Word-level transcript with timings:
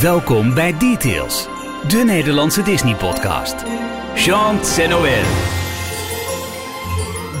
Welkom 0.00 0.54
bij 0.54 0.78
Details, 0.78 1.46
de 1.88 2.02
Nederlandse 2.06 2.62
Disney-podcast. 2.62 3.54
Jean 4.14 4.58
Noël. 4.88 5.22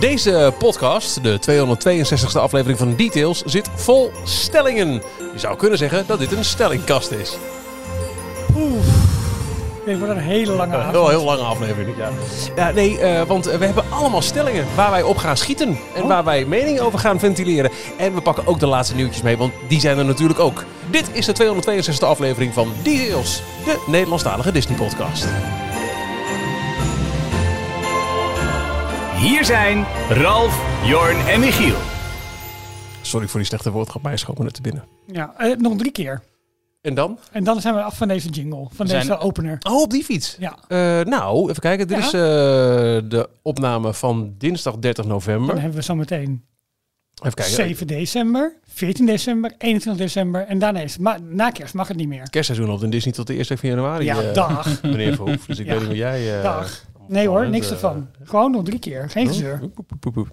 Deze 0.00 0.54
podcast, 0.58 1.22
de 1.22 1.38
262e 1.40 2.40
aflevering 2.40 2.78
van 2.78 2.96
Details, 2.96 3.42
zit 3.42 3.70
vol 3.74 4.10
stellingen. 4.24 4.92
Je 5.32 5.38
zou 5.38 5.56
kunnen 5.56 5.78
zeggen 5.78 6.04
dat 6.06 6.18
dit 6.18 6.32
een 6.32 6.44
stellingkast 6.44 7.10
is. 7.10 7.38
Dit 9.86 9.98
wordt 9.98 10.12
een 10.14 10.20
hele 10.20 10.52
lange 10.52 10.74
Een 10.74 10.80
avond. 10.80 10.94
heel, 10.96 11.08
heel 11.08 11.24
lange 11.24 11.42
aflevering, 11.42 11.96
ja. 11.96 12.08
ja 12.56 12.70
nee, 12.70 12.98
eh, 12.98 13.22
want 13.26 13.44
we 13.44 13.64
hebben 13.64 13.84
allemaal 13.90 14.22
stellingen 14.22 14.66
waar 14.74 14.90
wij 14.90 15.02
op 15.02 15.16
gaan 15.16 15.36
schieten. 15.36 15.68
En 15.94 16.02
Oh. 16.02 16.08
waar 16.08 16.24
wij 16.24 16.44
meningen 16.44 16.82
over 16.82 16.98
gaan 16.98 17.18
ventileren. 17.18 17.70
En 17.98 18.14
we 18.14 18.20
pakken 18.20 18.46
ook 18.46 18.58
de 18.60 18.66
laatste 18.66 18.94
nieuwtjes 18.94 19.22
mee, 19.22 19.36
want 19.36 19.52
die 19.68 19.80
zijn 19.80 19.98
er 19.98 20.04
natuurlijk 20.04 20.38
ook. 20.38 20.64
Dit 20.90 21.10
is 21.12 21.26
de 21.26 21.32
262e 21.32 22.06
aflevering 22.06 22.54
van 22.54 22.72
Details, 22.82 23.42
de 23.64 23.84
Nederlandstalige 23.86 24.52
Disney-podcast. 24.52 25.26
Hier 29.16 29.44
zijn 29.44 29.84
Ralf, 30.08 30.62
Jorn 30.84 31.16
en 31.28 31.40
Michiel. 31.40 31.76
Sorry 33.00 33.28
voor 33.28 33.38
die 33.40 33.48
slechte 33.48 33.70
woordgrap, 33.70 34.02
maar 34.02 34.10
hij 34.10 34.20
schoot 34.20 34.38
me 34.38 34.44
net 34.44 34.54
te 34.54 34.60
binnen. 34.60 34.84
Ja, 35.06 35.34
eh, 35.36 35.56
nog 35.56 35.76
drie 35.76 35.92
keer. 35.92 36.22
En 36.80 36.94
dan? 36.94 37.18
En 37.32 37.44
dan 37.44 37.60
zijn 37.60 37.74
we 37.74 37.82
af 37.82 37.96
van 37.96 38.08
deze 38.08 38.28
jingle, 38.28 38.66
van 38.72 38.86
deze 38.86 39.18
opener. 39.18 39.56
Oh, 39.68 39.80
op 39.80 39.90
die 39.90 40.04
fiets. 40.04 40.36
Ja, 40.38 40.58
Eh, 40.68 41.00
nou, 41.04 41.50
even 41.50 41.62
kijken. 41.62 41.88
Dit 41.88 41.96
Ja. 41.98 42.04
is 42.06 42.12
eh, 42.12 42.20
de 43.10 43.28
opname 43.42 43.94
van 43.94 44.34
dinsdag 44.38 44.76
30 44.78 45.04
november. 45.04 45.46
dan 45.48 45.58
hebben 45.58 45.78
we 45.78 45.84
zo 45.84 45.94
meteen 45.94 46.44
Even 47.22 47.34
kijken. 47.34 47.54
7 47.54 47.86
december, 47.86 48.56
14 48.68 49.06
december, 49.06 49.54
21 49.58 49.96
december 50.04 50.46
en 50.46 50.58
daarna 50.58 50.80
is 50.80 50.96
na 51.28 51.50
kerst 51.50 51.74
mag 51.74 51.88
het 51.88 51.96
niet 51.96 52.08
meer. 52.08 52.30
Kerstseizoen 52.30 52.68
loopt 52.68 52.82
in 52.82 52.90
Disney 52.90 53.12
tot 53.14 53.26
de 53.26 53.34
eerste 53.34 53.52
week 53.54 53.62
van 53.62 53.70
januari. 53.70 54.04
Ja, 54.04 54.20
eh, 54.22 54.34
dag. 54.34 54.82
Meneer 54.82 55.14
Verhoef. 55.14 55.46
Dus 55.46 55.58
ik 55.58 55.66
Ja. 55.66 55.70
weet 55.72 55.80
niet 55.80 55.88
hoe 55.88 55.98
jij... 55.98 56.36
eh, 56.36 56.42
Dag. 56.42 56.84
Nee 57.08 57.28
hoor, 57.28 57.48
niks 57.48 57.70
ervan. 57.70 58.08
Gewoon 58.24 58.50
nog 58.50 58.64
drie 58.64 58.78
keer, 58.78 59.10
geen 59.10 59.26
gezeur. 59.26 59.58
Poep, 59.58 59.74
poep, 59.86 60.00
poep, 60.00 60.12
poep. 60.12 60.28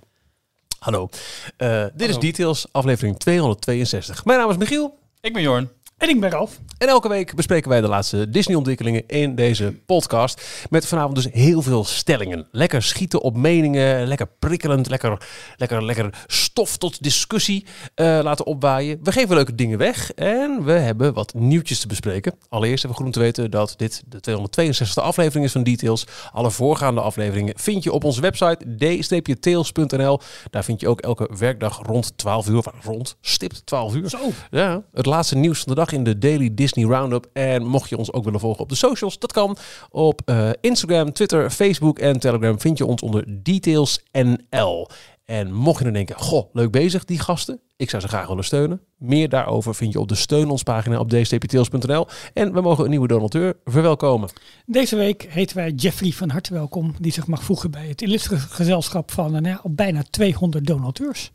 Hallo. 0.79 1.09
Eh, 1.57 1.85
dit 1.95 2.09
is. 2.09 2.17
Details, 2.19 2.67
aflevering 2.71 3.17
262. 3.17 4.25
Mijn 4.25 4.39
naam 4.39 4.49
is 4.49 4.57
Michiel. 4.57 4.97
Ik 5.21 5.33
ben 5.33 5.41
Jorn. 5.41 5.69
En 5.97 6.09
ik 6.09 6.19
ben 6.19 6.29
Ralf. 6.29 6.59
En 6.77 6.87
elke 6.87 7.09
week 7.09 7.35
bespreken 7.35 7.69
wij 7.69 7.81
de 7.81 7.87
laatste 7.87 8.29
Disney-ontwikkelingen 8.29 9.03
in 9.07 9.35
deze 9.35 9.73
podcast. 9.85 10.65
Met 10.69 10.87
vanavond 10.87 11.15
dus 11.15 11.27
heel 11.31 11.61
veel 11.61 11.83
stellingen. 11.83 12.47
Lekker 12.51 12.83
schieten 12.83 13.21
op 13.21 13.37
meningen, 13.37 14.07
lekker 14.07 14.27
prikkelend, 14.39 14.89
lekker, 14.89 15.21
lekker, 15.55 15.85
lekker 15.85 16.23
stof 16.27 16.77
tot 16.77 17.03
discussie 17.03 17.65
eh, 17.95 18.19
laten 18.23 18.45
opwaaien. 18.45 18.99
We 19.03 19.11
geven 19.11 19.35
leuke 19.35 19.55
dingen 19.55 19.77
weg 19.77 20.13
en 20.13 20.63
we 20.63 20.71
hebben 20.71 21.13
wat 21.13 21.33
nieuwtjes 21.33 21.79
te 21.79 21.87
bespreken. 21.87 22.33
Allereerst 22.49 22.83
hebben 22.83 22.97
we 22.97 23.03
groen 23.03 23.21
te 23.21 23.25
weten 23.27 23.51
dat 23.51 23.73
dit 23.77 24.03
de 24.07 24.39
262e 24.39 25.03
aflevering 25.03 25.45
is 25.45 25.51
van 25.51 25.63
Details. 25.63 26.05
Alle 26.31 26.51
voorgaande 26.51 27.01
afleveringen 27.01 27.53
vind 27.57 27.83
je 27.83 27.91
op 27.91 28.03
onze 28.03 28.21
website 28.21 28.75
d-tails.nl. 28.77 30.19
Daar 30.49 30.63
vind 30.63 30.81
je 30.81 30.87
ook 30.87 31.01
elke 31.01 31.29
werkdag 31.37 31.81
rond 31.85 32.17
12 32.17 32.47
uur, 32.47 32.57
of 32.57 32.67
rond 32.83 33.17
stipt 33.21 33.65
12 33.65 33.95
uur. 33.95 34.09
Zo, 34.09 34.19
Ja, 34.51 34.81
het 34.93 35.05
laatste 35.05 35.35
nieuws 35.35 35.59
van 35.59 35.67
de 35.67 35.75
dag 35.75 35.85
in 35.91 36.03
de 36.03 36.17
Daily 36.17 36.53
Disney 36.53 36.85
Roundup. 36.85 37.29
En 37.33 37.65
mocht 37.65 37.89
je 37.89 37.97
ons 37.97 38.13
ook 38.13 38.23
willen 38.23 38.39
volgen 38.39 38.61
op 38.61 38.69
de 38.69 38.75
socials, 38.75 39.19
dat 39.19 39.31
kan. 39.31 39.57
Op 39.89 40.21
eh, 40.25 40.49
Instagram, 40.61 41.13
Twitter, 41.13 41.49
Facebook 41.49 41.99
en 41.99 42.19
Telegram 42.19 42.59
vind 42.59 42.77
je 42.77 42.85
ons 42.85 43.01
onder 43.01 43.43
DetailsNL. 43.43 44.89
En 45.25 45.53
mocht 45.53 45.77
je 45.77 45.83
dan 45.83 45.93
denken, 45.93 46.15
goh, 46.15 46.49
leuk 46.53 46.71
bezig 46.71 47.05
die 47.05 47.19
gasten. 47.19 47.59
Ik 47.75 47.89
zou 47.89 48.01
ze 48.01 48.07
graag 48.07 48.27
willen 48.27 48.43
steunen. 48.43 48.81
Meer 48.97 49.29
daarover 49.29 49.75
vind 49.75 49.93
je 49.93 49.99
op 49.99 50.07
de 50.07 50.15
steun 50.15 50.49
ons 50.49 50.63
pagina 50.63 50.99
op 50.99 51.09
dstptails.nl. 51.09 52.07
En 52.33 52.53
we 52.53 52.61
mogen 52.61 52.83
een 52.83 52.89
nieuwe 52.89 53.07
donateur 53.07 53.57
verwelkomen. 53.65 54.29
deze 54.65 54.95
week 54.95 55.27
heten 55.29 55.55
wij 55.55 55.71
Jeffrey 55.71 56.11
van 56.11 56.29
harte 56.29 56.53
welkom, 56.53 56.95
die 56.99 57.11
zich 57.11 57.27
mag 57.27 57.43
voegen 57.43 57.71
bij 57.71 57.87
het 57.87 58.01
illustre 58.01 58.37
gezelschap 58.37 59.11
van 59.11 59.25
eh, 59.25 59.41
nou 59.41 59.47
ja, 59.47 59.59
al 59.63 59.73
bijna 59.73 60.03
200 60.09 60.65
donateurs. 60.65 61.31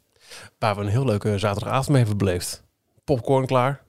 Waar 0.58 0.74
we 0.74 0.80
een 0.80 0.88
heel 0.88 1.04
leuke 1.04 1.38
zaterdagavond 1.38 1.88
mee 1.88 1.98
hebben 1.98 2.16
beleefd. 2.16 2.62
Popcorn 3.04 3.46
klaar. 3.46 3.82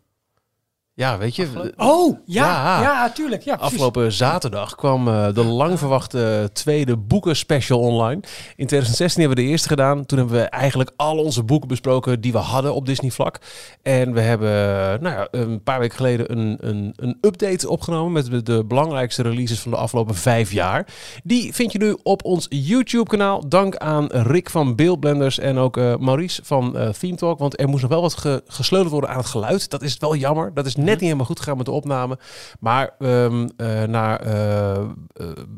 Ja, 0.95 1.17
weet 1.17 1.35
je. 1.35 1.71
Oh, 1.77 2.17
ja, 2.25 2.45
Ja. 2.45 2.81
ja, 2.81 3.09
tuurlijk. 3.11 3.41
Ja, 3.43 3.55
precies. 3.55 3.71
Afgelopen 3.73 4.11
zaterdag 4.11 4.75
kwam 4.75 5.07
eh, 5.07 5.33
de 5.33 5.43
lang 5.43 5.79
verwachte 5.79 6.49
tweede 6.53 6.97
boeken 6.97 7.35
special 7.35 7.79
online. 7.79 8.21
In 8.55 8.67
2016 8.67 9.19
hebben 9.21 9.37
we 9.39 9.43
de 9.43 9.49
eerste 9.51 9.67
gedaan. 9.67 10.05
Toen 10.05 10.17
hebben 10.17 10.35
we 10.37 10.43
eigenlijk 10.43 10.91
al 10.95 11.17
onze 11.17 11.43
boeken 11.43 11.67
besproken 11.67 12.21
die 12.21 12.31
we 12.31 12.37
hadden 12.37 12.73
op 12.73 12.85
Disney 12.85 13.11
vlak. 13.11 13.39
En 13.81 14.13
we 14.13 14.19
hebben 14.21 14.49
eh, 14.49 14.99
nou 15.01 15.15
ja, 15.15 15.27
een 15.31 15.63
paar 15.63 15.79
weken 15.79 15.95
geleden 15.95 16.31
een, 16.37 16.57
een, 16.59 16.93
een 16.95 17.17
update 17.21 17.69
opgenomen 17.69 18.11
met 18.29 18.45
de, 18.45 18.65
belangrijkste 18.65 19.21
releases 19.21 19.59
van 19.59 19.71
de 19.71 19.77
afgelopen 19.77 20.15
vijf 20.15 20.51
jaar. 20.51 20.87
Die 21.23 21.53
vind 21.53 21.71
je 21.71 21.77
nu 21.77 21.97
op 22.03 22.25
ons 22.25 22.45
YouTube 22.49 23.09
kanaal. 23.09 23.49
Dank 23.49 23.75
aan 23.75 24.05
Rick 24.11 24.49
van 24.49 24.75
Beeldblenders 24.75 25.39
en 25.39 25.57
ook 25.57 25.77
eh, 25.77 25.95
Maurice 25.97 26.41
van 26.45 26.77
eh 26.77 26.89
Theme 26.89 27.15
Talk. 27.15 27.39
Want 27.39 27.59
er 27.59 27.67
moest 27.69 27.81
nog 27.81 27.91
wel 27.91 28.01
wat 28.01 28.13
ge- 28.17 28.43
gesleuteld 28.47 28.91
worden 28.91 29.09
aan 29.09 29.17
het 29.17 29.25
geluid. 29.25 29.69
Dat 29.69 29.81
is 29.81 29.97
wel 29.97 30.15
jammer. 30.15 30.53
Dat 30.53 30.65
is 30.65 30.75
net 30.83 30.93
niet 30.93 31.03
helemaal 31.03 31.25
goed 31.25 31.39
gegaan 31.39 31.57
met 31.57 31.65
de 31.65 31.71
opname. 31.71 32.17
Maar 32.59 32.95
ehm, 32.99 33.47
eh, 33.57 33.83
na 33.83 34.19
eh, 34.19 34.75
eh, 34.75 34.83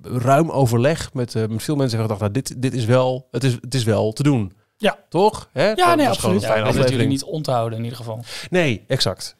ruim 0.03 0.49
overleg 0.49 1.13
met, 1.13 1.33
met 1.33 1.63
veel 1.63 1.75
mensen 1.75 1.97
hebben 1.97 1.97
we 1.97 2.01
gedacht, 2.01 2.19
nou, 2.19 2.31
dit, 2.31 2.61
dit 2.61 2.73
is 2.73 2.85
wel, 2.85 3.27
het 3.31 3.43
is, 3.43 3.57
het 3.61 3.73
is 3.73 3.83
wel 3.83 4.11
te 4.11 4.23
doen. 4.23 4.53
Ja. 4.77 4.97
Toch? 5.09 5.49
Hè? 5.53 5.73
Dat 5.73 5.95
nee, 5.95 6.09
absoluut. 6.09 6.41
Ja, 6.41 6.63
dat 6.63 6.73
is 6.73 6.79
natuurlijk 6.79 7.09
niet 7.09 7.23
onthouden 7.23 7.77
in 7.77 7.83
ieder 7.83 7.97
geval. 7.99 8.23
Nee, 8.49 8.83
exact. 8.87 9.35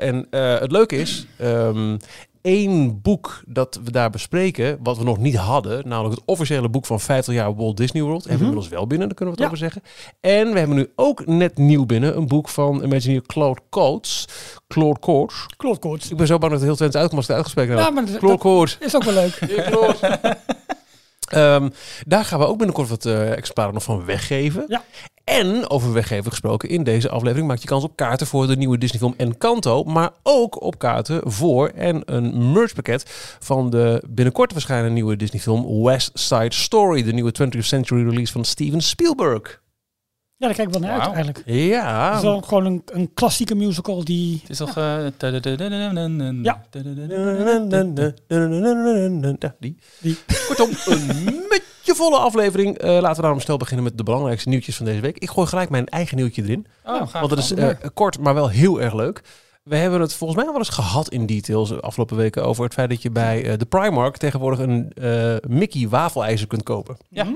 En 0.00 0.26
het 0.30 0.70
leuke 0.72 0.96
is, 0.96 1.26
ehm 1.38 1.96
één 2.42 3.00
boek 3.02 3.42
dat 3.46 3.80
we 3.84 3.90
daar 3.90 4.10
bespreken, 4.10 4.78
wat 4.82 4.98
we 4.98 5.04
nog 5.04 5.18
niet 5.18 5.36
hadden, 5.36 5.88
namelijk 5.88 6.14
het 6.14 6.24
officiële 6.26 6.68
boek 6.68 6.86
van 6.86 7.00
50 7.00 7.34
jaar 7.34 7.54
Walt 7.54 7.76
Disney 7.76 8.02
World, 8.02 8.20
hebben 8.22 8.38
we 8.38 8.44
inmiddels 8.44 8.68
wel 8.72 8.86
binnen, 8.86 9.06
daar 9.08 9.16
kunnen 9.16 9.34
we 9.36 9.42
het 9.42 9.50
Ja. 9.52 9.56
over 9.56 9.70
zeggen. 9.72 9.90
En 10.20 10.52
we 10.52 10.58
hebben 10.58 10.76
nu 10.76 10.90
ook 10.96 11.26
net 11.26 11.58
nieuw 11.58 11.86
binnen 11.86 12.16
een 12.16 12.26
boek 12.28 12.48
van 12.48 12.82
Imagineer 12.84 13.22
Claude 13.26 13.60
Coates. 13.70 14.28
Claude 14.68 15.00
Coates. 15.00 15.46
Klopt, 15.56 15.78
koorts. 15.78 16.10
Ik 16.10 16.16
ben 16.16 16.26
zo 16.26 16.38
bang 16.38 16.50
dat 16.52 16.60
het 16.60 16.68
heel 16.68 16.76
Twents 16.78 16.96
uitkomt 16.96 17.16
als 17.18 17.26
het 17.26 17.36
uitgesproken 17.36 17.72
Ja, 17.76 17.78
wordt. 17.80 17.94
maar 17.94 18.04
dat, 18.06 18.16
Claude 18.18 18.38
Coates. 18.38 18.76
is 18.80 18.96
ook 18.96 19.04
wel 19.04 19.14
leuk. 19.14 19.38
Ehm, 21.30 21.68
daar 22.06 22.24
gaan 22.24 22.38
we 22.38 22.46
ook 22.46 22.56
binnenkort 22.56 22.88
wat 22.88 23.06
eh 23.06 23.32
exemplaren 23.32 23.74
nog 23.74 23.82
van 23.82 24.04
weggeven. 24.04 24.64
Ja. 24.68 24.84
En 25.24 25.70
over 25.70 25.92
weggeven 25.92 26.30
gesproken, 26.30 26.68
in 26.68 26.84
deze 26.84 27.08
aflevering 27.08 27.48
maak 27.48 27.58
je 27.58 27.66
kans 27.66 27.84
op 27.84 27.96
kaarten 27.96 28.26
voor 28.26 28.46
de 28.46 28.56
nieuwe 28.56 28.78
Disney 28.78 29.00
film 29.00 29.14
Encanto. 29.16 29.84
Maar 29.84 30.10
ook 30.22 30.62
op 30.62 30.78
kaarten 30.78 31.20
voor 31.24 31.68
en 31.68 32.02
een 32.04 32.52
merchpakket 32.52 33.04
van 33.38 33.70
de 33.70 34.02
binnenkort 34.08 34.52
verschijnen 34.52 34.92
nieuwe 34.92 35.16
Disney 35.16 35.40
film 35.40 35.82
West 35.82 36.10
Side 36.14 36.54
Story. 36.54 37.02
De 37.02 37.12
nieuwe 37.12 37.32
20th 37.42 37.58
century 37.58 38.08
release 38.08 38.32
van 38.32 38.44
Steven 38.44 38.80
Spielberg. 38.80 39.59
Ja, 40.40 40.46
daar 40.46 40.54
kijk 40.54 40.68
ik 40.68 40.74
wel 40.74 40.82
naar 40.82 41.00
uit 41.00 41.12
eigenlijk. 41.12 41.42
Ja. 41.46 42.08
Het 42.08 42.16
is 42.16 42.22
wel 42.22 42.40
gewoon 42.40 42.64
een, 42.64 42.82
een 42.92 43.10
klassieke 43.14 43.54
musical 43.54 44.04
die... 44.04 44.38
Het 44.40 44.50
is 44.50 44.56
toch... 44.58 44.74
Ja. 44.74 46.62
Die. 49.58 50.18
Kortom, 50.46 50.70
een 50.86 51.48
je 51.82 51.94
volle 51.94 52.16
aflevering. 52.16 52.82
Laten 52.82 53.14
we 53.14 53.20
daarom 53.20 53.40
snel 53.40 53.56
beginnen 53.56 53.84
met 53.84 53.98
de 53.98 54.02
belangrijkste 54.02 54.48
nieuwtjes 54.48 54.76
van 54.76 54.86
deze 54.86 55.00
week. 55.00 55.18
Ik 55.18 55.30
gooi 55.30 55.46
gelijk 55.46 55.70
mijn 55.70 55.86
eigen 55.86 56.16
nieuwtje 56.16 56.42
erin. 56.42 56.66
Oh, 56.84 57.12
want 57.12 57.30
het 57.30 57.38
is 57.38 57.54
kort, 57.94 58.18
maar 58.18 58.34
wel 58.34 58.48
heel 58.48 58.80
erg 58.80 58.94
leuk. 58.94 59.22
We 59.62 59.76
hebben 59.76 60.00
het 60.00 60.14
volgens 60.14 60.38
mij 60.42 60.48
wel 60.48 60.58
eens 60.58 60.68
gehad 60.68 61.08
in 61.08 61.26
details 61.26 61.68
de 61.68 61.80
afgelopen 61.80 62.16
weken 62.16 62.44
over 62.44 62.64
het 62.64 62.74
feit 62.74 62.88
dat 62.88 63.02
je 63.02 63.10
bij 63.10 63.56
de 63.56 63.66
Primark 63.66 64.16
tegenwoordig 64.16 64.58
een 64.58 64.92
Mickey 65.48 65.88
wafelijzer 65.88 66.46
kunt 66.46 66.62
kopen. 66.62 66.96
Ja. 67.08 67.26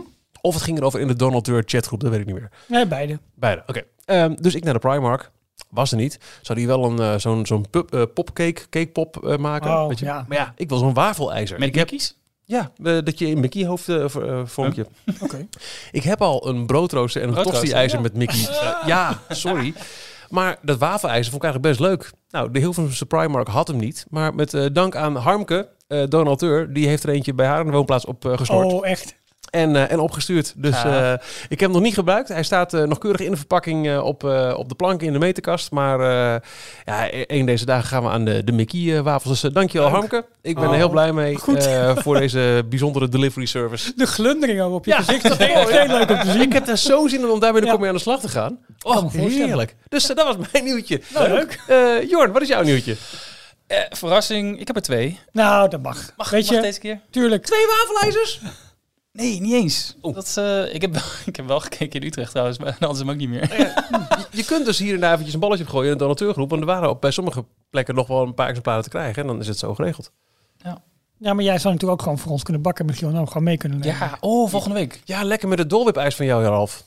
Of 0.44 0.54
het 0.54 0.62
ging 0.62 0.78
erover 0.78 1.00
in 1.00 1.06
de 1.08 1.16
Donald 1.16 1.44
Duck 1.44 1.70
chatgroep, 1.70 2.00
dat 2.00 2.10
weet 2.10 2.20
ik 2.20 2.26
niet 2.26 2.34
meer. 2.34 2.50
Nee, 2.66 2.86
beide. 2.86 3.18
Beide, 3.34 3.62
oké. 3.66 3.82
Ehm, 4.04 4.34
dus 4.40 4.54
ik 4.54 4.64
naar 4.64 4.72
de 4.72 4.78
Primark. 4.78 5.30
Was 5.70 5.90
er 5.90 5.96
niet. 5.96 6.18
Zou 6.42 6.58
die 6.58 6.66
wel 6.66 6.84
een 6.84 6.98
eh, 6.98 7.14
zo'n 7.18 7.46
zo'n 7.46 7.66
pup- 7.70 7.94
eh, 7.94 8.02
popcake, 8.14 8.68
cakepop 8.70 9.24
eh, 9.26 9.36
maken? 9.36 9.70
Oh, 9.70 9.88
weet 9.88 9.98
je? 9.98 10.04
ja. 10.04 10.24
Maar 10.28 10.38
ja, 10.38 10.52
ik 10.56 10.68
wil 10.68 10.78
zo'n 10.78 10.94
wafelijzer. 10.94 11.58
Met 11.58 11.68
ik 11.68 11.74
heb, 11.74 11.90
Mickey's? 11.90 12.16
ja, 12.44 12.70
dat 13.02 13.18
je 13.18 13.26
in 13.26 13.40
Mickey 13.40 13.66
hoofd 13.66 13.88
vormpje. 14.44 14.86
Oké. 15.20 15.46
Ik 15.92 16.02
heb 16.02 16.22
al 16.22 16.48
een 16.48 16.66
broodrooster 16.66 17.22
en 17.22 17.28
een 17.28 17.42
tosti-ijzer 17.42 17.96
ja. 17.98 18.02
met 18.02 18.14
Mickey. 18.14 18.46
Ja, 18.86 19.20
sorry. 19.28 19.74
Maar 20.30 20.58
dat 20.62 20.78
wafelijzer 20.78 21.32
vond 21.32 21.44
ik 21.44 21.50
eigenlijk 21.50 21.76
best 21.76 21.90
leuk. 21.90 22.10
Nou, 22.30 22.50
de 22.50 22.58
Hilversumse 22.58 23.06
Primark 23.06 23.48
had 23.48 23.68
hem 23.68 23.76
niet. 23.76 24.06
Maar 24.10 24.34
met 24.34 24.54
eh, 24.54 24.66
dank 24.72 24.96
aan 24.96 25.16
Harmke, 25.16 25.68
eh 25.86 26.02
donateur, 26.08 26.72
die 26.72 26.86
heeft 26.88 27.02
er 27.02 27.08
eentje 27.08 27.34
bij 27.34 27.46
haar 27.46 27.60
in 27.60 27.66
de 27.66 27.72
woonplaats 27.72 28.04
op 28.04 28.24
eh, 28.24 28.36
gestort. 28.36 28.72
Oh, 28.72 28.86
echt. 28.86 29.14
En, 29.54 29.76
eh, 29.76 29.90
en 29.92 29.98
opgestuurd. 30.00 30.52
Dus 30.56 30.84
eh, 30.84 31.12
ik 31.48 31.48
heb 31.48 31.60
hem 31.60 31.70
nog 31.70 31.80
niet 31.82 31.94
gebruikt. 31.94 32.28
Hij 32.28 32.42
staat 32.42 32.74
eh, 32.74 32.82
nog 32.82 32.98
keurig 32.98 33.20
in 33.20 33.30
de 33.30 33.36
verpakking 33.36 33.88
eh, 33.88 34.04
op, 34.04 34.24
eh, 34.24 34.54
op 34.56 34.68
de 34.68 34.74
plank 34.74 35.02
in 35.02 35.12
de 35.12 35.18
meterkast. 35.18 35.70
Maar 35.70 36.00
eh, 36.00 36.40
ja, 36.84 37.12
e- 37.12 37.24
een 37.26 37.46
deze 37.46 37.64
dagen 37.64 37.86
gaan 37.88 38.02
we 38.02 38.08
aan 38.08 38.24
de, 38.24 38.44
de 38.44 38.52
Mickey-wafels. 38.52 39.40
Dus 39.40 39.52
dankjewel 39.52 39.86
Leuk. 39.86 39.96
Harmke. 39.96 40.24
Ik 40.42 40.54
ben 40.54 40.64
Oh, 40.64 40.70
er 40.70 40.76
heel 40.76 40.88
blij 40.88 41.12
mee 41.12 41.36
goed. 41.38 41.66
eh, 41.66 41.96
voor 41.96 42.18
deze 42.18 42.64
bijzondere 42.68 43.08
delivery 43.08 43.46
service. 43.46 43.92
De 43.96 44.06
glundering 44.06 44.60
ook 44.60 44.72
op 44.74 44.84
je 44.84 44.90
Ja. 44.90 44.96
gezicht. 44.96 45.22
Dat 45.22 45.40
is 45.40 45.46
echt 45.46 45.70
heel 45.70 45.86
leuk 45.98 46.10
om 46.10 46.20
te 46.20 46.30
zien. 46.30 46.40
Ik 46.42 46.52
heb 46.52 46.68
er 46.68 46.76
zo 46.78 47.06
zin 47.08 47.20
in 47.20 47.30
om 47.30 47.40
daar 47.40 47.52
binnenkort 47.52 47.72
Ja. 47.72 47.78
mee 47.78 47.88
aan 47.88 47.94
de 47.96 48.02
slag 48.02 48.20
te 48.20 48.28
gaan. 48.28 48.58
Oh, 48.82 48.96
voorstellen. 48.96 49.30
heerlijk. 49.30 49.76
Dus 49.88 50.06
dat 50.06 50.16
was 50.24 50.36
mijn 50.52 50.64
nieuwtje. 50.64 51.00
Nou, 51.14 51.28
leuk. 51.28 51.60
Eh, 51.68 52.08
Jorn, 52.10 52.32
wat 52.32 52.42
is 52.42 52.48
jouw 52.48 52.62
nieuwtje? 52.62 52.96
Eh, 53.66 53.78
verrassing, 53.90 54.60
ik 54.60 54.66
heb 54.66 54.76
er 54.76 54.82
twee. 54.82 55.18
Nou, 55.32 55.68
dat 55.68 55.82
mag. 55.82 56.10
Mag, 56.16 56.30
Weet 56.30 56.46
mag 56.46 56.54
je, 56.56 56.60
deze 56.62 56.80
keer? 56.80 57.00
tuurlijk. 57.10 57.44
Twee 57.44 57.66
wafelijzers? 57.66 58.40
Nee, 59.14 59.40
niet 59.40 59.52
eens. 59.52 59.96
Dat, 60.00 60.34
eh, 60.36 60.74
ik, 60.74 60.80
heb 60.80 60.92
wel, 60.92 61.02
ik 61.26 61.36
heb 61.36 61.46
wel 61.46 61.60
gekeken 61.60 62.00
in 62.00 62.06
Utrecht 62.06 62.30
trouwens, 62.30 62.58
maar 62.58 62.66
dan 62.66 62.76
hadden 62.78 62.96
ze 62.96 63.02
hem 63.02 63.12
ook 63.12 63.18
niet 63.18 63.28
meer. 63.28 63.50
Je 64.38 64.44
kunt 64.44 64.64
dus 64.64 64.78
hier 64.78 64.94
en 64.94 65.00
daar 65.00 65.10
eventjes 65.12 65.34
een 65.34 65.40
balletje 65.40 65.64
op 65.64 65.70
gooien 65.70 65.86
in 65.86 65.92
de 65.92 66.02
donateurgroep. 66.02 66.50
Want 66.50 66.60
er 66.60 66.66
waren 66.66 66.90
op, 66.90 67.00
bij 67.00 67.10
sommige 67.10 67.44
plekken 67.70 67.94
nog 67.94 68.06
wel 68.06 68.22
een 68.22 68.34
paar 68.34 68.48
exemplaren 68.48 68.82
te 68.82 68.88
krijgen. 68.88 69.22
En 69.22 69.28
dan 69.28 69.40
is 69.40 69.46
het 69.46 69.58
zo 69.58 69.74
geregeld. 69.74 70.12
Ja, 71.18 71.34
maar 71.34 71.44
jij 71.44 71.58
zou 71.58 71.74
natuurlijk 71.74 72.00
ook 72.00 72.02
gewoon 72.02 72.18
voor 72.22 72.32
ons 72.32 72.42
kunnen 72.42 72.62
bakken 72.62 72.86
met 72.86 72.96
Gion. 72.96 73.28
Gewoon 73.28 73.42
mee 73.42 73.56
kunnen 73.56 73.78
nemen. 73.78 73.96
Ja, 73.96 74.16
oh, 74.20 74.50
volgende 74.50 74.74
week. 74.74 75.00
Ja, 75.04 75.22
lekker 75.22 75.48
met 75.48 75.58
het 75.58 75.70
dolwip-ijs 75.70 76.14
van 76.14 76.26
jou, 76.26 76.44
Ralf. 76.44 76.84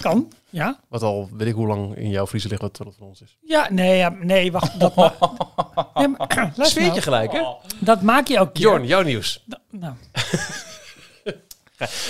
Kan. 0.00 0.32
Ja. 0.50 0.80
Wat 0.88 1.02
al 1.02 1.28
weet 1.32 1.48
ik 1.48 1.54
hoe 1.54 1.66
lang 1.66 1.96
in 1.96 2.10
jouw 2.10 2.26
vriezer 2.26 2.50
ligt 2.50 2.62
wat 2.62 2.78
wat 2.78 2.94
van 2.98 3.06
ons 3.06 3.22
is. 3.22 3.36
Ja, 3.42 3.68
nee, 3.70 3.96
ja, 3.96 4.08
nee, 4.20 4.52
wacht. 4.52 4.80
Dat, 4.80 4.94
ma- 4.94 5.14
nee, 5.94 6.08
maar, 6.08 6.52
Sfeertje 6.54 6.80
nou, 6.80 7.00
gelijk, 7.00 7.32
hè? 7.32 7.42
dat 7.78 8.02
maak 8.02 8.26
je 8.26 8.40
ook. 8.40 8.56
Jorn, 8.56 8.86
jouw 8.86 9.02
nieuws. 9.02 9.44
Nou, 9.70 9.94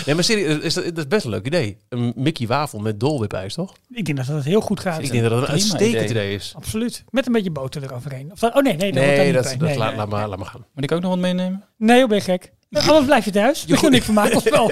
Nee, 0.06 0.14
maar 0.14 0.24
serieus, 0.24 0.58
is 0.62 0.74
dat, 0.74 0.84
dat 0.84 0.96
is 0.96 1.06
best 1.06 1.24
een 1.24 1.30
leuk 1.30 1.46
idee. 1.46 1.76
Een 1.88 2.12
Mickey 2.16 2.46
wafel 2.46 2.78
met 2.78 3.00
dolwip-ijs, 3.00 3.54
toch? 3.54 3.72
ik 3.90 4.04
denk 4.04 4.18
dat 4.18 4.26
dat 4.26 4.44
heel 4.44 4.60
goed 4.60 4.80
gaat. 4.80 5.02
Ik 5.02 5.10
denk 5.10 5.22
dat 5.22 5.30
dat 5.32 5.40
een 5.40 5.44
prima 5.46 5.60
uitstekend 5.60 5.92
idee. 6.10 6.24
idee 6.24 6.34
is. 6.34 6.52
Absoluut. 6.56 7.04
Met 7.10 7.26
een 7.26 7.32
beetje 7.32 7.50
boter 7.50 7.82
eroverheen. 7.82 8.32
Of 8.32 8.38
dat, 8.38 8.54
oh 8.54 8.62
nee, 8.62 8.76
nee, 8.76 8.92
dat 8.92 9.02
hoort 9.04 9.16
daar 9.16 9.24
Nee, 9.24 9.32
niet 9.32 9.34
dat, 9.34 9.42
bij. 9.44 9.56
dat 9.58 9.68
nee, 9.68 9.78
laat, 9.78 9.88
nee. 9.88 9.96
laat, 9.98 10.08
maar, 10.08 10.28
laat 10.28 10.38
maar 10.38 10.46
gaan. 10.48 10.66
Moet 10.74 10.84
ik 10.84 10.92
ook 10.92 11.00
nog 11.00 11.10
wat 11.10 11.18
meenemen? 11.18 11.64
Nee, 11.76 11.98
hoe 11.98 12.08
ben 12.08 12.16
je 12.18 12.22
gek? 12.24 12.52
Anders 12.72 13.04
blijf 13.06 13.24
je 13.24 13.30
thuis. 13.30 13.60
Je 13.66 13.66
Begin 13.72 13.92
ik 13.94 14.02
vermaak 14.02 14.34
ons 14.34 14.42
wel. 14.44 14.70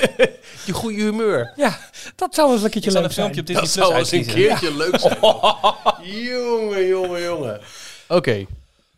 Je 0.66 0.72
goede 0.72 1.02
humeur. 1.02 1.52
Ja, 1.56 1.78
dat 2.16 2.34
zou 2.34 2.46
wel 2.46 2.56
eens 2.56 2.64
een 2.64 2.70
keertje 2.70 2.90
Ik 2.90 2.96
zal 2.96 3.00
leuk 3.02 3.10
een 3.10 3.14
zijn. 3.14 3.34
filmpje 3.34 3.40
op 3.40 3.46
Disney 3.46 3.64
Dat 3.64 3.72
Plus 3.72 3.84
zou 3.86 3.98
eens 3.98 4.12
een 4.12 4.18
uitkiezen. 4.18 4.58
keertje 4.58 4.76
leuk 4.76 5.00
zijn. 5.00 6.24
jongen, 6.34 6.86
jongen, 6.86 7.22
jongen. 7.22 7.60
Oké, 8.08 8.44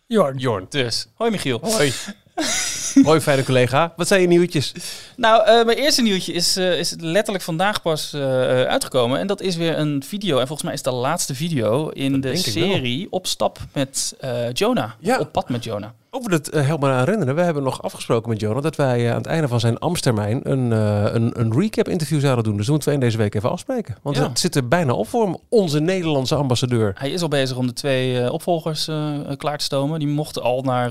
Jorn. 0.07 0.37
Jorn. 0.39 0.67
Dus, 0.69 1.07
hoi 1.15 1.31
Michiel. 1.31 1.59
Hoi. 1.63 1.93
Hoi, 3.05 3.21
fijne 3.21 3.45
collega. 3.45 3.93
Wat 3.97 4.07
zijn 4.07 4.21
je 4.21 4.27
nieuwtjes? 4.27 4.73
Nou, 5.17 5.45
eh, 5.45 5.65
mijn 5.65 5.79
eerste 5.79 6.03
nieuwtje 6.03 6.33
is, 6.33 6.57
eh, 6.57 6.79
is 6.79 6.95
letterlijk 6.99 7.45
vandaag 7.45 7.83
pas 7.83 8.13
eh, 8.13 8.21
uitgekomen. 8.63 9.19
En 9.19 9.27
dat 9.27 9.41
is 9.41 9.57
weer 9.57 9.79
een 9.79 10.03
video. 10.07 10.39
En 10.39 10.47
volgens 10.47 10.63
mij 10.63 10.73
is 10.73 10.85
het 10.85 10.93
de 10.93 11.01
laatste 11.01 11.35
video 11.35 11.89
in 11.89 12.21
de 12.21 12.37
serie 12.37 13.07
Op 13.11 13.27
stap 13.27 13.59
met 13.73 14.15
Jonah. 14.53 14.91
Ja. 15.01 15.19
Op 15.19 15.33
pad 15.33 15.49
met 15.49 15.65
Jonah. 15.65 15.91
Over 16.17 16.33
het 16.33 16.55
uh, 16.55 16.61
helemaal 16.63 16.91
aan 16.91 16.99
herinneren. 16.99 17.35
We 17.35 17.41
hebben 17.43 17.63
nog 17.63 17.83
afgesproken 17.83 18.29
met 18.31 18.41
Jonah 18.41 18.63
dat 18.63 18.77
wij 18.77 19.05
eh, 19.05 19.11
aan 19.11 19.17
het 19.17 19.27
einde 19.27 19.49
van 19.49 19.61
zijn 19.61 19.79
Amstermijn 19.79 20.51
een, 20.51 20.73
eh, 20.73 21.15
een, 21.15 21.41
een 21.41 21.61
recap 21.61 21.89
interview 21.89 22.21
zouden 22.21 22.45
doen. 22.45 22.57
Dus 22.57 22.63
dat 22.67 22.75
moeten 22.75 22.89
we 22.89 22.95
in 22.95 23.01
deze 23.05 23.17
week 23.17 23.35
even 23.35 23.51
afspreken. 23.51 23.97
Want 24.03 24.17
Ja. 24.17 24.29
het 24.29 24.39
zit 24.39 24.55
er 24.57 24.69
bijna 24.69 24.93
op 24.93 25.09
voor 25.09 25.23
hem, 25.25 25.37
onze 25.49 25.81
Nederlandse 25.81 26.35
ambassadeur. 26.35 26.93
Hij 26.99 27.11
is 27.11 27.23
al 27.23 27.29
bezig 27.29 27.57
om 27.57 27.67
de 27.67 27.73
twee 27.73 28.33
opvolgers 28.33 28.85
klaar 29.37 29.59
te 29.59 29.65
stomen. 29.65 29.99
Die 29.99 30.09
mochten 30.09 30.43
al 30.43 30.63
naar, 30.63 30.91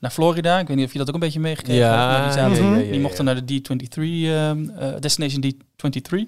naar 0.00 0.10
Florida. 0.10 0.58
Ik 0.58 0.66
weet 0.68 0.76
niet 0.76 0.86
of 0.86 0.92
je 0.92 0.98
dat 0.98 1.08
ook 1.08 1.14
een 1.14 1.20
beetje 1.20 1.40
meegekregen 1.40 1.98
hebt. 2.32 2.54
die, 2.54 2.90
die 2.90 3.00
mochten 3.00 3.24
naar 3.24 3.44
de 3.44 3.60
D23, 3.60 4.02
ehm, 4.28 4.68
eh, 4.78 4.88
Destination 5.00 5.42
D23. 5.44 6.18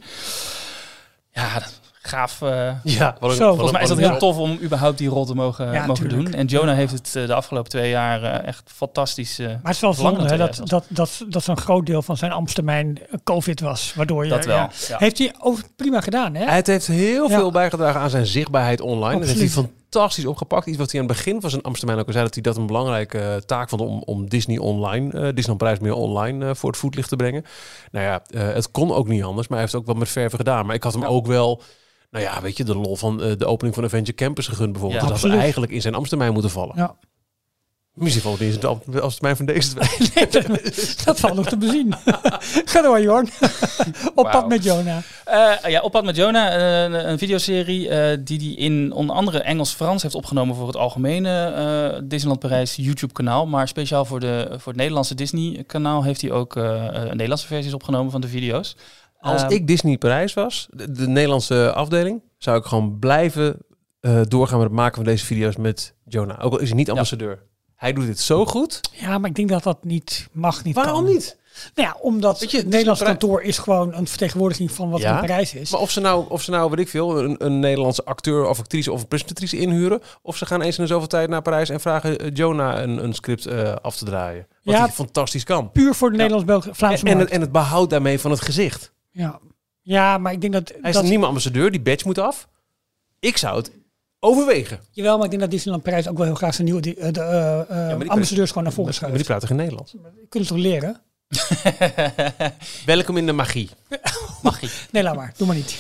Ja, 1.31 1.55
dat- 1.59 1.81
gaaf. 2.07 2.43
eh, 2.43 2.71
Ja, 2.85 3.17
wat 3.21 3.31
een- 3.31 3.37
Zo. 3.37 3.45
wat 3.47 3.55
Volgens 3.55 3.73
mij 3.73 3.83
is 3.83 3.89
dat 3.89 3.99
wat 4.01 4.09
heel 4.09 4.19
tof 4.19 4.37
om 4.39 4.59
überhaupt 4.63 4.99
die 4.99 5.09
rol 5.09 5.25
te 5.25 5.35
mogen, 5.35 5.73
Ja, 5.73 5.87
mogen 5.87 6.09
tuurlijk. 6.09 6.31
doen. 6.31 6.41
En 6.41 6.47
Jonah 6.47 6.75
heeft 6.77 6.93
het 6.93 7.17
eh, 7.17 7.27
de 7.27 7.35
afgelopen 7.35 7.71
twee 7.71 7.91
jaar 7.91 8.23
eh, 8.23 8.47
echt 8.47 8.63
fantastisch. 8.75 9.39
Maar 9.39 9.49
het 9.63 9.75
is 9.75 9.81
wel 9.81 9.93
zonde 9.93 10.29
hè, 10.29 10.37
dat, 10.37 10.61
dat, 10.65 10.85
dat, 10.89 11.25
dat 11.29 11.43
zo'n 11.43 11.57
groot 11.57 11.87
deel 11.87 12.03
van 12.03 12.17
zijn 12.17 12.33
Amstermijn 12.33 12.99
eh, 12.99 13.15
COVID 13.25 13.61
was. 13.61 13.93
Waardoor 13.97 14.25
je, 14.25 14.31
dat 14.31 14.45
wel. 14.45 14.57
ja. 14.57 14.71
Ja. 14.89 14.97
Heeft 14.99 15.19
hij 15.19 15.35
over, 15.39 15.65
prima 15.77 16.01
gedaan, 16.01 16.35
hè? 16.35 16.45
Het 16.45 16.67
heeft 16.67 16.87
heel 16.87 17.29
Ja. 17.29 17.37
veel 17.37 17.51
bijgedragen 17.51 18.01
aan 18.01 18.11
zijn 18.11 18.27
zichtbaarheid 18.27 18.81
online. 18.81 19.19
Dat 19.27 19.29
heeft 19.37 19.55
hij 19.55 19.65
fantastisch 19.65 20.27
opgepakt. 20.27 20.67
Iets 20.67 20.79
wat 20.79 20.91
hij 20.93 21.01
aan 21.01 21.07
het 21.07 21.17
begin 21.17 21.41
van 21.41 21.51
zijn 21.51 21.63
Amsterdam 21.63 21.99
ook 21.99 22.07
al 22.07 22.13
zei, 22.13 22.25
dat 22.25 22.35
hij 22.35 22.43
dat 22.43 22.57
een 22.57 22.67
belangrijke 22.67 23.43
taak 23.47 23.69
vond 23.69 23.81
om, 23.81 24.03
om 24.05 24.29
Disney 24.29 24.59
online, 24.59 25.11
eh 25.13 25.21
Disneyland 25.23 25.59
Prijs 25.59 25.79
meer 25.79 25.95
online 25.95 26.55
voor 26.55 26.71
het 26.71 26.79
voetlicht 26.79 27.09
te 27.09 27.17
brengen. 27.17 27.45
Nou 27.91 28.05
ja, 28.07 28.23
eh, 28.31 28.55
het 28.55 28.71
kon 28.71 28.93
ook 28.93 29.09
niet 29.09 29.23
anders, 29.23 29.49
maar 29.49 29.59
hij 29.59 29.67
heeft 29.67 29.79
ook 29.81 29.87
wel 29.87 29.95
met 29.95 30.09
verven 30.09 30.39
gedaan. 30.39 30.67
Maar 30.67 30.75
ik 30.75 30.83
had 30.83 30.93
hem 30.93 31.03
Ja. 31.03 31.09
ook 31.09 31.27
wel, 31.27 31.63
nou 32.15 32.27
ja, 32.27 32.41
weet 32.41 32.57
je, 32.57 32.65
de 32.65 32.77
lol 32.77 32.97
van 32.97 33.23
eh, 33.23 33.33
de 33.39 33.47
opening 33.47 33.75
van 33.75 33.85
Avenger 33.85 34.15
Campus 34.15 34.47
gegund 34.47 34.73
bijvoorbeeld. 34.73 35.03
Ja. 35.03 35.09
dat 35.09 35.17
had 35.17 35.23
Absoluut. 35.23 35.43
eigenlijk 35.43 35.73
in 35.73 35.81
zijn 35.81 35.95
Amsterdam 35.95 36.33
moeten 36.33 36.51
vallen. 36.51 36.77
Ja. 36.77 36.97
Misschien 37.95 38.23
valt 38.23 38.39
het 38.39 38.47
niet 38.47 38.55
in 38.55 38.61
zijn 38.61 39.03
Amsterdam 39.03 39.37
van 39.37 39.47
deze 39.47 39.75
twee. 39.75 40.27
Dat 41.05 41.21
valt 41.21 41.35
nog 41.35 41.49
te 41.49 41.57
bezien. 41.57 41.95
Ga 42.73 42.83
door, 42.83 43.01
Jorn. 43.01 43.29
Op 44.15 44.29
pad 44.31 44.49
met 44.49 44.65
Jonah. 44.65 44.97
Eh, 45.25 45.71
ja, 45.71 45.81
Op 45.81 45.93
pad 45.93 46.05
met 46.05 46.17
Jonah, 46.17 46.55
eh, 46.55 46.83
een, 46.83 47.09
een 47.11 47.19
videoserie 47.19 47.89
eh, 47.89 48.19
die 48.21 48.39
hij 48.39 48.65
in 48.65 48.93
onder 48.93 49.17
andere 49.17 49.39
Engels-Frans 49.43 50.03
heeft 50.03 50.15
opgenomen 50.15 50.57
voor 50.57 50.67
het 50.67 50.77
algemene 50.77 51.45
eh, 51.47 52.01
Disneyland 52.05 52.41
Parijs 52.41 52.77
YouTube-kanaal. 52.77 53.47
Maar 53.47 53.69
speciaal 53.69 54.05
voor, 54.05 54.21
de, 54.21 54.47
voor 54.51 54.73
het 54.73 54.77
Nederlandse 54.77 55.15
Disney-kanaal 55.15 56.05
heeft 56.05 56.21
hij 56.21 56.31
ook 56.31 56.57
eh, 56.57 56.87
eh, 56.87 57.03
Nederlandse 57.11 57.47
versies 57.47 57.75
opgenomen 57.75 58.11
van 58.11 58.21
de 58.21 58.29
video's. 58.29 58.77
Als 59.25 59.43
Ehm, 59.43 59.53
ik 59.53 59.67
Disney 59.67 59.99
Parijs 59.99 60.35
was, 60.35 60.69
de, 60.71 60.91
de 60.93 61.07
Nederlandse 61.09 61.73
afdeling, 61.73 62.23
zou 62.39 62.59
ik 62.59 62.65
gewoon 62.65 62.99
blijven 62.99 63.57
eh, 64.01 64.21
doorgaan 64.29 64.59
met 64.59 64.67
het 64.67 64.77
maken 64.77 64.95
van 64.95 65.05
deze 65.05 65.25
video's 65.25 65.57
met 65.57 65.95
Jonah. 66.05 66.45
Ook 66.45 66.53
al 66.53 66.59
is 66.59 66.69
hij 66.69 66.77
niet 66.77 66.91
ambassadeur. 66.91 67.43
Hij 67.77 67.93
doet 67.93 68.07
dit 68.07 68.21
zo 68.21 68.47
goed. 68.47 68.81
Ja, 68.93 69.19
maar 69.19 69.31
ik 69.31 69.37
denk 69.37 69.49
dat 69.49 69.63
dat 69.63 69.85
niet 69.85 70.29
mag, 70.33 70.65
niet 70.65 70.75
Waarom 70.75 71.05
kan. 71.05 71.13
niet? 71.13 71.37
Nou 71.75 71.89
ja, 71.89 71.97
omdat 72.01 72.41
Weet 72.41 72.51
je, 72.51 72.57
het 72.57 72.69
Nederlands 72.69 73.03
kantoor 73.03 73.43
is 73.43 73.59
gewoon 73.59 73.95
een 73.95 74.07
vertegenwoordiging 74.07 74.73
van 74.73 74.91
wat 74.91 75.01
Ja, 75.01 75.15
in 75.15 75.21
Parijs 75.27 75.55
is. 75.55 75.71
Maar 75.71 75.81
of 75.81 75.91
ze 75.91 76.01
nou, 76.01 76.25
of 76.29 76.43
ze 76.43 76.51
nou 76.51 76.71
weet 76.71 76.79
ik 76.79 76.89
veel, 76.89 77.19
een, 77.25 77.45
een 77.45 77.61
Nederlandse 77.61 78.05
acteur 78.05 78.49
of 78.49 78.59
actrice 78.59 78.93
of 78.93 79.01
een 79.01 79.09
presentatrice 79.09 79.57
inhuren. 79.59 80.01
Of 80.23 80.37
ze 80.37 80.47
gaan 80.47 80.63
eens 80.63 80.77
in 80.79 80.83
de 80.83 80.89
zoveel 80.89 81.09
tijd 81.09 81.29
naar 81.29 81.43
Parijs 81.43 81.69
en 81.69 81.81
vragen 81.81 82.33
Jonah 82.33 82.81
een, 82.83 83.05
een 83.05 83.15
script 83.15 83.47
eh, 83.47 83.75
af 83.83 83.97
te 83.97 84.05
draaien. 84.05 84.47
Wat 84.63 84.75
Ja. 84.75 84.81
hij 84.81 84.91
fantastisch 84.93 85.45
kan. 85.45 85.71
Puur 85.73 85.95
voor 85.95 86.11
de 86.11 86.17
Nederlands-Vlaamse 86.17 86.87
En, 86.87 86.91
en, 86.91 87.07
het, 87.09 87.17
markt. 87.19 87.31
en 87.31 87.41
het 87.41 87.53
behoud 87.53 87.91
daarmee 87.91 88.21
van 88.21 88.31
het 88.31 88.41
gezicht. 88.41 88.93
Ja. 89.15 89.41
ja, 89.83 90.19
maar 90.19 90.33
ik 90.33 90.41
denk 90.41 90.53
dat... 90.53 90.69
Hij 90.69 90.91
is 90.91 90.95
dat 90.95 91.03
een 91.03 91.09
nieuwe 91.09 91.27
ambassadeur, 91.27 91.71
die 91.71 91.81
badge 91.81 92.07
moet 92.07 92.19
af. 92.19 92.49
Ik 93.21 93.37
zou 93.37 93.57
het 93.57 93.71
overwegen. 94.19 94.81
Jawel, 94.91 95.15
maar 95.15 95.25
ik 95.25 95.31
denk 95.31 95.43
dat 95.43 95.51
Disneyland 95.51 95.85
Parijs 95.85 96.09
ook 96.09 96.17
wel 96.17 96.27
heel 96.27 96.35
graag 96.35 96.55
zijn 96.55 96.67
nieuwe 96.67 96.95
eh, 96.95 97.13
de, 97.13 97.21
eh, 97.21 97.91
eh, 97.91 98.09
ambassadeurs 98.09 98.49
gewoon 98.49 98.65
naar 98.65 98.73
voren 98.73 98.95
Maar 99.01 99.11
die 99.11 99.25
schuift. 99.25 99.27
praten 99.27 99.49
geen 99.49 99.57
Nederlands. 99.57 99.95
Kunnen 100.29 100.49
ze 100.49 100.55
toch 100.55 100.63
leren? 100.63 101.01
Welkom 102.87 103.17
in 103.17 103.27
de 103.27 103.33
magie. 103.33 103.71
Magie. 104.43 104.71
Nee, 104.91 105.03
laat 105.03 105.17
maar. 105.17 105.33
Doe 105.37 105.47
maar 105.47 105.57
niet. 105.57 105.79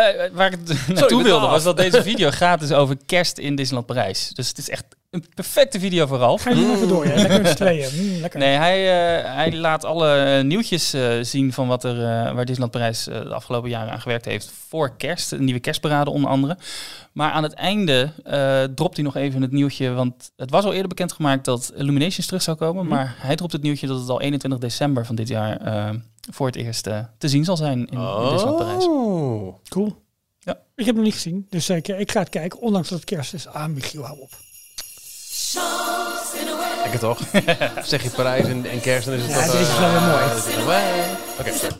Eh, 0.00 0.30
waar 0.32 0.52
ik 0.52 0.58
het 0.64 0.88
naartoe 0.94 1.22
ben 1.22 1.26
wilde, 1.26 1.46
was 1.46 1.62
dat 1.62 1.76
deze 1.76 2.02
video 2.02 2.30
gaat 2.30 2.60
dus 2.60 2.72
over 2.72 2.96
kerst 3.06 3.38
in 3.38 3.54
Disneyland 3.54 3.86
Parijs. 3.86 4.30
Dus 4.34 4.48
het 4.48 4.58
is 4.58 4.68
echt 4.68 4.84
een 5.10 5.24
perfecte 5.34 5.80
video 5.80 6.06
voor 6.06 6.18
Ralf. 6.18 6.42
Ga 6.42 6.50
je 6.50 6.72
even 6.74 6.88
door, 6.88 7.06
ja. 7.06 7.14
Lekker 7.14 7.42
met 7.42 7.50
z'n 7.50 7.56
tweeën. 7.56 7.88
Mm, 7.94 8.20
lekker. 8.20 8.38
Nee, 8.38 8.56
hij, 8.56 8.78
eh, 8.78 9.34
hij 9.34 9.52
laat 9.52 9.84
alle 9.84 10.16
eh, 10.16 10.44
nieuwtjes 10.44 10.92
eh, 10.92 11.10
zien 11.20 11.52
van 11.52 11.68
wat 11.68 11.84
er, 11.84 11.96
eh, 11.96 12.32
waar 12.32 12.44
Disneyland 12.44 12.70
Parijs 12.70 13.04
de 13.04 13.34
afgelopen 13.34 13.70
jaren 13.70 13.92
aan 13.92 14.00
gewerkt 14.00 14.24
heeft 14.24 14.52
voor 14.68 14.96
kerst. 14.96 15.32
Een 15.32 15.44
nieuwe 15.44 15.60
kerstparade 15.60 16.10
onder 16.10 16.30
andere. 16.30 16.56
Maar 17.14 17.30
aan 17.30 17.42
het 17.42 17.52
einde 17.52 18.12
eh, 18.24 18.62
dropt 18.62 18.96
hij 18.96 19.04
nog 19.04 19.16
even 19.16 19.42
het 19.42 19.52
nieuwtje, 19.52 19.90
want 19.92 20.30
het 20.36 20.50
was 20.50 20.64
al 20.64 20.72
eerder 20.72 20.88
bekendgemaakt 20.88 21.44
dat 21.44 21.72
Illuminations 21.76 22.26
terug 22.26 22.42
zou 22.42 22.56
komen. 22.56 22.84
Mhm. 22.84 22.94
Maar 22.94 23.14
hij 23.18 23.36
dropt 23.36 23.52
het 23.52 23.62
nieuwtje 23.62 23.86
dat 23.86 24.00
het 24.00 24.08
al 24.08 24.20
21 24.20 24.60
december 24.60 25.06
van 25.06 25.14
dit 25.14 25.28
jaar 25.28 25.60
eh, 25.60 25.90
voor 26.30 26.46
het 26.46 26.56
eerst 26.56 26.86
eh, 26.86 26.98
te 27.18 27.28
zien 27.28 27.44
zal 27.44 27.56
zijn 27.56 27.78
in, 27.78 27.86
in 27.86 28.30
Disneyland 28.30 28.56
Parijs. 28.56 28.84
Oh. 28.86 29.54
Cool. 29.68 30.02
Ja. 30.38 30.52
Ik 30.52 30.84
heb 30.84 30.86
het 30.86 30.94
nog 30.94 31.04
niet 31.04 31.14
gezien, 31.14 31.46
dus 31.50 31.70
ik, 31.70 31.88
ik 31.88 32.10
ga 32.12 32.20
het 32.20 32.28
kijken. 32.28 32.60
Ondanks 32.60 32.88
dat 32.88 32.98
het 32.98 33.08
kerst 33.08 33.34
is. 33.34 33.46
Ah, 33.46 33.66
Michiel, 33.66 34.02
hou 34.02 34.18
op. 34.20 34.30
Lekker 36.82 37.00
toch? 37.00 37.20
zeg 37.86 38.02
je 38.02 38.10
Parijs 38.10 38.46
en, 38.46 38.64
en 38.70 38.80
kerst, 38.80 39.06
dan 39.06 39.14
is 39.14 39.22
het 39.22 39.30
Ja, 39.30 39.42
toch... 39.46 39.52
deze 39.52 39.62
is 39.62 39.68
eh, 39.68 39.80
wel 39.80 39.90
weer 39.90 40.00
mooi. 40.64 40.76
eh, 40.78 41.40
Oké, 41.40 41.52
sorry. 41.52 41.76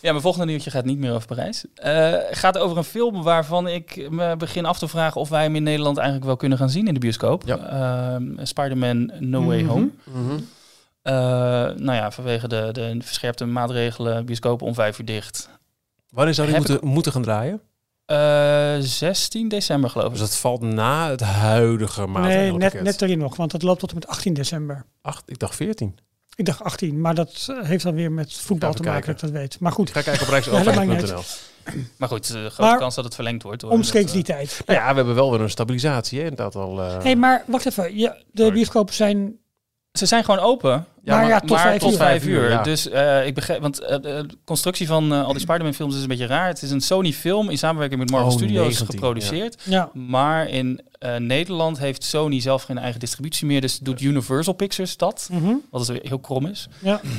Ja, 0.00 0.10
mijn 0.10 0.22
volgende 0.22 0.46
nieuwtje 0.46 0.70
gaat 0.70 0.84
niet 0.84 0.98
meer 0.98 1.12
over 1.12 1.26
Parijs. 1.26 1.64
Eh, 1.74 2.10
Het 2.10 2.38
gaat 2.38 2.58
over 2.58 2.76
een 2.76 2.84
film 2.84 3.22
waarvan 3.22 3.68
ik 3.68 4.10
me 4.10 4.36
begin 4.36 4.64
af 4.64 4.78
te 4.78 4.88
vragen 4.88 5.20
of 5.20 5.28
wij 5.28 5.42
hem 5.42 5.56
in 5.56 5.62
Nederland 5.62 5.96
eigenlijk 5.96 6.26
wel 6.26 6.36
kunnen 6.36 6.58
gaan 6.58 6.70
zien 6.70 6.86
in 6.86 6.94
de 6.94 7.00
bioscoop. 7.00 7.42
Ja. 7.46 7.58
Ehm, 7.58 8.44
Spider-Man 8.46 9.10
No 9.18 9.44
Way 9.44 9.60
Mhm. 9.60 9.68
Home. 9.70 9.90
Mhm. 10.04 10.30
Eh, 10.34 10.40
nou 11.12 11.92
ja, 11.92 12.10
vanwege 12.10 12.48
de, 12.48 12.68
de 12.72 12.96
verscherpte 13.00 13.44
maatregelen, 13.44 14.24
bioscopen 14.26 14.66
om 14.66 14.74
vijf 14.74 14.98
uur 14.98 15.04
dicht. 15.06 15.48
Wanneer 16.08 16.34
zou 16.34 16.46
die 16.48 16.56
moeten, 16.56 16.78
moeten 16.82 17.12
gaan 17.12 17.22
draaien? 17.22 17.60
Eh, 18.04 18.74
16 18.80 19.48
december 19.48 19.90
geloof 19.90 20.10
Dus 20.12 20.20
ik. 20.20 20.26
dat 20.26 20.36
valt 20.36 20.60
na 20.60 21.10
het 21.10 21.20
huidige 21.20 22.00
Nee, 22.00 22.08
maatregelenpakket. 22.08 22.72
net, 22.72 22.82
net 22.82 23.02
erin 23.02 23.18
nog, 23.18 23.36
want 23.36 23.50
dat 23.50 23.62
loopt 23.62 23.80
tot 23.80 23.88
en 23.88 23.94
met 23.94 24.06
18 24.06 24.34
december. 24.34 24.84
Acht, 25.02 25.22
ik 25.26 25.38
dacht 25.38 25.54
14. 25.56 25.98
Ik 26.36 26.44
dacht 26.44 26.62
18, 26.62 27.00
maar 27.00 27.14
dat 27.14 27.46
eh, 27.50 27.62
heeft 27.68 27.84
dan 27.84 27.94
weer 27.94 28.12
met 28.12 28.32
voetbal 28.32 28.72
te 28.74 28.82
maken, 28.82 28.92
kijken. 29.02 29.12
dat 29.20 29.22
ik 29.22 29.34
dat 29.34 29.40
weet. 29.42 29.60
Maar 29.60 29.72
goed, 29.72 29.88
Ik 29.88 29.94
ga 29.94 30.02
kijken 30.02 30.22
op 30.22 30.28
rijksoverheid.nl. 30.28 31.22
Maar 31.98 32.08
goed, 32.08 32.26
eh, 32.28 32.34
grote 32.34 32.60
Maar 32.60 32.78
kans 32.78 32.94
dat 32.94 33.04
het 33.04 33.14
verlengd 33.14 33.42
wordt. 33.42 33.62
Hoor. 33.62 33.70
omstreeks 33.70 34.12
die 34.12 34.24
eh, 34.24 34.34
tijd. 34.36 34.62
Nou 34.66 34.78
ja, 34.78 34.88
we 34.90 34.94
hebben 34.96 35.14
wel 35.14 35.30
weer 35.30 35.40
een 35.40 35.50
stabilisatie. 35.50 36.20
Hè, 36.20 36.26
in 36.26 36.34
dat 36.34 36.54
al, 36.56 36.80
eh, 36.82 36.92
Hé, 36.92 37.02
hey, 37.02 37.16
maar 37.16 37.44
wacht 37.46 37.66
even. 37.66 37.96
Ja, 37.98 38.10
de 38.32 38.42
Sorry. 38.42 38.52
bioscopen 38.52 38.94
zijn... 38.94 39.38
Ze 39.98 40.06
zijn 40.06 40.24
gewoon 40.24 40.40
open. 40.40 40.70
Ja, 40.70 41.12
maar, 41.12 41.20
maar- 41.20 41.28
ja, 41.30 41.40
tot 41.40 41.48
maar 41.50 41.58
vijf 41.60 41.80
tot 41.80 41.90
uur. 41.90 41.96
vijf 41.96 42.26
uur. 42.26 42.50
Ja. 42.50 42.62
Dus 42.62 42.88
eh, 42.88 43.26
ik 43.26 43.34
begrijp, 43.34 43.60
want 43.60 43.80
eh, 43.80 44.00
de 44.02 44.26
constructie 44.44 44.86
van 44.86 45.12
eh, 45.12 45.24
al 45.24 45.32
die 45.32 45.40
Spider-Man 45.40 45.74
films 45.74 45.94
is 45.96 46.02
een 46.02 46.08
beetje 46.08 46.26
raar. 46.26 46.48
Het 46.48 46.62
is 46.62 46.70
een 46.70 46.80
Sony 46.80 47.12
film 47.12 47.50
in 47.50 47.58
samenwerking 47.58 48.00
met 48.00 48.10
Marvel 48.10 48.28
Oh, 48.30 48.36
Studios 48.36 48.64
19, 48.64 48.86
geproduceerd. 48.86 49.62
Ja. 49.64 49.90
Maar 49.92 50.48
in 50.48 50.80
eh, 50.98 51.16
Nederland 51.16 51.78
heeft 51.78 52.04
Sony 52.04 52.40
zelf 52.40 52.62
geen 52.62 52.78
eigen 52.78 53.00
distributie 53.00 53.46
meer. 53.46 53.60
Dus 53.60 53.78
doet 53.78 54.00
Universal 54.00 54.54
Pictures 54.54 54.96
dat. 54.96 55.28
Mhm. 55.32 55.54
Wat 55.70 55.86
dus 55.86 55.98
heel 56.02 56.18
krom 56.18 56.46
is. 56.46 56.68
ja. 56.80 57.00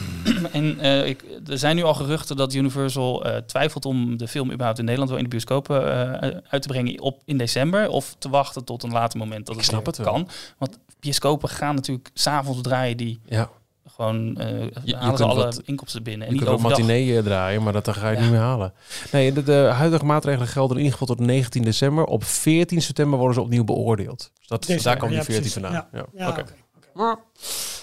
En 0.51 0.79
eh, 0.79 1.05
ik, 1.07 1.23
er 1.47 1.57
zijn 1.57 1.75
nu 1.75 1.83
al 1.83 1.93
geruchten 1.93 2.35
dat 2.35 2.53
Universal 2.53 3.25
eh, 3.25 3.37
twijfelt 3.37 3.85
om 3.85 4.17
de 4.17 4.27
film 4.27 4.51
überhaupt 4.51 4.77
in 4.79 4.83
Nederland 4.85 5.09
wel 5.09 5.19
in 5.19 5.25
de 5.25 5.29
bioscopen 5.29 5.91
eh, 6.21 6.29
uit 6.49 6.61
te 6.61 6.67
brengen 6.67 6.99
op, 7.01 7.21
in 7.25 7.37
december. 7.37 7.89
Of 7.89 8.15
te 8.19 8.29
wachten 8.29 8.63
tot 8.63 8.83
een 8.83 8.91
later 8.91 9.19
moment 9.19 9.45
dat 9.45 9.55
Ik 9.55 9.61
het 9.61 9.69
snap 9.69 9.85
het 9.85 9.97
wel. 9.97 10.05
kan. 10.13 10.27
Want 10.57 10.77
bioscopen 11.05 11.49
gaan 11.49 11.75
natuurlijk 11.75 12.09
s'avonds 12.13 12.61
draaien 12.61 12.97
die 12.97 13.19
Ja. 13.25 13.49
gewoon 13.95 14.37
eh 14.37 14.47
je 14.83 14.95
halen 14.95 15.17
ze 15.17 15.23
kunt 15.23 15.29
alle 15.31 15.43
wat- 15.43 15.61
inkomsten 15.65 16.03
binnen. 16.03 16.27
En 16.27 16.33
Je 16.33 16.39
niet 16.39 16.47
kunt 16.49 16.57
overdag. 16.59 16.79
matinee 16.79 17.17
eh, 17.17 17.23
draaien, 17.23 17.63
maar 17.63 17.73
dat 17.73 17.89
ga 17.89 18.09
je 18.09 18.15
Ja. 18.15 18.21
niet 18.21 18.31
meer 18.31 18.39
halen. 18.39 18.73
Nee, 19.11 19.33
de, 19.33 19.43
de 19.43 19.53
huidige 19.73 20.05
maatregelen 20.05 20.47
gelden 20.47 20.77
in 20.77 20.83
ieder 20.83 20.97
geval 20.99 21.15
tot 21.15 21.25
19 21.25 21.63
december. 21.63 22.03
Op 22.05 22.23
14 22.23 22.81
september 22.81 23.17
worden 23.17 23.35
ze 23.35 23.41
opnieuw 23.41 23.63
beoordeeld. 23.63 24.31
Dus 24.39 24.47
dat, 24.47 24.59
December, 24.61 24.83
daar 24.85 24.95
kwam 24.97 25.09
die 25.09 25.17
ja, 25.17 25.23
14 25.23 25.41
precies. 25.51 25.61
vandaan. 25.63 25.87
Ja. 25.91 26.05
Ja, 26.13 26.27
Oké. 26.29 26.43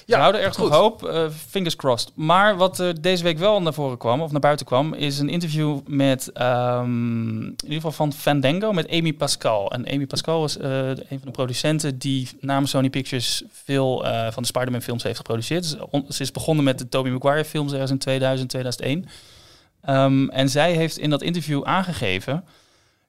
Oké. 0.03 0.13
We 0.13 0.17
houden 0.21 0.41
erg 0.41 0.55
goed. 0.55 0.69
nog 0.71 0.79
hoop. 0.79 1.05
eh, 1.07 1.29
fingers 1.49 1.77
crossed. 1.77 2.13
Maar 2.15 2.57
wat 2.57 2.79
er 2.79 3.01
deze 3.03 3.23
week 3.23 3.39
wel 3.39 3.63
naar 3.63 3.75
voren 3.75 3.99
kwam, 3.99 4.21
of 4.21 4.31
naar 4.31 4.41
buiten 4.41 4.67
kwam, 4.67 4.95
is 4.95 5.19
een 5.19 5.29
interview 5.29 5.79
met, 5.87 6.33
ehm, 6.33 7.41
in 7.43 7.57
ieder 7.63 7.75
geval 7.75 7.93
van 7.93 8.13
Fandango, 8.13 8.73
met 8.73 8.91
Amy 8.91 9.13
Pascal. 9.13 9.71
En 9.73 9.89
Amy 9.93 10.07
Pascal 10.07 10.45
is 10.45 10.57
eh, 10.57 10.89
een 10.89 10.97
van 11.09 11.19
de 11.23 11.31
producenten 11.31 11.99
die 11.99 12.29
namens 12.41 12.71
Sony 12.71 12.91
Pictures 12.91 13.43
veel 13.51 14.07
eh, 14.07 14.33
van 14.33 14.43
de 14.43 14.49
Spider-Man 14.49 14.83
films 14.83 15.03
heeft 15.03 15.17
geproduceerd. 15.17 15.77
On- 15.91 16.05
ze 16.09 16.23
is 16.23 16.31
begonnen 16.31 16.65
met 16.65 16.79
de 16.79 16.89
Tobey 16.89 17.13
Maguire 17.13 17.45
films 17.45 17.73
ergens 17.73 17.91
in 17.91 17.99
2000, 17.99 18.49
2001. 18.49 19.07
Ehm, 19.83 20.29
en 20.29 20.49
zij 20.49 20.73
heeft 20.73 20.99
in 20.99 21.11
dat 21.11 21.23
interview 21.23 21.65
aangegeven, 21.65 22.45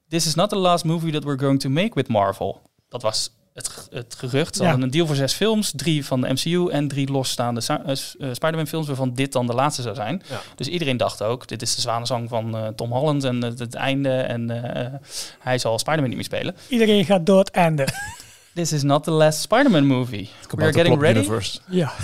This 0.09 0.25
is 0.25 0.35
not 0.35 0.49
the 0.49 0.55
last 0.55 0.83
movie 0.85 1.11
that 1.11 1.23
we're 1.23 1.39
going 1.39 1.59
to 1.59 1.69
make 1.69 1.91
with 1.93 2.07
Marvel. 2.07 2.61
Dat 2.89 3.01
was 3.01 3.31
het, 3.53 4.15
gerucht. 4.17 4.55
Ze 4.55 4.61
Ja. 4.61 4.67
hadden 4.69 4.85
een 4.85 4.91
deal 4.91 5.07
voor 5.07 5.15
zes 5.15 5.33
films, 5.33 5.73
drie 5.75 6.05
van 6.05 6.21
de 6.21 6.29
MCU 6.33 6.69
en 6.69 6.87
drie 6.87 7.11
losstaande 7.11 7.61
eh, 7.67 7.95
Spider-Man 8.31 8.67
films, 8.67 8.87
waarvan 8.87 9.13
dit 9.13 9.31
dan 9.31 9.47
de 9.47 9.53
laatste 9.53 9.81
zou 9.81 9.95
zijn. 9.95 10.21
Ja. 10.29 10.41
Dus 10.55 10.67
iedereen 10.67 10.97
dacht 10.97 11.21
ook, 11.21 11.47
dit 11.47 11.61
is 11.61 11.75
de 11.75 11.81
zwanenzang 11.81 12.29
van 12.29 12.57
eh, 12.57 12.67
Tom 12.67 12.91
Holland 12.91 13.23
en 13.23 13.41
het, 13.41 13.59
het 13.59 13.73
einde 13.75 14.09
en 14.09 14.73
eh, 14.75 14.93
hij 15.39 15.57
zal 15.57 15.79
Spider-Man 15.79 16.07
niet 16.07 16.15
meer 16.17 16.25
spelen. 16.25 16.55
Iedereen 16.67 17.05
gaat 17.05 17.25
door 17.25 17.39
het 17.39 17.51
einde. 17.51 17.87
This 18.55 18.71
is 18.71 18.83
not 18.83 19.03
the 19.03 19.11
last 19.11 19.39
Spider-Man 19.41 19.85
movie. 19.85 20.21
We 20.23 20.27
are 20.39 20.47
Kabouter 20.47 20.79
getting 20.81 21.01
ready. 21.01 21.17
Universe. 21.19 21.59
ja. 21.69 21.93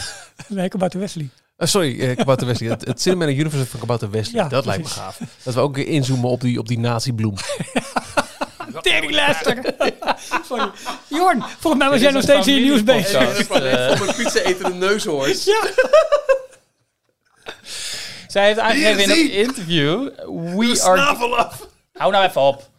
Nee, 0.47 0.67
Kabouter 0.67 0.99
Wesley. 0.99 1.29
Eh, 1.57 1.67
sorry, 1.67 1.99
eh, 1.99 2.15
Kabouter 2.17 2.47
Wesley. 2.47 2.69
Het, 2.69 2.85
het 2.85 3.01
Cinematic 3.01 3.37
Universe 3.37 3.65
van 3.65 3.79
Kabouter 3.79 4.09
Wesley. 4.09 4.43
Ja, 4.43 4.49
dat 4.49 4.65
lijkt 4.65 4.83
me 4.83 4.89
gaaf. 4.89 5.19
Dat 5.43 5.53
we 5.53 5.59
ook 5.59 5.77
inzoomen 5.77 6.29
op 6.29 6.41
die, 6.41 6.59
op 6.59 6.67
die 6.67 6.79
nazi-bloem. 6.79 7.33
Teringlijster. 8.81 9.75
Sorry. 10.47 10.71
Jorn, 11.07 11.43
volgens 11.59 11.83
mij 11.83 11.91
was 11.91 12.01
jij 12.01 12.11
nog 12.11 12.23
steeds 12.23 12.47
in 12.47 12.53
je 12.53 12.61
nieuws 12.61 12.83
bezig. 12.83 13.49
Eh, 13.49 13.99
mijn 13.99 14.15
pizza 14.15 14.39
etende 14.39 14.73
neushoorns. 14.73 15.43
Ja. 15.49 15.61
zij 18.27 18.45
heeft 18.45 18.59
aangegeven 18.59 19.03
in 19.03 19.09
een 19.09 19.31
interview, 19.31 20.09
we 20.57 20.81
are... 20.83 21.01
af. 21.35 21.67
Hou 21.93 22.11
nou 22.11 22.25
even 22.25 22.41
op. 22.41 22.69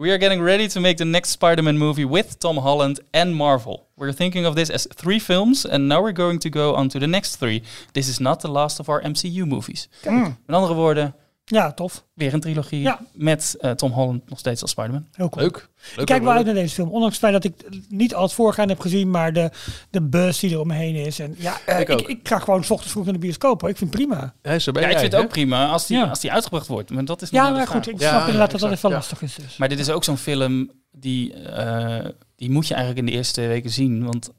We 0.00 0.08
are 0.10 0.18
getting 0.18 0.40
ready 0.40 0.66
to 0.68 0.80
make 0.80 0.96
the 0.96 1.04
next 1.04 1.30
Spider-Man 1.30 1.76
movie 1.76 2.06
with 2.06 2.40
Tom 2.40 2.56
Holland 2.56 3.00
and 3.12 3.34
Marvel. 3.34 3.90
We're 3.96 4.14
thinking 4.14 4.46
of 4.46 4.54
this 4.54 4.70
as 4.70 4.86
three 4.86 5.18
films, 5.18 5.66
and 5.66 5.88
now 5.88 6.00
we're 6.00 6.14
going 6.14 6.38
to 6.38 6.48
go 6.48 6.74
on 6.74 6.88
to 6.88 6.98
the 6.98 7.06
next 7.06 7.36
three. 7.36 7.62
This 7.92 8.08
is 8.08 8.18
not 8.18 8.40
the 8.40 8.50
last 8.50 8.80
of 8.80 8.88
our 8.88 9.02
MCU 9.02 9.44
movies. 9.44 9.88
Mm. 10.04 10.38
Met 10.46 10.56
andere 10.56 10.74
woorden, 10.74 11.14
Ja, 11.50 11.72
tof. 11.72 12.04
weer 12.14 12.34
een 12.34 12.40
trilogie 12.40 12.80
Ja. 12.80 13.00
met 13.12 13.56
eh, 13.60 13.70
Tom 13.70 13.92
Holland 13.92 14.28
nog 14.30 14.38
steeds 14.38 14.62
als 14.62 14.70
Spider-Man. 14.70 15.06
Heel 15.12 15.28
cool. 15.28 15.42
Leuk. 15.44 15.56
Ik 15.56 15.96
leuk 15.96 16.06
kijk 16.06 16.18
wel 16.22 16.28
leuk. 16.28 16.36
uit 16.36 16.46
naar 16.46 16.54
deze 16.62 16.74
film. 16.74 16.88
Ondanks 16.90 17.20
het 17.20 17.24
feit 17.30 17.32
dat 17.42 17.44
ik 17.44 17.80
niet 17.88 18.14
al 18.14 18.22
het 18.22 18.32
voorgaande 18.32 18.72
heb 18.72 18.82
gezien, 18.82 19.10
maar 19.10 19.32
de, 19.32 19.50
de 19.90 20.02
buzz 20.02 20.40
die 20.40 20.50
er 20.52 20.60
omheen 20.60 20.94
is. 20.94 21.18
En 21.18 21.34
ja, 21.38 21.56
eh, 21.66 21.80
Ik 21.80 21.88
ik, 21.88 22.00
ik, 22.08 22.28
ga 22.28 22.38
gewoon 22.38 22.64
's 22.64 22.70
ochtends 22.70 22.92
vroeg 22.92 23.04
naar 23.04 23.12
de 23.14 23.18
bioscoop. 23.18 23.60
Hoor. 23.60 23.70
Ik 23.70 23.76
vind 23.76 23.92
het 23.94 24.02
prima. 24.02 24.34
Hij 24.42 24.54
is 24.56 24.66
er 24.66 24.72
bij 24.72 24.82
Ja, 24.82 24.88
ik 24.88 24.92
jij, 24.94 25.02
vind 25.02 25.12
het 25.12 25.22
ook 25.22 25.28
prima 25.30 25.66
als 25.68 25.86
die, 25.86 25.96
Ja. 25.96 26.04
als 26.06 26.20
die 26.20 26.32
uitgebracht 26.32 26.66
wordt. 26.66 26.90
Maar 26.90 27.04
dat 27.04 27.22
is 27.22 27.30
nog 27.30 27.42
Ja, 27.42 27.50
maar 27.50 27.66
vraag. 27.66 27.76
goed, 27.76 27.88
ik 27.88 28.00
Ja, 28.00 28.08
snap 28.08 28.20
ja, 28.20 28.24
inderdaad 28.26 28.50
dat 28.50 28.60
dat 28.60 28.70
even 28.72 28.88
ja. 28.88 28.94
lastig 28.94 29.22
is. 29.22 29.34
Dus. 29.34 29.56
Maar 29.56 29.68
dit 29.68 29.78
is 29.78 29.90
ook 29.90 30.04
zo'n 30.04 30.16
film 30.16 30.70
die, 30.92 31.32
eh, 31.34 32.08
die 32.36 32.50
moet 32.50 32.66
je 32.68 32.74
eigenlijk 32.74 33.06
in 33.06 33.12
de 33.12 33.18
eerste 33.18 33.40
weken 33.46 33.70
zien. 33.70 34.04
Want 34.04 34.30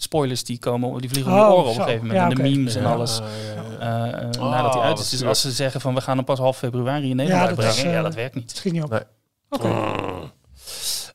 spoilers 0.00 0.44
die 0.44 0.58
komen, 0.58 1.00
die 1.00 1.10
vliegen 1.10 1.32
om 1.32 1.38
je 1.38 1.44
Oh, 1.44 1.50
oren 1.52 1.64
op 1.70 1.76
een 1.76 1.82
gegeven 1.82 2.06
moment. 2.06 2.18
Ja, 2.18 2.28
en 2.28 2.34
de 2.34 2.42
memes 2.42 2.74
en 2.74 2.84
alles. 2.84 3.18
ja, 3.18 3.24
ja. 3.80 4.12
eh, 4.12 4.22
eh, 4.22 4.28
Oh, 4.42 4.50
nadat 4.50 4.74
hij 4.74 4.82
uit 4.82 4.98
is. 4.98 5.08
Dus 5.08 5.24
als 5.24 5.40
ze 5.40 5.50
zeggen 5.50 5.80
van 5.80 5.94
we 5.94 6.00
gaan 6.00 6.16
hem 6.16 6.24
pas 6.24 6.38
half 6.38 6.58
februari 6.58 7.10
in 7.10 7.16
Nederland 7.16 7.48
Ja, 7.48 7.54
dat 7.54 7.58
is, 7.58 7.64
uitbrengen, 7.64 7.92
ja, 7.92 7.98
eh, 7.98 8.04
dat 8.04 8.14
werkt 8.14 8.34
niet. 8.34 8.50
Schiet 8.56 8.72
niet 8.72 8.82
op. 8.82 8.90
Nee. 8.90 9.00
Oké. 9.50 9.68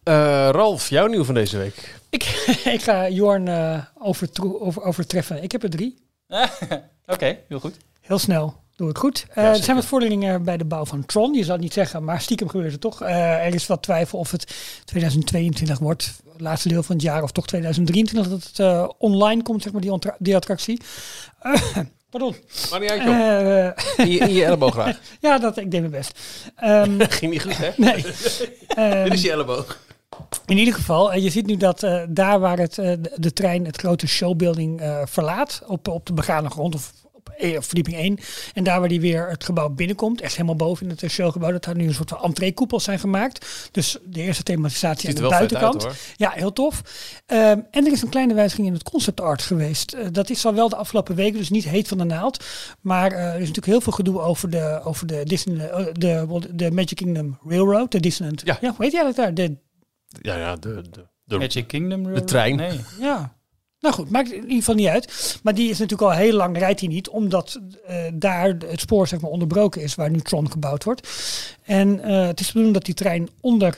Eh, 0.04 0.50
Ralf, 0.52 0.90
jouw 0.90 1.08
nieuw 1.08 1.24
van 1.24 1.34
deze 1.34 1.58
week. 1.58 2.00
Ik, 2.10 2.24
ik 2.76 2.82
ga 2.82 3.10
Jorn 3.10 3.48
eh, 3.48 3.80
over, 4.00 4.30
overtreffen. 4.84 5.44
Ik 5.44 5.52
heb 5.52 5.64
er 5.64 5.70
drie. 5.70 5.98
Oké, 7.06 7.38
heel 7.48 7.60
goed. 7.60 7.78
Heel 8.02 8.20
snel. 8.20 8.63
Doe 8.76 8.90
ik 8.90 8.98
goed. 8.98 9.26
Eh, 9.30 9.50
er 9.50 9.56
zijn 9.56 9.76
wat 9.76 9.86
vorderingen 9.86 10.44
bij 10.44 10.58
de 10.58 10.66
bouw 10.66 10.86
van 10.86 11.06
Tron. 11.06 11.34
Je 11.34 11.42
zou 11.42 11.52
het 11.52 11.62
niet 11.62 11.74
zeggen, 11.74 12.04
maar 12.04 12.22
stiekem 12.22 12.50
gebeurt 12.50 12.72
het 12.72 12.82
toch. 12.82 13.02
Eh, 13.02 13.46
er 13.46 13.54
is 13.54 13.68
wat 13.68 13.82
twijfel 13.82 14.20
of 14.20 14.32
het 14.32 14.56
2022 14.86 15.80
wordt. 15.80 16.14
Het 16.32 16.42
laatste 16.42 16.68
deel 16.68 16.84
van 16.84 16.96
het 16.96 17.04
jaar. 17.04 17.24
Of 17.24 17.32
toch 17.32 17.48
2023 17.48 18.32
dat 18.32 18.44
het 18.44 18.60
eh, 18.60 18.90
online 18.98 19.44
komt, 19.44 19.62
zeg 19.64 19.72
maar, 19.72 19.82
die, 19.82 20.00
die 20.18 20.36
attractie. 20.36 20.82
Pardon. 22.10 22.36
Maar 22.70 22.80
niet 22.80 22.90
uit, 22.90 23.02
In 23.98 24.12
je, 24.12 24.20
in 24.20 24.34
je 24.34 24.46
elleboog 24.46 24.74
graag. 24.74 25.00
ja, 25.22 25.38
dat, 25.38 25.58
ik 25.58 25.72
deed 25.72 25.80
mijn 25.80 25.92
best. 25.92 26.20
Ehm, 26.56 27.00
Ging 27.10 27.32
niet 27.32 27.42
goed, 27.42 27.58
hè? 27.58 27.72
nee. 27.78 28.06
Ehm, 28.68 29.04
Dit 29.04 29.14
is 29.14 29.22
je 29.22 29.32
elleboog. 29.32 29.80
In 30.46 30.58
ieder 30.58 30.74
geval, 30.74 31.16
je 31.16 31.30
ziet 31.30 31.46
nu 31.46 31.58
dat 31.58 31.88
daar 32.10 32.40
waar 32.40 32.58
het, 32.58 32.76
de, 33.16 33.34
trein 33.34 33.66
het 33.66 33.78
grote 33.78 34.08
showbuilding 34.08 34.82
verlaat, 35.06 35.62
op, 35.68 35.88
op 35.88 36.06
de 36.06 36.14
begane 36.14 36.50
grond 36.50 36.76
of 36.76 36.94
verdieping 37.38 37.96
1, 37.96 38.20
en 38.54 38.64
daar 38.64 38.80
waar 38.80 38.90
die 38.90 39.02
weer 39.02 39.30
het 39.30 39.44
gebouw 39.44 39.70
binnenkomt, 39.70 40.22
echt 40.22 40.34
helemaal 40.34 40.56
boven 40.56 40.86
in 40.86 40.92
het 40.92 41.04
eh, 41.04 41.10
showgebouw, 41.10 41.52
dat 41.52 41.64
daar 41.64 41.76
nu 41.76 41.88
een 41.88 41.94
soort 41.94 42.10
van 42.10 42.22
entreekoepels 42.22 42.84
zijn 42.84 43.00
gemaakt. 43.00 43.70
Dus 43.72 43.98
de 44.06 44.22
eerste 44.22 44.44
thematisatie 44.44 45.10
aan 45.10 45.16
de 45.16 45.22
buitenkant. 45.22 45.86
uit. 45.86 46.14
Ja, 46.16 46.32
heel 46.36 46.54
tof. 46.54 46.82
Ehm, 47.26 47.60
en 47.72 47.86
er 47.86 47.92
is 47.92 48.02
een 48.02 48.10
kleine 48.10 48.34
wijziging 48.34 48.68
in 48.68 48.74
het 48.74 48.84
concept 48.84 49.22
art 49.22 49.42
geweest. 49.42 49.94
Eh, 49.94 50.08
dat 50.12 50.30
is 50.30 50.46
al 50.46 50.54
wel 50.54 50.70
de 50.70 50.76
afgelopen 50.76 51.16
weken, 51.16 51.38
dus 51.40 51.50
niet 51.50 51.64
heet 51.64 51.88
van 51.88 51.98
de 51.98 52.04
naald. 52.04 52.46
Maar 52.82 53.12
eh, 53.12 53.26
er 53.26 53.34
is 53.34 53.40
natuurlijk 53.40 53.66
heel 53.66 53.82
veel 53.82 53.92
gedoe 53.92 54.20
over 54.22 54.50
de, 54.50 54.82
over 54.84 55.08
de, 55.08 55.22
Disney, 55.24 55.70
eh, 55.70 55.86
de, 55.94 56.40
de 56.52 56.72
Magic 56.72 56.96
Kingdom 56.98 57.38
Railroad, 57.48 57.92
de 57.92 58.00
Disneyland. 58.00 58.42
Ja. 58.46 58.58
hoe 58.62 58.74
heet 58.78 58.92
jij 58.92 59.04
dat 59.04 59.16
daar? 59.16 59.34
De, 59.34 59.58
Ja, 60.22 60.38
ja, 60.38 60.56
de, 60.56 60.84
de, 60.92 61.08
de, 61.24 61.38
Magic 61.38 61.68
Kingdom 61.68 62.04
Railroad? 62.04 62.28
trein. 62.28 62.56
Nee. 62.56 62.80
Ja. 63.00 63.36
Nou 63.84 63.96
goed, 63.96 64.10
maakt 64.10 64.32
in 64.32 64.42
ieder 64.42 64.58
geval 64.58 64.76
niet 64.76 64.88
uit. 64.88 65.40
Maar 65.44 65.54
die 65.54 65.70
is 65.70 65.80
natuurlijk 65.80 66.12
al 66.12 66.18
heel 66.18 66.34
lang 66.34 66.58
rijdt 66.58 66.80
hij 66.80 66.90
niet, 66.90 67.10
omdat 67.10 67.60
eh, 67.88 67.98
daar 68.14 68.48
het 68.48 68.80
spoor 68.80 69.08
zeg 69.08 69.22
maar 69.22 69.32
onderbroken 69.32 69.82
is 69.82 69.96
waar 69.96 70.10
nu 70.10 70.20
Tron 70.20 70.52
gebouwd 70.52 70.84
wordt. 70.84 71.10
En 71.64 72.04
eh, 72.04 72.26
het 72.26 72.40
is 72.40 72.46
de 72.46 72.52
bedoeling 72.52 72.74
dat 72.74 72.86
die 72.86 72.94
trein 72.94 73.30
onder 73.42 73.78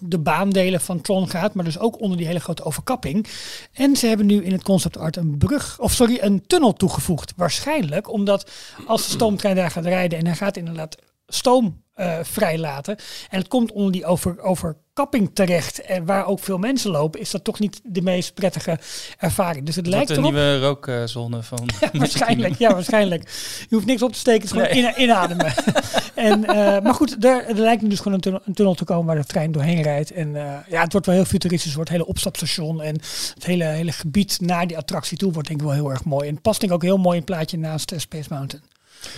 de 0.00 0.18
baandelen 0.18 0.80
van 0.80 1.00
Tron 1.00 1.28
gaat, 1.28 1.54
maar 1.54 1.64
dus 1.64 1.78
ook 1.78 2.00
onder 2.00 2.16
die 2.16 2.26
hele 2.26 2.40
grote 2.40 2.64
overkapping. 2.64 3.26
En 3.72 3.96
ze 3.96 4.06
hebben 4.06 4.26
nu 4.26 4.44
in 4.44 4.52
het 4.52 4.62
concept 4.62 4.98
art 4.98 5.16
een 5.16 5.38
brug, 5.38 5.78
of 5.80 5.92
sorry, 5.92 6.18
een 6.20 6.46
tunnel 6.46 6.72
toegevoegd. 6.72 7.32
Waarschijnlijk 7.36 8.12
omdat 8.12 8.50
als 8.86 9.06
de 9.06 9.12
stoomtrein 9.12 9.56
daar 9.56 9.70
gaat 9.70 9.84
rijden 9.84 10.18
en 10.18 10.26
hij 10.26 10.36
gaat 10.36 10.56
inderdaad 10.56 10.96
stoom 11.26 11.84
eh, 11.94 12.18
vrijlaten 12.22 12.96
en 13.30 13.38
het 13.38 13.48
komt 13.48 13.72
onder 13.72 13.92
die 13.92 14.04
over, 14.06 14.40
overkapping 14.40 15.30
terecht 15.34 15.80
en 15.80 16.04
waar 16.04 16.26
ook 16.26 16.40
veel 16.40 16.58
mensen 16.58 16.90
lopen, 16.90 17.20
is 17.20 17.30
dat 17.30 17.44
toch 17.44 17.58
niet 17.58 17.80
de 17.84 18.02
meest 18.02 18.34
prettige 18.34 18.78
ervaring. 19.18 19.66
Dus 19.66 19.76
het 19.76 19.84
Dat 19.84 19.94
lijkt 19.94 20.10
erop. 20.10 20.22
nieuwe 20.22 20.58
rookzone 20.58 21.42
van. 21.42 21.68
Waarschijnlijk, 21.92 22.58
ja, 22.58 22.72
waarschijnlijk. 22.72 23.22
Je 23.68 23.74
hoeft 23.74 23.86
niks 23.86 24.02
op 24.02 24.12
te 24.12 24.18
steken, 24.18 24.48
het 24.48 24.56
is 24.56 24.62
gewoon 24.62 24.76
ina- 24.76 24.96
inademen. 24.96 25.52
en, 26.14 26.44
eh, 26.44 26.82
maar 26.82 26.94
goed, 26.94 27.24
er, 27.24 27.46
er 27.48 27.54
lijkt 27.54 27.82
nu 27.82 27.88
dus 27.88 27.98
gewoon 27.98 28.12
een 28.14 28.20
tunnel, 28.20 28.40
een 28.44 28.54
tunnel 28.54 28.74
te 28.74 28.84
komen 28.84 29.06
waar 29.06 29.16
de 29.16 29.24
trein 29.24 29.52
doorheen 29.52 29.82
rijdt. 29.82 30.10
En 30.12 30.36
eh, 30.36 30.58
ja, 30.68 30.82
het 30.82 30.92
wordt 30.92 31.06
wel 31.06 31.14
heel 31.16 31.24
futuristisch, 31.24 31.66
het 31.66 31.74
wordt 31.76 31.90
het 31.90 31.98
hele 31.98 32.10
opstapstation 32.10 32.82
en 32.82 32.94
het 33.34 33.44
hele, 33.46 33.64
hele 33.64 33.92
gebied 33.92 34.40
naar 34.40 34.66
die 34.66 34.76
attractie 34.76 35.18
toe 35.18 35.32
wordt 35.32 35.48
denk 35.48 35.60
ik 35.60 35.66
wel 35.66 35.74
heel 35.76 35.90
erg 35.90 36.04
mooi. 36.04 36.28
En 36.28 36.40
past 36.40 36.60
denk 36.60 36.72
ik 36.72 36.78
ook 36.78 36.84
heel 36.84 36.98
mooi 36.98 37.16
in 37.18 37.22
het 37.22 37.30
plaatje 37.34 37.58
naast 37.58 37.92
eh, 37.92 37.98
Space 37.98 38.26
Mountain. 38.30 38.64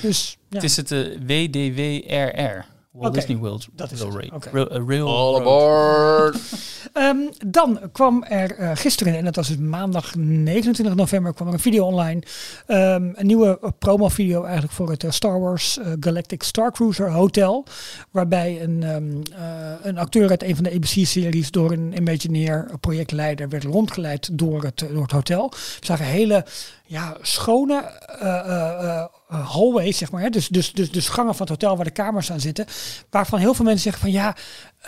Dus 0.03 0.37
ja, 0.49 0.55
Het 0.55 0.65
is 0.65 0.77
het 0.77 0.93
eh, 0.93 0.99
WDWRR. 1.27 2.65
Walt 2.93 3.15
Disney 3.15 3.37
World 3.37 3.69
dat 3.73 3.91
is 3.91 4.01
Rail 4.01 4.13
het. 4.33 4.45
Rail- 4.53 4.65
Oké. 4.67 4.85
Rail- 4.87 5.07
eh. 5.07 5.15
All 5.15 5.41
aboard. 5.41 6.37
Ehm, 6.93 7.17
dan 7.47 7.81
kwam 7.93 8.23
er 8.25 8.57
eh, 8.57 8.71
gisteren, 8.75 9.17
en 9.17 9.25
dat 9.25 9.37
was 9.37 9.49
dus 9.49 9.57
maandag 9.57 10.15
29 10.17 10.95
november, 10.95 11.35
kwam 11.35 11.47
er 11.49 11.53
een 11.55 11.61
video 11.61 11.85
online. 11.85 12.23
Ehm, 12.67 13.11
een 13.15 13.27
nieuwe 13.27 13.59
uh, 13.63 13.71
promo-video 13.79 14.43
eigenlijk 14.43 14.73
voor 14.73 14.91
het 14.91 15.03
uh, 15.03 15.11
Star 15.11 15.41
Wars 15.41 15.79
Galactic 16.01 16.43
Star 16.43 16.73
Cruiser 16.73 17.11
Hotel. 17.11 17.65
Waarbij 18.11 18.63
een, 18.63 18.83
um, 18.83 19.23
een 19.83 19.99
acteur 19.99 20.31
uit 20.31 20.43
een 20.43 20.55
van 20.55 20.65
de 20.65 20.73
ABC-series 20.73 21.51
door 21.51 21.73
een 21.73 21.97
Imagineer 21.97 22.71
projectleider 22.81 23.49
werd 23.49 23.65
rondgeleid 23.65 24.39
door 24.39 24.63
het, 24.65 24.85
door 24.93 25.03
het 25.03 25.13
hotel. 25.13 25.49
We 25.81 25.87
zagen 25.87 26.05
hele 26.05 26.45
ja, 26.89 27.17
schone 27.21 28.01
uh, 28.23 29.05
hallways, 29.29 29.99
zeg 29.99 30.11
maar. 30.11 30.23
Hè? 30.23 30.31
Dus, 30.31 30.49
dus, 30.49 30.73
dus, 30.73 30.91
dus 30.91 31.09
gangen 31.09 31.35
van 31.35 31.47
het 31.47 31.49
hotel 31.49 31.77
waar 31.77 31.85
de 31.85 31.91
kamers 31.91 32.33
aan 32.33 32.41
zitten. 32.41 32.67
Waarvan 33.11 33.39
heel 33.39 33.55
veel 33.55 33.65
mensen 33.65 33.83
zeggen 33.83 34.03
van 34.03 34.11
ja, 34.11 34.37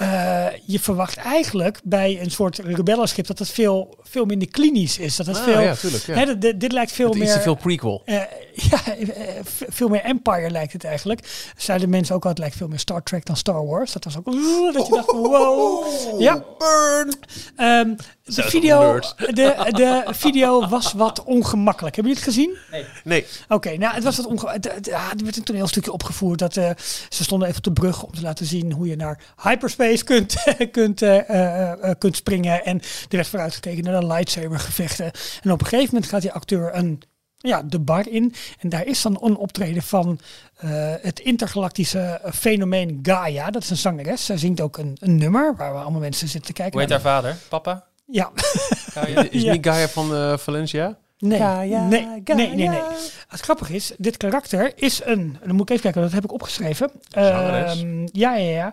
uh, 0.03 0.47
je 0.67 0.81
verwacht 0.81 1.17
eigenlijk 1.17 1.81
bij 1.85 2.21
een 2.21 2.31
soort 2.31 2.59
rebellenschip 2.59 3.27
dat 3.27 3.39
het 3.39 3.51
veel, 3.51 3.99
veel 4.03 4.25
minder 4.25 4.49
klinisch 4.49 4.99
is. 4.99 5.17
Dat 5.17 5.27
het 5.27 5.37
Ah, 5.37 5.45
veel, 5.45 5.61
ja, 5.61 5.75
tuurlijk, 5.75 6.03
ja. 6.07 6.15
Hè, 6.15 6.39
dit, 6.39 6.61
dit 6.61 6.73
lijkt 6.73 6.93
veel 6.93 7.07
Het 7.07 7.15
is 7.17 7.23
meer. 7.23 7.33
te 7.33 7.41
veel 7.41 7.55
prequel. 7.55 8.03
eh, 8.05 8.15
ja, 8.55 8.97
eh, 8.97 9.29
veel 9.69 9.89
meer 9.89 10.01
Empire 10.03 10.51
lijkt 10.51 10.73
het 10.73 10.85
eigenlijk. 10.85 11.51
Zeiden 11.57 11.89
mensen 11.89 12.15
ook 12.15 12.23
al, 12.25 12.29
het 12.31 12.39
lijkt 12.39 12.57
veel 12.57 12.69
meer 12.69 12.79
Star 12.79 13.03
Trek 13.03 13.25
dan 13.27 13.37
Star 13.37 13.67
Wars. 13.67 13.93
Dat 13.93 14.05
was 14.05 14.17
ook 14.19 14.25
dat 14.75 14.87
je 14.87 14.93
dacht 14.93 15.11
van 15.11 15.19
wow. 15.19 16.21
Ja. 16.21 16.45
Burn! 16.59 17.15
Ehm, 17.57 17.95
de, 18.25 18.43
video, 18.43 18.99
de, 19.41 19.71
de 19.71 20.03
video 20.07 20.69
was 20.69 20.93
wat 20.93 21.25
ongemakkelijk. 21.25 21.95
Hebben 21.97 22.13
jullie 22.15 22.27
het 22.27 22.35
gezien? 22.35 22.57
Nee. 23.05 23.27
Oké, 23.49 23.77
nou, 23.77 23.95
het 23.95 24.05
was 24.05 24.17
wat 24.17 24.27
ongemakkelijk. 24.27 24.87
Ja, 24.87 25.11
er 25.11 25.25
werd 25.25 25.37
een 25.37 25.43
toneelstukje 25.45 25.93
opgevoerd. 25.93 26.39
Dat, 26.39 26.57
eh, 26.57 26.71
ze 27.09 27.25
stonden 27.25 27.49
even 27.49 27.59
op 27.59 27.65
de 27.75 27.81
brug 27.81 28.03
om 28.03 28.13
te 28.15 28.23
laten 28.23 28.47
zien 28.47 28.73
hoe 28.73 28.87
je 28.87 28.97
naar 28.97 29.23
hyperspace 29.43 29.79
kunt, 30.05 30.35
kunt, 30.73 31.03
eh, 31.03 31.29
eh, 31.31 31.73
eh, 31.73 31.95
kunt 31.99 32.17
springen. 32.17 32.65
En 32.65 32.79
er 32.81 33.17
werd 33.17 33.29
vooruitgekeken 33.29 33.85
naar 33.85 34.01
de 34.01 34.07
lightsaber 34.07 34.59
gevechten. 34.59 35.11
En 35.43 35.51
op 35.53 35.61
een 35.61 35.67
gegeven 35.67 35.95
moment 35.95 36.11
gaat 36.11 36.23
die 36.23 36.33
acteur 36.33 36.75
een, 36.75 37.03
ja, 37.37 37.63
de 37.63 37.79
bar 37.79 38.09
in. 38.09 38.35
En 38.59 38.69
daar 38.69 38.87
is 38.87 39.03
dan 39.03 39.19
een 39.23 39.37
optreden 39.37 39.83
van 39.83 40.21
eh, 40.57 40.71
het 41.01 41.21
intergalactische 41.21 42.21
fenomeen 42.35 42.99
Gaia. 43.03 43.51
Dat 43.51 43.63
is 43.63 43.71
een 43.71 43.77
zangeres. 43.77 44.25
Zij 44.25 44.37
zingt 44.39 44.61
ook 44.61 44.79
een, 44.79 44.97
een 45.01 45.17
nummer 45.17 45.55
waar 45.57 45.73
we 45.73 45.79
allemaal 45.79 46.01
mensen 46.01 46.29
zitten 46.29 46.47
te 46.47 46.53
kijken. 46.63 46.73
Hoe 46.73 46.83
heet 46.83 46.91
haar 47.03 47.13
vader? 47.15 47.37
Papa? 47.49 47.85
Ja, 48.07 48.31
Gaia? 48.35 49.23
Is 49.31 49.43
Ja. 49.43 49.53
niet 49.53 49.67
Gaia 49.67 49.89
van 49.89 50.39
Valencia? 50.39 50.99
Nee. 51.21 51.39
Gaia, 51.39 51.89
nee, 51.89 52.01
Gaia. 52.25 52.39
nee, 52.39 52.55
nee, 52.55 52.69
nee. 52.69 52.81
Het 53.29 53.41
grappige 53.41 53.75
is, 53.75 53.93
dit 53.99 54.17
karakter 54.17 54.73
is 54.75 55.01
een. 55.05 55.37
En 55.41 55.47
dan 55.47 55.53
moet 55.57 55.61
ik 55.63 55.71
even 55.71 55.83
kijken, 55.83 56.03
dat 56.03 56.13
heb 56.13 56.25
ik 56.25 56.33
opgeschreven. 56.33 56.91
Ehm, 57.11 58.07
ja, 58.13 58.35
ja, 58.37 58.51
ja. 58.51 58.73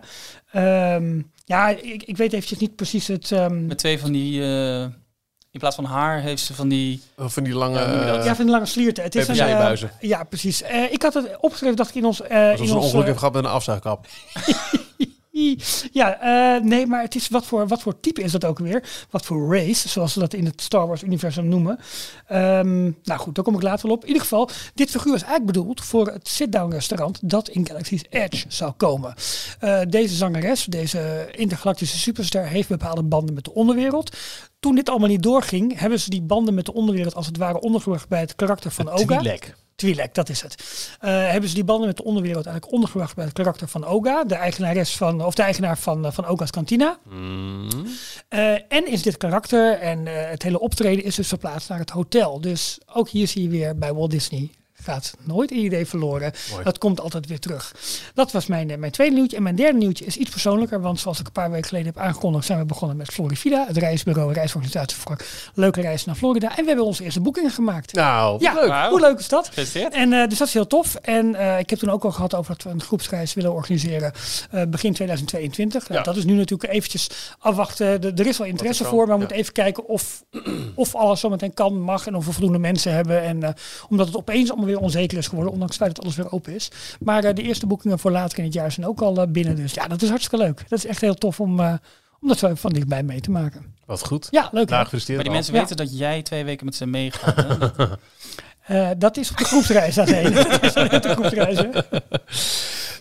Ehm, 0.51 1.21
ja, 1.45 1.69
ik, 1.69 2.03
ik 2.03 2.17
weet 2.17 2.33
eventjes 2.33 2.59
niet 2.59 2.75
precies 2.75 3.07
het. 3.07 3.31
ehm, 3.31 3.65
Met 3.65 3.77
twee 3.77 3.99
van 3.99 4.11
die... 4.11 4.41
eh, 4.41 4.81
in 5.51 5.59
plaats 5.59 5.75
van 5.75 5.85
haar 5.85 6.21
heeft 6.21 6.43
ze 6.43 6.53
van 6.53 6.67
die... 6.67 7.01
Of 7.17 7.33
van 7.33 7.43
die 7.43 7.53
lange... 7.53 7.79
Ja, 8.23 8.35
van 8.35 8.45
de 8.45 8.51
lange 8.51 8.65
slierten. 8.65 9.03
Het 9.03 9.15
is 9.15 9.27
een. 9.27 9.35
PVC-buizen. 9.35 9.91
ja, 9.99 10.23
precies. 10.23 10.61
Eh, 10.61 10.91
ik 10.91 11.01
had 11.01 11.13
het 11.13 11.37
opgeschreven, 11.39 11.75
dacht 11.75 11.89
ik 11.89 11.95
in 11.95 12.05
ons. 12.05 12.21
eh, 12.21 12.51
in 12.51 12.57
ze 12.57 12.63
een 12.63 12.71
ons, 12.75 12.85
ongeluk 12.85 13.05
heeft 13.05 13.17
gehad 13.17 13.33
met 13.33 13.43
een 13.43 13.49
afzuigkap. 13.49 14.05
Ja, 15.91 16.19
eh, 16.19 16.63
nee, 16.63 16.85
maar 16.85 17.01
het 17.01 17.15
is 17.15 17.27
wat 17.27 17.45
voor, 17.45 17.67
wat 17.67 17.81
voor 17.81 17.99
type 17.99 18.21
is 18.21 18.31
dat 18.31 18.45
ook 18.45 18.59
weer? 18.59 19.07
Wat 19.09 19.25
voor 19.25 19.55
race, 19.55 19.89
zoals 19.89 20.13
ze 20.13 20.19
dat 20.19 20.33
in 20.33 20.45
het 20.45 20.61
Star 20.61 20.87
Wars 20.87 21.03
universum 21.03 21.47
noemen. 21.47 21.79
Ehm, 22.27 22.83
nou 23.03 23.19
goed, 23.19 23.35
daar 23.35 23.43
kom 23.43 23.55
ik 23.55 23.61
later 23.61 23.87
wel 23.87 23.95
op. 23.95 24.01
In 24.01 24.07
ieder 24.07 24.21
geval, 24.21 24.49
dit 24.73 24.89
figuur 24.89 25.15
is 25.15 25.21
eigenlijk 25.21 25.57
bedoeld 25.57 25.81
voor 25.81 26.07
het 26.07 26.27
sit-down 26.27 26.71
restaurant 26.71 27.29
dat 27.29 27.49
in 27.49 27.67
Galaxy's 27.67 28.03
Edge 28.09 28.45
zou 28.47 28.71
komen. 28.71 29.13
Eh, 29.59 29.79
deze 29.89 30.15
zangeres, 30.15 30.65
deze 30.65 31.29
intergalactische 31.31 31.97
superster, 31.97 32.47
heeft 32.47 32.69
bepaalde 32.69 33.03
banden 33.03 33.33
met 33.33 33.43
de 33.43 33.53
onderwereld. 33.53 34.15
Toen 34.59 34.75
dit 34.75 34.89
allemaal 34.89 35.09
niet 35.09 35.23
doorging, 35.23 35.79
hebben 35.79 35.99
ze 35.99 36.09
die 36.09 36.21
banden 36.21 36.53
met 36.53 36.65
de 36.65 36.73
onderwereld 36.73 37.15
als 37.15 37.25
het 37.25 37.37
ware 37.37 37.59
ondergebracht 37.59 38.07
bij 38.09 38.19
het 38.19 38.35
karakter 38.35 38.71
van 38.71 38.89
Oga. 38.89 39.17
Twi'lek. 39.17 39.55
Twi'lek, 39.77 40.13
dat 40.13 40.29
is 40.29 40.41
het. 40.41 40.55
Eh, 40.99 41.29
hebben 41.31 41.49
ze 41.49 41.55
die 41.55 41.63
banden 41.63 41.87
met 41.87 41.97
de 41.97 42.03
onderwereld 42.03 42.45
eigenlijk 42.45 42.75
ondergebracht 42.75 43.15
bij 43.15 43.25
het 43.25 43.33
karakter 43.33 43.67
van 43.67 43.85
Oga, 43.85 44.23
de 44.23 44.35
eigenares 44.35 44.95
van, 44.95 45.25
of 45.25 45.35
de 45.35 45.41
eigenaar 45.41 45.77
van, 45.77 46.05
eh, 46.05 46.11
van 46.11 46.25
Oga's 46.25 46.51
Cantina. 46.51 46.99
Mm. 47.03 47.69
Eh, 48.27 48.51
en 48.51 48.87
is 48.87 49.01
dit 49.01 49.17
karakter 49.17 49.79
en 49.79 50.05
het 50.05 50.43
hele 50.43 50.59
optreden 50.59 51.03
is 51.03 51.15
dus 51.15 51.27
verplaatst 51.27 51.69
naar 51.69 51.79
het 51.79 51.89
hotel. 51.89 52.41
Dus 52.41 52.79
ook 52.93 53.09
hier 53.09 53.27
zie 53.27 53.41
je 53.41 53.49
weer 53.49 53.77
bij 53.77 53.93
Walt 53.93 54.11
Disney 54.11 54.49
gaat 54.87 55.13
nooit 55.23 55.51
een 55.51 55.57
idee 55.57 55.85
verloren. 55.85 56.31
Mooi. 56.51 56.63
Dat 56.63 56.77
komt 56.77 56.99
altijd 57.01 57.27
weer 57.27 57.39
terug. 57.39 57.75
Dat 58.13 58.31
was 58.31 58.45
mijn, 58.45 58.69
eh, 58.69 58.77
mijn 58.77 58.91
tweede 58.91 59.15
nieuwtje. 59.15 59.37
En 59.37 59.43
mijn 59.43 59.55
derde 59.55 59.77
nieuwtje 59.77 60.05
is 60.05 60.17
iets 60.17 60.29
persoonlijker. 60.29 60.81
Want 60.81 60.99
zoals 60.99 61.19
ik 61.19 61.25
een 61.25 61.31
paar 61.31 61.51
weken 61.51 61.67
geleden 61.67 61.93
heb 61.93 62.03
aangekondigd, 62.03 62.45
zijn 62.45 62.59
we 62.59 62.65
begonnen 62.65 62.97
met 62.97 63.07
Florida. 63.07 63.65
Het 63.67 63.77
reisbureau, 63.77 64.33
reisorganisatie 64.33 64.97
voor 64.97 65.17
leuke 65.53 65.81
reizen 65.81 66.07
naar 66.07 66.15
Florida. 66.17 66.49
En 66.49 66.61
we 66.61 66.67
hebben 66.67 66.85
onze 66.85 67.03
eerste 67.03 67.21
boekingen 67.21 67.51
gemaakt. 67.51 67.93
Nou, 67.93 68.37
Ja, 68.41 68.53
leuk. 68.53 68.89
Hoe 68.89 68.99
leuk 68.99 69.19
is 69.19 69.27
dat? 69.27 69.49
En 69.91 70.13
eh, 70.13 70.27
dus 70.27 70.37
dat 70.37 70.47
is 70.47 70.53
heel 70.53 70.67
tof. 70.67 70.95
En 70.95 71.35
eh, 71.35 71.59
ik 71.59 71.69
heb 71.69 71.79
toen 71.79 71.89
ook 71.89 72.03
al 72.03 72.11
gehad 72.11 72.35
over 72.35 72.53
dat 72.53 72.63
we 72.63 72.69
een 72.69 72.81
groepsreis 72.81 73.33
willen 73.33 73.53
organiseren 73.53 74.11
eh, 74.51 74.61
begin 74.67 74.93
2022. 74.93 75.87
Nou, 75.89 75.99
Ja. 75.99 76.05
Dat 76.05 76.15
is 76.15 76.25
nu 76.25 76.33
natuurlijk 76.33 76.73
eventjes 76.73 77.09
afwachten. 77.39 78.01
De- 78.01 78.11
er 78.15 78.27
is 78.27 78.37
wel 78.37 78.47
interesse 78.47 78.83
voor, 78.83 78.97
maar 78.97 79.05
we 79.05 79.11
ja. 79.11 79.17
moeten 79.17 79.37
even 79.37 79.53
kijken 79.53 79.87
of, 79.87 80.23
of 80.75 80.95
alles 80.95 81.19
zometeen 81.19 81.53
kan, 81.53 81.81
mag 81.81 82.07
en 82.07 82.15
of 82.15 82.25
we 82.25 82.31
voldoende 82.31 82.57
mensen 82.59 82.93
hebben. 82.93 83.21
En 83.21 83.43
eh, 83.43 83.49
omdat 83.89 84.07
het 84.07 84.17
opeens 84.17 84.49
allemaal 84.49 84.67
weer 84.67 84.76
onzeker 84.79 85.17
is 85.17 85.27
geworden, 85.27 85.53
ondanks 85.53 85.73
het 85.73 85.83
feit 85.83 85.95
dat 85.95 86.03
alles 86.05 86.17
weer 86.17 86.31
open 86.31 86.53
is. 86.55 86.71
Maar 86.99 87.23
eh, 87.23 87.35
de 87.35 87.41
eerste 87.41 87.67
boekingen 87.67 87.99
voor 87.99 88.11
later 88.11 88.37
in 88.37 88.43
het 88.43 88.53
jaar 88.53 88.71
zijn 88.71 88.85
ook 88.87 89.01
al 89.01 89.21
eh, 89.21 89.27
binnen. 89.27 89.55
Dus 89.55 89.73
ja, 89.73 89.87
dat 89.87 90.01
is 90.01 90.09
hartstikke 90.09 90.45
leuk. 90.45 90.65
Dat 90.67 90.79
is 90.79 90.85
echt 90.85 91.01
heel 91.01 91.15
tof 91.15 91.39
om, 91.39 91.59
eh, 91.59 91.73
om 92.21 92.27
dat 92.27 92.37
zo 92.37 92.55
van 92.55 92.73
dichtbij 92.73 93.03
mee 93.03 93.21
te 93.21 93.31
maken. 93.31 93.75
Wat 93.85 94.05
goed. 94.05 94.27
Ja, 94.31 94.49
leuk. 94.51 94.69
Nou. 94.69 94.87
Maar 94.91 94.99
die 95.05 95.17
al. 95.25 95.31
mensen 95.31 95.53
Ja. 95.53 95.59
weten 95.59 95.77
dat 95.77 95.97
jij 95.97 96.21
twee 96.21 96.43
weken 96.45 96.65
met 96.65 96.75
ze 96.75 96.85
meegaat. 96.85 97.35
hè? 97.35 97.57
Dat- 97.57 97.75
Eh, 98.67 98.89
dat 98.97 99.17
is 99.17 99.29
op 99.31 99.37
de 99.37 99.43
groepsreis 99.45 99.95
daarheen. 99.95 100.33
dat 100.33 100.63
is 100.63 100.73
op 100.75 101.01
de 101.01 101.09
groepsreis, 101.09 101.57
hè? 101.57 101.69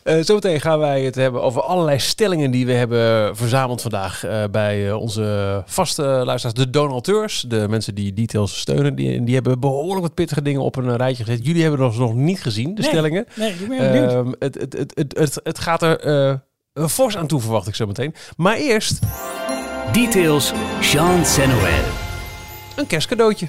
Eh, 0.06 0.16
zometeen 0.20 0.60
gaan 0.60 0.78
wij 0.78 1.02
het 1.02 1.14
hebben 1.14 1.42
over 1.42 1.62
allerlei 1.62 1.98
stellingen 1.98 2.50
die 2.50 2.66
we 2.66 2.72
hebben 2.72 3.36
verzameld 3.36 3.82
vandaag 3.82 4.24
eh, 4.24 4.44
bij 4.50 4.88
eh, 4.88 5.00
onze 5.00 5.62
vaste 5.66 6.02
luisteraars, 6.02 6.54
de 6.58 6.70
donateurs. 6.70 7.44
De 7.48 7.66
mensen 7.68 7.94
die 7.94 8.12
details 8.12 8.58
steunen, 8.58 8.94
die, 8.94 9.24
die 9.24 9.34
hebben 9.34 9.60
behoorlijk 9.60 10.00
wat 10.00 10.14
pittige 10.14 10.42
dingen 10.42 10.60
op 10.60 10.76
een 10.76 10.96
rijtje 10.96 11.24
gezet. 11.24 11.46
Jullie 11.46 11.62
hebben 11.62 11.86
ons 11.86 11.96
nog 11.96 12.14
niet 12.14 12.42
gezien, 12.42 12.74
de 12.74 12.80
Nee. 12.80 12.90
stellingen. 12.90 13.26
Nee, 13.34 13.50
ik 13.52 13.68
ben 13.68 13.92
benieuwd. 13.92 14.10
Ehm, 14.12 14.32
het, 14.38 14.54
het, 14.54 14.72
het, 14.72 14.92
het, 14.94 15.18
het, 15.18 15.40
het 15.42 15.58
gaat 15.58 15.82
er 15.82 16.00
eh, 16.00 16.86
fors 16.88 17.16
aan 17.16 17.26
toe, 17.26 17.40
verwacht 17.40 17.68
ik 17.68 17.74
zo 17.74 17.86
meteen. 17.86 18.14
Maar 18.36 18.56
eerst 18.56 18.98
Details, 19.92 20.52
Jean 20.80 21.24
Senoël. 21.24 21.84
een 22.76 22.86
kerstcadeautje. 22.86 23.48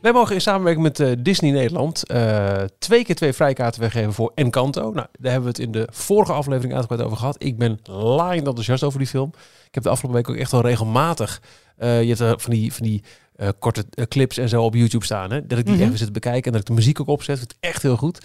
Wij 0.00 0.12
mogen 0.12 0.34
in 0.34 0.40
samenwerking 0.40 0.84
met 0.84 1.00
eh, 1.00 1.12
Disney 1.18 1.50
Nederland 1.50 2.06
eh, 2.06 2.62
twee 2.78 3.04
keer 3.04 3.14
twee 3.14 3.32
vrijkaarten 3.32 3.80
weggeven 3.80 4.12
voor 4.12 4.32
Encanto. 4.34 4.80
Nou, 4.80 5.06
daar 5.18 5.32
hebben 5.32 5.42
we 5.42 5.48
het 5.48 5.58
in 5.58 5.72
de 5.72 5.88
vorige 5.92 6.32
aflevering 6.32 6.74
uitgebreid 6.74 7.06
over 7.06 7.18
gehad. 7.18 7.42
Ik 7.42 7.58
ben 7.58 7.78
laaiend 7.84 8.46
enthousiast 8.46 8.82
over 8.82 8.98
die 8.98 9.08
film. 9.08 9.32
Ik 9.66 9.74
heb 9.74 9.82
de 9.82 9.88
afgelopen 9.88 10.20
week 10.20 10.30
ook 10.30 10.40
echt 10.40 10.52
wel 10.52 10.60
regelmatig... 10.60 11.42
eh, 11.76 12.02
je 12.02 12.14
hebt 12.14 12.42
van 12.42 12.52
die, 12.52 12.72
van 12.72 12.86
die 12.86 13.02
eh, 13.40 13.48
korte 13.58 13.84
eh, 13.90 14.04
clips 14.04 14.38
en 14.38 14.48
zo 14.48 14.62
op 14.62 14.74
YouTube 14.74 15.04
staan. 15.04 15.30
Hè? 15.32 15.46
Dat 15.46 15.58
ik 15.58 15.64
die 15.66 15.74
Mhm. 15.74 15.84
even 15.84 15.98
zit 15.98 16.06
te 16.06 16.12
bekijken 16.12 16.44
en 16.44 16.52
dat 16.52 16.60
ik 16.60 16.66
de 16.66 16.72
muziek 16.72 17.00
ook 17.00 17.06
opzet. 17.08 17.38
Vind 17.38 17.50
ik 17.52 17.56
echt 17.60 17.82
heel 17.82 17.96
goed. 17.96 18.18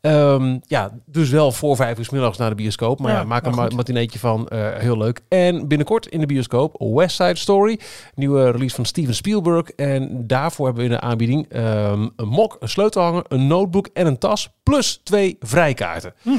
Ehm, 0.00 0.58
ja, 0.62 0.90
dus 1.06 1.30
wel 1.30 1.52
voor 1.52 1.76
vijf 1.76 1.98
uur 1.98 2.04
's 2.04 2.10
middags 2.10 2.38
naar 2.38 2.48
de 2.48 2.54
bioscoop. 2.54 3.00
Maar 3.00 3.12
ja, 3.12 3.18
Ja, 3.18 3.24
maak 3.24 3.46
er 3.46 3.54
maar 3.54 3.70
een 3.70 3.76
matineetje 3.76 4.18
van. 4.18 4.48
eh, 4.48 4.68
heel 4.76 4.96
leuk. 4.98 5.20
En 5.28 5.68
binnenkort 5.68 6.06
in 6.06 6.20
de 6.20 6.26
bioscoop 6.26 6.74
West 6.94 7.16
Side 7.16 7.36
Story. 7.36 7.78
Nieuwe 8.14 8.50
release 8.50 8.74
van 8.74 8.84
Steven 8.84 9.14
Spielberg. 9.14 9.70
En 9.70 10.26
daarvoor 10.26 10.66
hebben 10.66 10.84
we 10.84 10.90
in 10.90 10.96
de 10.96 11.02
aanbieding 11.06 11.46
ehm, 11.48 12.08
een 12.16 12.28
mok, 12.28 12.56
een 12.60 12.68
sleutelhanger, 12.68 13.24
een 13.28 13.46
notebook 13.46 13.88
en 13.92 14.06
een 14.06 14.18
tas. 14.18 14.48
Plus 14.62 15.00
twee 15.04 15.36
vrijkaarten. 15.40 16.14
Hmm. 16.22 16.38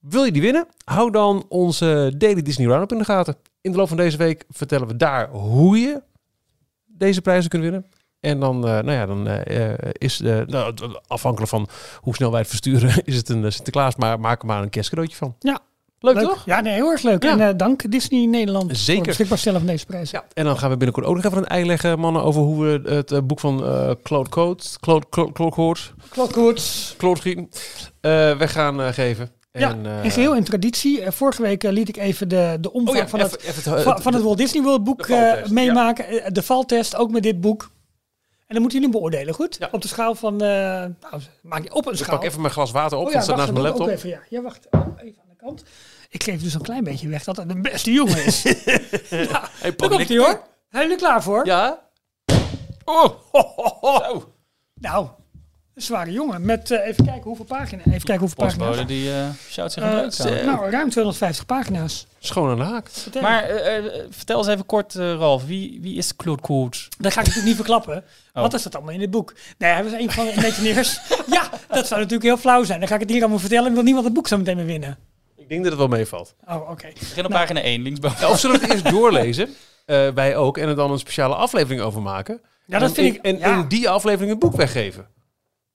Wil 0.00 0.24
je 0.24 0.32
die 0.32 0.42
winnen? 0.42 0.66
Hou 0.84 1.10
dan 1.10 1.44
onze 1.48 2.12
Daily 2.18 2.42
Disney 2.42 2.66
Roundup 2.66 2.92
in 2.92 2.98
de 2.98 3.04
gaten. 3.04 3.36
In 3.60 3.70
de 3.70 3.76
loop 3.76 3.88
van 3.88 3.96
deze 3.96 4.16
week 4.16 4.44
vertellen 4.48 4.86
we 4.86 4.96
daar 4.96 5.28
hoe 5.30 5.78
je 5.78 6.02
deze 7.00 7.20
prijzen 7.20 7.50
kunt 7.50 7.62
winnen. 7.62 7.86
En 8.20 8.40
dan, 8.40 8.56
eh, 8.66 8.72
nou 8.72 8.92
ja, 8.92 9.06
dan 9.06 9.28
eh, 9.28 9.72
eh, 9.72 9.78
is 9.92 10.20
eh, 10.20 10.40
nou, 10.46 10.74
afhankelijk 11.06 11.50
van 11.50 11.68
hoe 11.96 12.14
snel 12.14 12.30
wij 12.30 12.40
het 12.40 12.48
versturen, 12.48 13.02
is 13.04 13.16
het 13.16 13.28
een 13.28 13.52
Sinterklaas, 13.52 13.96
maar 13.96 14.20
maak 14.20 14.40
er 14.40 14.46
maar 14.46 14.62
een 14.62 14.70
kerstcadeautje 14.70 15.16
van. 15.16 15.36
Ja. 15.38 15.58
Leuk, 16.02 16.14
Leuk. 16.14 16.24
toch? 16.24 16.42
Ja, 16.44 16.60
nee, 16.60 16.72
heel 16.72 16.90
erg 16.90 17.02
leuk. 17.02 17.22
Ja. 17.22 17.38
En 17.38 17.56
dank 17.56 17.90
Disney 17.90 18.24
Nederland 18.26 18.76
Zeker. 18.78 18.94
voor 18.96 19.06
beschikbaar 19.06 19.38
stellen 19.38 19.58
van 19.58 19.68
deze 19.68 19.86
prijs. 19.86 20.10
Ja, 20.10 20.24
en 20.32 20.44
dan 20.44 20.58
gaan 20.58 20.70
we 20.70 20.76
binnenkort 20.76 21.06
ook 21.06 21.16
nog 21.16 21.24
even 21.24 21.38
een 21.38 21.46
ei 21.46 21.66
leggen, 21.66 21.98
mannen, 21.98 22.22
over 22.22 22.42
hoe 22.42 22.64
we 22.64 22.90
het 22.90 23.26
boek 23.26 23.40
van 23.40 23.58
Claude 24.02 24.30
Code, 24.30 24.62
Claude, 24.80 25.06
Claude, 25.08 25.32
Claude 25.32 25.80
Klokkoets. 26.08 26.94
Claude 26.98 27.48
eh 28.00 28.36
weg 28.36 28.52
gaan 28.52 28.94
geven. 28.94 29.39
Ja, 29.52 29.70
En, 29.70 29.86
eh, 29.86 30.04
in 30.04 30.10
geheel 30.10 30.34
in 30.34 30.44
traditie. 30.44 31.02
Eh, 31.02 31.12
vorige 31.12 31.42
week 31.42 31.64
eh, 31.64 31.72
liet 31.72 31.88
ik 31.88 31.96
even 31.96 32.28
de, 32.28 32.56
de 32.60 32.72
omvang 32.72 32.96
oh 32.96 33.02
ja, 33.02 33.08
van, 33.08 33.20
even, 33.20 33.30
het, 33.32 33.42
even 33.42 33.72
het, 33.72 33.82
van, 33.82 34.02
van 34.02 34.14
het 34.14 34.22
Walt 34.22 34.38
Disney 34.38 34.62
World 34.62 34.84
boek 34.84 35.06
de 35.06 35.44
meemaken. 35.50 36.34
De 36.34 36.42
valtest, 36.42 36.96
ook 36.96 37.10
met 37.10 37.22
dit 37.22 37.40
boek. 37.40 37.70
En 38.46 38.56
dan 38.56 38.60
moeten 38.60 38.80
jullie 38.80 38.94
beoordelen, 38.94 39.34
goed? 39.34 39.56
Ja. 39.58 39.68
Op 39.72 39.82
de 39.82 39.88
schaal 39.88 40.14
van... 40.14 40.36
nou, 40.36 40.92
maak 41.42 41.62
je 41.62 41.74
op 41.74 41.86
een 41.86 41.92
Ik 41.92 41.98
schaal. 41.98 42.16
pak 42.18 42.24
even 42.24 42.40
mijn 42.40 42.52
glas 42.52 42.70
water 42.70 42.98
op, 42.98 43.06
Oh 43.06 43.12
dat 43.12 43.22
staat 43.22 43.36
naast 43.36 43.52
mijn 43.52 43.64
ik 43.64 43.70
laptop. 43.70 43.86
Ook 43.88 43.92
even, 43.92 44.08
ja. 44.08 44.20
ja, 44.28 44.42
wacht. 44.42 44.66
Oh, 44.70 44.86
even 44.96 45.22
aan 45.22 45.28
de 45.28 45.36
kant. 45.36 45.64
Ik 46.08 46.22
geef 46.22 46.42
dus 46.42 46.54
een 46.54 46.60
klein 46.60 46.84
beetje 46.84 47.08
weg 47.08 47.24
dat 47.24 47.36
het 47.36 47.48
de 47.48 47.60
beste 47.60 47.92
jongen 47.92 48.24
is. 48.24 48.42
ja, 49.10 49.48
Hey, 49.58 49.74
daar 49.76 49.88
komt 49.88 50.08
hij 50.08 50.18
hoor. 50.18 50.42
Zijn 50.70 50.82
jullie 50.82 50.96
klaar 50.96 51.22
voor? 51.22 51.46
Ja? 51.46 51.88
Oh, 52.84 53.10
Zo. 53.82 54.32
Nou, 54.74 55.06
een 55.80 55.86
zware 55.86 56.12
jongen. 56.12 56.44
Met, 56.44 56.70
eh, 56.70 56.86
even 56.86 57.04
kijken 57.04 57.22
hoeveel 57.22 57.44
pagina's. 57.44 57.84
Even 57.86 58.02
kijken 58.02 58.18
hoeveel 58.18 58.44
Postbode 58.44 58.70
pagina's. 58.70 58.88
die 58.88 59.12
eh 59.12 59.28
shout 59.50 59.72
zich 59.72 59.82
Eh, 59.82 60.46
nou, 60.46 60.70
ruim 60.70 60.90
250 60.90 61.46
pagina's. 61.46 62.06
Schoon 62.18 62.50
aan 62.50 62.56
de 62.56 62.62
haak. 62.64 62.88
Vertel. 62.90 63.22
Maar 63.22 63.44
vertel 64.10 64.38
eens 64.38 64.46
even 64.46 64.66
kort, 64.66 64.94
Ralf, 64.94 65.44
wie, 65.46 65.78
wie 65.82 65.96
is 65.96 66.16
Claude 66.16 66.42
Coach? 66.42 66.88
Dat 66.98 67.12
ga 67.12 67.20
ik 67.20 67.26
natuurlijk 67.26 67.46
niet 67.46 67.56
verklappen. 67.56 68.04
Oh. 68.34 68.42
Wat 68.42 68.54
is 68.54 68.62
dat 68.62 68.74
allemaal 68.74 68.92
in 68.94 69.00
dit 69.00 69.10
boek? 69.10 69.34
Nee, 69.58 69.72
hij 69.72 69.84
was 69.84 69.92
een 69.92 70.10
van 70.10 70.24
de 70.24 70.30
engineers. 70.30 71.00
ja, 71.30 71.50
dat 71.68 71.86
zou 71.86 72.00
natuurlijk 72.00 72.22
heel 72.22 72.36
flauw 72.36 72.64
zijn. 72.64 72.78
Dan 72.78 72.88
ga 72.88 72.94
ik 72.94 73.00
het 73.00 73.10
hier 73.10 73.20
allemaal 73.20 73.38
vertellen 73.38 73.66
en 73.66 73.74
wil 73.74 73.82
niemand 73.82 74.04
het 74.04 74.14
boek 74.14 74.28
zo 74.28 74.36
meteen 74.36 74.56
meer 74.56 74.66
winnen. 74.66 74.98
Ik 75.36 75.48
denk 75.48 75.60
dat 75.62 75.70
het 75.70 75.80
wel 75.80 75.88
meevalt. 75.98 76.34
Oh, 76.48 76.70
oké. 76.70 76.88
Begin 76.98 77.24
op 77.24 77.30
Nou. 77.30 77.40
pagina 77.42 77.62
1, 77.62 77.82
linksboven. 77.82 78.28
Of 78.28 78.38
zullen 78.38 78.56
we 78.60 78.62
het 78.66 78.72
eerst 78.74 78.90
doorlezen? 78.96 79.48
Eh, 79.86 80.08
wij 80.08 80.36
ook. 80.36 80.58
En 80.58 80.68
er 80.68 80.74
dan 80.76 80.90
een 80.90 80.98
speciale 80.98 81.34
aflevering 81.34 81.80
over 81.82 82.02
maken. 82.02 82.40
Ja, 82.66 82.78
dat 82.78 82.88
en, 82.88 82.94
vind 82.94 83.14
ik... 83.16 83.22
En 83.22 83.38
ja, 83.38 83.58
in 83.58 83.68
die 83.68 83.88
aflevering 83.88 84.30
het 84.30 84.38
boek 84.38 84.56
weggeven. 84.56 85.06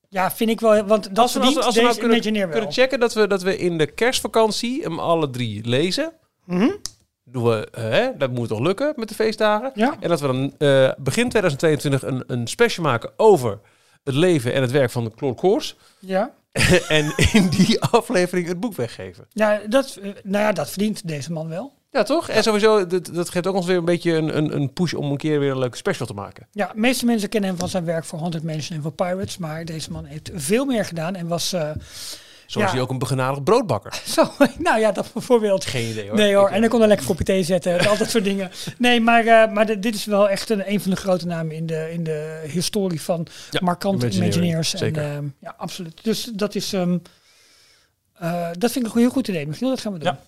Ja, 0.09 0.31
vind 0.31 0.49
ik 0.49 0.59
wel. 0.59 0.85
Want 0.85 1.03
dat 1.03 1.17
Als 1.17 1.33
we, 1.33 1.39
als 1.39 1.53
we, 1.53 1.61
als 1.61 1.75
we 1.75 1.81
nou 1.81 1.97
kunnen, 1.97 2.49
kunnen 2.49 2.71
checken 2.71 2.99
dat 2.99 3.13
we, 3.13 3.27
dat 3.27 3.41
we 3.41 3.57
in 3.57 3.77
de 3.77 3.85
kerstvakantie 3.85 4.81
hem 4.81 4.99
alle 4.99 5.29
drie 5.29 5.67
lezen. 5.67 6.13
Mhm. 6.45 6.69
Doen 7.23 7.43
we, 7.43 7.67
eh, 7.71 7.83
hè, 7.83 8.17
dat 8.17 8.31
moet 8.31 8.47
toch 8.47 8.59
lukken 8.59 8.93
met 8.95 9.09
de 9.09 9.15
feestdagen. 9.15 9.71
Ja. 9.73 9.97
En 9.99 10.09
dat 10.09 10.21
we 10.21 10.27
dan 10.27 10.53
eh, 10.57 10.91
begin 10.97 11.29
2022 11.29 12.03
een, 12.03 12.23
een 12.27 12.47
special 12.47 12.85
maken 12.85 13.11
over 13.17 13.59
het 14.03 14.15
leven 14.15 14.53
en 14.53 14.61
het 14.61 14.71
werk 14.71 14.91
van 14.91 15.03
de 15.03 15.11
Claude 15.15 15.39
Koors. 15.39 15.75
Ja. 15.99 16.33
en 16.87 17.13
in 17.33 17.49
die 17.49 17.81
aflevering 17.81 18.47
het 18.47 18.59
boek 18.59 18.75
weggeven. 18.75 19.27
Ja, 19.29 19.61
dat, 19.67 19.95
eh, 20.01 20.09
nou 20.23 20.43
ja, 20.43 20.51
dat 20.51 20.69
verdient 20.69 21.07
deze 21.07 21.31
man 21.31 21.47
wel. 21.49 21.73
Ja, 21.95 22.03
toch? 22.03 22.29
En 22.29 22.43
sowieso, 22.43 22.87
dat, 22.87 23.09
dat 23.13 23.29
geeft 23.29 23.47
ook 23.47 23.55
ons 23.55 23.65
weer 23.65 23.77
een 23.77 23.85
beetje 23.85 24.13
een, 24.13 24.37
een, 24.37 24.55
een 24.55 24.73
push 24.73 24.93
om 24.93 25.11
een 25.11 25.17
keer 25.17 25.39
weer 25.39 25.51
een 25.51 25.59
leuke 25.59 25.77
special 25.77 26.07
te 26.07 26.13
maken. 26.13 26.47
Ja, 26.51 26.67
de 26.73 26.79
meeste 26.79 27.05
mensen 27.05 27.29
kennen 27.29 27.49
hem 27.49 27.59
van 27.59 27.69
zijn 27.69 27.85
werk 27.85 28.05
voor 28.05 28.19
100 28.19 28.43
Mensen 28.43 28.75
en 28.75 28.81
voor 28.81 28.91
Pirates. 28.91 29.37
Maar 29.37 29.65
deze 29.65 29.91
man 29.91 30.05
heeft 30.05 30.29
veel 30.33 30.65
meer 30.65 30.85
gedaan 30.85 31.15
en 31.15 31.27
was... 31.27 31.53
eh, 31.53 31.69
Zo 32.45 32.59
is 32.59 32.65
Ja. 32.65 32.71
hij 32.71 32.81
ook 32.81 32.89
een 32.89 32.97
begenadigd 32.99 33.43
broodbakker. 33.43 34.01
zo, 34.15 34.31
nou 34.57 34.79
ja, 34.79 34.91
dat 34.91 35.13
bijvoorbeeld. 35.13 35.65
Geen 35.65 35.89
idee 35.89 36.07
hoor. 36.07 36.17
Nee 36.17 36.35
hoor, 36.35 36.47
Ik- 36.47 36.53
en 36.53 36.61
dan 36.61 36.69
kon 36.69 36.81
er 36.81 36.87
lekker 36.87 37.05
kopje 37.07 37.23
thee 37.23 37.43
zetten 37.43 37.79
en 37.79 37.87
al 37.87 37.97
dat 37.97 38.09
soort 38.09 38.23
dingen. 38.23 38.51
Nee, 38.77 38.99
maar, 39.01 39.25
eh, 39.25 39.51
maar 39.53 39.65
de- 39.65 39.79
dit 39.79 39.95
is 39.95 40.05
wel 40.05 40.29
echt 40.29 40.49
een, 40.49 40.71
een 40.71 40.81
van 40.81 40.91
de 40.91 40.97
grote 40.97 41.25
namen 41.25 41.55
in 41.55 41.65
de, 41.65 41.89
in 41.91 42.03
de 42.03 42.43
historie 42.47 43.01
van 43.01 43.27
Ja, 43.51 43.59
markante 43.63 44.11
zeker. 44.11 45.03
En, 45.03 45.11
ehm, 45.15 45.25
ja, 45.39 45.53
absoluut. 45.57 45.99
Dus 46.03 46.23
dat 46.33 46.55
is... 46.55 46.73
ehm, 46.73 46.97
eh, 48.19 48.47
dat 48.57 48.71
vind 48.71 48.85
ik 48.87 48.93
een 48.93 48.99
heel 48.99 49.09
goed 49.09 49.27
idee. 49.27 49.47
Michiel, 49.47 49.69
dat 49.69 49.79
gaan 49.81 49.93
we 49.93 49.99
doen. 49.99 50.07
Ja. 50.07 50.19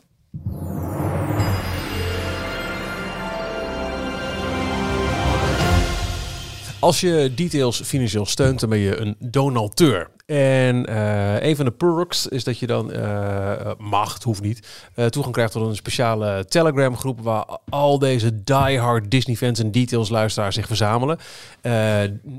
Als 6.80 7.02
je 7.02 7.32
details 7.36 7.82
financieel 7.82 8.26
steunt, 8.26 8.60
dan 8.60 8.70
ben 8.70 8.80
je 8.80 8.98
een 8.98 9.16
donateur. 9.20 10.10
En 10.26 10.86
eh, 10.86 11.48
een 11.48 11.56
van 11.56 11.66
de 11.66 11.72
perks 11.72 12.28
is 12.28 12.44
dat 12.44 12.60
je 12.60 12.68
dan 12.68 12.92
eh 12.92 13.72
mag, 13.78 14.14
het 14.14 14.24
hoeft 14.24 14.42
niet, 14.42 14.68
eh, 14.94 15.06
toegang 15.06 15.34
krijgt 15.36 15.52
tot 15.52 15.68
een 15.68 15.76
speciale 15.76 16.46
Telegram 16.46 16.98
groep 16.98 17.22
waar 17.22 17.46
al 17.70 18.00
deze 18.00 18.44
diehard 18.44 19.12
Disney 19.12 19.36
fans 19.36 19.60
en 19.60 19.72
details 19.72 20.10
luisteraars 20.10 20.56
zich 20.56 20.68
verzamelen. 20.68 21.18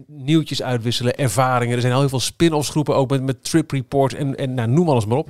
Nieuwtjes 0.06 0.62
uitwisselen, 0.62 1.16
ervaringen. 1.16 1.74
Er 1.74 1.80
zijn 1.80 1.92
al 1.92 2.00
heel 2.00 2.08
veel 2.08 2.20
spin-offs 2.20 2.70
groepen 2.70 2.96
ook 2.96 3.10
met, 3.10 3.22
met 3.22 3.44
trip 3.44 3.70
report 3.70 4.14
en, 4.14 4.36
en 4.36 4.54
nou, 4.54 4.68
noem 4.68 4.88
alles 4.88 5.06
maar 5.06 5.18
op. 5.18 5.28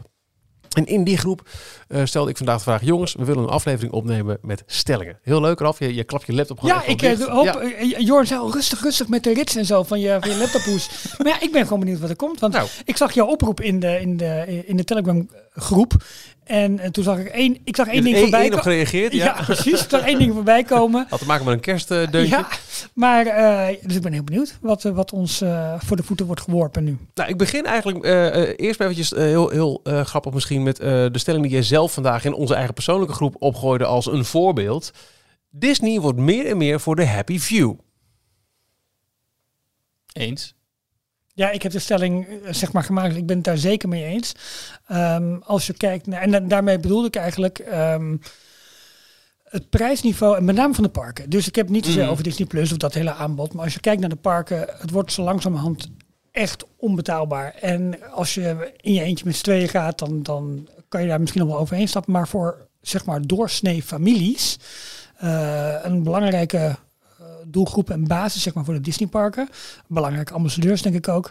En 0.76 0.86
in 0.86 1.04
die 1.04 1.16
groep 1.16 1.48
eh, 1.88 2.00
stelde 2.04 2.30
ik 2.30 2.36
vandaag 2.36 2.56
de 2.56 2.62
vraag: 2.62 2.82
jongens, 2.84 3.14
we 3.14 3.24
willen 3.24 3.42
een 3.42 3.48
aflevering 3.48 3.92
opnemen 3.92 4.38
met 4.42 4.62
stellingen. 4.66 5.18
Heel 5.22 5.40
leuk, 5.40 5.58
Raf. 5.60 5.78
Je, 5.78 5.94
je 5.94 6.04
klapt 6.04 6.26
je 6.26 6.32
laptop 6.34 6.58
gewoon 6.60 6.74
Ja, 6.76 6.86
ik 6.86 6.98
dicht. 6.98 7.26
eh, 7.26 7.34
hoop, 7.34 7.44
Ja. 7.44 7.60
eh, 7.60 7.98
Jorn 8.06 8.26
zei 8.26 8.40
al 8.40 8.52
rustig, 8.52 8.82
rustig 8.82 9.08
met 9.08 9.22
de 9.24 9.32
rits 9.34 9.56
en 9.56 9.64
zo 9.64 9.82
van 9.82 10.00
je, 10.00 10.16
van 10.20 10.30
je 10.30 10.36
laptophoes. 10.36 10.88
maar 11.18 11.26
ja, 11.26 11.40
ik 11.40 11.52
ben 11.52 11.62
gewoon 11.62 11.78
benieuwd 11.80 12.00
wat 12.00 12.10
er 12.10 12.16
komt. 12.16 12.40
Want 12.40 12.52
Nou. 12.52 12.68
ik 12.84 12.96
zag 12.96 13.12
jouw 13.12 13.26
oproep 13.26 13.60
in 13.60 13.80
de, 13.80 14.00
in 14.00 14.16
de, 14.16 14.62
in 14.66 14.76
de 14.76 14.84
Telegram 14.84 15.28
groep. 15.52 15.92
En, 16.48 16.78
eh, 16.78 16.90
toen 16.90 17.04
zag 17.04 17.18
ik 17.18 17.26
één, 17.26 17.58
ik 17.64 17.76
zag 17.76 17.88
één 17.88 18.04
ding 18.04 18.18
voorbij 18.18 18.52
op 18.52 18.60
gereageerd, 18.60 19.12
ja. 19.12 19.24
Ja. 19.38 19.42
precies. 19.42 19.82
Ik 19.82 19.90
zag 19.90 20.00
één 20.00 20.18
ding 20.18 20.32
voorbij 20.32 20.62
komen. 20.62 21.06
Had 21.08 21.18
te 21.18 21.26
maken 21.26 21.44
met 21.44 21.54
een 21.54 21.60
kerstdeuntje. 21.60 22.26
Ja, 22.26 22.48
maar 22.92 23.26
eh, 23.26 23.76
dus 23.82 23.96
ik 23.96 24.02
ben 24.02 24.12
heel 24.12 24.24
benieuwd 24.24 24.58
wat, 24.60 24.84
eh, 24.84 24.92
wat 24.92 25.12
ons 25.12 25.42
voor 25.78 25.96
de 25.96 26.02
voeten 26.02 26.26
wordt 26.26 26.40
geworpen 26.40 26.84
nu. 26.84 26.98
Nou, 27.14 27.28
ik 27.28 27.36
begin 27.36 27.64
eigenlijk 27.64 28.04
eerst 28.60 28.78
maar 28.78 28.88
eventjes 28.88 29.10
heel, 29.10 29.48
heel 29.48 29.80
grappig 29.84 30.32
misschien 30.32 30.62
met 30.62 30.78
eh, 30.78 30.86
de 30.88 31.18
stelling 31.18 31.42
die 31.42 31.52
jij 31.52 31.62
zelf 31.62 31.92
vandaag 31.92 32.24
in 32.24 32.34
onze 32.34 32.54
eigen 32.54 32.74
persoonlijke 32.74 33.14
groep 33.14 33.36
opgooide 33.38 33.84
als 33.84 34.06
een 34.06 34.24
voorbeeld. 34.24 34.92
Disney 35.50 36.00
wordt 36.00 36.18
meer 36.18 36.46
en 36.46 36.56
meer 36.56 36.80
voor 36.80 36.96
de 36.96 37.06
happy 37.06 37.38
few. 37.38 37.74
Eens. 40.12 40.54
Ja, 41.38 41.50
ik 41.50 41.62
heb 41.62 41.72
de 41.72 41.78
stelling 41.78 42.26
eh, 42.26 42.52
zeg 42.52 42.72
maar 42.72 42.82
gemaakt. 42.82 43.16
Ik 43.16 43.26
ben 43.26 43.36
het 43.36 43.44
daar 43.44 43.58
zeker 43.58 43.88
mee 43.88 44.04
eens. 44.04 44.32
Ehm, 44.86 45.36
als 45.44 45.66
je 45.66 45.72
kijkt 45.72 46.06
naar, 46.06 46.20
en 46.22 46.30
da- 46.30 46.40
daarmee 46.40 46.78
bedoelde 46.78 47.06
ik 47.06 47.16
eigenlijk 47.16 47.58
ehm, 47.58 48.16
het 49.44 49.70
prijsniveau, 49.70 50.36
en 50.36 50.44
met 50.44 50.54
name 50.54 50.74
van 50.74 50.84
de 50.84 50.90
parken. 50.90 51.30
Dus 51.30 51.46
ik 51.48 51.54
heb 51.54 51.68
niet 51.68 51.84
zozeer 51.86 52.02
Mhm. 52.02 52.10
over 52.10 52.24
Disney 52.24 52.46
Plus 52.48 52.70
of 52.72 52.76
dat 52.78 52.94
hele 52.94 53.12
aanbod. 53.12 53.52
Maar 53.54 53.64
als 53.64 53.74
je 53.74 53.80
kijkt 53.80 54.00
naar 54.00 54.08
de 54.10 54.16
parken, 54.16 54.66
het 54.78 54.90
wordt 54.90 55.12
zo 55.12 55.22
langzamerhand 55.22 55.88
echt 56.32 56.64
onbetaalbaar. 56.76 57.54
En 57.60 58.10
als 58.12 58.34
je 58.34 58.72
in 58.80 58.92
je 58.92 59.02
eentje 59.02 59.24
met 59.24 59.36
z'n 59.36 59.42
tweeën 59.42 59.68
gaat, 59.68 59.98
dan, 59.98 60.22
dan 60.22 60.68
kan 60.88 61.02
je 61.02 61.08
daar 61.08 61.20
misschien 61.20 61.40
nog 61.40 61.50
wel 61.50 61.58
overheen 61.60 61.88
stappen. 61.88 62.12
Maar 62.12 62.28
voor 62.28 62.66
zeg 62.80 63.04
maar 63.04 63.22
doorsnee 63.26 63.82
families, 63.82 64.58
eh, 65.16 65.74
een 65.82 66.02
belangrijke 66.02 66.76
doelgroep 67.50 67.90
en 67.90 68.06
basis 68.06 68.42
zeg 68.42 68.54
maar 68.54 68.64
voor 68.64 68.74
de 68.74 68.80
Disneyparken, 68.80 69.48
belangrijke 69.86 70.32
ambassadeurs 70.32 70.82
denk 70.82 70.94
ik 70.94 71.08
ook, 71.08 71.30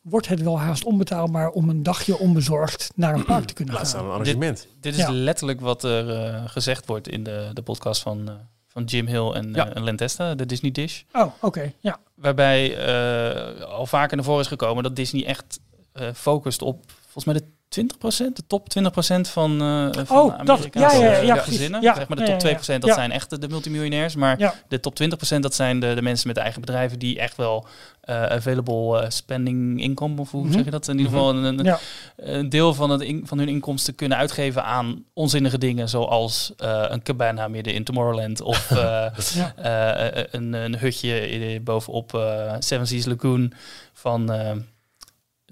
wordt 0.00 0.28
het 0.28 0.42
wel 0.42 0.58
haast 0.60 0.84
onbetaalbaar 0.84 1.48
om 1.48 1.68
een 1.68 1.82
dagje 1.82 2.18
onbezorgd 2.18 2.90
naar 2.94 3.14
een 3.14 3.24
park 3.24 3.44
te 3.44 3.54
kunnen 3.54 3.74
Laat 3.74 3.86
staan 3.86 4.00
gaan. 4.00 4.08
een 4.08 4.14
arrangement. 4.14 4.66
Dit 4.80 4.92
is 4.94 5.00
Ja. 5.00 5.10
letterlijk 5.12 5.60
wat 5.60 5.84
er 5.84 6.10
eh, 6.24 6.42
gezegd 6.46 6.86
wordt 6.86 7.08
in 7.08 7.22
de, 7.24 7.50
de 7.52 7.62
podcast 7.62 8.02
van, 8.02 8.28
eh, 8.28 8.34
van 8.66 8.84
Jim 8.84 9.06
Hill 9.06 9.30
en, 9.30 9.52
Ja. 9.54 9.68
eh, 9.74 9.86
en 9.86 9.96
Testa, 9.96 10.34
de 10.34 10.46
Disney 10.46 10.70
Dish. 10.70 11.02
Oh, 11.12 11.26
oké. 11.40 11.72
Ja. 11.80 11.98
Waarbij 12.14 12.76
eh, 12.76 13.64
al 13.64 13.86
vaker 13.86 14.16
naar 14.16 14.24
voren 14.24 14.40
is 14.40 14.46
gekomen 14.46 14.82
dat 14.82 14.96
Disney 14.96 15.26
echt 15.26 15.60
eh, 15.92 16.08
focust 16.14 16.62
op 16.62 16.84
volgens 17.02 17.24
mij 17.24 17.34
de 17.34 17.44
20%, 17.78 18.36
de 18.36 18.42
top 18.46 18.68
20% 18.68 19.28
van, 19.28 19.60
eh 19.62 20.04
van 20.04 20.16
Oh, 20.18 20.38
dat- 20.44 20.48
Amerikaanse 20.56 20.98
ja, 20.98 21.10
ja, 21.12 21.20
ja, 21.20 21.36
eh, 21.36 21.42
gezinnen. 21.42 21.82
Ja, 21.82 21.94
zeg 21.94 22.08
maar 22.08 22.16
de 22.16 22.24
top 22.24 22.40
ja, 22.40 22.48
ja. 22.48 22.58
2% 22.76 22.78
dat 22.82 22.94
zijn 22.94 23.10
echt 23.12 23.40
de, 23.40 23.48
multimiljonairs. 23.48 24.14
Maar 24.14 24.38
Ja. 24.38 24.54
de 24.68 24.80
top 24.80 24.94
20% 24.94 25.42
dat 25.42 25.54
zijn 25.54 25.80
de, 25.80 25.94
de 25.94 26.02
mensen 26.02 26.28
met 26.28 26.36
eigen 26.36 26.60
bedrijven 26.60 26.98
die 26.98 27.18
echt 27.18 27.36
wel 27.36 27.66
eh, 28.00 28.22
available 28.24 29.04
spending 29.10 29.80
income, 29.82 30.20
of 30.20 30.30
hoe 30.30 30.44
Mhm. 30.44 30.52
zeg 30.52 30.64
je 30.64 30.70
dat? 30.70 30.88
In 30.88 30.96
ieder 30.98 31.12
geval 31.12 31.34
een, 31.34 31.44
een, 31.58 31.64
Ja. 31.64 31.78
een 32.16 32.48
deel 32.48 32.74
van, 32.74 32.90
het 32.90 33.00
in- 33.00 33.22
van 33.26 33.38
hun 33.38 33.48
inkomsten 33.48 33.94
kunnen 33.94 34.18
uitgeven 34.18 34.64
aan 34.64 35.04
onzinnige 35.14 35.58
dingen, 35.58 35.88
zoals 35.88 36.52
een 36.56 37.02
cabana 37.02 37.48
midden 37.48 37.74
in 37.74 37.84
Tomorrowland 37.84 38.40
of 38.52 38.70
een, 40.30 40.52
een 40.52 40.78
hutje 40.78 41.60
bovenop 41.64 42.10
Seven 42.58 42.86
Seas 42.86 43.04
Lagoon 43.04 43.52
van, 43.92 44.30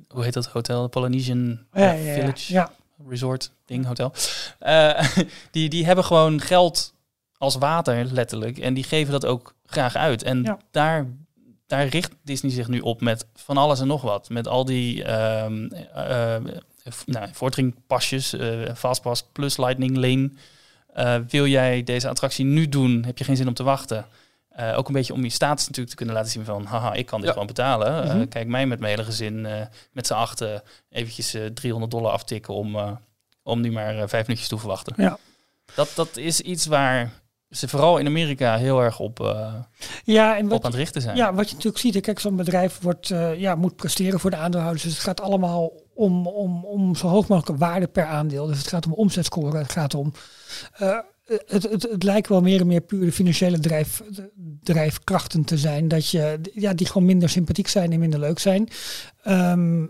hoe 0.08 0.24
heet 0.24 0.32
dat 0.32 0.46
hotel? 0.46 0.88
Polynesian 0.88 1.48
Ja, 1.72 1.82
ja, 1.82 1.92
ja, 1.92 2.14
Village 2.14 2.52
ja. 2.52 2.70
Resort 3.08 3.52
ding, 3.64 3.86
hotel. 3.86 4.12
Eh, 4.58 5.08
die, 5.50 5.68
die 5.68 5.86
hebben 5.86 6.04
gewoon 6.04 6.40
geld 6.40 6.94
als 7.38 7.54
water, 7.56 8.04
letterlijk. 8.04 8.58
En 8.58 8.74
die 8.74 8.84
geven 8.84 9.12
dat 9.12 9.26
ook 9.26 9.54
graag 9.66 9.96
uit. 9.96 10.22
En 10.22 10.42
Ja. 10.42 10.58
daar, 10.70 11.06
daar 11.66 11.86
richt 11.86 12.12
Disney 12.22 12.52
zich 12.52 12.68
nu 12.68 12.80
op 12.80 13.00
met 13.00 13.26
van 13.34 13.56
alles 13.56 13.80
en 13.80 13.86
nog 13.86 14.02
wat. 14.02 14.28
Met 14.28 14.48
al 14.48 14.64
die 14.64 15.04
eh, 15.04 15.46
v- 16.84 17.06
nou, 17.06 17.28
eh 18.32 18.74
Fastpass 18.74 19.24
plus 19.32 19.56
Lightning 19.56 19.96
Lane. 19.96 20.30
Wil 21.28 21.46
jij 21.46 21.82
deze 21.82 22.08
attractie 22.08 22.44
nu 22.44 22.68
doen? 22.68 23.04
Heb 23.04 23.18
je 23.18 23.24
geen 23.24 23.36
zin 23.36 23.48
om 23.48 23.54
te 23.54 23.62
wachten? 23.62 24.06
Eh, 24.58 24.78
ook 24.78 24.86
een 24.88 24.92
beetje 24.94 25.12
om 25.12 25.22
je 25.24 25.30
status 25.30 25.60
natuurlijk 25.66 25.90
te 25.90 25.96
kunnen 25.96 26.14
laten 26.14 26.30
zien 26.30 26.44
van... 26.44 26.64
haha, 26.64 26.92
ik 26.92 27.06
kan 27.06 27.18
dit 27.18 27.26
Ja. 27.26 27.32
gewoon 27.32 27.46
betalen. 27.46 28.02
Eh, 28.02 28.14
Mhm. 28.14 28.28
kijk 28.28 28.46
mij 28.46 28.66
met 28.66 28.78
mijn 28.80 28.90
hele 28.92 29.04
gezin 29.04 29.46
eh, 29.46 29.66
met 29.92 30.06
z'n 30.06 30.12
achten 30.14 30.62
eventjes 30.90 31.34
eh 31.34 31.46
300 31.46 31.90
dollar 31.92 32.12
aftikken... 32.12 32.54
om, 32.54 32.98
om 33.42 33.60
nu 33.60 33.70
maar 33.72 34.08
vijf 34.08 34.22
minuutjes 34.26 34.48
te 34.48 34.58
verwachten. 34.58 34.94
Ja. 34.96 35.18
Dat, 35.74 35.92
dat 35.94 36.16
is 36.16 36.40
iets 36.40 36.66
waar 36.66 37.10
ze 37.50 37.68
vooral 37.68 37.98
in 37.98 38.06
Amerika 38.06 38.56
heel 38.56 38.80
erg 38.80 38.98
op, 39.00 39.18
Ja, 40.04 40.36
en 40.36 40.44
op 40.44 40.50
wat, 40.50 40.64
aan 40.64 40.70
het 40.70 40.80
richten 40.80 41.02
zijn. 41.02 41.16
ja, 41.16 41.34
wat 41.34 41.48
je 41.48 41.54
natuurlijk 41.54 41.82
ziet, 41.82 42.00
kijk, 42.00 42.18
zo'n 42.18 42.36
bedrijf 42.36 42.78
wordt, 42.80 43.08
ja, 43.36 43.54
moet 43.54 43.76
presteren 43.76 44.20
voor 44.20 44.30
de 44.30 44.36
aandeelhouders. 44.36 44.82
Dus 44.84 44.92
het 44.92 45.02
gaat 45.02 45.20
allemaal 45.20 45.72
om, 45.94 46.26
om, 46.26 46.64
om 46.64 46.94
zo 46.94 47.08
hoog 47.08 47.28
mogelijke 47.28 47.64
waarde 47.64 47.86
per 47.86 48.06
aandeel. 48.06 48.46
Dus 48.46 48.58
het 48.58 48.66
gaat 48.68 48.86
om 48.86 48.92
omzetscoren, 48.92 49.60
het 49.60 49.72
gaat 49.72 49.94
om... 49.94 50.12
het, 51.46 51.62
het, 51.70 51.82
het 51.90 52.02
lijkt 52.02 52.28
wel 52.28 52.40
meer 52.40 52.60
en 52.60 52.66
meer 52.66 52.80
pure 52.80 53.12
financiële 53.12 53.58
drijf, 53.58 54.02
drijfkrachten 54.62 55.44
te 55.44 55.58
zijn. 55.58 55.88
Dat 55.88 56.10
je, 56.10 56.40
ja, 56.54 56.74
die 56.74 56.86
gewoon 56.86 57.06
minder 57.06 57.28
sympathiek 57.28 57.68
zijn 57.68 57.92
en 57.92 57.98
minder 57.98 58.20
leuk 58.20 58.38
zijn. 58.38 58.68
Ehm, 59.22 59.84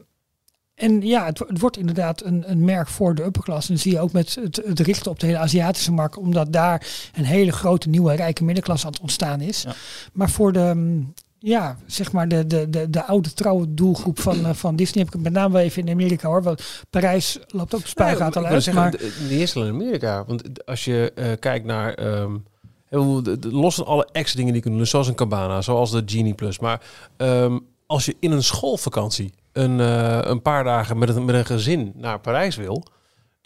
En 0.74 1.00
ja, 1.00 1.24
het, 1.24 1.38
wo- 1.38 1.46
het 1.48 1.60
wordt 1.60 1.76
inderdaad 1.76 2.24
een, 2.24 2.50
een 2.50 2.64
merk 2.64 2.88
voor 2.88 3.14
de 3.14 3.24
upperklasse. 3.24 3.68
En 3.68 3.74
dat 3.74 3.82
zie 3.82 3.92
je 3.92 4.00
ook 4.00 4.12
met 4.12 4.34
het, 4.34 4.56
het 4.64 4.80
richten 4.80 5.10
op 5.10 5.20
de 5.20 5.26
hele 5.26 5.38
Aziatische 5.38 5.92
markt, 5.92 6.16
omdat 6.16 6.52
daar 6.52 6.86
een 7.14 7.24
hele 7.24 7.52
grote 7.52 7.88
nieuwe 7.88 8.14
rijke 8.14 8.44
middenklasse 8.44 8.86
aan 8.86 8.92
het 8.92 9.00
ontstaan 9.00 9.40
is. 9.40 9.62
Ja. 9.62 9.74
Maar 10.12 10.30
voor 10.30 10.52
de, 10.52 11.02
ja, 11.38 11.76
zeg 11.86 12.12
maar 12.12 12.28
de, 12.28 12.46
de, 12.46 12.70
de, 12.70 12.90
de 12.90 13.04
oude 13.04 13.34
trouwe 13.34 13.74
doelgroep 13.74 14.20
van, 14.20 14.46
eh, 14.46 14.52
van 14.54 14.76
Disney 14.76 15.04
heb 15.04 15.14
ik 15.14 15.20
met 15.20 15.32
name 15.32 15.52
wel 15.52 15.62
even 15.62 15.86
in 15.86 15.92
Amerika 15.92 16.28
hoor. 16.28 16.42
Want 16.42 16.84
Parijs 16.90 17.38
loopt 17.46 17.74
ook 17.74 17.86
spuigaten 17.86 18.40
Nee, 18.40 18.48
al 18.50 18.54
uit. 18.54 18.64
zeggen, 18.64 18.82
Maar 18.82 18.92
niet 19.20 19.40
eens 19.40 19.54
in 19.54 19.68
Amerika. 19.68 20.24
Want 20.26 20.66
als 20.66 20.84
je 20.84 21.12
eh, 21.14 21.26
kijkt 21.38 21.64
naar... 21.64 21.94
ehm, 21.94 22.36
los 23.40 23.74
van 23.74 23.86
alle 23.86 24.08
extra 24.12 24.36
dingen 24.38 24.52
die 24.52 24.62
je 24.62 24.68
kunt 24.68 24.76
doen, 24.76 24.86
zoals 24.86 25.08
een 25.08 25.14
cabana, 25.14 25.60
zoals 25.62 25.90
de 25.90 26.02
Genie 26.06 26.34
Plus. 26.34 26.58
Maar 26.58 26.80
ehm, 27.16 27.58
als 27.86 28.04
je 28.04 28.16
in 28.20 28.30
een 28.32 28.42
schoolvakantie 28.42 29.32
een, 29.52 29.80
eh, 29.80 30.18
een 30.22 30.42
paar 30.42 30.64
dagen 30.64 30.98
met 30.98 31.08
een, 31.08 31.24
met 31.24 31.34
een 31.34 31.44
gezin 31.46 31.92
naar 31.96 32.20
Parijs 32.20 32.56
wil... 32.56 32.84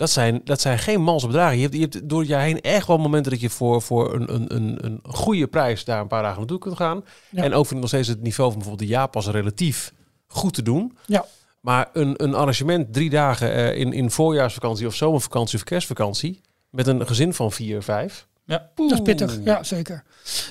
Dat 0.02 0.10
zijn, 0.10 0.40
dat 0.44 0.60
zijn 0.60 0.78
geen 0.78 1.02
mals 1.02 1.26
bedragen. 1.26 1.56
Je 1.56 1.62
hebt, 1.62 1.74
je 1.74 1.80
hebt 1.80 2.08
door 2.08 2.18
het 2.18 2.28
jaar 2.28 2.42
heen 2.42 2.60
echt 2.60 2.86
wel 2.86 2.98
momenten 2.98 3.32
dat 3.32 3.40
je 3.40 3.50
voor, 3.50 3.82
voor 3.82 4.14
een, 4.14 4.34
een, 4.34 4.54
een, 4.54 4.78
een 4.84 5.00
goede 5.02 5.46
prijs 5.46 5.84
daar 5.84 6.00
een 6.00 6.06
paar 6.06 6.22
dagen 6.22 6.38
naartoe 6.38 6.58
kunt 6.58 6.76
gaan. 6.76 7.04
Ja. 7.30 7.42
En 7.42 7.52
ook 7.52 7.66
vind 7.66 7.70
ik 7.70 7.80
nog 7.80 7.88
steeds 7.88 8.08
het 8.08 8.22
niveau 8.22 8.50
van 8.50 8.58
bijvoorbeeld 8.58 8.88
de 8.88 8.94
Japas 8.96 9.26
relatief 9.26 9.92
goed 10.26 10.54
te 10.54 10.62
doen. 10.62 10.96
Ja. 11.06 11.24
Maar 11.60 11.88
een, 11.92 12.22
een 12.22 12.34
arrangement 12.34 12.92
drie 12.92 13.10
dagen 13.10 13.52
eh, 13.52 13.78
in, 13.78 13.92
in 13.92 14.10
voorjaarsvakantie 14.10 14.86
of 14.86 14.94
zomervakantie 14.94 15.58
of 15.58 15.64
kerstvakantie 15.64 16.40
met 16.70 16.86
een 16.86 17.06
gezin 17.06 17.34
van 17.34 17.52
vier, 17.52 17.82
vijf. 17.82 18.26
Ja. 18.44 18.70
dat 18.74 18.90
is 18.90 19.00
pittig, 19.00 19.38
ja 19.44 19.62
zeker. 19.62 20.04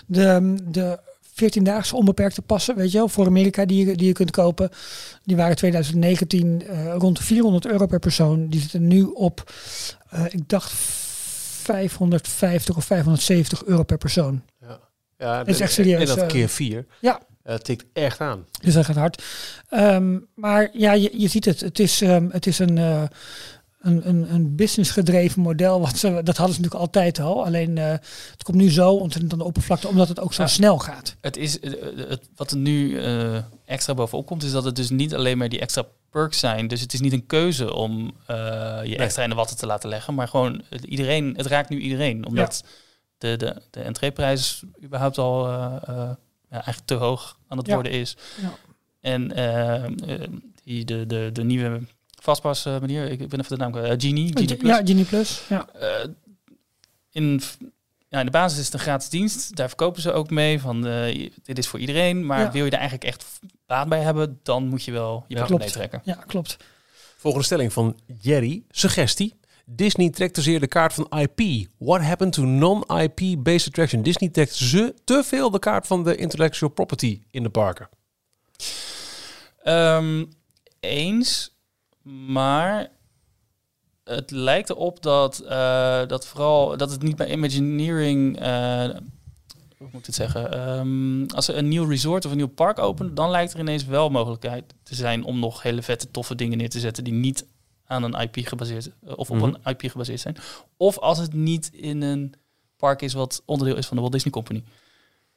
De, 0.06 0.56
de 0.64 1.00
14-daagse 1.32 1.96
onbeperkte 1.96 2.42
passen, 2.42 2.76
weet 2.76 2.92
je 2.92 2.98
wel, 2.98 3.08
voor 3.08 3.26
Amerika 3.26 3.66
die 3.66 3.86
je, 3.86 3.96
die 3.96 4.08
je 4.08 4.14
kunt 4.14 4.32
kopen, 4.32 4.70
die 5.24 5.36
waren 5.36 5.56
2019 5.56 6.68
eh, 6.68 6.96
rond 6.98 7.18
de 7.18 7.24
400 7.24 7.68
euro 7.68 7.86
per 7.86 8.00
persoon. 8.00 8.48
Die 8.48 8.62
zitten 8.62 8.88
nu 8.88 9.04
op, 9.04 9.54
eh, 10.10 10.26
ik 10.30 10.50
dacht 10.50 10.72
550 10.72 12.78
of 12.78 12.86
570 12.86 13.66
euro 13.66 13.84
per 13.84 13.98
persoon. 13.98 14.42
Ja, 15.18 15.46
is 15.46 15.60
echt 15.60 15.72
serieus, 15.72 16.00
En 16.00 16.06
dat 16.06 16.18
eh. 16.18 16.28
keer 16.28 16.50
vier. 16.50 16.86
Ja. 17.02 17.22
Eh, 17.44 17.56
tikt 17.56 17.86
echt 17.94 18.20
aan. 18.20 18.46
Dus 18.62 18.74
dat 18.74 18.86
gaat 18.86 18.96
hard. 18.96 19.24
Ehm, 19.70 20.20
maar 20.36 20.70
ja, 20.74 20.92
je, 20.92 21.10
je 21.14 21.28
ziet 21.28 21.46
het. 21.46 21.60
Het 21.60 21.80
is, 21.80 22.02
ehm, 22.02 22.30
het 22.30 22.48
is 22.48 22.60
een, 22.60 23.10
een, 23.82 24.08
een, 24.10 24.34
een 24.34 24.56
business 24.56 24.92
gedreven 24.92 25.42
model. 25.42 25.80
Wat 25.82 25.98
ze, 25.98 26.22
dat 26.24 26.38
hadden 26.38 26.56
ze 26.56 26.62
natuurlijk 26.62 26.74
altijd 26.96 27.20
al. 27.20 27.46
Alleen 27.46 27.78
eh, 27.78 27.90
het 28.32 28.44
komt 28.44 28.58
nu 28.58 28.72
zo 28.72 28.92
ontzettend 28.94 29.34
aan 29.34 29.40
de 29.40 29.46
oppervlakte, 29.46 29.88
omdat 29.88 30.08
het 30.08 30.20
ook 30.20 30.34
zo 30.34 30.42
Ja. 30.42 30.48
snel 30.48 30.80
gaat. 30.80 31.16
Het 31.22 31.38
is, 31.38 31.60
eh, 31.60 31.72
het, 32.10 32.30
wat 32.36 32.52
er 32.52 32.58
nu 32.58 33.00
eh, 33.00 33.38
extra 33.66 33.94
bovenop 33.94 34.26
komt, 34.26 34.44
is 34.44 34.52
dat 34.52 34.64
het 34.64 34.76
dus 34.76 34.90
niet 34.90 35.16
alleen 35.16 35.38
maar 35.38 35.50
die 35.50 35.60
extra 35.60 35.86
perks 36.10 36.40
zijn. 36.40 36.68
Dus 36.68 36.82
het 36.82 36.94
is 36.94 37.00
niet 37.00 37.14
een 37.14 37.26
keuze 37.26 37.74
om 37.74 38.14
je 38.84 38.96
extra 38.98 39.24
in 39.24 39.30
de 39.30 39.36
watten 39.36 39.58
te 39.58 39.66
laten 39.66 39.90
leggen. 39.90 40.14
Maar 40.14 40.28
gewoon 40.28 40.62
het, 40.70 40.84
iedereen, 40.84 41.34
het 41.38 41.46
raakt 41.46 41.70
nu 41.70 41.80
iedereen. 41.80 42.26
Omdat 42.26 42.64
de, 43.18 43.38
de, 43.38 43.62
de 43.70 43.82
entreeprijs 43.82 44.64
überhaupt 44.84 45.18
al 45.18 45.48
ja, 45.50 46.18
eigenlijk 46.50 46.86
te 46.86 46.94
hoog 46.94 47.38
aan 47.48 47.58
het 47.58 47.68
Ja. 47.68 47.74
worden 47.74 47.92
is. 47.92 48.18
Ja. 48.42 48.54
En 49.02 49.28
die, 50.64 50.86
de, 50.86 51.06
de, 51.08 51.30
de 51.34 51.44
nieuwe 51.44 51.82
vastpas 52.24 52.66
eh, 52.66 52.80
manier, 52.80 53.12
ik 53.12 53.18
ben 53.30 53.40
even 53.40 53.52
de 53.58 53.64
naam 53.64 53.72
kwijt, 53.72 53.86
eh, 53.86 54.08
Genie, 54.08 54.28
Genie 54.38 54.56
Plus. 54.56 54.70
Ja, 54.70 54.76
Genie 54.86 55.06
Plus. 55.06 55.42
Ja. 55.50 55.68
Eh, 55.74 56.08
in, 57.12 57.42
ja, 58.10 58.20
in 58.20 58.26
de 58.26 58.32
basis 58.32 58.60
is 58.60 58.66
het 58.66 58.74
een 58.74 58.80
gratis 58.80 59.10
dienst. 59.10 59.56
Daar 59.56 59.68
verkopen 59.68 60.02
ze 60.02 60.12
ook 60.12 60.30
mee 60.30 60.60
van 60.60 60.88
eh, 60.88 61.30
dit 61.44 61.58
is 61.58 61.68
voor 61.68 61.80
iedereen. 61.80 62.26
Maar 62.26 62.40
Ja. 62.40 62.52
wil 62.52 62.66
je 62.66 62.72
er 62.72 62.78
eigenlijk 62.78 63.04
echt 63.08 63.26
baat 63.66 63.90
bij 63.90 64.02
hebben, 64.02 64.40
dan 64.44 64.68
moet 64.68 64.84
je 64.84 64.92
wel 64.92 65.26
je 65.28 65.36
Ja. 65.36 65.46
Klopt. 65.46 65.72
trekken. 65.72 66.02
ja, 66.04 66.14
klopt. 66.28 66.58
Volgende 67.18 67.46
stelling 67.46 67.74
van 67.74 68.00
Jerry. 68.22 68.64
Suggestie. 68.70 69.40
Disney 69.66 70.10
trekt 70.10 70.34
te 70.34 70.42
zeer 70.42 70.60
de 70.60 70.68
kaart 70.68 70.94
van 70.94 71.08
IP. 71.20 71.68
What 71.78 72.02
happened 72.02 72.34
to 72.34 72.44
non-IP-based 72.44 73.68
attraction? 73.68 74.02
Disney 74.02 74.30
trekt 74.30 74.56
ze 74.56 74.94
te 75.04 75.24
veel 75.26 75.52
de 75.52 75.60
kaart 75.60 75.88
van 75.88 76.04
de 76.04 76.16
intellectual 76.16 76.72
property 76.72 77.22
in 77.32 77.44
de 77.44 77.50
parken. 77.50 77.90
Ehm, 79.64 80.26
eens, 80.80 81.56
maar 82.28 82.90
het 84.04 84.32
lijkt 84.32 84.70
erop 84.70 85.04
dat, 85.04 85.40
eh, 85.40 86.08
dat 86.08 86.28
vooral 86.28 86.78
dat 86.78 86.92
het 86.92 87.02
niet 87.02 87.16
bij 87.16 87.32
Imagineering. 87.32 88.40
eh, 88.40 88.90
hoe 89.78 89.90
moet 89.92 90.00
ik 90.00 90.06
het 90.06 90.16
zeggen? 90.16 90.52
Ehm, 90.54 91.26
als 91.36 91.48
er 91.48 91.58
een 91.58 91.68
nieuw 91.68 91.86
resort 91.88 92.26
of 92.26 92.32
een 92.32 92.38
nieuw 92.38 92.48
park 92.48 92.80
opent, 92.80 93.16
dan 93.16 93.30
lijkt 93.30 93.54
er 93.54 93.60
ineens 93.60 93.86
wel 93.86 94.10
mogelijkheid 94.10 94.74
te 94.84 94.96
zijn 94.96 95.24
om 95.24 95.40
nog 95.40 95.62
hele 95.62 95.82
vette, 95.82 96.12
toffe 96.12 96.36
dingen 96.36 96.58
neer 96.58 96.70
te 96.70 96.80
zetten 96.80 97.04
die 97.04 97.14
niet 97.14 97.46
aan 97.86 98.04
een 98.04 98.14
IP 98.22 98.48
gebaseerd 98.48 98.86
eh, 99.06 99.14
of 99.16 99.30
op 99.32 99.38
Mhm. 99.38 99.46
een 99.46 99.72
IP 99.76 99.92
gebaseerd 99.92 100.20
zijn. 100.20 100.38
Of 100.78 100.98
als 101.00 101.18
het 101.18 101.34
niet 101.34 101.70
in 101.74 102.02
een 102.02 102.34
park 102.78 103.02
is 103.02 103.14
wat 103.14 103.42
onderdeel 103.46 103.78
is 103.78 103.86
van 103.86 103.96
de 103.96 104.02
Walt 104.02 104.14
Disney 104.14 104.34
Company. 104.34 104.64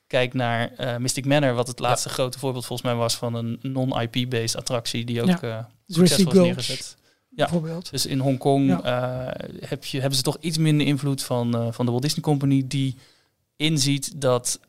Kijk 0.07 0.35
naar 0.35 0.71
eh, 0.77 0.97
Mystic 0.97 1.25
Manor, 1.27 1.55
wat 1.55 1.67
het 1.67 1.79
laatste 1.79 2.09
grote 2.09 2.39
voorbeeld 2.39 2.67
volgens 2.67 2.89
mij 2.89 2.99
was 2.99 3.15
van 3.17 3.35
een 3.35 3.59
non-IP-based 3.63 4.57
attractie 4.57 5.05
die 5.05 5.23
ook 5.23 5.29
Ja. 5.29 5.41
eh 5.41 5.65
succesvol 5.87 6.33
is 6.33 6.39
neergezet. 6.39 6.97
Ja. 7.31 7.45
bijvoorbeeld. 7.45 7.91
Dus 7.91 8.07
in 8.07 8.19
Hongkong 8.19 8.69
Ja. 8.69 8.83
eh, 9.33 9.69
heb 9.69 9.85
je, 9.85 9.99
hebben 10.01 10.17
ze 10.17 10.23
toch 10.25 10.37
iets 10.41 10.59
minder 10.59 10.87
invloed 10.87 11.23
van, 11.23 11.73
van 11.73 11.85
de 11.85 11.91
Walt 11.91 12.03
Disney 12.03 12.23
Company, 12.23 12.63
die 12.67 12.97
inziet 13.57 14.21
dat, 14.21 14.61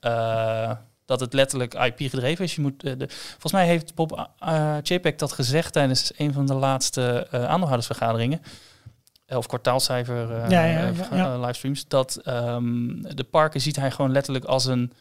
dat 1.06 1.20
het 1.20 1.34
letterlijk 1.34 1.74
IP 1.74 2.10
gedreven 2.10 2.46
is. 2.46 2.56
Je 2.56 2.62
moet, 2.62 2.82
de, 2.82 3.06
volgens 3.32 3.52
mij 3.54 3.66
heeft 3.66 3.96
Bob 3.96 4.30
uh, 4.44 4.76
Chapek 4.84 5.20
dat 5.20 5.32
gezegd 5.32 5.74
tijdens 5.74 6.12
een 6.18 6.34
van 6.34 6.46
de 6.46 6.54
laatste 6.54 7.28
aandeelhoudersvergaderingen. 7.32 8.42
Of 9.28 9.48
kwartaalcijfer 9.48 10.50
Ja, 10.52 10.66
ja, 11.12 11.40
livestreams. 11.40 11.88
Dat 11.88 12.16
ehm, 12.16 13.02
de 13.16 13.24
parken 13.30 13.62
ziet 13.62 13.76
hij 13.76 13.92
gewoon 13.92 14.12
letterlijk 14.12 14.46
als 14.46 14.66
een 14.66 14.92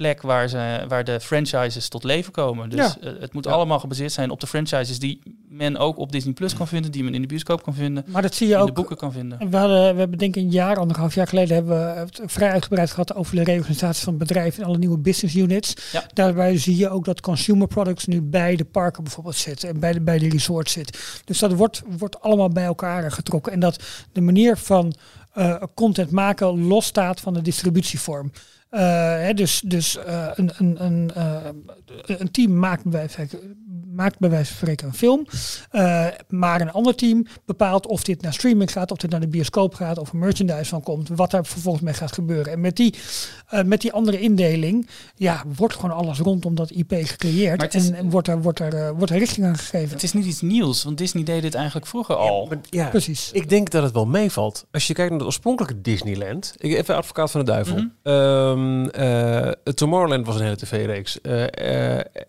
plek 0.00 0.22
waar, 0.22 0.48
ze, 0.48 0.84
waar 0.88 1.04
de 1.04 1.20
franchises 1.20 1.88
tot 1.88 2.04
leven 2.04 2.32
komen. 2.32 2.70
Dus 2.70 2.78
Ja. 3.00 3.08
eh, 3.10 3.20
het 3.20 3.32
moet 3.32 3.44
Ja. 3.44 3.50
allemaal 3.50 3.78
gebaseerd 3.78 4.12
zijn 4.12 4.30
op 4.30 4.40
de 4.40 4.46
franchises 4.46 4.98
die 4.98 5.20
men 5.48 5.76
ook 5.76 5.98
op 5.98 6.12
Disney 6.12 6.32
Plus 6.32 6.54
kan 6.54 6.68
vinden, 6.68 6.90
die 6.92 7.04
men 7.04 7.14
in 7.14 7.20
de 7.20 7.26
bioscoop 7.26 7.62
kan 7.62 7.74
vinden, 7.74 8.04
Maar 8.06 8.22
dat 8.22 8.34
zie 8.34 8.46
je 8.48 8.52
in 8.54 8.58
de 8.60 8.68
ook. 8.68 8.74
boeken 8.74 8.96
kan 8.96 9.12
vinden. 9.12 9.50
We, 9.50 9.56
hadden, 9.56 9.92
we 9.94 9.98
hebben 10.00 10.18
denk 10.18 10.36
ik 10.36 10.42
een 10.42 10.50
jaar, 10.50 10.76
anderhalf 10.76 11.14
jaar 11.14 11.26
geleden, 11.26 11.54
hebben 11.54 11.78
we 11.94 12.00
het 12.00 12.20
vrij 12.24 12.50
uitgebreid 12.50 12.90
gehad 12.90 13.14
over 13.14 13.36
de 13.36 13.42
reorganisatie 13.44 14.04
van 14.04 14.16
bedrijf 14.18 14.58
en 14.58 14.64
alle 14.64 14.78
nieuwe 14.78 14.98
business 14.98 15.34
units. 15.36 15.74
Ja. 15.92 16.04
Daarbij 16.12 16.58
zie 16.58 16.76
je 16.76 16.88
ook 16.90 17.04
dat 17.04 17.20
consumer 17.20 17.66
products 17.66 18.06
nu 18.06 18.22
bij 18.22 18.56
de 18.56 18.64
parken 18.64 19.02
bijvoorbeeld 19.02 19.36
zitten 19.36 19.68
en 19.68 19.80
bij 19.80 19.92
de, 19.92 20.00
bij 20.00 20.18
de 20.18 20.28
resorts 20.28 20.72
zit. 20.72 21.20
Dus 21.24 21.38
dat 21.38 21.52
wordt, 21.52 21.82
wordt 21.98 22.20
allemaal 22.20 22.48
bij 22.50 22.64
elkaar 22.64 23.12
getrokken. 23.12 23.52
En 23.52 23.60
dat 23.60 23.82
de 24.12 24.20
manier 24.20 24.56
van 24.56 24.94
eh, 25.32 25.62
content 25.74 26.10
maken 26.10 26.66
losstaat 26.66 27.20
van 27.20 27.34
de 27.34 27.42
distributievorm. 27.42 28.30
Eh, 28.70 28.80
hè, 29.20 29.34
dus 29.34 29.60
dus 29.60 29.96
eh, 29.96 30.30
een, 30.34 30.50
een, 30.56 30.84
een, 30.84 31.10
eh, 31.14 32.20
een 32.20 32.30
team 32.30 32.58
maakt 32.58 32.84
bij, 32.84 33.08
maakt 33.94 34.18
bij 34.18 34.30
wijze 34.30 34.46
van 34.46 34.56
spreken 34.56 34.86
een 34.86 34.94
film. 34.94 35.26
Eh, 35.70 36.06
maar 36.28 36.60
een 36.60 36.72
ander 36.72 36.94
team 36.94 37.26
bepaalt 37.46 37.86
of 37.86 38.02
dit 38.04 38.22
naar 38.22 38.32
streaming 38.32 38.72
gaat, 38.72 38.90
of 38.90 38.96
dit 38.98 39.10
naar 39.10 39.20
de 39.20 39.28
bioscoop 39.28 39.74
gaat, 39.74 39.98
of 39.98 40.12
er 40.12 40.16
merchandise 40.18 40.64
van 40.64 40.82
komt, 40.82 41.08
wat 41.08 41.30
daar 41.30 41.46
vervolgens 41.46 41.84
mee 41.84 41.94
gaat 41.94 42.12
gebeuren. 42.12 42.52
En 42.52 42.60
met 42.60 42.76
die, 42.76 42.94
eh, 43.48 43.62
met 43.62 43.80
die 43.80 43.92
andere 43.92 44.20
indeling, 44.20 44.88
ja, 45.14 45.44
wordt 45.56 45.74
gewoon 45.74 45.96
alles 45.96 46.18
rondom 46.18 46.54
dat 46.54 46.70
IP 46.70 46.92
gecreëerd 46.94 47.74
is- 47.74 47.88
en, 47.88 47.94
en 47.94 48.10
wordt 48.10 48.28
er, 48.28 48.42
wordt, 48.42 48.58
er, 48.60 48.74
eh, 48.74 48.90
wordt 48.96 49.10
er 49.12 49.18
richting 49.18 49.46
aan 49.46 49.56
gegeven. 49.58 49.90
Het 49.90 50.02
is 50.02 50.12
niet 50.12 50.24
iets 50.24 50.40
nieuws, 50.40 50.84
want 50.84 50.98
Disney 50.98 51.24
deed 51.24 51.42
dit 51.42 51.54
eigenlijk 51.54 51.86
vroeger 51.86 52.14
al. 52.16 52.46
maar 52.46 52.58
ja, 52.70 52.88
Precies. 52.88 53.30
ik 53.32 53.48
denk 53.48 53.70
dat 53.70 53.82
het 53.82 53.92
wel 53.92 54.06
meevalt. 54.06 54.66
Als 54.70 54.86
je 54.86 54.94
kijkt 54.94 55.10
naar 55.10 55.18
het 55.18 55.28
oorspronkelijke 55.28 55.80
Disneyland. 55.80 56.54
Ik 56.58 56.72
even 56.72 56.96
advocaat 56.96 57.30
van 57.30 57.40
de 57.44 57.46
duivel. 57.46 57.76
Mhm. 57.76 57.86
Ehm, 58.02 58.86
eh, 58.88 59.52
Tomorrowland 59.74 60.26
was 60.26 60.34
een 60.36 60.42
hele 60.42 60.56
tv-reeks. 60.56 61.18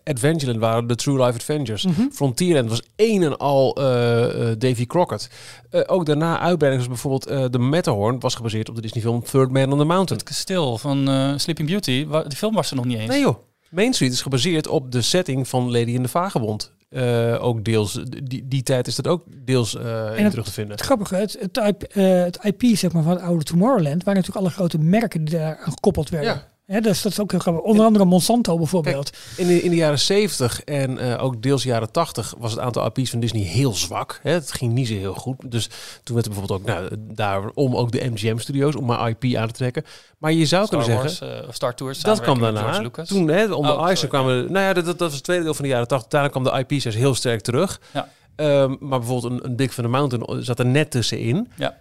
Adventureland 0.04 0.60
waren 0.60 0.86
de 0.86 0.94
True 0.94 1.14
Life 1.14 1.24
Adventures. 1.26 1.50
Mhm. 1.58 2.08
Frontierland 2.12 2.68
was 2.68 2.82
één 2.96 3.22
en 3.22 3.38
al 3.38 3.76
eh, 3.76 4.50
eh, 4.50 4.58
Davy 4.58 4.86
Crockett. 4.86 5.30
Eh, 5.70 5.80
ook 5.86 6.06
daarna 6.06 6.38
uitbreidingen 6.38 6.84
zoals 6.84 7.02
bijvoorbeeld 7.02 7.52
de 7.52 7.58
Matterhorn 7.58 8.20
was 8.20 8.34
gebaseerd 8.34 8.68
op 8.68 8.74
de 8.74 8.80
Disney 8.80 9.02
film 9.02 9.22
Third 9.22 9.50
Man 9.50 9.72
on 9.72 9.78
the 9.78 9.84
Mountain. 9.84 10.18
Het 10.18 10.28
kasteel 10.28 10.78
van 10.78 11.08
Sleeping 11.36 11.68
Beauty, 11.68 12.06
die 12.28 12.36
film 12.36 12.54
was 12.54 12.70
er 12.70 12.76
nog 12.76 12.84
niet 12.84 12.98
eens. 12.98 13.10
Nee 13.10 13.20
joh. 13.20 13.36
Main 13.70 13.92
Street 13.94 14.12
is 14.12 14.22
gebaseerd 14.22 14.68
op 14.68 14.92
de 14.92 15.02
setting 15.02 15.48
van 15.48 15.70
Lady 15.70 15.90
in 15.90 16.02
the 16.02 16.08
Vagebond. 16.08 16.72
Eh, 16.88 17.44
ook 17.44 17.64
deels, 17.64 18.00
die, 18.22 18.48
die 18.48 18.62
tijd 18.62 18.86
is 18.86 18.96
dat 18.96 19.06
ook 19.06 19.24
deels 19.44 19.74
in 20.16 20.30
terug 20.30 20.44
te 20.44 20.52
vinden. 20.52 20.76
Het 20.76 20.84
grappige, 20.84 21.14
het, 21.14 21.36
het, 21.40 21.56
IP, 21.56 21.94
het 21.94 22.38
IP 22.42 22.76
zeg 22.76 22.92
maar, 22.92 23.02
van 23.02 23.12
het 23.12 23.22
oude 23.22 23.44
Tomorrowland 23.44 24.04
waren 24.04 24.20
natuurlijk 24.20 24.46
alle 24.46 24.54
grote 24.54 24.78
merken 24.78 25.24
die 25.24 25.38
daar 25.38 25.56
aan 25.56 25.72
gekoppeld 25.72 26.08
werden. 26.08 26.30
Ja. 26.30 26.51
Dus 26.66 27.02
dat 27.02 27.12
is 27.12 27.20
ook 27.20 27.30
heel 27.30 27.40
grappig. 27.40 27.62
Onder 27.62 27.86
andere 27.86 28.04
Monsanto 28.04 28.56
bijvoorbeeld. 28.56 29.16
In 29.36 29.46
de, 29.46 29.62
in 29.62 29.70
de 29.70 29.76
jaren 29.76 29.98
70 29.98 30.64
en 30.64 30.98
eh, 30.98 31.24
ook 31.24 31.42
deels 31.42 31.62
jaren 31.62 31.90
80 31.92 32.34
was 32.38 32.50
het 32.50 32.60
aantal 32.60 32.86
IP's 32.86 33.10
van 33.10 33.20
Disney 33.20 33.42
heel 33.42 33.74
zwak. 33.74 34.20
Hè? 34.22 34.30
Het 34.30 34.52
ging 34.52 34.72
niet 34.72 34.88
zo 34.88 34.94
heel 34.94 35.14
goed. 35.14 35.50
Dus 35.50 35.68
toen 36.02 36.14
werd 36.14 36.26
er 36.26 36.32
bijvoorbeeld 36.32 36.60
ook 36.60 36.66
nou, 36.66 36.88
daarom 36.98 37.76
ook 37.76 37.92
de 37.92 38.10
MGM-studio's 38.10 38.76
om 38.76 38.84
maar 38.84 39.08
IP 39.08 39.36
aan 39.36 39.46
te 39.46 39.52
trekken. 39.52 39.84
Maar 40.18 40.32
je 40.32 40.46
zou 40.46 40.66
Star 40.66 40.78
kunnen 40.78 40.98
Wars, 40.98 41.18
zeggen, 41.18 41.48
of 41.48 41.54
Star 41.54 41.74
Tours. 41.74 42.00
dat 42.00 42.20
kwam 42.20 42.40
daarna. 42.40 42.90
Toen 42.90 43.28
hè, 43.28 43.46
de 43.46 43.56
Oh, 43.56 43.86
sorry, 43.86 44.08
kwamen, 44.08 44.52
nou 44.52 44.64
ja, 44.64 44.72
dat, 44.72 44.84
dat 44.84 44.98
was 44.98 45.14
het 45.14 45.22
tweede 45.24 45.44
deel 45.44 45.54
van 45.54 45.64
de 45.64 45.70
jaren 45.70 45.88
80. 45.88 46.08
Daarna 46.10 46.28
kwam 46.28 46.44
de 46.44 46.64
IP's 46.66 46.84
heel 46.84 47.14
sterk 47.14 47.40
terug. 47.40 47.80
Ja. 47.92 48.08
Ehm, 48.36 48.74
maar 48.80 48.98
bijvoorbeeld 48.98 49.32
een, 49.32 49.44
een 49.44 49.56
Big 49.56 49.74
Van 49.74 49.84
the 49.84 49.90
Mountain 49.90 50.44
zat 50.44 50.58
er 50.58 50.66
net 50.66 50.90
tussenin. 50.90 51.48
Ja. 51.56 51.78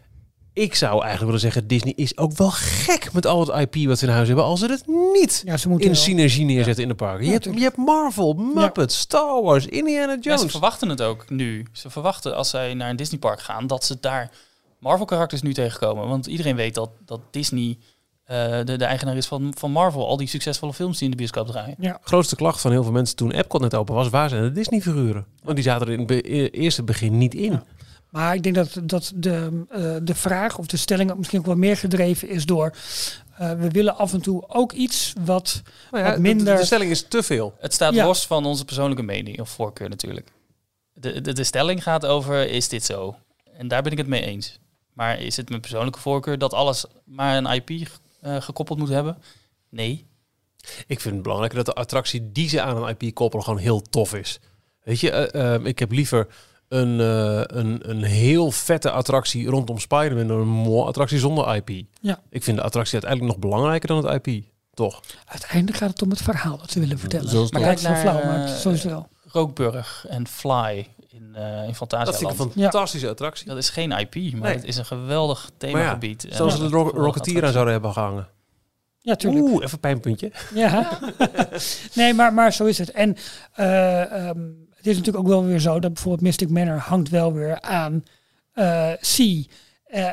Ik 0.54 0.76
zou 0.76 0.92
eigenlijk 0.94 1.24
willen 1.26 1.40
zeggen, 1.40 1.68
Disney 1.68 1.94
is 1.96 2.18
ook 2.18 2.32
wel 2.38 2.50
gek 2.52 3.14
met 3.14 3.26
al 3.26 3.48
het 3.48 3.74
IP 3.76 3.88
wat 3.88 3.98
ze 4.00 4.06
in 4.06 4.12
huis 4.12 4.28
hebben, 4.28 4.46
als 4.46 4.60
ze 4.60 4.66
het 4.66 4.84
niet 5.14 5.42
Ja, 5.46 5.58
ze 5.58 5.70
moeten 5.70 5.88
in 5.88 5.94
wel. 5.94 6.02
synergie 6.04 6.46
neerzetten 6.46 6.84
in 6.84 6.90
de 6.90 6.96
parken. 6.96 7.26
Je, 7.26 7.32
hebt, 7.32 7.44
je 7.44 7.60
hebt 7.60 7.78
Marvel, 7.78 8.34
Muppets, 8.34 8.98
Star 9.00 9.42
Wars, 9.44 9.66
Indiana 9.66 10.12
Ja, 10.12 10.18
ze 10.22 10.30
Jones. 10.30 10.52
verwachten 10.52 10.90
het 10.90 11.02
ook 11.02 11.30
nu. 11.30 11.66
Ze 11.72 11.90
verwachten 11.90 12.36
als 12.36 12.50
zij 12.50 12.74
naar 12.74 12.90
een 12.90 12.96
Disneypark 12.96 13.42
gaan 13.42 13.68
dat 13.68 13.84
ze 13.86 13.98
daar 14.00 14.32
Marvel-karakters 14.80 15.42
nu 15.42 15.54
tegenkomen. 15.54 16.08
Want 16.08 16.26
iedereen 16.26 16.56
weet 16.56 16.76
dat, 16.76 16.90
dat 17.06 17.20
Disney 17.32 17.78
eh, 18.24 18.38
de, 18.64 18.76
de 18.78 18.86
eigenaar 18.86 19.18
is 19.18 19.26
van, 19.28 19.54
van 19.58 19.72
Marvel. 19.72 20.08
Al 20.08 20.18
die 20.18 20.28
succesvolle 20.28 20.74
films 20.74 20.96
die 20.98 21.04
in 21.06 21.12
de 21.12 21.18
bioscoop 21.18 21.48
draaien. 21.48 21.76
Ja. 21.80 22.00
grootste 22.04 22.36
klacht 22.36 22.62
van 22.62 22.72
heel 22.72 22.84
veel 22.84 22.92
mensen 22.92 23.16
toen 23.16 23.32
Epcot 23.32 23.62
net 23.62 23.76
open 23.76 23.96
was, 23.96 24.10
waar 24.10 24.30
zijn 24.30 24.44
de 24.44 24.52
Disney-figuren? 24.52 25.26
Want 25.44 25.56
die 25.56 25.66
zaten 25.66 25.88
er 25.88 25.94
in 25.94 26.00
het 26.00 26.08
be- 26.08 26.34
e- 26.36 26.48
eerste 26.48 26.84
begin 26.84 27.18
niet 27.18 27.34
in. 27.34 27.62
Maar 28.12 28.36
ik 28.36 28.44
denk 28.44 28.56
dat, 28.56 28.78
dat 28.84 29.12
de, 29.16 29.66
eh, 29.70 29.96
de 30.04 30.16
vraag 30.16 30.58
of 30.58 30.66
de 30.66 30.78
stelling 30.78 31.12
ook 31.12 31.18
misschien 31.18 31.40
ook 31.40 31.46
wel 31.46 31.56
meer 31.56 31.78
gedreven 31.78 32.30
is 32.30 32.46
door... 32.46 32.76
eh, 33.38 33.52
we 33.54 33.70
willen 33.70 33.96
af 33.98 34.14
en 34.14 34.22
toe 34.22 34.44
ook 34.48 34.72
iets 34.72 35.14
wat, 35.24 35.62
Nou 35.92 36.04
ja, 36.04 36.10
wat 36.10 36.16
de- 36.16 36.22
minder... 36.22 36.56
De, 36.58 36.66
stelling 36.66 36.92
is 36.92 37.06
te 37.08 37.24
veel. 37.24 37.54
Het 37.60 37.74
staat 37.74 37.94
Ja. 37.94 38.06
los 38.06 38.26
van 38.28 38.46
onze 38.46 38.66
persoonlijke 38.66 39.04
mening 39.04 39.40
of 39.40 39.50
voorkeur 39.50 39.90
natuurlijk. 39.90 40.32
De, 40.94 41.22
de, 41.22 41.34
de 41.34 41.44
stelling 41.44 41.84
gaat 41.84 42.06
over, 42.06 42.50
is 42.50 42.68
dit 42.68 42.84
zo? 42.86 43.16
En 43.58 43.68
daar 43.68 43.82
ben 43.82 43.92
ik 43.92 43.98
het 43.98 44.08
mee 44.08 44.22
eens. 44.26 44.60
Maar 44.94 45.20
is 45.22 45.38
het 45.38 45.50
mijn 45.50 45.62
persoonlijke 45.62 46.00
voorkeur 46.00 46.38
dat 46.38 46.54
alles 46.54 46.86
maar 47.06 47.38
een 47.38 47.46
IP 47.46 47.88
eh, 48.22 48.42
gekoppeld 48.42 48.80
moet 48.80 48.90
hebben? 48.90 49.18
Nee. 49.70 50.06
Ik 50.88 51.00
vind 51.00 51.14
het 51.14 51.24
belangrijk 51.24 51.54
dat 51.54 51.66
de 51.66 51.74
attractie 51.74 52.32
die 52.32 52.50
ze 52.50 52.62
aan 52.62 52.84
een 52.84 52.96
IP 53.00 53.14
koppelen 53.16 53.46
gewoon 53.46 53.60
heel 53.60 53.82
tof 53.82 54.14
is. 54.14 54.40
Weet 54.84 55.00
je, 55.00 55.12
eh, 55.12 55.54
ehm, 55.54 55.66
ik 55.66 55.80
heb 55.80 55.92
liever 55.92 56.28
een, 56.72 57.00
eh, 57.00 57.42
een, 57.60 57.90
een 57.90 58.04
heel 58.04 58.52
vette 58.52 58.92
attractie 58.92 59.48
rondom 59.50 59.80
Spider-Man 59.80 60.30
een 60.40 60.48
mooie 60.48 60.86
attractie 60.86 61.20
zonder 61.20 61.56
IP. 61.56 61.86
Ja. 62.02 62.20
Ik 62.30 62.44
vind 62.44 62.58
de 62.58 62.64
attractie 62.64 62.94
uiteindelijk 62.94 63.32
nog 63.32 63.42
belangrijker 63.42 63.88
dan 63.88 64.06
het 64.06 64.28
IP. 64.28 64.44
Toch? 64.74 65.02
Uiteindelijk 65.26 65.78
gaat 65.78 65.90
het 65.90 66.02
om 66.02 66.10
het 66.10 66.22
verhaal 66.22 66.58
dat 66.58 66.72
ze 66.72 66.80
willen 66.80 67.00
vertellen. 67.00 67.30
zo 67.30 67.44
is 67.44 67.52
maar 67.52 67.62
kijk 67.62 67.82
naar 67.82 67.98
flauw, 67.98 68.24
maar 68.26 68.44
eh, 68.46 68.54
zo 68.56 68.70
is 68.70 68.84
het 68.84 68.92
wel. 68.92 69.08
Rookburg 69.28 70.06
en 70.10 70.28
Fly 70.28 70.88
in, 71.08 71.36
eh 71.36 71.58
in 71.62 71.66
Dat 71.68 71.76
Fantasialand. 71.76 72.36
vind 72.36 72.50
ik 72.50 72.56
een 72.56 72.62
fantastische 72.62 73.10
attractie. 73.10 73.48
Dat 73.48 73.58
is 73.58 73.70
geen 73.70 73.92
IP, 73.92 74.16
maar 74.16 74.42
Nee. 74.42 74.54
het 74.56 74.64
is 74.64 74.78
een 74.78 74.86
geweldig 74.86 75.50
themagebied. 75.58 76.26
En 76.28 76.36
Zoals 76.36 76.54
ze 76.56 76.60
de 76.60 76.68
Ro- 76.68 76.90
Rocketeer 76.94 77.46
aan 77.46 77.52
zouden 77.52 77.74
hebben 77.74 77.94
gehangen. 77.94 78.28
Ja, 79.00 79.16
tuurlijk. 79.16 79.44
Oeh, 79.46 79.54
even 79.64 79.72
een 79.74 79.80
pijnpuntje. 79.80 80.32
Ja. 80.54 81.00
nee, 81.94 82.14
maar, 82.14 82.34
maar 82.34 82.54
zo 82.54 82.66
is 82.66 82.78
het. 82.78 82.92
En 82.92 83.18
eh, 83.54 84.28
ehm, 84.30 84.40
het 84.82 84.88
is 84.92 84.98
natuurlijk 84.98 85.24
ook 85.26 85.30
wel 85.32 85.46
weer 85.46 85.60
zo 85.60 85.80
dat 85.80 85.94
bijvoorbeeld 85.94 86.24
Mystic 86.24 86.50
Manor 86.50 86.78
hangt 86.78 87.10
wel 87.10 87.34
weer 87.34 87.62
aan 87.62 88.04
eh 88.54 88.90
Sea. 89.02 89.44
Eh, 89.86 90.04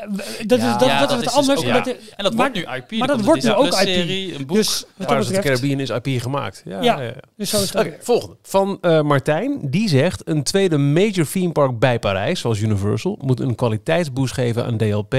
dat, 0.47 0.59
Ja. 0.61 0.73
is, 0.73 0.79
dat, 0.79 0.89
Ja, 0.89 1.01
dat 1.01 1.09
dat 1.09 1.19
is 1.19 1.25
dus 1.25 1.35
anders. 1.35 1.59
ook- 1.59 1.65
omdat 1.67 1.85
ja. 1.87 1.93
de- 1.93 1.99
En 2.17 2.25
dat 2.25 2.35
maar- 2.35 2.51
wordt 2.53 2.67
nu 2.67 2.77
IP. 2.77 2.99
maar 2.99 3.09
dat 3.09 3.21
wordt 3.25 3.45
een 3.45 3.51
nu 3.51 3.57
ook 3.57 3.81
IP. 3.81 4.39
Een 4.39 4.47
boek. 4.47 4.57
Dus 4.57 4.85
wat 4.97 5.09
dat 5.09 5.19
betreft, 5.19 5.43
Caribbean 5.47 5.81
is 5.81 5.91
IP 5.91 6.21
gemaakt. 6.21 6.63
Ja, 6.65 6.83
Ja. 6.83 6.97
ja, 7.01 7.03
ja. 7.05 7.13
dus 7.37 7.51
zo 7.51 7.63
is 7.63 7.73
het 7.73 7.97
volgende. 8.01 8.37
Van 8.43 8.79
eh, 8.81 9.03
Martijn. 9.03 9.59
Die 9.71 9.89
zegt... 9.89 10.29
Een 10.29 10.43
tweede 10.43 10.79
major 10.79 11.31
theme 11.31 11.53
park 11.53 11.79
bij 11.79 11.99
Parijs, 11.99 12.41
zoals 12.41 12.61
Universal... 12.61 13.19
moet 13.23 13.41
een 13.41 13.55
kwaliteitsboost 13.55 14.35
geven 14.35 14.65
aan 14.65 14.77
DLP. 14.77 15.15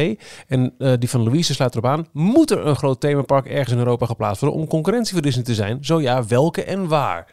En 0.47 0.73
die 0.99 1.09
van 1.09 1.23
Louise 1.23 1.53
sluit 1.53 1.71
erop 1.71 1.85
aan. 1.85 2.07
Moet 2.11 2.51
er 2.51 2.65
een 2.65 2.75
groot 2.75 2.99
themapark 3.01 3.45
ergens 3.45 3.71
in 3.71 3.77
Europa 3.77 4.05
geplaatst 4.05 4.41
worden... 4.41 4.59
om 4.59 4.67
concurrentie 4.67 5.13
voor 5.13 5.21
Disney 5.21 5.43
te 5.43 5.53
zijn? 5.53 5.77
Zo 5.81 6.01
ja, 6.01 6.25
welke 6.25 6.63
en 6.63 6.87
waar? 6.87 7.25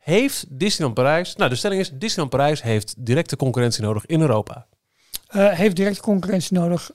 Heeft 0.00 0.44
Disneyland 0.48 0.94
Parijs... 0.94 1.36
Nou, 1.36 1.50
de 1.50 1.56
stelling 1.56 1.80
is... 1.80 1.90
Disneyland 1.92 2.30
Parijs 2.30 2.62
heeft 2.62 2.94
directe 2.98 3.36
concurrentie 3.36 3.82
nodig 3.82 4.06
in 4.06 4.20
Europa. 4.20 4.66
Eh, 5.28 5.48
heeft 5.52 5.76
directe 5.76 6.00
concurrentie 6.00 6.56
nodig 6.56 6.90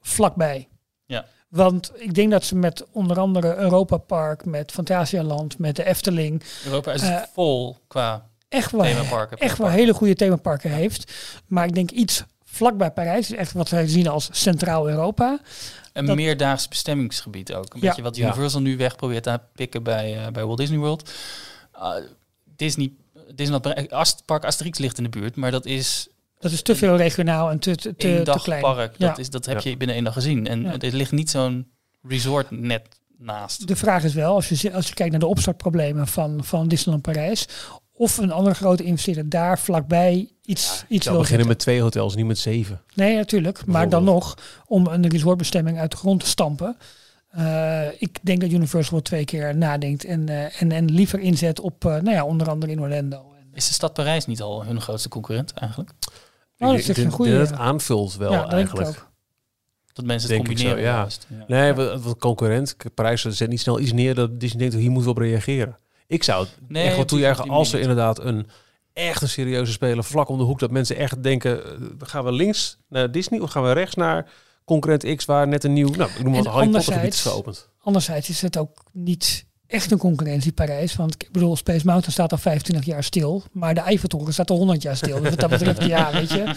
vlakbij. 0.00 0.68
Ja. 1.06 1.26
Want 1.48 1.92
ik 1.94 2.14
denk 2.14 2.30
dat 2.30 2.44
ze 2.44 2.56
met 2.56 2.84
onder 2.92 3.18
andere 3.18 3.56
Europa 3.56 3.96
Park, 3.96 4.44
met 4.44 4.72
Fantasialand, 4.72 5.58
met 5.58 5.76
de 5.76 5.84
Efteling 5.84 6.42
Europa 6.64 6.92
is 6.92 7.02
Eh, 7.02 7.22
vol 7.32 7.76
qua 7.88 8.28
echt 8.48 8.70
wel, 8.70 8.82
themaparken. 8.82 9.38
echt 9.38 9.58
wel 9.58 9.68
hele 9.68 9.94
goede 9.94 10.14
themaparken 10.14 10.70
heeft. 10.70 11.12
Maar 11.46 11.66
ik 11.66 11.74
denk 11.74 11.90
iets 11.90 12.24
vlakbij 12.44 12.90
Parijs 12.90 13.30
is 13.30 13.36
echt 13.36 13.52
wat 13.52 13.68
wij 13.68 13.86
zien 13.86 14.08
als 14.08 14.28
Centraal 14.32 14.88
Europa. 14.88 15.38
Een 15.92 16.06
dat- 16.06 16.16
meerdaags 16.16 16.68
bestemmingsgebied 16.68 17.52
ook. 17.54 17.74
Een 17.74 17.80
Ja. 17.80 17.86
beetje 17.88 18.02
wat 18.02 18.16
Ja. 18.16 18.26
Universal 18.26 18.60
nu 18.60 18.76
weg 18.76 18.96
probeert 18.96 19.22
te 19.22 19.40
pikken 19.54 19.82
bij, 19.82 20.18
eh, 20.26 20.32
bij 20.32 20.44
Walt 20.44 20.58
Disney 20.58 20.78
World. 20.78 21.10
Uh, 21.76 21.94
Disney, 22.60 22.92
Disneyland 23.34 23.90
Ast, 23.92 24.24
Park 24.24 24.44
Asterix 24.44 24.78
ligt 24.78 24.98
in 24.98 25.04
de 25.04 25.10
buurt, 25.10 25.36
maar 25.36 25.50
dat 25.50 25.66
is 25.66 26.08
Dat 26.38 26.52
is 26.52 26.62
te 26.62 26.76
veel 26.76 26.96
regionaal 26.96 27.50
en 27.50 27.58
te, 27.58 27.74
te, 27.74 27.96
te, 27.96 28.38
klein. 28.42 28.60
park. 28.62 28.94
Ja. 28.98 29.08
Dat, 29.08 29.18
is, 29.18 29.30
dat 29.30 29.46
heb 29.46 29.60
Ja. 29.60 29.70
je 29.70 29.76
binnen 29.76 29.96
één 29.96 30.04
dag 30.04 30.12
gezien. 30.14 30.46
En 30.46 30.62
Ja. 30.62 30.78
er 30.78 30.94
ligt 30.94 31.12
niet 31.12 31.30
zo'n 31.30 31.70
resort 32.02 32.50
net 32.50 32.82
naast. 33.18 33.68
De 33.68 33.76
vraag 33.76 34.04
is 34.04 34.14
wel, 34.14 34.34
als 34.34 34.48
je, 34.48 34.72
als 34.72 34.88
je 34.88 34.94
kijkt 34.94 35.10
naar 35.10 35.20
de 35.20 35.26
opstartproblemen 35.26 36.06
van, 36.06 36.44
van 36.44 36.68
Disneyland 36.68 37.02
Parijs, 37.02 37.46
of 37.92 38.18
een 38.18 38.30
andere 38.32 38.54
grote 38.54 38.82
investeerder 38.84 39.28
daar 39.28 39.58
vlakbij 39.58 40.30
iets, 40.44 40.80
Ik 40.82 40.88
iets 40.88 41.06
wil 41.06 41.18
beginnen 41.18 41.46
met 41.46 41.58
twee 41.58 41.80
hotels, 41.80 42.14
niet 42.14 42.26
met 42.26 42.38
zeven. 42.38 42.80
Nee, 42.94 43.16
natuurlijk. 43.16 43.66
Maar 43.66 43.88
dan 43.88 44.04
nog, 44.04 44.34
om 44.66 44.86
een 44.86 45.08
resortbestemming 45.08 45.78
uit 45.78 45.90
de 45.90 45.96
grond 45.96 46.20
te 46.20 46.26
stampen. 46.26 46.76
Eh, 47.30 47.86
ik 47.98 48.18
denk 48.22 48.40
dat 48.40 48.50
Universal 48.50 48.92
wel 48.92 49.02
twee 49.02 49.24
keer 49.24 49.56
nadenkt 49.56 50.04
en, 50.04 50.28
eh, 50.28 50.62
en, 50.62 50.72
en 50.72 50.90
liever 50.90 51.18
inzet 51.20 51.60
op, 51.60 51.84
eh, 51.84 51.90
nou 51.90 52.10
ja, 52.10 52.24
onder 52.24 52.48
andere 52.48 52.72
in 52.72 52.80
Orlando. 52.80 53.24
Is 53.54 53.66
de 53.66 53.72
stad 53.72 53.92
Parijs 53.92 54.26
niet 54.26 54.40
al 54.42 54.64
hun 54.64 54.80
grootste 54.80 55.08
concurrent 55.08 55.52
eigenlijk? 55.52 55.90
Oh, 56.58 56.68
dat 56.70 56.78
is 56.78 56.96
een 56.96 57.10
goede- 57.10 57.54
aanvult 57.56 58.16
wel 58.16 58.32
ja, 58.32 58.48
eigenlijk. 58.48 59.08
Dat 59.92 60.04
mensen 60.04 60.28
het 60.34 60.38
Denk 60.38 60.50
ik 60.50 60.58
zo, 60.58 60.66
combineren. 60.66 60.92
ja. 60.92 61.08
Ja. 61.38 61.44
Nee, 61.46 61.72
wat, 61.72 62.02
wat 62.02 62.18
concurrent. 62.18 62.76
Parijs 62.94 63.22
zet 63.22 63.48
niet 63.48 63.60
snel 63.60 63.80
iets 63.80 63.92
neer 63.92 64.14
dat 64.14 64.40
Disney 64.40 64.60
denkt, 64.60 64.74
hier 64.74 64.90
moeten 64.90 65.12
we 65.12 65.16
op 65.18 65.22
reageren. 65.22 65.78
Ik 66.06 66.22
zou 66.22 66.44
het 66.44 66.56
Nee, 66.68 66.84
echt 66.86 66.96
wel 66.96 67.04
toejuichen 67.04 67.48
als 67.50 67.72
er 67.72 67.80
inderdaad 67.80 68.18
een 68.18 68.46
echt 68.92 69.22
een 69.22 69.28
serieuze 69.28 69.72
speler 69.72 70.04
vlak 70.04 70.28
om 70.28 70.38
de 70.38 70.44
hoek, 70.44 70.58
dat 70.58 70.70
mensen 70.70 70.96
echt 70.96 71.22
denken, 71.22 71.60
gaan 71.98 72.24
we 72.24 72.32
links 72.32 72.78
naar 72.88 73.10
Disney 73.10 73.40
of 73.40 73.50
gaan 73.50 73.62
we 73.62 73.72
rechts 73.72 73.94
naar 73.94 74.30
concurrent 74.70 75.14
X 75.16 75.24
waar 75.24 75.48
net 75.48 75.64
een 75.64 75.72
nieuw, 75.72 75.88
nou, 75.90 76.10
ik 76.18 76.22
noem 76.24 76.34
En 76.34 76.46
Harry 76.46 76.68
Potter 76.70 76.92
gebied 76.92 77.12
is 77.14 77.20
geopend. 77.20 77.68
Anderzijds 77.82 78.28
is 78.28 78.42
het 78.42 78.56
ook 78.58 78.84
niet 78.92 79.44
echt 79.66 79.90
een 79.90 79.98
concurrentie 79.98 80.52
Parijs. 80.52 80.96
Want 80.96 81.14
ik 81.14 81.28
bedoel, 81.32 81.56
Space 81.56 81.86
Mountain 81.86 82.12
staat 82.12 82.32
al 82.32 82.38
25 82.38 82.84
jaar 82.84 83.04
stil. 83.04 83.42
Maar 83.52 83.74
de 83.74 83.80
Eiffeltoren 83.80 84.32
staat 84.32 84.50
al 84.50 84.56
100 84.56 84.82
jaar 84.82 84.96
stil. 84.96 85.20
Dus 85.20 85.30
wat 85.30 85.40
dat 85.40 85.50
betreft, 85.50 85.84
ja, 85.84 86.10
weet 86.18 86.30
je. 86.30 86.54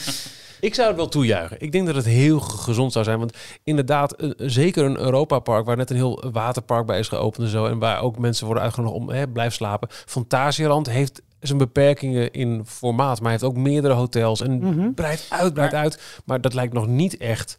Ik 0.59 0.73
zou 0.75 0.87
het 0.87 0.97
wel 0.97 1.07
toejuichen. 1.09 1.61
Ik 1.61 1.71
denk 1.71 1.85
dat 1.85 1.95
het 1.95 2.05
heel 2.05 2.39
ge- 2.39 2.57
gezond 2.57 2.91
zou 2.91 3.05
zijn. 3.05 3.19
Want 3.19 3.37
inderdaad, 3.63 4.15
zeker 4.37 4.85
een 4.85 4.97
Europa-park 4.97 5.65
waar 5.65 5.77
net 5.77 5.89
een 5.89 5.95
heel 5.95 6.23
waterpark 6.31 6.85
bij 6.85 6.99
is 6.99 7.07
geopend 7.07 7.43
en 7.45 7.51
zo. 7.51 7.65
En 7.65 7.79
waar 7.79 8.01
ook 8.01 8.17
mensen 8.19 8.45
worden 8.45 8.63
uitgenodigd 8.63 8.99
om 9.01 9.09
hè, 9.09 9.27
blijf 9.27 9.53
slapen. 9.53 9.89
Fantasieland 9.91 10.89
heeft 10.89 11.21
zijn 11.39 11.57
beperkingen 11.57 12.31
in 12.31 12.61
formaat, 12.65 13.21
maar 13.21 13.31
heeft 13.31 13.43
ook 13.43 13.57
meerdere 13.57 13.93
hotels. 13.93 14.41
En 14.41 14.57
Mhm. 14.59 14.93
breidt 14.93 15.25
uit, 15.29 15.53
breidt 15.53 15.73
Maar- 15.73 15.81
uit. 15.81 15.99
Maar 16.25 16.41
dat 16.41 16.53
lijkt 16.53 16.73
nog 16.73 16.87
niet 16.87 17.17
echt 17.17 17.57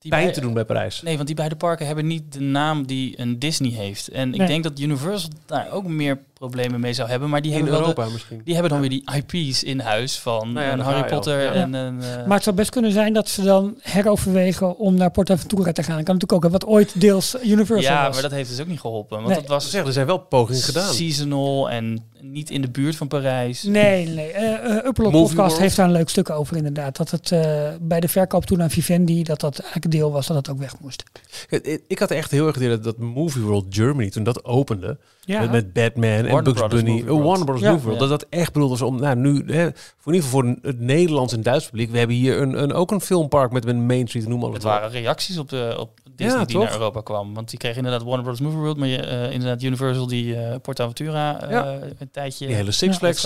Die 0.00 0.10
pijn 0.10 0.24
bij- 0.24 0.32
te 0.32 0.40
doen 0.40 0.52
bij 0.52 0.64
Parijs. 0.64 1.02
Nee, 1.02 1.14
want 1.14 1.26
die 1.26 1.36
beide 1.36 1.56
parken 1.56 1.86
hebben 1.86 2.06
niet 2.06 2.32
de 2.32 2.40
naam 2.40 2.86
die 2.86 3.20
een 3.20 3.38
Disney 3.38 3.70
heeft. 3.70 4.08
En 4.08 4.34
ik 4.34 4.46
denk 4.46 4.62
dat 4.62 4.78
Universal 4.78 5.30
daar 5.46 5.70
ook 5.72 5.86
meer 5.86 6.18
problemen 6.34 6.80
mee 6.80 6.92
zou 6.92 7.08
hebben. 7.08 7.28
Maar 7.28 7.40
die 7.42 7.50
in 7.50 7.56
hebben 7.56 7.74
wel 7.74 7.82
de, 7.82 7.88
Europa 7.88 8.12
misschien. 8.12 8.40
Die 8.44 8.52
hebben 8.54 8.72
dan 8.72 8.80
weer 8.80 8.90
die 8.90 9.04
IP's 9.26 9.62
in 9.62 9.80
huis 9.80 10.18
van 10.18 10.52
Nou 10.52 10.66
ja, 10.66 10.72
een 10.72 10.78
daar 10.78 10.86
Harry. 10.86 11.08
Potter 11.08 11.42
Ja. 11.42 11.52
en 11.52 11.74
een... 11.74 12.02
eh, 12.02 12.26
Maar 12.26 12.34
het 12.34 12.42
zou 12.42 12.56
best 12.56 12.70
kunnen 12.70 12.92
zijn 12.92 13.12
dat 13.12 13.28
ze 13.28 13.42
dan 13.42 13.74
heroverwegen 13.80 14.78
om 14.78 14.94
naar 14.94 15.10
PortAventura 15.10 15.72
te 15.72 15.82
gaan. 15.82 16.04
Kan 16.04 16.14
natuurlijk 16.14 16.44
ook, 16.44 16.50
wat 16.52 16.66
ooit 16.66 17.00
deels 17.00 17.36
Universal 17.44 17.92
ja, 17.92 18.04
was. 18.06 18.12
maar 18.12 18.22
dat 18.22 18.30
heeft 18.32 18.50
dus 18.50 18.60
ook 18.60 18.66
niet 18.66 18.80
geholpen. 18.80 19.16
Want 19.16 19.28
Nee. 19.28 19.36
dat 19.38 19.46
was 19.46 19.70
Zeg, 19.70 19.86
er 19.86 19.92
zijn 19.92 20.06
wel 20.06 20.18
pogingen 20.18 20.62
gedaan. 20.62 20.92
seasonal 20.94 21.70
en 21.70 22.04
niet 22.22 22.50
in 22.50 22.60
de 22.62 22.70
buurt 22.70 22.96
van 22.96 23.08
Parijs. 23.08 23.62
Nee, 23.62 24.06
nee. 24.08 24.30
eh 24.30 24.52
eh 24.54 24.76
Upload 24.76 24.96
Movie 25.12 25.12
Podcast 25.12 25.36
World. 25.36 25.58
heeft 25.58 25.76
daar 25.76 25.86
een 25.86 25.92
leuk 25.92 26.08
stuk 26.08 26.30
over 26.30 26.56
inderdaad. 26.56 26.96
Dat 26.96 27.10
het 27.10 27.32
eh, 27.32 27.68
bij 27.80 28.00
de 28.00 28.08
verkoop 28.08 28.44
toen 28.46 28.62
aan 28.62 28.70
Vivendi, 28.70 29.22
dat 29.22 29.40
dat 29.40 29.58
eigenlijk 29.58 29.84
een 29.84 29.90
deel 30.00 30.12
was 30.12 30.26
dat 30.26 30.36
het 30.36 30.50
ook 30.50 30.58
weg 30.58 30.80
moest. 30.80 31.02
Ik- 31.48 31.82
Ik 31.88 31.98
had 31.98 32.10
echt 32.10 32.30
heel 32.30 32.46
erg 32.46 32.56
idee 32.56 32.78
dat, 32.78 32.98
Movie 32.98 33.42
World 33.42 33.66
Germany, 33.70 34.10
toen 34.10 34.24
dat 34.24 34.44
opende, 34.44 34.98
Ja, 35.24 35.40
met, 35.40 35.50
met 35.50 35.72
Batman 35.72 36.08
en 36.10 36.44
Bugs 36.44 36.58
Brothers 36.58 36.82
Bunny, 36.82 36.90
Movie 36.90 37.04
World. 37.10 37.24
Warner 37.24 37.44
Brothers 37.44 37.66
Ja. 37.66 37.70
Movie 37.72 37.86
World, 37.86 38.00
dat 38.00 38.08
dat 38.20 38.26
echt 38.30 38.52
bedoeld 38.52 38.70
was 38.70 38.82
om, 38.82 39.00
nou 39.00 39.16
nu, 39.16 39.44
hè, 39.46 39.68
voor 39.98 40.12
in 40.12 40.18
ieder 40.18 40.28
geval 40.28 40.30
voor 40.30 40.56
het 40.62 40.80
Nederlands 40.80 41.32
en 41.32 41.42
Duits 41.42 41.64
publiek, 41.64 41.90
we 41.90 41.98
hebben 41.98 42.16
hier 42.16 42.40
een, 42.40 42.62
een, 42.62 42.72
ook 42.72 42.90
een 42.90 43.00
filmpark 43.00 43.52
met 43.52 43.66
een 43.66 43.86
Main 43.86 44.08
Street, 44.08 44.28
noem 44.28 44.40
Het 44.42 44.48
maar 44.50 44.56
op. 44.58 44.62
waren 44.62 44.90
reacties 44.90 45.38
op, 45.38 45.48
de, 45.48 45.76
op 45.78 45.90
Disney 46.20 46.38
Ja, 46.40 46.44
die 46.46 46.54
toch? 46.56 46.64
naar 46.64 46.72
Europa 46.72 47.00
kwam. 47.00 47.34
Want 47.34 47.50
die 47.50 47.58
kregen 47.58 47.76
inderdaad 47.76 48.02
Warner 48.02 48.22
Brothers 48.22 48.44
Movie 48.46 48.60
World, 48.60 48.76
maar 48.76 48.88
je, 48.88 48.96
eh, 49.06 49.32
inderdaad 49.32 49.62
Universal 49.62 50.06
die 50.06 50.36
eh 50.36 50.56
PortAventura 50.62 51.40
eh, 51.42 51.50
Ja. 51.50 51.78
een 51.98 52.10
tijdje... 52.10 52.46
Die 52.46 52.54
hele 52.56 52.70
Six 52.72 52.96
Flags 52.96 53.24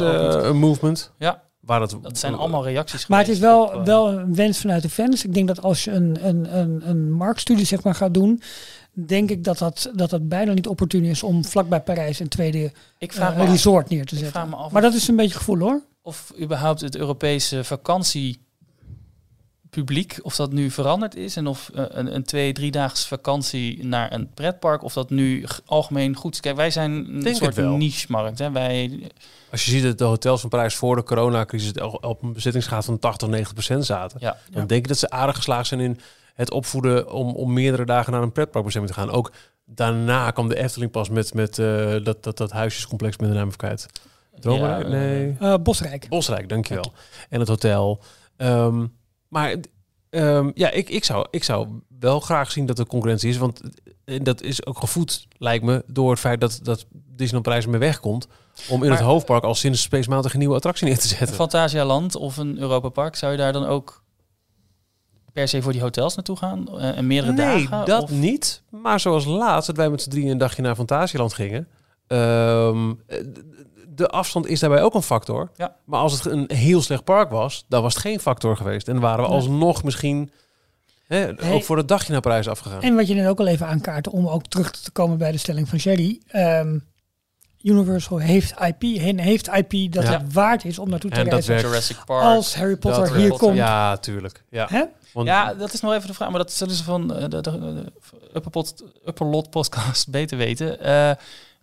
movement. 0.52 1.12
Ja, 1.18 1.42
Waar 1.61 1.80
dat, 1.80 1.98
dat 2.02 2.18
zijn 2.18 2.35
allemaal 2.35 2.64
reacties 2.64 3.07
Maar 3.07 3.18
het 3.18 3.28
is 3.28 3.38
wel, 3.38 3.62
op, 3.66 3.85
wel 3.87 4.09
een 4.12 4.35
wens 4.35 4.59
vanuit 4.61 4.83
de 4.83 4.88
fans. 4.90 5.24
Ik 5.24 5.34
denk 5.34 5.49
dat 5.49 5.62
als 5.62 5.84
je 5.84 5.90
een, 5.90 6.26
een, 6.28 6.59
een, 6.59 6.88
een 6.88 7.12
marktstudie 7.12 7.64
zeg 7.66 7.82
maar, 7.82 7.95
gaat 7.95 8.14
doen, 8.14 8.42
denk 8.92 9.30
ik 9.30 9.45
dat 9.45 9.59
dat, 9.59 9.90
dat 9.95 10.11
dat 10.11 10.28
bijna 10.28 10.53
niet 10.53 10.66
opportun 10.68 11.05
is 11.05 11.22
om 11.22 11.45
vlakbij 11.45 11.80
Parijs 11.80 12.18
een 12.20 12.28
tweede 12.28 12.72
Ik 12.99 13.12
vraag 13.12 13.36
me 13.36 13.42
af- 13.42 13.49
resort 13.51 13.88
neer 13.88 14.05
te 14.07 14.14
ik 14.14 14.20
zetten. 14.20 14.40
vraag 14.40 14.49
me 14.51 14.57
af 14.57 14.70
maar 14.72 14.82
dat 14.82 14.95
is 14.95 15.09
een 15.09 15.16
beetje 15.16 15.36
gevoel 15.36 15.59
hoor. 15.59 15.80
of 16.03 16.32
überhaupt 16.40 16.80
het 16.80 16.97
Europese 16.97 17.64
vakantiepubliek, 19.75 20.18
of 20.22 20.37
dat 20.37 20.53
nu 20.53 20.70
veranderd 20.70 21.16
is. 21.16 21.37
En 21.37 21.47
of 21.47 21.70
eh, 21.75 21.85
een, 21.89 22.14
een 22.14 22.22
twee, 22.22 22.53
driedaags 22.53 23.07
vakantie 23.07 23.85
naar 23.85 24.12
een 24.12 24.31
pretpark, 24.35 24.83
of 24.83 24.93
dat 24.93 25.11
nu 25.11 25.45
algemeen 25.64 26.16
goed 26.16 26.35
is. 26.35 26.41
Kijk, 26.41 26.57
wij 26.57 26.70
zijn 26.70 26.91
een 26.93 27.20
Denk 27.20 27.37
soort 27.37 27.57
niche-markt. 27.57 28.39
Hè? 28.39 28.51
Wij, 28.51 29.11
Als 29.51 29.64
je 29.64 29.70
ziet 29.70 29.83
dat 29.83 29.99
de 29.99 30.05
hotels 30.05 30.41
van 30.41 30.51
Parijs 30.51 30.75
voor 30.75 30.97
de 30.97 31.03
coronacrisis 31.03 31.79
al 31.79 31.91
op 31.91 32.22
een 32.22 32.33
bezettingsgraad 32.33 32.85
van 32.85 32.99
80, 32.99 33.29
90 33.29 33.55
procent 33.55 33.85
zaten. 33.87 34.18
ja, 34.20 34.37
Dan 34.51 34.66
denk 34.66 34.83
ik 34.83 34.89
dat 34.89 34.99
ze 34.99 35.11
aardig 35.11 35.37
geslaagd 35.37 35.66
zijn 35.66 35.81
in 35.81 36.01
het 36.35 36.51
opvoeden 36.51 37.12
om, 37.12 37.35
om 37.35 37.53
meerdere 37.53 37.85
dagen 37.85 38.12
naar 38.12 38.22
een 38.22 38.33
pretparkbestemming 38.33 38.95
te 38.95 39.01
gaan. 39.01 39.11
Ook 39.11 39.33
daarna 39.64 40.31
kwam 40.31 40.49
de 40.49 40.57
Efteling 40.57 40.91
pas 40.91 41.09
met, 41.09 41.35
met 41.35 41.59
eh, 41.59 41.97
dat, 42.05 42.22
dat, 42.22 42.37
dat 42.37 42.51
huisjescomplex 42.51 43.16
met 43.16 43.29
de 43.29 43.35
naam 43.35 43.57
kwijt. 43.57 43.87
Dromerijk? 44.41 44.83
Ja, 44.83 44.89
nee. 44.89 45.37
Eh, 45.41 45.55
Bosrijk. 45.62 46.09
Bosrijk, 46.09 46.49
dankjewel. 46.49 46.93
En 47.29 47.41
het 47.41 47.49
hotel. 47.49 48.01
Ehm, 48.37 48.87
maar 49.35 49.57
ehm, 50.11 50.51
ja, 50.55 50.70
ik, 50.70 50.89
ik, 50.89 51.05
zou, 51.05 51.26
ik 51.30 51.45
zou 51.45 51.68
wel 51.99 52.20
graag 52.20 52.51
zien 52.51 52.66
dat 52.66 52.78
er 52.78 52.87
concurrentie 52.87 53.28
is. 53.30 53.37
Want 53.37 53.61
eh, 54.05 54.20
dat 54.22 54.43
is 54.43 54.66
ook 54.66 54.78
gevoed, 54.78 55.26
lijkt 55.39 55.64
me, 55.64 55.85
door 55.87 56.11
het 56.11 56.20
feit 56.20 56.41
dat, 56.41 56.61
dat 56.62 56.87
Disneyland 56.93 57.43
Parijs 57.45 57.64
ermee 57.64 57.80
wegkomt. 57.80 58.26
Om 58.68 58.82
in 58.82 58.89
Maar- 58.89 58.99
het 58.99 59.07
hoofdpark 59.07 59.45
al 59.45 59.55
sinds 59.55 59.82
Space 59.82 60.09
Mountain 60.09 60.32
een 60.35 60.41
nieuwe 60.41 60.55
attractie 60.57 60.87
neer 60.87 60.99
te 60.99 61.07
zetten. 61.09 61.37
Fantasialand 61.45 62.16
of 62.16 62.37
een 62.37 62.59
Europa 62.59 62.89
Park, 62.89 63.16
zou 63.16 63.32
je 63.32 63.39
daar 63.39 63.53
dan 63.53 63.66
ook 63.66 64.03
per 65.32 65.49
se 65.49 65.62
voor 65.62 65.72
die 65.72 65.80
hotels 65.80 66.14
naartoe 66.14 66.37
gaan? 66.37 66.78
Eh, 66.78 66.97
en 66.97 67.07
meerdere 67.07 67.32
nee, 67.32 67.68
dagen? 67.68 67.87
dat 67.87 68.03
Of- 68.03 68.11
niet. 68.11 68.62
Maar 68.70 69.01
zoals 69.01 69.24
laatst, 69.24 69.66
dat 69.66 69.76
wij 69.76 69.91
met 69.91 70.03
z'n 70.03 70.11
drieën 70.11 70.30
een 70.30 70.39
dagje 70.39 70.62
naar 70.62 70.74
Fantasieland 70.74 71.32
gingen. 71.35 71.68
ehm, 72.07 72.93
eh, 73.07 73.18
de 73.95 74.09
afstand 74.09 74.47
is 74.47 74.61
daarbij 74.61 74.82
ook 74.82 74.95
een 74.95 75.03
factor. 75.03 75.51
Ja. 75.57 75.74
Maar 75.84 76.01
als 76.01 76.12
het 76.12 76.24
een 76.24 76.51
heel 76.55 76.82
slecht 76.82 77.05
park 77.05 77.30
was, 77.30 77.64
dan 77.68 77.82
was 77.82 77.92
het 77.95 78.03
geen 78.03 78.20
factor 78.20 78.57
geweest. 78.57 78.88
En 78.88 79.01
waren 79.01 79.22
we 79.24 79.28
Nee. 79.30 79.36
alsnog 79.38 79.82
misschien 79.84 80.30
hè, 81.07 81.16
Hey. 81.36 81.53
ook 81.53 81.64
voor 81.64 81.76
het 81.76 81.88
dagje 81.88 82.12
naar 82.12 82.20
Parijs 82.20 82.49
afgegaan. 82.49 82.82
En 82.82 82.95
wat 82.95 83.07
je 83.09 83.14
net 83.14 83.26
ook 83.28 83.38
al 83.40 83.47
even 83.47 83.66
aankaart, 83.66 84.09
om 84.09 84.28
ook 84.28 84.47
terug 84.47 84.70
te 84.70 84.90
komen 84.90 85.18
bij 85.18 85.32
de 85.32 85.38
stelling 85.38 85.68
van 85.68 85.78
Sherry. 85.78 86.20
ehm, 86.28 86.78
Universal 87.62 88.18
heeft 88.18 88.55
IP 88.61 88.82
en 89.01 89.18
heeft 89.18 89.49
IP 89.49 89.92
dat 89.92 90.03
Ja. 90.05 90.11
het 90.11 90.32
waard 90.32 90.64
is 90.64 90.78
om 90.78 90.88
naartoe 90.88 91.11
te 91.11 91.16
En 91.20 91.28
dat 91.28 91.45
reizen. 91.45 91.68
Jurassic 91.68 91.97
Park. 92.05 92.22
Als 92.24 92.55
Harry 92.57 92.76
Potter 92.76 93.05
Dat 93.05 93.14
hier 93.14 93.30
komt. 93.32 93.57
Ja, 93.57 93.97
tuurlijk. 93.97 94.42
Ja. 94.51 94.66
Hè? 94.70 94.84
Want, 95.12 95.26
Ja, 95.26 95.55
dat 95.55 95.72
is 95.72 95.80
nog 95.80 95.92
even 95.95 96.07
de 96.09 96.14
vraag, 96.14 96.28
maar 96.28 96.38
dat 96.38 96.53
zullen 96.53 96.74
ze 96.74 96.84
van 96.84 97.14
eh, 97.14 97.20
de, 97.28 97.28
de, 97.28 97.40
de 97.59 97.92
Upperpot, 98.34 98.84
Upperlot 99.07 99.51
podcast 99.51 100.11
beter 100.18 100.36
weten. 100.38 100.80
Eh, 100.80 101.11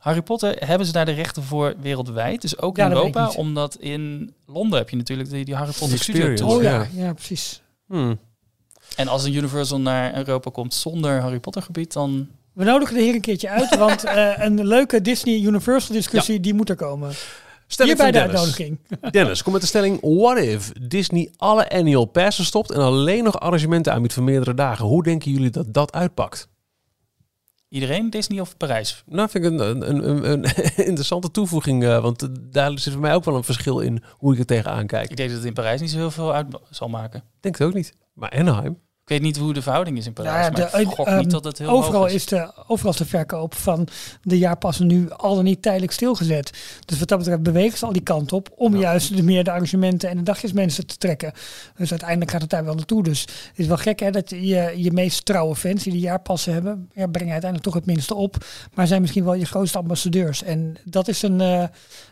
Harry 0.01 0.21
Potter, 0.21 0.55
hebben 0.65 0.87
ze 0.87 0.93
daar 0.93 1.05
de 1.05 1.11
rechten 1.11 1.43
voor 1.43 1.73
wereldwijd? 1.81 2.41
Dus 2.41 2.57
ook 2.59 2.77
Ja, 2.77 2.85
in 2.85 2.91
Europa? 2.91 3.29
Omdat 3.29 3.75
in 3.79 4.33
Londen 4.45 4.77
heb 4.79 4.89
je 4.89 4.95
natuurlijk 4.95 5.29
die, 5.29 5.45
die 5.45 5.55
Harry 5.55 5.71
Potter 5.71 5.97
experience. 5.97 6.45
Oh 6.45 6.61
ja, 6.61 6.87
Ja. 6.93 7.13
precies. 7.13 7.61
hmm. 7.87 8.19
En 8.95 9.07
als 9.07 9.23
een 9.23 9.33
Universal 9.35 9.79
naar 9.79 10.17
Europa 10.17 10.49
komt 10.49 10.73
zonder 10.73 11.19
Harry 11.21 11.39
Potter 11.39 11.61
gebied, 11.61 11.93
dan... 11.93 12.27
We 12.53 12.63
nodigen 12.63 12.95
de 12.95 13.01
heer 13.01 13.13
een 13.13 13.21
keertje 13.21 13.49
uit, 13.49 13.77
want 13.77 14.03
eh, 14.17 14.31
een 14.37 14.67
leuke 14.67 15.01
Disney-Universal 15.01 15.95
discussie, 15.95 16.39
die 16.39 16.53
moet 16.53 16.69
er 16.69 16.75
komen. 16.75 17.11
Stelling 17.67 17.97
Hier 17.97 18.11
bij 18.11 18.21
van 18.21 18.29
de 18.29 18.33
Dennis. 18.37 18.57
uitnodiging. 18.59 19.11
Dennis, 19.13 19.43
kom 19.43 19.51
met 19.53 19.61
de 19.61 19.67
stelling: 19.67 19.99
What 20.01 20.37
if 20.37 20.71
Disney 20.81 21.29
alle 21.37 21.69
annual 21.69 22.05
passes 22.05 22.45
stopt 22.47 22.71
en 22.71 22.79
alleen 22.79 23.23
nog 23.23 23.39
arrangementen 23.39 23.93
aanbiedt 23.93 24.13
voor 24.13 24.23
meerdere 24.23 24.53
dagen? 24.53 24.85
Hoe 24.85 25.03
denken 25.03 25.31
jullie 25.31 25.49
dat 25.49 25.73
dat 25.73 25.93
uitpakt? 25.93 26.47
Iedereen, 27.71 28.09
Disney 28.09 28.39
of 28.39 28.57
Parijs? 28.57 29.03
Nou, 29.05 29.29
vind 29.29 29.45
ik 29.45 29.51
een, 29.51 29.59
een, 29.59 30.09
een, 30.09 30.31
een 30.31 30.43
interessante 30.91 31.31
toevoeging, 31.31 31.83
eh, 31.83 32.01
want 32.01 32.21
eh, 32.21 32.29
daar 32.41 32.79
zit 32.79 32.93
voor 32.93 33.01
mij 33.01 33.13
ook 33.13 33.23
wel 33.23 33.35
een 33.35 33.43
verschil 33.43 33.79
in 33.79 34.03
hoe 34.09 34.33
ik 34.33 34.39
er 34.39 34.45
tegenaan 34.45 34.87
kijk. 34.87 35.09
Ik 35.09 35.17
denk 35.17 35.29
dat 35.29 35.37
het 35.37 35.47
in 35.47 35.53
Parijs 35.53 35.81
niet 35.81 35.89
zo 35.89 35.97
heel 35.97 36.11
veel 36.11 36.33
uit 36.33 36.47
zal 36.69 36.89
maken. 36.89 37.19
Ik 37.19 37.41
denk 37.41 37.57
het 37.57 37.67
ook 37.67 37.73
niet. 37.73 37.93
Maar 38.13 38.29
Anaheim, 38.29 38.79
weet 39.11 39.21
niet 39.21 39.37
hoe 39.37 39.53
de 39.53 39.61
verhouding 39.61 39.97
is 39.97 40.05
in 40.05 40.13
Parijs, 40.13 40.33
Nou 40.35 40.43
ja, 40.55 40.61
maar 40.61 40.71
de- 40.71 40.79
ik 40.81 40.87
gok 40.87 41.07
ehm, 41.07 41.17
niet 41.17 41.31
dat 41.31 41.43
het 41.43 41.57
heel 41.57 41.69
Overal 41.69 42.05
is. 42.05 42.13
is, 42.13 42.25
de, 42.25 42.51
overal 42.67 42.91
is 42.91 42.97
de 42.97 43.05
verkoop 43.05 43.55
van 43.55 43.87
de 44.21 44.37
jaarpassen 44.37 44.87
nu 44.87 45.09
al 45.11 45.35
dan 45.35 45.43
niet 45.43 45.61
tijdelijk 45.61 45.91
stilgezet. 45.91 46.51
Dus 46.85 46.99
wat 46.99 47.07
dat 47.07 47.17
betreft 47.17 47.43
bewegen 47.43 47.77
ze 47.77 47.85
al 47.85 47.91
die 47.91 48.01
kant 48.01 48.31
op 48.31 48.49
om 48.55 48.75
juist 48.77 49.15
de 49.15 49.23
meer 49.23 49.43
de 49.43 49.51
arrangementen 49.51 50.09
en 50.09 50.17
de 50.17 50.23
dagjesmensen 50.23 50.85
te 50.85 50.97
trekken. 50.97 51.31
Dus 51.75 51.89
uiteindelijk 51.89 52.31
gaat 52.31 52.41
het 52.41 52.49
daar 52.49 52.65
wel 52.65 52.75
naartoe. 52.75 53.03
Dus 53.03 53.21
het 53.21 53.31
is 53.59 53.67
wel 53.67 53.77
gek 53.77 53.99
hè, 53.99 54.11
dat 54.11 54.29
je, 54.29 54.73
je 54.75 54.91
meest 54.91 55.25
trouwe 55.25 55.55
fans 55.55 55.83
die 55.83 55.93
de 55.93 55.99
jaarpassen 55.99 56.53
hebben, 56.53 56.89
ja, 56.93 57.07
brengen 57.07 57.31
uiteindelijk 57.31 57.71
toch 57.71 57.79
het 57.81 57.85
minste 57.93 58.15
op. 58.15 58.45
Maar 58.73 58.87
zijn 58.87 59.01
misschien 59.01 59.23
wel 59.23 59.33
je 59.33 59.45
grootste 59.45 59.77
ambassadeurs. 59.77 60.43
En 60.43 60.77
dat 60.83 61.07
is 61.07 61.21
een, 61.21 61.41
eh, 61.41 61.63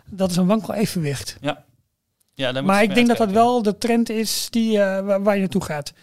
dat 0.10 0.32
is 0.32 0.36
een 0.38 0.47
wankel 0.47 0.74
evenwicht. 0.74 1.38
Ja, 1.41 2.52
moet 2.52 2.64
Maar 2.64 2.84
ik 2.84 2.95
denk 2.95 3.08
dat 3.08 3.18
dat 3.18 3.32
wel 3.32 3.62
de 3.62 3.78
trend 3.78 4.10
is 4.10 4.47
die, 4.50 4.80
eh, 4.82 5.18
waar 5.24 5.34
je 5.34 5.39
naartoe 5.39 5.64
gaat. 5.64 5.93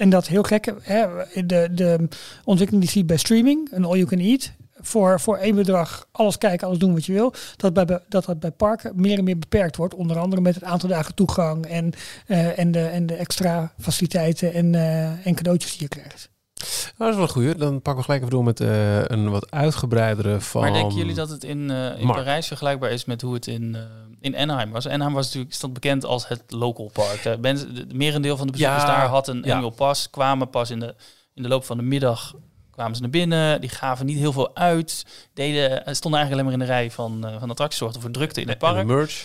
En 0.00 0.10
dat 0.10 0.26
heel 0.26 0.42
gek, 0.42 0.72
hè, 0.82 1.06
de, 1.46 1.68
de 1.72 2.08
ontwikkeling 2.44 2.84
die 2.84 2.92
ziet 2.92 3.06
bij 3.06 3.16
streaming, 3.16 3.68
een 3.72 3.84
all 3.84 3.96
you 3.96 4.06
can 4.06 4.18
eat, 4.18 4.52
voor, 4.74 5.20
voor 5.20 5.36
één 5.36 5.54
bedrag 5.54 6.06
alles 6.12 6.38
kijken, 6.38 6.66
alles 6.66 6.78
doen 6.78 6.92
wat 6.92 7.06
je 7.06 7.12
wil, 7.12 7.34
dat 7.56 7.72
bij, 7.72 8.00
dat 8.08 8.24
dat 8.24 8.40
bij 8.40 8.50
parken 8.50 8.92
meer 8.94 9.18
en 9.18 9.24
meer 9.24 9.38
beperkt 9.38 9.76
wordt. 9.76 9.94
Onder 9.94 10.18
andere 10.18 10.42
met 10.42 10.54
het 10.54 10.64
aantal 10.64 10.88
dagen 10.88 11.14
toegang 11.14 11.66
en, 11.66 11.92
eh, 12.26 12.58
en, 12.58 12.70
de, 12.70 12.86
en 12.86 13.06
de 13.06 13.14
extra 13.14 13.72
faciliteiten 13.78 14.52
en, 14.52 14.74
eh, 14.74 15.26
en 15.26 15.34
cadeautjes 15.34 15.72
die 15.72 15.82
je 15.82 15.88
krijgt. 15.88 16.30
Nou, 16.60 16.94
dat 16.96 17.08
is 17.08 17.14
wel 17.14 17.22
een 17.22 17.28
goeie. 17.28 17.54
Dan 17.54 17.82
pakken 17.82 17.96
we 17.96 18.02
gelijk 18.02 18.20
even 18.20 18.34
door 18.34 18.44
met 18.44 18.60
eh, 18.60 19.04
een 19.04 19.30
wat 19.30 19.50
uitgebreidere 19.50 20.40
van... 20.40 20.60
Maar 20.62 20.72
denken 20.72 20.96
jullie 20.96 21.14
dat 21.14 21.28
het 21.28 21.44
in, 21.44 21.70
eh, 21.70 22.00
in. 22.00 22.06
Parijs 22.06 22.46
vergelijkbaar 22.46 22.90
is 22.90 23.04
met 23.04 23.22
hoe 23.22 23.34
het 23.34 23.46
in, 23.46 23.74
eh, 23.74 23.82
in 24.20 24.36
Anaheim 24.36 24.70
was? 24.70 24.88
Anaheim 24.88 25.14
was 25.14 25.24
natuurlijk 25.26 25.54
stond 25.54 25.72
bekend 25.72 26.04
als 26.04 26.28
het 26.28 26.42
local 26.48 26.90
park. 26.92 27.22
De 27.22 27.86
merendeel 27.92 28.36
van 28.36 28.46
de 28.46 28.52
bezoekers 28.52 28.82
Ja, 28.82 28.88
daar 28.88 29.06
had 29.06 29.28
een 29.28 29.42
ja. 29.44 29.54
annual 29.54 29.70
pass, 29.70 30.10
kwamen 30.10 30.50
pas 30.50 30.70
in 30.70 30.80
de, 30.80 30.94
in 31.34 31.42
de 31.42 31.48
loop 31.48 31.64
van 31.64 31.76
de 31.76 31.82
middag 31.82 32.34
kwamen 32.70 32.94
ze 32.94 33.00
naar 33.00 33.10
binnen. 33.10 33.60
Die 33.60 33.70
gaven 33.70 34.06
niet 34.06 34.18
heel 34.18 34.32
veel 34.32 34.56
uit. 34.56 35.06
Deden, 35.34 35.96
stonden 35.96 36.20
eigenlijk 36.20 36.32
alleen 36.32 36.44
maar 36.44 36.52
in 36.52 36.58
de 36.58 36.64
rij 36.64 36.90
van, 36.90 37.26
van 37.56 37.72
zorgden 37.72 38.00
voor 38.00 38.10
drukte 38.10 38.40
in 38.40 38.48
het 38.48 38.62
En 38.62 38.72
park. 38.72 38.86
merch. 38.86 39.24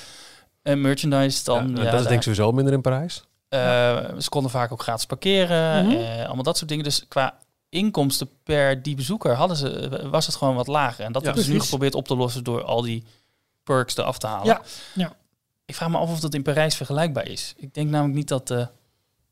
En 0.61 0.81
merchandise 0.81 1.43
dan. 1.43 1.75
Ja, 1.75 1.83
dat 1.83 1.93
is 1.93 2.01
denk 2.01 2.15
ik 2.15 2.21
sowieso 2.21 2.51
minder 2.51 2.73
in 2.73 2.81
Parijs. 2.81 3.23
Eh, 3.56 4.20
ze 4.20 4.30
konden 4.30 4.51
vaak 4.51 4.72
ook 4.72 4.82
gratis 4.82 5.06
parkeren, 5.06 5.89
eh, 5.89 6.26
allemaal 6.26 6.43
dat 6.43 6.58
soort 6.58 6.70
dingen. 6.70 6.84
Dus 6.84 7.06
qua 7.08 7.38
inkomsten 7.70 8.30
per 8.43 8.82
die 8.82 8.95
bezoeker 8.95 9.34
hadden 9.36 9.58
ze, 9.58 9.99
was 10.10 10.26
het 10.26 10.36
gewoon 10.36 10.56
wat 10.56 10.68
lager. 10.68 11.06
En 11.06 11.12
dat 11.12 11.22
Ja, 11.22 11.28
hebben 11.28 11.45
ze 11.45 11.51
nu 11.51 11.60
geprobeerd 11.60 11.95
op 11.95 12.08
te 12.08 12.16
lossen 12.16 12.43
door 12.43 12.64
al 12.64 12.82
die 12.82 13.03
perks 13.64 13.97
eraf 13.97 14.18
te 14.18 14.28
halen. 14.28 14.45
Ja, 14.45 14.62
ja. 14.93 15.14
Ik 15.66 15.76
vraag 15.76 15.89
me 15.89 15.97
af 15.97 16.10
of 16.12 16.20
dat 16.20 16.34
in 16.34 16.41
Parijs 16.43 16.76
vergelijkbaar 16.76 17.28
is. 17.28 17.53
Ik 17.58 17.74
denk 17.74 17.89
namelijk 17.89 18.16
niet 18.18 18.28
dat 18.28 18.47
de, 18.47 18.68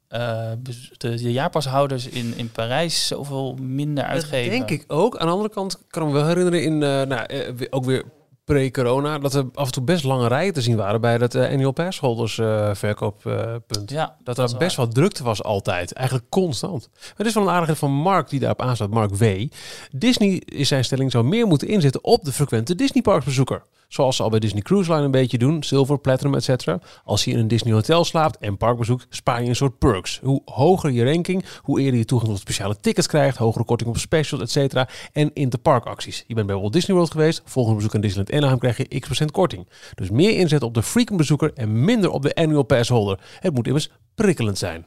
eh, 0.08 0.52
de, 0.60 0.90
de 0.98 1.32
jaarpashouders 1.32 2.08
in, 2.08 2.34
in 2.38 2.52
Parijs 2.52 3.08
zoveel 3.08 3.54
minder 3.62 4.04
uitgeven. 4.04 4.60
Dat 4.60 4.68
denk 4.68 4.82
ik 4.82 4.92
ook. 4.94 5.18
Aan 5.18 5.26
de 5.28 5.32
andere 5.34 5.50
kant 5.54 5.78
kan 5.90 6.02
ik 6.04 6.08
me 6.08 6.14
wel 6.14 6.28
herinneren 6.28 6.64
in, 6.64 6.74
eh, 6.84 7.02
nou, 7.02 7.54
weer- 7.56 7.68
ook 7.70 7.86
weer 7.86 8.04
pre-corona, 8.44 9.20
dat 9.20 9.34
er 9.34 9.46
af 9.54 9.66
en 9.66 9.72
toe 9.72 9.84
best 9.84 10.04
lange 10.04 10.28
rijen 10.28 10.54
te 10.54 10.62
zien 10.62 10.76
waren 10.76 11.02
bij 11.02 11.18
dat 11.18 11.36
eh, 11.36 11.52
annual 11.52 11.72
pass 11.72 12.00
holders 12.00 12.38
eh, 12.38 12.70
verkooppunt. 12.74 13.90
Ja, 13.90 14.16
Dat 14.24 14.38
er 14.38 14.58
best 14.58 14.76
wel 14.76 14.88
drukte 14.88 15.24
was 15.24 15.44
altijd. 15.44 15.94
Eigenlijk 15.94 16.30
constant. 16.30 16.90
Maar 16.94 17.14
het 17.18 17.28
is 17.28 17.34
wel 17.34 17.44
een 17.44 17.50
aardigheid 17.50 17.80
van 17.80 17.92
Mark 17.92 18.30
die 18.30 18.40
daarop 18.40 18.62
aanstaat. 18.62 18.90
Mark 18.90 19.16
W. 19.16 19.48
Disney 19.92 20.42
is 20.46 20.68
zijn 20.68 20.84
stelling 20.84 21.12
zou 21.12 21.24
meer 21.24 21.48
moeten 21.48 21.68
inzetten 21.68 22.04
op 22.04 22.24
de 22.24 22.32
frequente 22.32 22.76
Disney 22.76 23.02
parksbezoeker. 23.02 23.64
Zoals 23.94 24.16
ze 24.16 24.24
al 24.24 24.30
bij 24.30 24.40
Disney 24.40 24.62
Cruise 24.62 24.92
Line 24.92 25.04
een 25.04 25.12
beetje 25.12 25.38
doen. 25.38 25.64
Silver, 25.64 26.00
Platinum, 26.00 26.36
etc. 26.36 26.76
Als 27.04 27.24
je 27.24 27.32
in 27.32 27.40
een 27.40 27.48
Disney 27.48 27.74
hotel 27.74 28.06
slaapt 28.06 28.38
en 28.38 28.58
parkbezoekt, 28.58 29.06
spaar 29.10 29.44
je 29.44 29.50
een 29.50 29.56
soort 29.56 29.78
perks. 29.78 30.20
Hoe 30.24 30.42
hoger 30.46 30.92
je 30.92 31.04
ranking, 31.04 31.46
hoe 31.62 31.82
eerder 31.82 32.00
je 32.00 32.06
toegang 32.06 32.32
tot 32.32 32.40
speciale 32.40 32.76
tickets 32.80 33.08
krijgt. 33.08 33.38
Hogere 33.38 33.66
korting 33.66 33.90
op 33.90 33.98
specials, 33.98 34.56
etc. 34.56 34.84
En 35.12 35.34
interparkacties. 35.34 36.24
Je 36.28 36.34
bent 36.34 36.48
bij 36.48 36.56
Walt 36.56 36.74
Disney 36.74 36.96
World 36.96 37.12
geweest. 37.12 37.42
Volgende 37.46 37.78
bezoek 37.78 37.96
aan 37.96 38.02
Disneyland 38.02 38.36
Anaheim 38.36 38.60
krijg 38.60 38.78
je 38.78 39.00
x 39.00 39.06
procent 39.06 39.32
korting. 39.32 39.68
Dus 39.96 40.10
meer 40.10 40.38
inzet 40.38 40.64
op 40.64 40.74
de 40.74 40.84
frequent 40.84 41.18
bezoeker 41.18 41.52
en 41.54 41.86
minder 41.86 42.10
op 42.10 42.22
de 42.22 42.36
annual 42.36 42.64
pass 42.64 42.90
holder. 42.90 43.20
Het 43.40 43.54
moet 43.54 43.68
immers 43.68 43.90
prikkelend 44.16 44.58
zijn. 44.58 44.86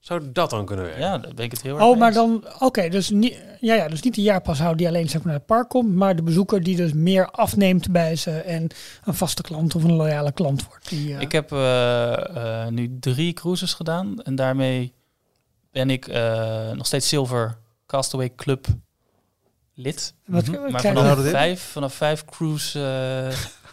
Zou 0.00 0.32
dat 0.32 0.50
dan 0.50 0.64
kunnen 0.66 0.84
werken? 0.84 1.02
Ja, 1.02 1.18
daar 1.18 1.34
ben 1.34 1.44
ik 1.44 1.50
het 1.50 1.62
heel 1.62 1.74
erg 1.74 1.84
Oh, 1.84 1.98
maar 1.98 2.06
eens. 2.08 2.16
dan, 2.16 2.44
oké, 2.58 2.88
dus, 2.88 3.10
niet, 3.10 3.38
ja, 3.60 3.74
ja, 3.74 3.88
dus 3.88 4.02
niet 4.02 4.14
de 4.14 4.22
jaarpashouder 4.22 4.76
die 4.76 4.88
alleen 4.88 5.08
zeg 5.08 5.14
maar, 5.22 5.26
naar 5.26 5.34
het 5.36 5.46
park 5.46 5.68
komt, 5.68 5.94
maar 5.94 6.16
de 6.16 6.22
bezoeker 6.22 6.62
die 6.62 6.76
dus 6.76 6.92
meer 6.92 7.30
afneemt 7.30 7.90
bij 7.92 8.16
ze 8.16 8.30
en 8.30 8.68
een 9.04 9.14
vaste 9.14 9.42
klant 9.42 9.74
of 9.74 9.84
een 9.84 9.92
loyale 9.92 10.32
klant 10.32 10.66
wordt. 10.66 10.88
Die, 10.88 11.14
eh, 11.14 11.20
Ik 11.20 11.32
heb 11.32 11.52
eh, 11.52 12.62
eh, 12.64 12.68
nu 12.72 12.96
drie 13.00 13.32
cruises 13.32 13.74
gedaan 13.74 14.22
en 14.22 14.34
daarmee 14.34 14.92
ben 15.70 15.90
ik 15.90 16.08
eh, 16.08 16.70
nog 16.70 16.86
steeds 16.86 17.08
Silver 17.08 17.58
Castaway 17.86 18.32
Club 18.36 18.66
lid. 19.74 20.14
wat, 20.26 20.46
Mhm. 20.46 20.70
Maar 20.70 20.80
vanaf 20.80 21.20
vijf, 21.28 21.62
vanaf 21.62 21.94
vijf 21.94 22.24
cruise, 22.24 23.28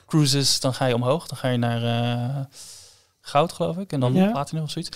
cruises, 0.07 0.59
dan 0.59 0.73
ga 0.73 0.85
je 0.85 0.95
omhoog. 0.95 1.27
Dan 1.27 1.37
ga 1.37 1.47
je 1.49 1.57
naar 1.57 1.83
eh, 1.83 2.43
goud, 3.27 3.51
geloof 3.51 3.77
ik. 3.77 3.91
En 3.91 3.99
dan 3.99 4.13
Ja. 4.13 4.31
platinum 4.31 4.63
of 4.63 4.69
zoiets. 4.71 4.89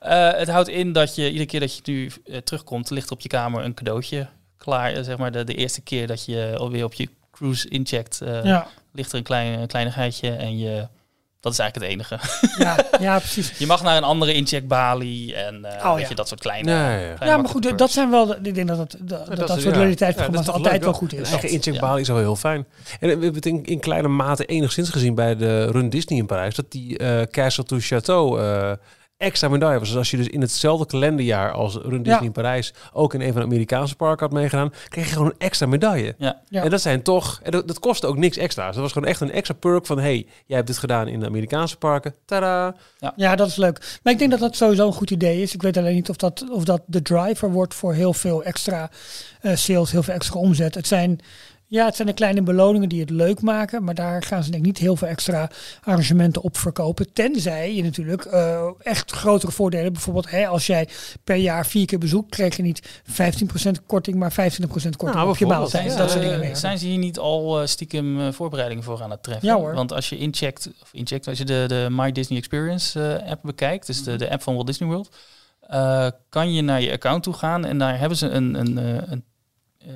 Eh, 0.00 0.30
het 0.32 0.48
houdt 0.48 0.68
in 0.68 0.92
dat 0.92 1.14
je 1.14 1.26
iedere 1.26 1.46
keer 1.46 1.60
dat 1.60 1.74
je 1.76 1.80
nu 1.84 2.10
eh, 2.24 2.36
terugkomt, 2.36 2.90
ligt 2.90 3.06
er 3.06 3.12
op 3.12 3.20
je 3.20 3.28
kamer 3.28 3.64
een 3.64 3.74
cadeautje 3.74 4.26
klaar. 4.56 4.92
Eh, 4.92 5.02
zeg 5.02 5.16
maar 5.16 5.32
de, 5.32 5.44
de 5.44 5.54
eerste 5.54 5.80
keer 5.80 6.06
dat 6.06 6.24
je 6.24 6.54
alweer 6.58 6.84
op 6.84 6.94
je 6.94 7.08
cruise 7.30 7.68
incheckt, 7.68 8.20
ja, 8.42 8.66
ligt 8.92 9.12
er 9.12 9.18
een 9.18 9.24
klein, 9.24 9.58
een 9.60 9.66
kleinigheidje 9.66 10.30
en 10.30 10.58
je 10.58 10.88
Dat 11.40 11.52
is 11.52 11.58
eigenlijk 11.58 11.92
het 11.92 12.00
enige. 12.12 12.28
Ja, 12.62 12.76
ja, 13.00 13.18
precies. 13.28 13.58
Je 13.58 13.66
mag 13.66 13.82
naar 13.82 13.96
een 13.96 14.02
andere 14.04 14.32
incheckbalie 14.34 15.34
en 15.34 15.64
eh 15.64 15.84
Oh, 15.86 15.92
weet 15.94 16.02
ja. 16.02 16.08
je, 16.08 16.14
dat 16.14 16.28
soort 16.28 16.40
kleine... 16.40 16.70
Ja, 16.70 16.90
ja, 16.90 16.98
ja. 16.98 17.04
kleine 17.04 17.26
Ja, 17.26 17.36
maar 17.42 17.50
goed, 17.50 17.78
dat 17.78 17.90
zijn 17.90 18.10
wel... 18.10 18.26
de- 18.26 18.38
Ik 18.42 18.54
denk 18.54 18.68
dat 18.68 18.76
dat, 18.76 18.96
dat, 19.00 19.36
dat, 19.36 19.48
soort 19.48 19.62
ja. 19.62 19.70
loyaliteitsprogramma's 19.70 20.18
Ja, 20.18 20.30
dat 20.30 20.40
is 20.40 20.44
toch 20.46 20.54
altijd 20.54 20.72
leuk, 20.74 20.82
wel 20.82 20.92
goed 20.92 21.12
Een 21.12 21.18
is. 21.18 21.30
eigen 21.30 21.48
incheckbalie 21.48 22.00
is 22.00 22.08
wel 22.08 22.18
heel 22.18 22.36
fijn. 22.36 22.66
En 22.90 22.98
we 23.00 23.06
hebben 23.08 23.34
het 23.34 23.46
in, 23.46 23.64
in 23.64 23.80
kleine 23.80 24.08
mate 24.08 24.44
enigszins 24.44 24.90
gezien 24.90 25.14
bij 25.14 25.36
de 25.36 25.70
Run 25.70 25.88
Disney 25.90 26.18
in 26.18 26.26
Parijs. 26.26 26.54
Dat 26.54 26.70
die 26.72 26.98
eh, 26.98 27.22
Castle 27.30 27.64
to 27.64 27.76
Chateau 27.80 28.40
eh, 28.40 28.72
extra 29.16 29.48
medaille 29.48 29.78
was. 29.78 29.88
Dus 29.88 29.96
als 29.96 30.10
je 30.10 30.16
dus 30.16 30.28
in 30.28 30.40
hetzelfde 30.40 30.86
kalenderjaar 30.86 31.52
als 31.52 31.74
Run 31.74 32.02
Disney 32.02 32.20
Ja. 32.20 32.26
in 32.26 32.32
Parijs 32.32 32.74
ook 32.92 33.14
in 33.14 33.20
een 33.20 33.32
van 33.32 33.40
de 33.40 33.46
Amerikaanse 33.46 33.96
parken 33.96 34.26
had 34.26 34.34
meegedaan, 34.34 34.72
kreeg 34.88 35.06
je 35.06 35.12
gewoon 35.12 35.28
een 35.28 35.38
extra 35.38 35.66
medaille. 35.66 36.14
Ja. 36.18 36.40
Ja. 36.48 36.62
En 36.62 36.70
dat 36.70 36.80
zijn 36.80 37.02
toch, 37.02 37.40
en 37.42 37.50
dat, 37.50 37.68
dat 37.68 37.78
kostte 37.78 38.06
ook 38.06 38.16
niks 38.16 38.36
extra's. 38.36 38.72
Dat 38.74 38.82
was 38.82 38.92
gewoon 38.92 39.08
echt 39.08 39.20
een 39.20 39.32
extra 39.32 39.54
perk 39.54 39.86
van, 39.86 39.98
hey, 39.98 40.26
jij 40.46 40.56
hebt 40.56 40.66
dit 40.68 40.78
gedaan 40.78 41.08
in 41.08 41.20
de 41.20 41.26
Amerikaanse 41.26 41.76
parken. 41.76 42.14
Tada! 42.24 42.74
Ja, 43.16 43.36
dat 43.36 43.48
is 43.48 43.56
leuk. 43.56 43.98
Maar 44.02 44.12
ik 44.12 44.18
denk 44.18 44.30
dat 44.30 44.40
dat 44.40 44.56
sowieso 44.56 44.86
een 44.86 44.92
goed 44.92 45.10
idee 45.10 45.42
is. 45.42 45.54
Ik 45.54 45.62
weet 45.62 45.76
alleen 45.76 45.94
niet 45.94 46.08
of 46.10 46.16
dat, 46.16 46.44
of 46.50 46.64
dat 46.64 46.82
de 46.86 47.02
driver 47.02 47.50
wordt 47.50 47.74
voor 47.74 47.94
heel 47.94 48.12
veel 48.12 48.42
extra 48.42 48.90
eh, 49.40 49.54
sales, 49.56 49.90
heel 49.92 50.02
veel 50.02 50.14
extra 50.14 50.40
omzet. 50.40 50.74
Het 50.74 50.86
zijn, 50.86 51.20
ja, 51.68 51.84
het 51.84 51.96
zijn 51.96 52.08
de 52.08 52.14
kleine 52.14 52.42
beloningen 52.42 52.88
die 52.88 53.00
het 53.00 53.10
leuk 53.10 53.40
maken, 53.40 53.84
maar 53.84 53.94
daar 53.94 54.22
gaan 54.22 54.42
ze 54.44 54.50
denk 54.50 54.62
ik 54.62 54.68
niet 54.68 54.78
heel 54.78 54.96
veel 54.96 55.08
extra 55.08 55.50
arrangementen 55.82 56.42
op 56.42 56.56
verkopen. 56.56 57.12
Tenzij 57.12 57.74
je 57.74 57.82
natuurlijk 57.82 58.24
eh, 58.24 58.68
echt 58.78 59.10
grotere 59.12 59.52
voordelen, 59.52 59.92
bijvoorbeeld 59.92 60.30
hè, 60.30 60.46
als 60.46 60.66
jij 60.66 60.88
per 61.24 61.36
jaar 61.36 61.66
vier 61.66 61.86
keer 61.86 61.98
bezoekt, 61.98 62.30
krijg 62.30 62.56
je 62.56 62.62
niet 62.62 63.02
15% 63.10 63.70
korting, 63.86 64.16
maar 64.16 64.30
25% 64.32 64.34
korting 64.36 64.98
Nou, 64.98 65.28
op 65.28 65.36
je 65.36 65.46
maaltijd. 65.46 65.92
Ja, 65.92 65.96
dat 65.98 66.10
soort 66.10 66.22
Eh, 66.22 66.28
dingen 66.28 66.46
meer. 66.46 66.56
Zijn 66.56 66.78
ze 66.78 66.86
hier 66.86 66.98
niet 66.98 67.18
al 67.18 67.60
eh, 67.60 67.66
stiekem 67.66 68.20
eh, 68.20 68.32
voorbereidingen 68.32 68.84
voor 68.84 69.02
aan 69.02 69.10
het 69.10 69.22
treffen? 69.22 69.48
Ja, 69.48 69.54
hoor. 69.56 69.74
Want 69.74 69.92
als 69.92 70.08
je 70.08 70.18
incheckt, 70.18 70.70
of 70.82 70.88
incheckt, 70.92 71.28
als 71.28 71.38
je 71.38 71.44
de, 71.44 71.64
de 71.68 71.86
My 71.90 72.12
Disney 72.12 72.38
Experience 72.38 73.18
eh, 73.20 73.30
app 73.30 73.42
bekijkt, 73.42 73.86
dus 73.86 74.02
de, 74.02 74.16
de 74.16 74.30
app 74.30 74.42
van 74.42 74.54
Walt 74.54 74.66
Disney 74.66 74.88
World, 74.88 75.16
eh, 75.60 76.06
kan 76.28 76.52
je 76.52 76.62
naar 76.62 76.80
je 76.82 76.92
account 76.92 77.22
toe 77.22 77.34
gaan 77.34 77.64
en 77.64 77.78
daar 77.78 77.98
hebben 77.98 78.18
ze 78.18 78.28
een, 78.28 78.54
een, 78.54 78.78
eh, 78.78 78.84
een 78.94 79.02
eh, 79.10 79.18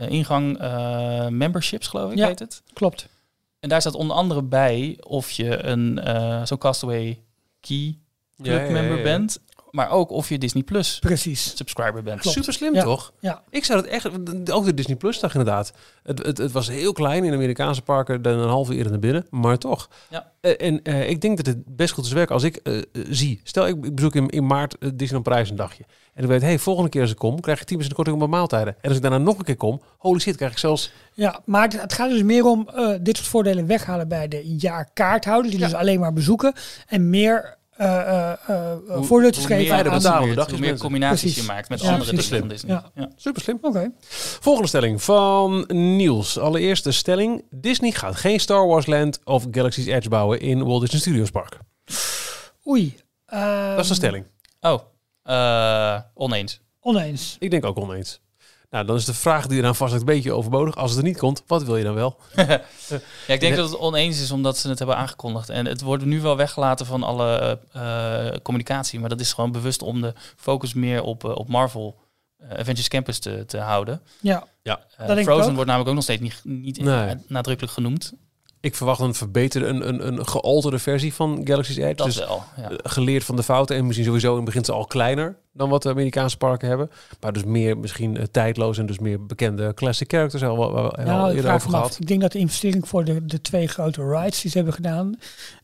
ingang 0.08 0.58
eh, 0.58 1.26
memberships, 1.28 1.86
geloof 1.86 2.12
ik, 2.12 2.18
Ja. 2.18 2.26
heet 2.26 2.38
het. 2.38 2.62
Klopt. 2.72 3.08
En 3.60 3.68
daar 3.68 3.80
staat 3.80 3.94
onder 3.94 4.16
andere 4.16 4.42
bij 4.42 4.98
of 5.00 5.30
je 5.30 5.64
een 5.64 5.98
eh 5.98 6.40
zo'n 6.44 6.58
Castaway 6.58 7.18
Key 7.60 7.98
Club 8.42 8.46
Ja, 8.46 8.52
ja, 8.60 8.64
ja, 8.64 8.70
member 8.70 8.96
ja. 8.96 9.02
bent, 9.02 9.38
maar 9.70 9.90
ook 9.90 10.10
of 10.10 10.28
je 10.28 10.38
Disney 10.38 10.62
Plus 10.62 10.98
Precies. 10.98 11.56
subscriber 11.56 12.02
bent. 12.02 12.20
Klopt. 12.20 12.36
Super 12.36 12.52
slim 12.52 12.74
Ja. 12.74 12.82
toch? 12.82 13.12
Ja. 13.20 13.42
Ik 13.50 13.64
zou 13.64 13.80
het 13.80 13.88
echt, 13.88 14.06
ook 14.50 14.64
de 14.64 14.74
Disney 14.74 14.96
Plus 14.96 15.20
dag 15.20 15.34
inderdaad. 15.34 15.72
Het, 16.02 16.26
het, 16.26 16.38
het 16.38 16.52
was 16.52 16.68
heel 16.68 16.92
klein 16.92 17.24
in 17.24 17.30
de 17.30 17.36
Amerikaanse 17.36 17.82
parken, 17.82 18.22
dan 18.22 18.38
een 18.38 18.48
half 18.48 18.70
uur 18.70 18.90
naar 18.90 18.98
binnen, 18.98 19.26
maar 19.30 19.58
toch. 19.58 19.88
Ja. 20.10 20.32
Eh, 20.40 20.66
en 20.66 20.82
eh, 20.82 21.08
ik 21.10 21.20
denk 21.20 21.36
dat 21.36 21.46
het 21.46 21.76
best 21.76 21.92
goed 21.94 22.04
is 22.04 22.12
werken 22.12 22.34
als 22.34 22.42
ik 22.42 22.56
eh, 22.56 22.78
eh, 22.78 22.84
zie. 23.10 23.40
Stel, 23.44 23.66
ik, 23.66 23.84
ik 23.84 23.94
bezoek 23.94 24.14
in, 24.14 24.28
in 24.28 24.46
maart 24.46 24.76
uh, 24.80 24.90
Disneyland 24.94 25.24
Parijs 25.28 25.50
een 25.50 25.56
dagje. 25.56 25.84
En 26.20 26.26
ik 26.26 26.32
weet, 26.32 26.42
hey, 26.42 26.58
volgende 26.58 26.90
keer 26.90 27.00
als 27.00 27.10
ik 27.10 27.16
kom, 27.16 27.40
krijg 27.40 27.60
ik 27.62 27.82
10% 27.82 27.86
korting 27.86 28.08
op 28.14 28.18
mijn 28.18 28.30
maaltijden. 28.30 28.74
En 28.80 28.88
als 28.88 28.96
ik 28.96 29.02
daarna 29.02 29.18
nog 29.18 29.38
een 29.38 29.44
keer 29.44 29.56
kom, 29.56 29.80
holy 29.98 30.20
shit, 30.20 30.36
krijg 30.36 30.52
ik 30.52 30.58
zelfs... 30.58 30.92
Ja, 31.14 31.40
maar 31.44 31.62
het, 31.62 31.80
het 31.80 31.92
gaat 31.92 32.10
dus 32.10 32.22
meer 32.22 32.44
om 32.44 32.68
eh, 32.74 32.88
dit 33.00 33.16
soort 33.16 33.28
voordelen 33.28 33.66
weghalen 33.66 34.08
bij 34.08 34.28
de 34.28 34.54
jaarkaarthouders, 34.56 35.50
die 35.50 35.60
Ja. 35.62 35.68
dus 35.68 35.76
alleen 35.76 36.00
maar 36.00 36.12
bezoeken. 36.12 36.52
En 36.86 37.10
meer 37.10 37.58
eh 37.76 37.86
eh 38.00 38.32
eh 38.46 38.72
Hoe- 38.88 39.04
voordeeltjes 39.04 39.44
hoe 39.46 39.54
meer 39.56 39.62
geven 39.64 39.76
je 39.76 39.82
de 39.82 39.90
aan... 39.90 39.96
betalen. 39.96 40.18
combineert, 40.18 40.36
dagjes 40.36 40.58
hoe 40.58 40.66
meer 40.68 40.78
combinaties 40.78 41.20
Precies. 41.20 41.40
je 41.46 41.52
maakt 41.52 41.68
met 41.68 41.80
Ja, 41.80 41.92
andere 41.92 42.10
dingen 42.16 42.38
van 42.38 42.48
Disney. 42.48 42.72
Ja. 42.74 42.90
Ja. 42.94 43.08
Super 43.16 43.42
slim. 43.42 43.58
Oké. 43.62 43.90
Volgende 44.40 44.68
stelling 44.68 45.02
van 45.02 45.64
Niels. 45.68 46.38
Allereerst 46.38 46.84
de 46.84 46.92
stelling. 46.92 47.44
Disney 47.50 47.90
gaat 47.90 48.16
geen 48.16 48.40
Star 48.40 48.66
Wars 48.66 48.86
Land 48.86 49.20
of 49.24 49.46
Galaxy's 49.50 49.86
Edge 49.86 50.08
bouwen 50.08 50.40
in 50.40 50.64
Walt 50.64 50.80
Disney 50.80 51.00
Studios 51.00 51.30
Park. 51.30 51.58
Oei. 52.68 52.96
Dat 53.26 53.78
is 53.78 53.88
de 53.88 53.94
stelling. 53.94 54.24
Oh, 54.60 54.78
eh, 55.30 56.00
oneens. 56.14 56.60
Oneens. 56.80 57.36
Ik 57.38 57.50
denk 57.50 57.64
ook 57.64 57.78
oneens. 57.78 58.20
Nou, 58.70 58.86
dan 58.86 58.96
is 58.96 59.04
de 59.04 59.14
vraag 59.14 59.46
die 59.46 59.58
eraan 59.58 59.76
vast 59.76 59.94
een 59.94 60.04
beetje 60.04 60.32
overbodig. 60.32 60.76
Als 60.76 60.90
het 60.90 60.98
er 61.00 61.04
niet 61.06 61.18
komt, 61.18 61.42
wat 61.46 61.62
wil 61.62 61.76
je 61.76 61.84
dan 61.84 61.94
wel? 61.94 62.16
Ja, 63.26 63.34
ik 63.34 63.40
denk 63.40 63.56
dat 63.56 63.70
het 63.70 63.78
oneens 63.78 64.20
is 64.22 64.30
omdat 64.30 64.58
ze 64.58 64.68
het 64.68 64.78
hebben 64.78 64.96
aangekondigd. 64.96 65.48
En 65.48 65.66
het 65.66 65.80
wordt 65.80 66.04
nu 66.04 66.20
wel 66.20 66.36
weggelaten 66.36 66.86
van 66.86 67.02
alle 67.02 67.58
eh, 67.72 68.36
communicatie. 68.42 69.00
Maar 69.00 69.08
dat 69.08 69.20
is 69.20 69.32
gewoon 69.32 69.52
bewust 69.52 69.82
om 69.82 70.00
de 70.00 70.14
focus 70.36 70.74
meer 70.74 71.02
op, 71.02 71.24
eh, 71.24 71.34
op 71.34 71.48
Marvel 71.48 71.98
Avengers 72.48 72.88
Campus 72.88 73.18
te, 73.18 73.44
te 73.46 73.58
houden. 73.58 74.02
Ja. 74.20 74.46
Denk 74.62 75.18
ik 75.18 75.24
Frozen 75.24 75.48
ook. 75.48 75.54
wordt 75.54 75.66
namelijk 75.66 75.88
ook 75.88 75.94
nog 75.94 76.02
steeds 76.04 76.22
niet, 76.22 76.40
niet 76.44 76.80
Nee. 76.80 77.14
nadrukkelijk 77.26 77.72
genoemd. 77.72 78.12
Ik 78.62 78.74
verwacht 78.74 79.00
een 79.00 79.14
verbeterde, 79.14 79.66
een, 79.66 79.88
een, 79.88 80.06
een 80.06 80.26
gealterde 80.26 80.78
versie 80.78 81.14
van 81.14 81.40
Galaxy's 81.44 81.76
Edge. 81.76 81.94
Dat 81.94 82.06
dus 82.06 82.18
wel. 82.18 82.42
Ja. 82.56 82.70
eh, 82.70 82.76
geleerd 82.82 83.24
van 83.24 83.36
de 83.36 83.42
fouten. 83.42 83.76
En 83.76 83.84
misschien 83.86 84.06
sowieso 84.06 84.30
in 84.30 84.36
het 84.36 84.44
begin 84.44 84.64
ze 84.64 84.72
al 84.72 84.84
kleiner 84.86 85.36
dan 85.52 85.68
wat 85.68 85.82
de 85.82 85.88
Amerikaanse 85.88 86.36
parken 86.36 86.68
hebben. 86.68 86.90
Maar 87.20 87.32
dus 87.32 87.44
meer 87.44 87.78
misschien 87.78 88.16
eh, 88.16 88.24
tijdloos 88.30 88.78
en 88.78 88.86
dus 88.86 88.98
meer 88.98 89.26
bekende 89.26 89.74
classic 89.74 90.10
characters. 90.10 90.42
Hebben 90.42 90.58
we 90.58 90.64
al, 90.64 90.76
al 90.76 91.04
Ja, 91.04 91.28
ik 91.28 91.36
eerder 91.36 91.52
over 91.52 91.70
gehad. 91.70 91.96
Ik 92.00 92.06
denk 92.06 92.20
dat 92.20 92.32
de 92.32 92.38
investering 92.38 92.88
voor 92.88 93.04
de, 93.04 93.24
de 93.26 93.40
twee 93.40 93.66
grote 93.66 94.08
rides 94.08 94.40
die 94.40 94.50
ze 94.50 94.56
hebben 94.56 94.74
gedaan, 94.74 95.18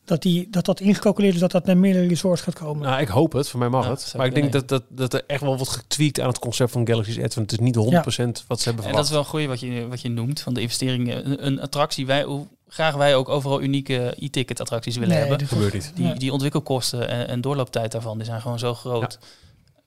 dat 0.05 0.21
die, 0.21 0.47
dat, 0.51 0.65
dat 0.65 0.79
ingecalculeerd 0.79 1.33
is 1.33 1.39
dat 1.39 1.51
dat 1.51 1.65
naar 1.65 1.77
meerdere 1.77 2.07
resorts 2.07 2.41
gaat 2.41 2.55
komen. 2.55 2.87
Nou, 2.87 3.01
ik 3.01 3.07
hoop 3.07 3.31
het. 3.33 3.49
Voor 3.49 3.59
mij 3.59 3.69
mag 3.69 3.83
Ja, 3.85 3.89
het. 3.91 4.13
Maar 4.17 4.25
ik 4.25 4.35
denk 4.35 4.51
dat, 4.51 4.67
dat, 4.67 4.83
dat 4.89 5.13
er 5.13 5.23
echt 5.27 5.41
wel 5.41 5.57
wordt 5.57 5.71
getweakt 5.71 6.19
aan 6.19 6.27
het 6.27 6.39
concept 6.39 6.71
van 6.71 6.87
Galaxy's 6.87 7.17
Edge. 7.17 7.35
Want 7.35 7.51
het 7.51 7.59
is 7.59 7.65
niet 7.65 7.75
100% 7.75 7.79
wat 7.81 7.91
ze 7.91 8.23
hebben 8.23 8.45
En 8.47 8.59
verwacht. 8.63 8.93
dat 8.95 9.03
is 9.03 9.09
wel 9.09 9.19
een 9.19 9.25
goeie 9.25 9.47
wat 9.47 9.59
je, 9.59 9.87
wat 9.87 10.01
je 10.01 10.09
noemt 10.09 10.39
van 10.41 10.53
de 10.53 10.61
investeringen. 10.61 11.31
Een, 11.31 11.45
een 11.45 11.61
attractie, 11.61 12.05
wij, 12.05 12.23
hoe 12.23 12.47
graag 12.67 12.95
wij 12.95 13.15
ook 13.15 13.29
overal 13.29 13.61
unieke 13.61 14.13
e-ticket 14.19 14.59
attracties 14.61 14.93
willen 14.95 15.09
Nee, 15.09 15.19
hebben. 15.19 15.37
dat 15.39 15.47
gebeurt 15.47 15.73
niet. 15.73 15.91
Die, 15.95 16.13
die 16.13 16.31
ontwikkelkosten 16.31 17.07
en, 17.09 17.27
en 17.27 17.41
doorlooptijd 17.41 17.91
daarvan, 17.91 18.17
die 18.17 18.25
zijn 18.25 18.41
gewoon 18.41 18.59
zo 18.59 18.73
groot. 18.73 19.19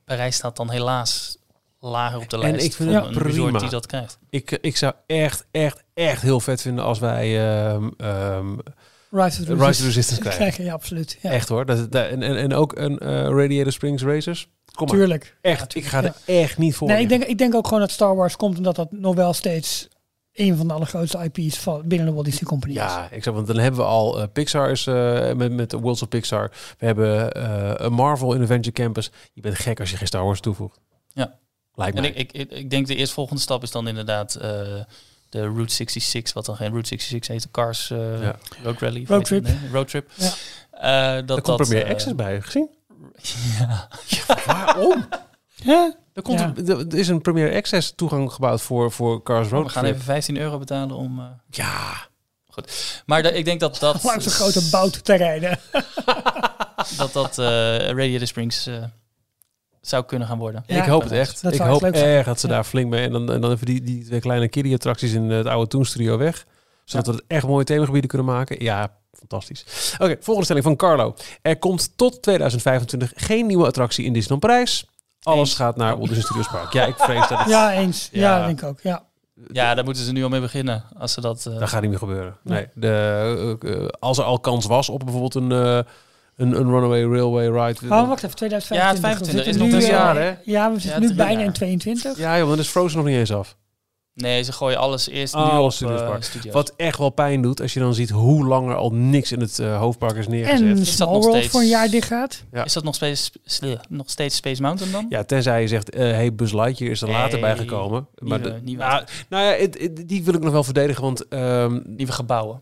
Parijs 0.04 0.36
staat 0.36 0.56
dan 0.56 0.70
helaas 0.70 1.36
lager 1.80 2.18
op 2.20 2.30
de 2.30 2.36
En 2.36 2.42
lijst 2.42 2.64
ik 2.66 2.72
vind 2.74 2.90
van 2.92 2.98
het 3.06 3.16
een 3.16 3.22
resort 3.22 3.42
prima. 3.44 3.58
die 3.58 3.68
dat 3.68 3.86
krijgt. 3.86 4.18
Ik, 4.30 4.50
ik 4.60 4.76
zou 4.76 4.92
echt, 5.06 5.46
echt, 5.50 5.82
echt 5.94 6.22
heel 6.22 6.40
vet 6.40 6.62
vinden 6.62 6.84
als 6.84 6.98
wij 6.98 7.48
ehm, 7.48 7.88
ehm, 7.96 8.48
Rise 9.10 9.40
of 9.40 9.46
the 9.46 9.54
Rise 9.54 9.64
of 9.80 9.84
Resistance 9.86 10.20
krijgen. 10.20 10.40
krijgen. 10.40 10.64
Ja, 10.64 10.72
absoluut. 10.72 11.18
Ja. 11.22 11.30
Echt 11.30 11.48
hoor. 11.48 11.66
Dat, 11.66 11.92
dat, 11.92 12.08
en, 12.08 12.22
en, 12.22 12.36
en 12.36 12.54
ook 12.54 12.78
een 12.78 12.98
eh, 12.98 13.08
Radiator 13.22 13.72
Springs 13.72 14.02
Racers. 14.02 14.48
Kom 14.74 14.86
maar. 14.86 14.96
Tuurlijk. 14.96 15.36
Echt. 15.40 15.74
Ik 15.74 15.84
ga 15.84 16.02
Ja. 16.02 16.14
er 16.26 16.34
echt 16.42 16.58
niet 16.58 16.74
voor. 16.76 16.88
Nee, 16.88 17.02
ik 17.02 17.08
denk, 17.08 17.24
ik 17.24 17.38
denk 17.38 17.54
ook 17.54 17.64
gewoon 17.64 17.80
dat 17.80 17.90
Star 17.90 18.16
Wars 18.16 18.36
komt 18.36 18.56
omdat 18.56 18.76
dat 18.76 18.92
nog 18.92 19.14
wel 19.14 19.32
steeds 19.32 19.88
een 20.40 20.56
van 20.56 20.68
de 20.68 20.74
allergrootste 20.74 21.30
IP's 21.32 21.58
van 21.58 21.82
binnen 21.84 22.06
de 22.06 22.12
Walt 22.12 22.24
Disney 22.24 22.44
Company 22.44 22.72
is. 22.72 22.78
Ja, 22.78 23.08
ik 23.10 23.22
zeg, 23.22 23.34
want 23.34 23.46
dan 23.46 23.58
hebben 23.58 23.80
we 23.80 23.86
al 23.86 24.20
eh, 24.20 24.26
Pixar 24.32 24.70
is 24.70 24.86
eh, 24.86 25.32
met, 25.32 25.52
met 25.52 25.70
de 25.70 25.78
Worlds 25.78 26.02
of 26.02 26.08
Pixar. 26.08 26.50
We 26.78 26.86
hebben 26.86 27.32
eh, 27.32 27.72
een 27.74 27.92
Marvel 27.92 28.34
in 28.34 28.40
Adventure 28.40 28.72
Campus. 28.72 29.10
Je 29.32 29.40
bent 29.40 29.58
gek 29.58 29.80
als 29.80 29.90
je 29.90 29.96
geen 29.96 30.06
Star 30.06 30.24
Wars 30.24 30.40
toevoegt. 30.40 30.80
Ja. 31.12 31.38
Lijkt 31.74 31.96
En 31.96 32.02
mij. 32.02 32.10
ik, 32.10 32.32
ik, 32.32 32.50
ik, 32.50 32.70
denk 32.70 32.86
de 32.86 32.94
eerstvolgende 32.94 33.40
stap 33.40 33.62
is 33.62 33.70
dan 33.70 33.88
inderdaad 33.88 34.34
eh, 34.34 34.50
de 35.28 35.40
Route 35.42 35.74
66, 35.74 36.34
wat 36.34 36.44
dan 36.44 36.56
geen 36.56 36.70
Route 36.70 36.88
66 36.88 37.32
heet, 37.32 37.42
de 37.42 37.50
Cars 37.50 37.90
eh, 37.90 38.22
Ja. 38.22 38.36
Road 38.62 38.80
Rally. 38.80 39.04
Road 39.08 39.24
Trip. 39.24 39.42
nee, 39.42 39.56
road 39.72 39.88
Trip. 39.88 40.10
Ja. 40.14 40.26
Eh, 40.70 41.14
dat, 41.14 41.26
Daar 41.28 41.40
komt 41.40 41.58
dat, 41.58 41.68
Premier 41.68 41.84
eh, 41.84 41.90
Access 41.90 42.14
bij, 42.14 42.40
gezien? 42.40 42.68
Ja. 43.58 43.88
Waarom? 44.46 45.06
Ja? 45.54 45.94
Er, 46.20 46.26
komt 46.26 46.38
Ja. 46.40 46.52
een- 46.56 46.90
er 46.90 46.98
is 46.98 47.08
een 47.08 47.20
Premier 47.20 47.54
Access 47.54 47.92
toegang 47.96 48.32
gebouwd 48.32 48.60
voor, 48.60 48.92
voor 48.92 49.22
Cars 49.22 49.48
Road 49.48 49.64
We 49.64 49.70
gaan 49.70 49.84
even 49.84 50.00
15 50.00 50.36
euro 50.38 50.58
betalen 50.58 50.96
om... 50.96 51.18
eh, 51.18 51.24
Ja, 51.50 52.08
maar 53.06 53.22
da- 53.22 53.28
ik 53.30 53.44
denk 53.44 53.60
dat 53.60 53.78
dat... 53.78 54.02
Langs 54.04 54.24
een 54.24 54.30
grote 54.30 54.68
bout 54.70 55.04
te 55.04 55.14
rijden. 55.14 55.58
dat 56.98 57.12
dat 57.12 57.38
eh 57.38 57.46
Radiator 57.78 58.26
Springs 58.26 58.66
eh, 58.66 58.74
zou 59.80 60.04
kunnen 60.04 60.28
gaan 60.28 60.38
worden. 60.38 60.64
Ja, 60.66 60.82
ik 60.82 60.88
hoop 60.88 61.02
het 61.02 61.12
echt. 61.12 61.42
dat 61.42 61.54
Ik 61.54 61.60
hoop 61.60 61.82
erg 61.82 62.26
dat 62.26 62.40
ze 62.40 62.46
Ja. 62.46 62.52
daar 62.52 62.64
flink 62.64 62.90
mee... 62.90 63.04
En 63.04 63.12
dan, 63.12 63.32
en 63.32 63.40
dan 63.40 63.52
even 63.52 63.66
die, 63.66 63.82
die 63.82 64.04
twee 64.04 64.20
kleine 64.20 64.48
kiddie-attracties 64.48 65.12
in 65.12 65.30
het 65.30 65.46
oude 65.46 65.66
Toon 65.68 65.84
Studio 65.84 66.18
weg. 66.18 66.46
Zodat 66.84 67.06
we 67.06 67.12
het 67.12 67.24
echt 67.26 67.46
mooie 67.46 67.64
themagebieden 67.64 68.08
kunnen 68.10 68.26
maken. 68.26 68.62
Ja, 68.64 68.96
fantastisch. 69.12 69.64
Oké, 69.98 70.16
volgende 70.20 70.44
stelling 70.44 70.64
van 70.64 70.76
Carlo. 70.76 71.14
Er 71.42 71.58
komt 71.58 71.92
tot 71.96 72.22
2025 72.22 73.12
geen 73.14 73.46
nieuwe 73.46 73.66
attractie 73.66 74.04
in 74.04 74.12
Disneyland 74.12 74.40
Parijs. 74.46 74.84
Alles 75.22 75.48
Eens. 75.48 75.56
gaat 75.56 75.76
naar 75.76 75.88
Walt 75.96 76.00
Disney 76.08 76.22
Studios 76.24 76.48
Park. 76.48 76.72
Ja, 76.72 76.84
ik 76.86 76.94
vrees 76.98 77.28
dat 77.28 77.38
het... 77.38 77.48
Ja, 77.48 77.72
eens. 77.72 78.08
Ja, 78.12 78.38
Ja. 78.38 78.46
denk 78.46 78.60
ik 78.62 78.68
ook. 78.68 78.80
Ja. 78.80 79.02
Ja, 79.52 79.74
daar 79.74 79.84
moeten 79.84 80.02
ze 80.04 80.12
nu 80.12 80.22
al 80.22 80.28
mee 80.28 80.40
beginnen. 80.40 80.84
Als 80.98 81.12
ze 81.12 81.20
dat... 81.20 81.46
eh, 81.46 81.58
Dat 81.58 81.68
gaat 81.68 81.80
niet 81.80 81.90
meer 81.90 81.98
gebeuren. 81.98 82.36
Nee. 82.44 82.66
De, 82.74 83.58
eh, 83.62 83.72
eh, 83.72 83.88
als 83.98 84.18
er 84.18 84.24
al 84.24 84.40
kans 84.40 84.66
was 84.66 84.88
op 84.88 84.98
bijvoorbeeld 85.04 85.34
een, 85.34 85.52
eh, 85.52 85.76
een, 86.36 86.52
een 86.52 86.70
Runaway 86.70 87.02
Railway 87.04 87.44
Ride. 87.46 87.94
Oh, 87.94 88.08
wacht 88.08 88.22
even. 88.24 88.36
2025. 88.36 88.76
Ja, 88.76 88.88
het 88.88 89.00
25 89.00 89.26
We 89.26 89.42
zitten 89.42 89.52
is 89.52 89.56
nog 89.56 89.66
nu, 89.66 89.72
drie 89.72 89.84
eh, 89.86 89.90
jaar, 89.90 90.16
hè? 90.16 90.34
Ja, 90.52 90.72
we 90.72 90.80
zitten 90.80 91.02
Ja, 91.02 91.08
nu 91.08 91.14
bijna 91.14 91.32
jaar. 91.32 91.42
in 91.46 91.52
22. 91.52 92.18
Ja, 92.18 92.38
joh, 92.38 92.48
dan 92.48 92.58
is 92.58 92.68
Frozen 92.68 92.96
nog 92.98 93.06
niet 93.06 93.16
eens 93.16 93.32
af. 93.32 93.56
Nee, 94.20 94.42
ze 94.42 94.52
gooien 94.52 94.78
alles 94.78 95.08
eerst 95.08 95.34
nu 95.34 95.40
Alles 95.40 95.82
op 95.82 95.88
Studios 95.88 96.00
eh, 96.14 96.20
studio's. 96.20 96.54
Wat 96.54 96.72
echt 96.76 96.98
wel 96.98 97.10
pijn 97.10 97.42
doet 97.42 97.60
als 97.60 97.72
je 97.74 97.80
dan 97.80 97.94
ziet 97.94 98.10
hoe 98.10 98.46
lang 98.46 98.68
er 98.68 98.74
al 98.74 98.90
niks 98.90 99.32
in 99.32 99.40
het 99.40 99.58
eh, 99.58 99.78
hoofdpark 99.78 100.16
is 100.16 100.28
neergezet. 100.28 100.60
En 100.68 100.74
dat 100.76 100.86
Small 100.86 101.06
nog 101.12 101.16
World 101.22 101.36
steeds- 101.36 101.48
voor 101.52 101.60
een 101.60 101.66
jaar 101.68 101.88
dicht 101.88 102.06
gaat. 102.06 102.44
Ja. 102.52 102.64
Is 102.64 102.72
dat 102.72 102.84
nog 102.84 102.94
steeds, 102.94 103.30
nog 103.88 104.10
steeds 104.10 104.36
Space 104.36 104.62
Mountain 104.62 104.92
dan? 104.92 105.06
Ja, 105.08 105.24
tenzij 105.24 105.60
je 105.60 105.68
zegt, 105.68 105.90
eh 105.90 106.00
hey, 106.10 106.34
Buzz 106.34 106.52
Lightyear 106.52 106.90
is 106.92 107.02
er 107.02 107.08
later 107.10 107.32
Nee, 107.32 107.40
bijgekomen. 107.40 108.06
Maar 108.18 108.38
nieuwe- 108.40 108.54
de- 108.54 108.64
nieuwe 108.64 108.82
nou, 108.84 109.04
nou 109.28 109.44
ja, 109.44 109.50
het- 109.52 109.78
het- 109.80 110.08
die 110.08 110.24
wil 110.24 110.34
ik 110.34 110.42
nog 110.42 110.52
wel 110.52 110.64
verdedigen, 110.64 111.02
want 111.02 111.28
ehm, 111.28 111.80
Nieuwe 111.84 112.12
gebouwen. 112.12 112.60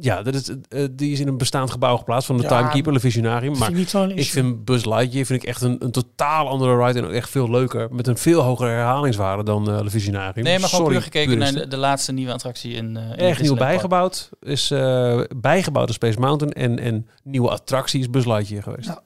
Ja, 0.00 0.22
dat 0.22 0.34
is, 0.34 0.48
eh, 0.68 0.84
die 0.90 1.12
is 1.12 1.20
in 1.20 1.28
een 1.28 1.38
bestaand 1.38 1.70
gebouw 1.70 1.96
geplaatst 1.96 2.26
van 2.26 2.36
de 2.36 2.42
Ja, 2.42 2.48
Timekeeper, 2.48 2.92
de 2.92 3.00
Visionarium. 3.00 3.58
Maar 3.58 3.72
ik 4.14 4.30
vind 4.30 4.64
Buzz 4.64 4.84
Lightyear 4.84 5.26
vind 5.26 5.42
ik 5.42 5.48
echt 5.48 5.62
een, 5.62 5.76
een 5.84 5.90
totaal 5.90 6.48
andere 6.48 6.84
ride 6.84 6.98
en 6.98 7.04
ook 7.04 7.12
echt 7.12 7.30
veel 7.30 7.50
leuker. 7.50 7.94
Met 7.94 8.06
een 8.06 8.16
veel 8.16 8.40
hogere 8.40 8.70
herhalingswaarde 8.70 9.42
dan 9.42 9.70
eh 9.70 9.82
de 9.82 9.90
Visionarium. 9.90 10.44
Nee, 10.44 10.58
maar 10.58 10.68
gewoon 10.68 10.84
Sorry, 10.84 10.98
puur 10.98 11.04
gekeken 11.12 11.38
naar 11.38 11.52
de, 11.52 11.68
de 11.68 11.76
laatste 11.76 12.12
nieuwe 12.12 12.32
attractie 12.32 12.72
in, 12.72 12.96
eh 12.96 13.02
in 13.02 13.16
Erg 13.16 13.40
nieuw 13.40 13.54
bijgebouwd. 13.54 14.30
Is 14.40 14.70
eh 14.70 15.20
bijgebouwd 15.36 15.86
de 15.86 15.92
Space 15.92 16.20
Mountain. 16.20 16.52
En, 16.52 16.78
en 16.78 17.08
nieuwe 17.24 17.50
attractie 17.50 18.00
is 18.00 18.10
Buzz 18.10 18.26
Lightyear 18.26 18.62
geweest. 18.62 18.88
Ja. 18.88 19.02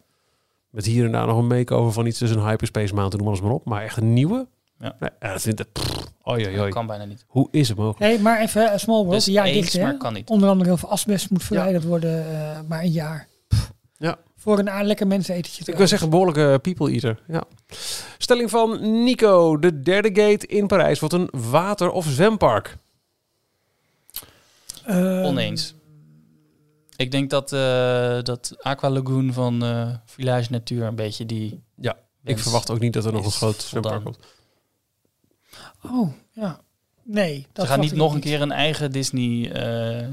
Met 0.70 0.84
hier 0.84 1.04
en 1.04 1.12
daar 1.12 1.26
nog 1.26 1.38
een 1.38 1.46
make-over 1.46 1.92
van 1.92 2.06
iets 2.06 2.18
tussen 2.18 2.46
Hyperspace 2.48 2.94
Mountain, 2.94 3.18
noem 3.18 3.28
alles 3.28 3.40
maar 3.40 3.52
op. 3.52 3.64
Maar 3.64 3.82
echt 3.82 3.96
een 3.96 4.12
nieuwe? 4.12 4.46
Ja. 4.80 4.96
Nee, 5.00 5.10
ja, 5.20 5.32
dat 5.32 6.60
oi. 6.62 6.70
kan 6.70 6.86
bijna 6.86 7.04
niet. 7.04 7.24
Hoe 7.26 7.48
is 7.50 7.68
het 7.68 7.76
mogelijk? 7.76 8.00
Nee, 8.00 8.18
maar 8.20 8.40
even 8.40 8.70
eh, 8.72 8.78
Small 8.78 8.96
World. 8.96 9.12
Dus 9.12 9.26
een 9.26 9.32
jaar 9.32 9.44
eens, 9.44 9.60
dicht, 9.60 9.72
hè? 9.72 9.82
maar 9.82 9.96
kan 9.96 10.12
niet. 10.12 10.28
Onder 10.28 10.48
andere 10.48 10.68
heel 10.68 10.78
veel 10.78 10.90
asbest 10.90 11.30
moet 11.30 11.42
verwijderd 11.44 11.84
worden. 11.84 12.40
eh, 12.40 12.60
maar 12.68 12.82
een 12.82 12.90
jaar. 12.90 13.28
Pff. 13.48 13.72
Ja. 13.96 14.18
Voor 14.36 14.58
een 14.58 14.84
lekker 14.86 15.06
mensenetentje. 15.06 15.64
Ik 15.72 15.78
wil 15.78 15.86
zeggen, 15.86 16.10
behoorlijke 16.10 16.58
people 16.62 16.90
eater. 16.92 17.22
Ja. 17.28 17.44
Stelling 18.18 18.50
van 18.50 19.02
Nico. 19.04 19.58
De 19.58 19.80
derde 19.80 20.08
gate 20.22 20.46
in 20.46 20.66
Parijs 20.66 20.98
wordt 21.00 21.14
een 21.14 21.28
water- 21.50 21.90
of 21.90 22.06
zwempark. 22.06 22.76
Eh, 24.84 25.22
Oneens. 25.24 25.74
Ik 26.96 27.10
denk 27.10 27.30
dat, 27.30 27.52
eh 27.52 28.22
dat 28.22 28.54
Aqua 28.58 28.90
Lagoon 28.90 29.32
van 29.32 29.64
eh, 29.64 29.88
Village 30.04 30.52
Natuur 30.52 30.82
een 30.86 30.94
beetje 30.94 31.26
die... 31.26 31.62
Ja, 31.76 31.96
Ik 32.24 32.38
verwacht 32.38 32.70
ook 32.70 32.78
niet 32.80 32.92
dat 32.92 33.04
er 33.04 33.12
nog 33.12 33.24
een 33.24 33.30
groot 33.30 33.62
zwempark 33.62 34.04
komt. 34.04 34.18
Oh, 35.92 36.12
ja. 36.32 36.60
Nee. 37.02 37.46
Dat 37.52 37.64
Ze 37.66 37.70
gaan 37.72 37.80
niet 37.80 37.94
nog 37.94 38.14
een 38.14 38.20
keer 38.20 38.40
een 38.42 38.52
eigen 38.52 38.92
Disney 38.92 39.52
eh 39.52 40.06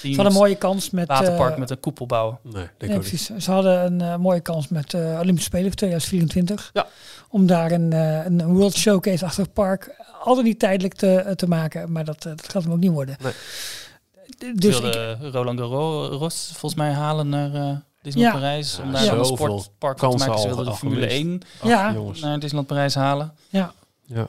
Ze 0.00 0.06
hadden 0.08 0.26
een 0.26 0.32
mooie 0.32 0.54
kans 0.56 0.90
met... 0.90 1.08
waterpark 1.08 1.52
eh, 1.52 1.58
met 1.58 1.70
een 1.70 1.80
koepel 1.80 2.06
bouwen. 2.06 2.38
Nee, 2.42 2.52
denk 2.52 2.66
Nee, 2.80 2.90
ook 2.90 2.96
niet. 2.96 3.08
precies. 3.08 3.44
Ze 3.44 3.50
hadden 3.50 3.84
een 3.84 4.00
eh, 4.00 4.16
mooie 4.16 4.40
kans 4.40 4.68
met 4.68 4.94
eh 4.94 5.00
Olympische 5.20 5.44
Spelen 5.50 5.66
voor 5.66 5.74
2024. 5.76 6.70
Ja. 6.72 6.86
Om 7.28 7.46
daar 7.46 7.72
een, 7.72 7.92
eh, 7.92 8.24
een 8.24 8.46
World 8.46 8.74
Showcase 8.74 9.24
achter 9.24 9.42
het 9.42 9.52
park 9.52 10.02
al 10.22 10.34
dan 10.34 10.44
niet 10.44 10.58
tijdelijk 10.58 10.94
te, 10.94 11.32
te 11.36 11.48
maken. 11.48 11.92
Maar 11.92 12.04
dat, 12.04 12.22
dat 12.22 12.48
gaat 12.48 12.62
hem 12.62 12.72
ook 12.72 12.78
niet 12.78 12.90
worden. 12.90 13.16
Nee. 13.22 14.54
Dus 14.54 14.80
ik, 14.80 14.94
Roland 15.32 15.58
Garros 15.60 16.46
volgens 16.52 16.74
mij 16.74 16.92
halen 16.92 17.28
naar 17.28 17.54
eh 17.54 17.76
Disneyland 18.02 18.34
Ja. 18.34 18.40
Parijs. 18.40 18.78
Om 18.78 18.92
Ja, 18.92 19.04
daar 19.04 19.18
een 19.18 19.24
sportpark 19.24 19.98
van 19.98 20.10
te 20.16 20.16
maken. 20.26 20.38
Ze 20.40 20.46
wilden 20.46 20.64
de 20.64 20.72
Formule 20.74 21.00
gemist. 21.08 21.16
1 21.16 21.40
Ach, 21.60 21.68
Ja. 21.68 21.92
naar 22.20 22.38
Disneyland 22.38 22.66
Parijs 22.66 22.94
halen. 22.94 23.32
ja, 23.48 23.72
Ja. 24.06 24.26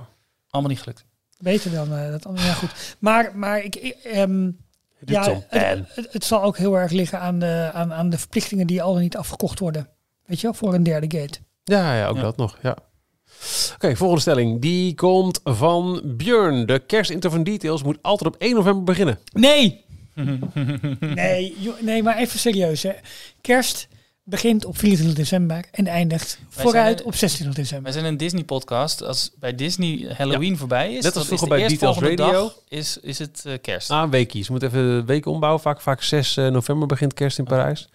Allemaal 0.55 0.71
niet 0.71 0.81
gelukt. 0.81 1.05
beter 1.37 1.71
dan 1.71 1.93
eh, 1.93 2.11
dat 2.11 2.25
andere. 2.25 2.47
Ja, 2.47 2.53
goed. 2.53 2.95
Maar, 2.99 3.31
maar 3.37 3.63
ik, 3.63 3.75
ik, 3.75 3.95
ehm, 4.03 4.49
ja, 5.05 5.41
het, 5.47 5.85
het, 5.95 6.07
het 6.13 6.23
zal 6.23 6.43
ook 6.43 6.57
heel 6.57 6.77
erg 6.77 6.91
liggen 6.91 7.19
aan 7.19 7.39
de, 7.39 7.69
aan, 7.73 7.93
aan 7.93 8.09
de 8.09 8.17
verplichtingen 8.17 8.67
die 8.67 8.81
al 8.81 8.93
dan 8.93 9.01
niet 9.01 9.17
afgekocht 9.17 9.59
worden. 9.59 9.87
Weet 10.25 10.39
je 10.39 10.47
wel, 10.47 10.55
voor 10.55 10.73
een 10.73 10.83
derde 10.83 11.19
gate. 11.19 11.39
Ja, 11.63 11.95
ja, 11.97 12.07
ook 12.07 12.15
Ja. 12.15 12.21
dat 12.21 12.37
nog. 12.37 12.57
Ja. 12.61 12.77
Oké, 13.73 13.95
volgende 13.95 14.21
stelling. 14.21 14.61
Die 14.61 14.95
komt 14.95 15.39
van 15.43 16.01
Björn. 16.05 16.65
De 16.65 16.79
kerstinter 16.79 17.31
van 17.31 17.43
Details 17.43 17.83
moet 17.83 17.97
altijd 18.01 18.33
op 18.33 18.41
1 18.41 18.55
november 18.55 18.83
beginnen. 18.83 19.19
Nee! 19.33 19.83
nee, 20.99 21.55
nee, 21.81 22.03
maar 22.03 22.17
even 22.17 22.39
serieus. 22.39 22.83
Hè. 22.83 22.91
Kerst 23.41 23.87
begint 24.28 24.65
op 24.65 24.78
24 24.78 25.17
december 25.17 25.65
en 25.71 25.88
eindigt 25.88 26.39
vooruit 26.49 27.03
op 27.03 27.15
26 27.15 27.55
december. 27.55 27.84
Wij 27.91 28.01
zijn 28.01 28.05
een 28.13 28.17
Disney-podcast. 28.17 29.03
Als 29.03 29.32
bij 29.39 29.55
Disney 29.55 30.13
Halloween 30.17 30.57
voorbij 30.57 30.88
is, 30.93 31.03
Net 31.03 31.03
als 31.03 31.13
dat 31.13 31.21
is 31.21 31.28
vroeger 31.28 31.47
bij 31.47 31.67
Details 31.67 31.97
Radio. 31.99 32.15
dag, 32.32 32.59
is, 32.67 32.97
is 33.01 33.19
het 33.19 33.43
eh, 33.45 33.53
kerst. 33.61 33.91
Ah, 33.91 34.01
een 34.03 34.09
weekje. 34.09 34.41
Ze 34.43 34.51
moeten 34.51 34.69
even 34.69 34.82
de 34.88 35.03
week 35.05 35.26
ombouwen. 35.26 35.61
Vaak, 35.61 35.82
vaak 35.82 36.01
6 36.01 36.38
eh, 36.38 36.47
november 36.47 36.88
begint 36.88 37.13
kerst 37.13 37.38
in 37.38 37.43
Parijs. 37.43 37.89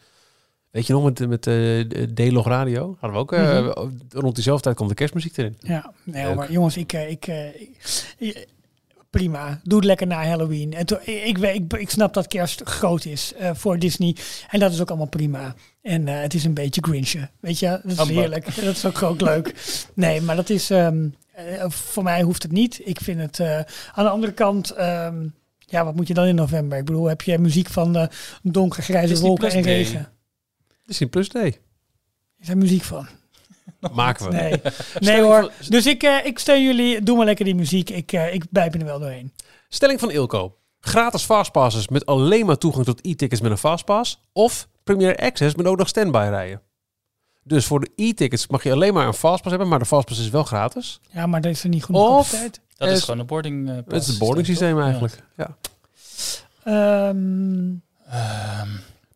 Weet 0.71 0.87
je 0.87 0.93
nog, 0.93 1.05
met, 1.05 1.29
met 1.29 1.47
eh 1.47 1.81
D-Log 2.15 2.47
Radio 2.47 2.97
hadden 3.01 3.13
we 3.13 3.17
ook... 3.25 3.33
eh, 3.33 3.61
Mhm. 3.61 3.89
Rond 4.11 4.35
diezelfde 4.35 4.63
tijd 4.65 4.77
komt 4.77 4.89
de 4.89 4.95
kerstmuziek 4.95 5.37
erin. 5.37 5.57
Ja, 5.61 5.93
nee, 6.03 6.25
Leuk. 6.25 6.35
maar 6.35 6.53
jongens, 6.53 6.77
ik, 6.77 6.93
ik, 6.93 7.27
eh, 7.27 7.47
ik- 8.19 8.47
prima. 9.11 9.61
Doe 9.63 9.79
het 9.79 9.87
lekker 9.87 10.07
na 10.07 10.25
Halloween. 10.27 10.73
En 10.73 10.87
ik, 11.05 11.39
ik, 11.39 11.73
ik, 11.73 11.91
snap 11.91 12.15
dat 12.15 12.27
kerst 12.27 12.63
groot 12.65 13.05
is 13.05 13.35
eh, 13.35 13.51
voor 13.55 13.79
Disney. 13.79 14.17
En 14.51 14.61
dat 14.61 14.73
is 14.73 14.81
ook 14.81 14.89
allemaal 14.89 15.09
prima. 15.09 15.55
En 15.83 16.09
eh, 16.09 16.21
het 16.21 16.35
is 16.35 16.45
een 16.45 16.55
beetje 16.55 16.81
Grinchen. 16.85 17.31
Weet 17.41 17.59
je, 17.59 17.81
dat 17.85 18.09
is 18.09 18.15
heerlijk. 18.15 18.45
Dat 18.55 18.77
is 18.77 18.85
ook, 18.85 19.03
ook 19.03 19.21
leuk. 19.21 19.55
Nee, 19.95 20.21
maar 20.21 20.37
dat 20.37 20.51
is... 20.51 20.71
ehm, 20.71 21.09
eh, 21.33 21.71
voor 21.71 22.03
mij 22.03 22.23
hoeft 22.23 22.43
het 22.43 22.53
niet. 22.53 22.81
Ik 22.85 23.01
vind 23.01 23.21
het... 23.21 23.41
aan 23.93 24.05
de 24.05 24.11
andere 24.11 24.33
kant... 24.33 24.71
ehm, 24.71 25.27
ja, 25.59 25.85
wat 25.85 25.95
moet 25.95 26.09
je 26.09 26.15
dan 26.15 26.27
in 26.27 26.35
november? 26.35 26.79
Ik 26.79 26.85
bedoel, 26.85 27.07
heb 27.07 27.23
je 27.23 27.39
muziek 27.39 27.69
van 27.69 28.09
donkergrijze 28.43 29.21
wolken 29.21 29.51
en 29.51 29.63
regen? 29.63 30.09
Disney 30.85 31.09
Plus 31.09 31.29
Day. 31.29 31.59
Is 32.39 32.47
daar 32.47 32.59
muziek 32.59 32.83
van? 32.83 33.09
Maken 33.93 34.25
we. 34.31 34.33
Nee, 34.37 34.61
nee 35.15 35.23
hoor. 35.23 35.41
van- 35.41 35.69
Dus 35.69 35.87
ik, 35.87 36.03
eh, 36.03 36.27
ik 36.27 36.39
steun 36.39 36.63
jullie. 36.63 37.03
Doe 37.03 37.17
maar 37.17 37.27
lekker 37.27 37.45
die 37.45 37.55
muziek. 37.55 37.91
Ik, 37.91 38.13
eh 38.13 38.35
ik 38.35 38.45
bijt 38.51 38.73
me 38.73 38.79
er 38.79 38.85
wel 38.85 38.99
doorheen. 38.99 39.33
Stelling 39.69 40.01
van 40.01 40.11
Ilko. 40.11 40.57
Gratis 40.81 41.23
fastpasses 41.23 41.89
met 41.89 42.07
alleen 42.07 42.47
maar 42.47 42.59
toegang 42.59 42.85
tot 42.85 43.07
e-tickets 43.07 43.41
met 43.41 43.51
een 43.51 43.59
fastpass. 43.59 44.23
Of 44.33 44.69
Premier 44.85 45.17
Access 45.17 45.55
met 45.55 45.67
ook 45.67 45.79
nog 45.79 45.89
standby 45.89 46.27
rijden. 46.31 46.61
Dus 47.43 47.67
voor 47.67 47.81
de 47.81 47.91
e-tickets 47.97 48.47
mag 48.47 48.63
je 48.63 48.73
alleen 48.73 48.95
maar 48.95 49.07
een 49.07 49.15
fastpass 49.15 49.51
hebben, 49.51 49.69
maar 49.69 49.79
de 49.79 49.85
fastpass 49.85 50.21
is 50.21 50.31
wel 50.31 50.45
gratis. 50.45 51.01
Ja, 51.11 51.27
maar 51.27 51.41
dat 51.41 51.51
is 51.53 51.63
er 51.63 51.69
niet 51.69 51.85
genoeg 51.85 52.03
Of- 52.03 52.11
capaciteit. 52.31 52.61
Dat 52.77 52.89
Eh, 52.89 52.95
is 52.95 53.03
gewoon 53.03 53.21
een 53.21 53.27
boarding 53.27 53.69
eh, 53.69 53.75
Het 53.75 53.85
pass 53.85 54.01
is 54.01 54.07
het 54.07 54.19
boarding 54.19 54.47
systeem 54.47 54.81
eigenlijk. 54.81 55.23
Ja. 55.37 55.57
Ehm, 56.65 57.69
Ja. 57.71 58.61
Ehm, 58.61 58.69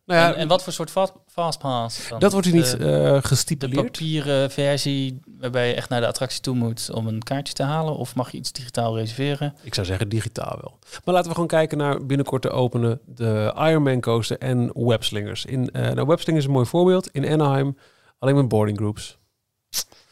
Nou 0.05 0.19
ja, 0.19 0.33
en, 0.33 0.35
en 0.35 0.47
wat 0.47 0.63
voor 0.63 0.73
soort 0.73 0.91
fast, 0.91 1.13
fastpass? 1.27 2.09
dan? 2.09 2.19
dat 2.19 2.31
wordt 2.31 2.47
hier 2.47 2.55
niet 2.55 2.77
De, 2.77 2.77
eh 2.77 3.13
de 3.13 3.27
gestipuleerd. 3.27 3.91
papieren 3.91 4.51
versie 4.51 5.19
waarbij 5.39 5.67
je 5.67 5.73
echt 5.73 5.89
naar 5.89 6.01
de 6.01 6.07
attractie 6.07 6.41
toe 6.41 6.55
moet 6.55 6.89
om 6.91 7.07
een 7.07 7.23
kaartje 7.23 7.53
te 7.53 7.63
halen? 7.63 7.95
Of 7.95 8.15
mag 8.15 8.31
je 8.31 8.37
iets 8.37 8.51
digitaal 8.51 8.97
reserveren? 8.97 9.55
Ik 9.61 9.73
zou 9.73 9.85
zeggen 9.85 10.09
digitaal 10.09 10.57
wel. 10.61 10.79
Maar 11.03 11.13
laten 11.13 11.27
we 11.27 11.33
gewoon 11.33 11.47
kijken 11.47 11.77
naar 11.77 12.05
binnenkort 12.05 12.41
te 12.41 12.49
openen 12.49 12.99
de 13.05 13.53
Ironman 13.57 14.01
coaster 14.01 14.37
en 14.37 14.71
webslingers. 14.73 15.45
In, 15.45 15.71
eh 15.71 15.81
nou, 15.81 16.07
webslingers 16.07 16.43
is 16.45 16.49
een 16.49 16.55
mooi 16.55 16.67
voorbeeld. 16.67 17.09
In 17.11 17.27
Anaheim 17.27 17.77
alleen 18.19 18.35
met 18.35 18.47
boarding 18.47 18.77
groups. 18.77 19.17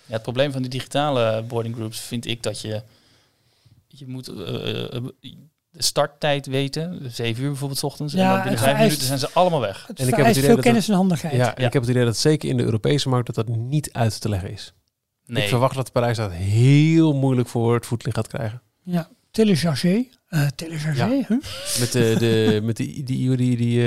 Ja, 0.06 0.14
het 0.14 0.22
probleem 0.22 0.52
van 0.52 0.62
die 0.62 0.72
digitale 0.72 1.44
boarding 1.44 1.76
groups 1.76 2.00
vind 2.00 2.26
ik 2.26 2.44
dat 2.44 2.62
je... 2.62 2.82
Je 3.88 4.08
moet 4.08 4.28
eh, 4.28 4.96
de 5.74 5.84
starttijd 5.84 6.46
weten. 6.46 7.00
7 7.12 7.44
uur 7.44 7.50
bijvoorbeeld 7.50 7.80
's 7.80 7.84
ochtends. 7.84 8.14
Ja, 8.14 8.20
en 8.20 8.28
dan 8.34 8.42
binnen 8.42 8.60
vijf 8.60 8.72
vereist- 8.72 8.82
minuten 9.00 9.08
zijn 9.08 9.20
ze 9.20 9.30
allemaal 9.40 9.60
weg. 9.60 9.88
het 9.88 10.00
En 10.00 10.08
ik 10.08 10.16
heb 10.16 10.26
het 10.26 10.36
idee 10.36 10.46
veel 10.48 10.56
dat 10.56 10.66
kennis 10.66 10.90
en 10.90 10.96
handigheid. 10.96 11.34
Ja, 11.34 11.56
en 11.56 11.62
Ja. 11.62 11.68
ik 11.68 11.74
heb 11.74 11.82
het 11.82 11.92
idee 11.92 12.06
dat 12.06 12.18
zeker 12.18 12.50
in 12.50 12.58
de 12.58 12.64
Europese 12.64 13.10
markt 13.10 13.26
dat 13.34 13.36
dat 13.48 13.56
niet 13.56 13.90
uit 13.94 14.22
te 14.22 14.30
leggen 14.30 14.52
is. 14.52 14.74
Nee, 15.26 15.44
Ik 15.44 15.50
verwacht 15.50 15.76
dat 15.76 15.92
Parijs 15.92 16.18
dat 16.18 16.32
heel 16.32 17.14
moeilijk 17.14 17.48
voor 17.50 17.74
het 17.74 17.86
voetlicht 17.86 18.16
gaat 18.16 18.28
krijgen. 18.28 18.62
Ja. 18.84 19.10
Télécharger. 19.32 20.06
Eh 20.28 20.48
télécharger, 20.56 21.10
Ja. 21.10 21.24
huh? 21.28 21.40
Met 21.80 21.92
de, 21.92 22.16
de 22.20 22.60
met 22.64 22.76
die 22.78 23.04
die 23.04 23.36
die 23.38 23.56
die 23.58 23.82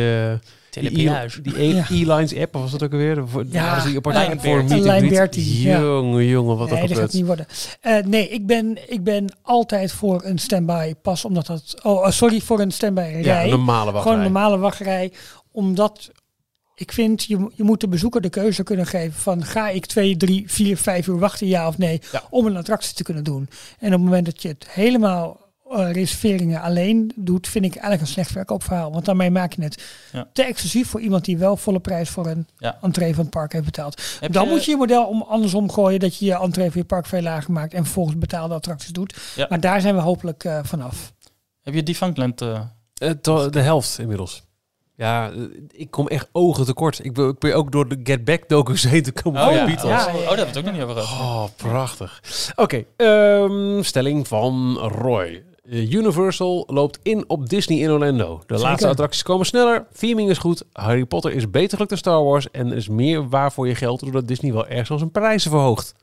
eh, 0.77 0.83
die, 0.83 0.97
telepeage. 0.97 1.39
e- 1.39 1.43
die 1.43 1.61
e- 1.63 1.75
Ja. 1.75 1.87
E-Lines 1.91 2.37
app 2.37 2.55
of 2.55 2.61
was 2.61 2.71
dat 2.71 2.83
ook 2.83 2.93
alweer? 2.93 3.17
Ja, 3.17 3.77
ja, 3.77 3.85
die 3.85 3.99
voor 4.03 4.13
Lijn 4.13 4.41
greet. 4.41 5.09
Bertie, 5.09 5.63
ja. 5.63 5.81
Jongen, 5.81 6.25
jongen, 6.27 6.57
wat 6.57 6.71
nee, 6.71 6.83
een 6.83 6.89
dat 6.89 6.99
gaat 6.99 7.13
niet 7.13 7.27
worden. 7.27 7.47
Eh, 7.81 7.99
nee, 8.05 8.29
ik 8.29 8.47
ben, 8.47 8.79
ik 8.93 9.05
ben 9.05 9.37
altijd 9.43 9.93
voor 9.93 10.25
een 10.25 10.39
standby 10.39 10.95
pas, 11.03 11.25
omdat 11.25 11.47
dat... 11.47 11.75
Oh, 11.83 11.93
oh, 11.93 12.11
sorry, 12.11 12.41
voor 12.41 12.61
een 12.61 12.71
standby 12.71 13.01
Ja, 13.01 13.21
rij. 13.21 13.45
een 13.45 13.51
normale 13.51 13.85
wachtrij. 13.93 14.03
Gewoon 14.03 14.19
een 14.27 14.33
normale 14.33 14.59
wachtrij. 14.59 15.13
Omdat 15.53 16.11
ik 16.75 16.93
vind, 16.93 17.25
je, 17.25 17.51
je 17.55 17.63
moet 17.63 17.81
de 17.81 17.89
bezoeker 17.89 18.21
de 18.21 18.29
keuze 18.29 18.63
kunnen 18.63 18.87
geven 18.87 19.21
van 19.21 19.45
ga 19.45 19.69
ik 19.69 19.87
twee, 19.87 20.17
drie, 20.17 20.45
vier, 20.51 20.77
vijf 20.77 21.07
uur 21.07 21.19
wachten, 21.19 21.47
ja 21.47 21.67
of 21.69 21.79
nee, 21.79 22.01
Ja. 22.13 22.23
om 22.31 22.47
een 22.47 22.57
attractie 22.57 22.95
te 22.95 23.03
kunnen 23.03 23.25
doen. 23.25 23.49
En 23.79 23.87
op 23.87 23.93
het 23.93 24.01
moment 24.03 24.25
dat 24.27 24.43
je 24.43 24.49
het 24.49 24.67
helemaal 24.71 25.37
eh, 25.41 25.46
reserveringen 25.71 26.61
alleen 26.63 27.13
doet, 27.17 27.49
vind 27.49 27.65
ik 27.65 27.71
eigenlijk 27.73 28.03
een 28.03 28.09
slecht 28.09 28.31
verkoopverhaal. 28.31 28.93
Want 28.93 29.05
daarmee 29.05 29.31
maak 29.31 29.53
je 29.53 29.63
het 29.63 29.83
Ja. 30.13 30.29
te 30.33 30.43
exclusief 30.45 30.89
voor 30.89 31.01
iemand 31.01 31.25
die 31.25 31.39
wel 31.39 31.57
volle 31.57 31.81
prijs 31.81 32.09
voor 32.11 32.27
een 32.27 32.47
Ja. 32.59 32.79
entree 32.81 33.15
van 33.15 33.23
het 33.25 33.33
park 33.33 33.53
heeft 33.53 33.65
betaald. 33.65 34.03
Heb 34.21 34.33
Dan 34.33 34.49
moet 34.49 34.65
je 34.65 34.71
je 34.71 34.77
model 34.77 35.05
om 35.07 35.23
andersom 35.23 35.71
gooien 35.71 36.01
dat 36.01 36.17
je 36.19 36.25
je 36.25 36.39
entree 36.39 36.67
voor 36.71 36.81
je 36.81 36.85
park 36.87 37.07
veel 37.07 37.23
lager 37.23 37.53
maakt 37.53 37.75
en 37.75 37.85
vervolgens 37.85 38.19
betaalde 38.19 38.55
attracties 38.55 38.91
doet. 38.93 39.17
Ja. 39.37 39.47
Maar 39.49 39.61
daar 39.61 39.81
zijn 39.81 39.95
we 39.95 40.01
hopelijk 40.01 40.45
eh, 40.45 40.59
vanaf. 40.63 41.13
Heb 41.63 41.75
je 41.75 41.83
Defunctland... 41.83 42.41
eh 42.41 42.61
Eh, 42.99 43.11
to- 43.11 43.51
de 43.51 43.61
helft 43.61 43.99
inmiddels. 43.99 44.43
Ja, 44.95 45.31
eh, 45.31 45.37
ik 45.71 45.91
kom 45.91 46.09
echt 46.09 46.29
ogen 46.33 46.65
tekort. 46.65 47.05
Ik 47.05 47.13
ben, 47.13 47.29
ik 47.29 47.39
ben 47.39 47.55
ook 47.57 47.73
door 47.73 47.89
de 47.89 48.01
Get 48.05 48.25
Back 48.25 48.49
docu's 48.49 48.83
heen 48.83 49.03
te 49.03 49.13
komen 49.13 49.41
Oh 49.41 49.47
van 49.47 49.55
ja, 49.57 49.65
de 49.65 49.67
Beatles. 49.73 49.93
oh, 49.93 49.99
Ja, 49.99 50.07
ja, 50.07 50.15
oh, 50.15 50.21
ja. 50.23 50.27
daar 50.29 50.37
hebben 50.37 50.45
we 50.45 50.47
het 50.49 50.57
ook 50.59 50.65
nog 50.65 50.73
niet 50.75 50.83
over 50.83 50.97
gehad. 51.03 51.21
Oh, 51.21 51.45
prachtig. 51.57 52.21
Oké, 52.57 52.85
ehm, 52.97 53.83
stelling 53.83 54.29
van 54.29 54.77
Roy. 54.79 55.45
Eh, 55.71 55.93
Universal 55.93 56.65
loopt 56.67 56.99
in 57.03 57.25
op 57.29 57.49
Disney 57.49 57.79
in 57.79 57.91
Orlando. 57.91 58.37
De 58.37 58.43
Zeker. 58.55 58.65
laatste 58.71 58.89
attracties 58.89 59.23
komen 59.23 59.47
sneller, 59.47 59.87
theming 59.99 60.31
is 60.31 60.39
goed, 60.39 60.63
Harry 60.73 61.05
Potter 61.05 61.33
is 61.33 61.51
beter 61.51 61.71
gelukt 61.71 61.89
dan 61.89 61.99
Star 61.99 62.25
Wars 62.25 62.51
en 62.51 62.71
er 62.71 62.77
is 62.77 62.89
meer 62.89 63.29
waar 63.29 63.53
voor 63.53 63.69
je 63.69 63.75
geld 63.75 64.01
doordat 64.01 64.29
Disney 64.29 64.53
wel 64.53 64.67
ergens 64.67 64.91
al 64.91 64.99
zijn 64.99 65.11
prijzen 65.11 65.51
verhoogt. 65.51 65.95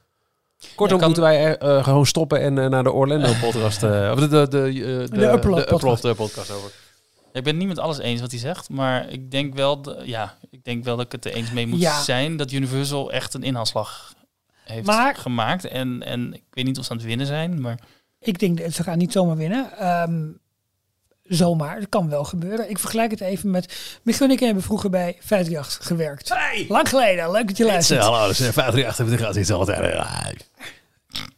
Kortom, 0.76 0.86
Ja, 0.86 1.04
kan- 1.04 1.06
moeten 1.06 1.24
wij 1.24 1.58
eh, 1.58 1.78
eh, 1.78 1.84
gewoon 1.84 2.06
stoppen 2.06 2.40
en 2.42 2.54
naar 2.70 2.84
de 2.84 2.92
Orlando 2.92 3.30
podcast, 3.46 3.84
of 3.84 3.90
de, 4.20 4.28
de, 4.28 4.48
de, 4.48 4.48
de, 4.50 5.28
Upload 5.32 5.56
de 5.58 5.62
Upload, 5.62 5.66
podcast. 5.66 6.16
podcast 6.16 6.52
over. 6.52 6.72
Ik 7.34 7.44
ben 7.44 7.54
het 7.54 7.56
niet 7.56 7.68
met 7.68 7.80
alles 7.80 7.98
eens 8.00 8.22
wat 8.22 8.32
hij 8.32 8.40
zegt, 8.40 8.70
maar 8.70 9.10
ik 9.10 9.32
denk 9.32 9.54
wel, 9.54 9.82
de, 9.82 10.02
ja, 10.06 10.38
ik 10.50 10.64
denk 10.64 10.84
wel 10.84 10.96
dat 10.96 11.06
ik 11.06 11.12
het 11.12 11.26
er 11.26 11.34
eens 11.34 11.52
mee 11.52 11.68
moet 11.68 11.80
Ja. 11.80 12.02
zijn 12.02 12.38
dat 12.38 12.52
Universal 12.52 13.12
echt 13.12 13.34
een 13.34 13.44
inhaalslag 13.44 14.14
heeft 14.64 14.86
Maar- 14.86 15.16
gemaakt. 15.16 15.66
En, 15.66 16.04
en 16.04 16.34
ik 16.34 16.44
weet 16.50 16.66
niet 16.66 16.78
of 16.80 16.86
ze 16.86 16.92
aan 16.92 16.98
het 16.98 17.06
winnen 17.06 17.26
zijn, 17.28 17.62
maar 17.62 17.80
Ik 18.24 18.40
denk 18.40 18.58
dat 18.58 18.74
ze 18.74 18.84
gaan 18.84 18.98
niet 18.98 19.12
zomaar 19.12 19.38
winnen. 19.38 19.78
Ehm, 19.78 20.32
zomaar, 21.24 21.80
dat 21.80 21.90
kan 21.90 22.10
wel 22.10 22.24
gebeuren. 22.24 22.70
Ik 22.70 22.80
vergelijk 22.80 23.12
het 23.12 23.22
even 23.22 23.52
met... 23.52 24.00
Michiel 24.04 24.26
en 24.26 24.32
ik 24.32 24.40
hebben 24.40 24.64
vroeger 24.64 24.90
bij 24.90 25.18
538 25.20 25.88
gewerkt. 25.88 26.30
Hey! 26.30 26.66
Lang 26.70 26.90
geleden, 26.90 27.32
leuk 27.32 27.48
dat 27.48 27.58
je 27.58 27.66
luistert. 27.66 28.02
Hallo, 28.02 28.30
is 28.30 28.38
538 28.38 28.98
heeft 28.98 29.10
de 29.10 29.26
gaat 29.26 29.36
iets 29.36 29.52
altijd. 29.52 30.50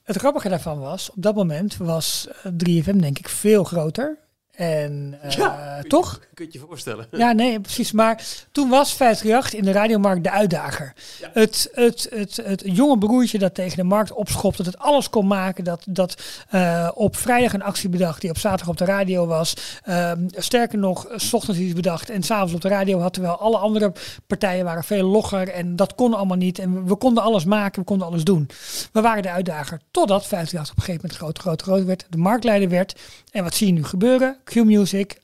Het 0.03 0.17
grappige 0.17 0.49
daarvan 0.49 0.79
was, 0.79 1.09
op 1.09 1.23
dat 1.23 1.35
moment 1.35 1.77
was 1.77 2.27
eh, 2.43 2.51
3FM 2.51 2.95
denk 2.95 3.19
ik 3.19 3.29
veel 3.29 3.63
groter. 3.63 4.17
En 4.55 5.17
eh, 5.21 5.79
toch? 5.79 6.19
Kun 6.33 6.45
je 6.45 6.59
je 6.59 6.65
voorstellen? 6.67 7.07
Ja, 7.11 7.31
nee, 7.31 7.59
precies. 7.59 7.91
Maar 7.91 8.23
toen 8.51 8.69
was 8.69 8.93
538 8.93 9.59
in 9.59 9.65
de 9.65 9.71
radiomarkt 9.71 10.23
de 10.23 10.31
uitdager. 10.31 10.93
Het, 11.33 11.69
het, 11.73 12.07
het, 12.09 12.35
het 12.35 12.63
jonge 12.65 12.97
broertje 12.97 13.39
dat 13.39 13.53
tegen 13.53 13.77
de 13.77 13.83
markt 13.83 14.11
opschopte, 14.11 14.63
dat 14.63 14.73
het 14.73 14.81
alles 14.81 15.09
kon 15.09 15.27
maken, 15.27 15.63
dat, 15.63 15.83
dat 15.89 16.21
eh, 16.49 16.89
op 16.93 17.15
vrijdag 17.15 17.53
een 17.53 17.63
actie 17.63 17.89
bedacht 17.89 18.21
die 18.21 18.29
op 18.29 18.37
zaterdag 18.37 18.67
op 18.67 18.77
de 18.77 18.85
radio 18.85 19.25
was. 19.25 19.53
Ehm, 19.83 20.27
sterker 20.29 20.77
nog, 20.77 21.07
s 21.15 21.33
ochtends 21.33 21.59
iets 21.59 21.73
bedacht 21.73 22.09
en 22.09 22.23
s'avonds 22.23 22.53
op 22.53 22.61
de 22.61 22.67
radio 22.67 22.99
had, 22.99 23.13
terwijl 23.13 23.37
alle 23.37 23.57
andere 23.57 23.91
partijen 24.27 24.65
waren 24.65 24.83
veel 24.83 25.07
logger 25.07 25.49
en 25.49 25.75
dat 25.75 25.95
kon 25.95 26.13
allemaal 26.13 26.37
niet. 26.37 26.59
En 26.59 26.73
we, 26.73 26.83
we 26.83 26.95
konden 26.95 27.23
alles 27.23 27.45
maken, 27.45 27.79
we 27.79 27.87
konden 27.87 28.07
alles 28.07 28.23
doen. 28.23 28.49
We 28.91 29.01
waren 29.01 29.23
de 29.23 29.29
uitdager 29.31 29.79
totdat 29.91 30.27
538 30.27 30.71
op 30.71 30.77
een 30.77 30.83
gegeven 30.83 31.01
moment 31.01 31.19
groot, 31.19 31.39
groot, 31.39 31.61
groot 31.61 31.85
werd, 31.85 32.05
de 32.09 32.17
marktleider 32.17 32.69
werd. 32.69 32.99
En 33.31 33.43
wat 33.43 33.53
zie 33.53 33.67
je 33.67 33.73
nu 33.73 33.83
gebeuren? 33.83 34.37
Q-Music 34.45 35.21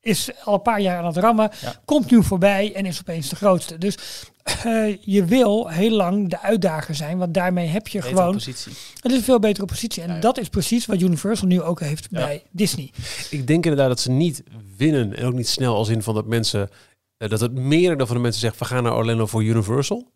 is 0.00 0.30
al 0.44 0.54
een 0.54 0.62
paar 0.62 0.80
jaar 0.80 0.98
aan 0.98 1.06
het 1.06 1.16
rammen, 1.16 1.50
Ja. 1.60 1.80
komt 1.84 2.10
nu 2.10 2.22
voorbij 2.22 2.74
en 2.74 2.86
is 2.86 2.98
opeens 3.00 3.28
de 3.28 3.36
grootste. 3.36 3.78
Dus 3.78 3.98
eh, 4.64 4.96
je 5.00 5.24
wil 5.24 5.68
heel 5.68 5.90
lang 5.90 6.30
de 6.30 6.40
uitdager 6.40 6.94
zijn, 6.94 7.18
want 7.18 7.34
daarmee 7.34 7.66
heb 7.66 7.88
je 7.88 7.98
betere 7.98 8.16
gewoon 8.16 8.32
positie. 8.34 8.72
het 9.00 9.10
is 9.12 9.18
een 9.18 9.24
veel 9.24 9.38
betere 9.38 9.66
positie. 9.66 10.02
En 10.02 10.08
Ja, 10.08 10.14
ja. 10.14 10.20
dat 10.20 10.38
is 10.38 10.48
precies 10.48 10.86
wat 10.86 11.00
Universal 11.00 11.48
nu 11.48 11.62
ook 11.62 11.80
heeft 11.80 12.10
bij 12.10 12.42
Disney. 12.50 12.90
Ik 13.30 13.46
denk 13.46 13.64
inderdaad 13.64 13.88
dat 13.88 14.00
ze 14.00 14.10
niet 14.10 14.42
winnen 14.76 15.16
en 15.16 15.24
ook 15.24 15.34
niet 15.34 15.48
snel 15.48 15.74
als 15.74 15.88
in 15.88 16.02
van 16.02 16.14
dat 16.14 16.26
mensen 16.26 16.70
eh, 17.16 17.28
dat 17.28 17.40
het 17.40 17.52
merendeel 17.52 18.06
van 18.06 18.16
de 18.16 18.22
mensen 18.22 18.40
zegt 18.40 18.58
we 18.58 18.64
gaan 18.64 18.82
naar 18.82 18.96
Orlando 18.96 19.26
voor 19.26 19.44
Universal. 19.44 20.10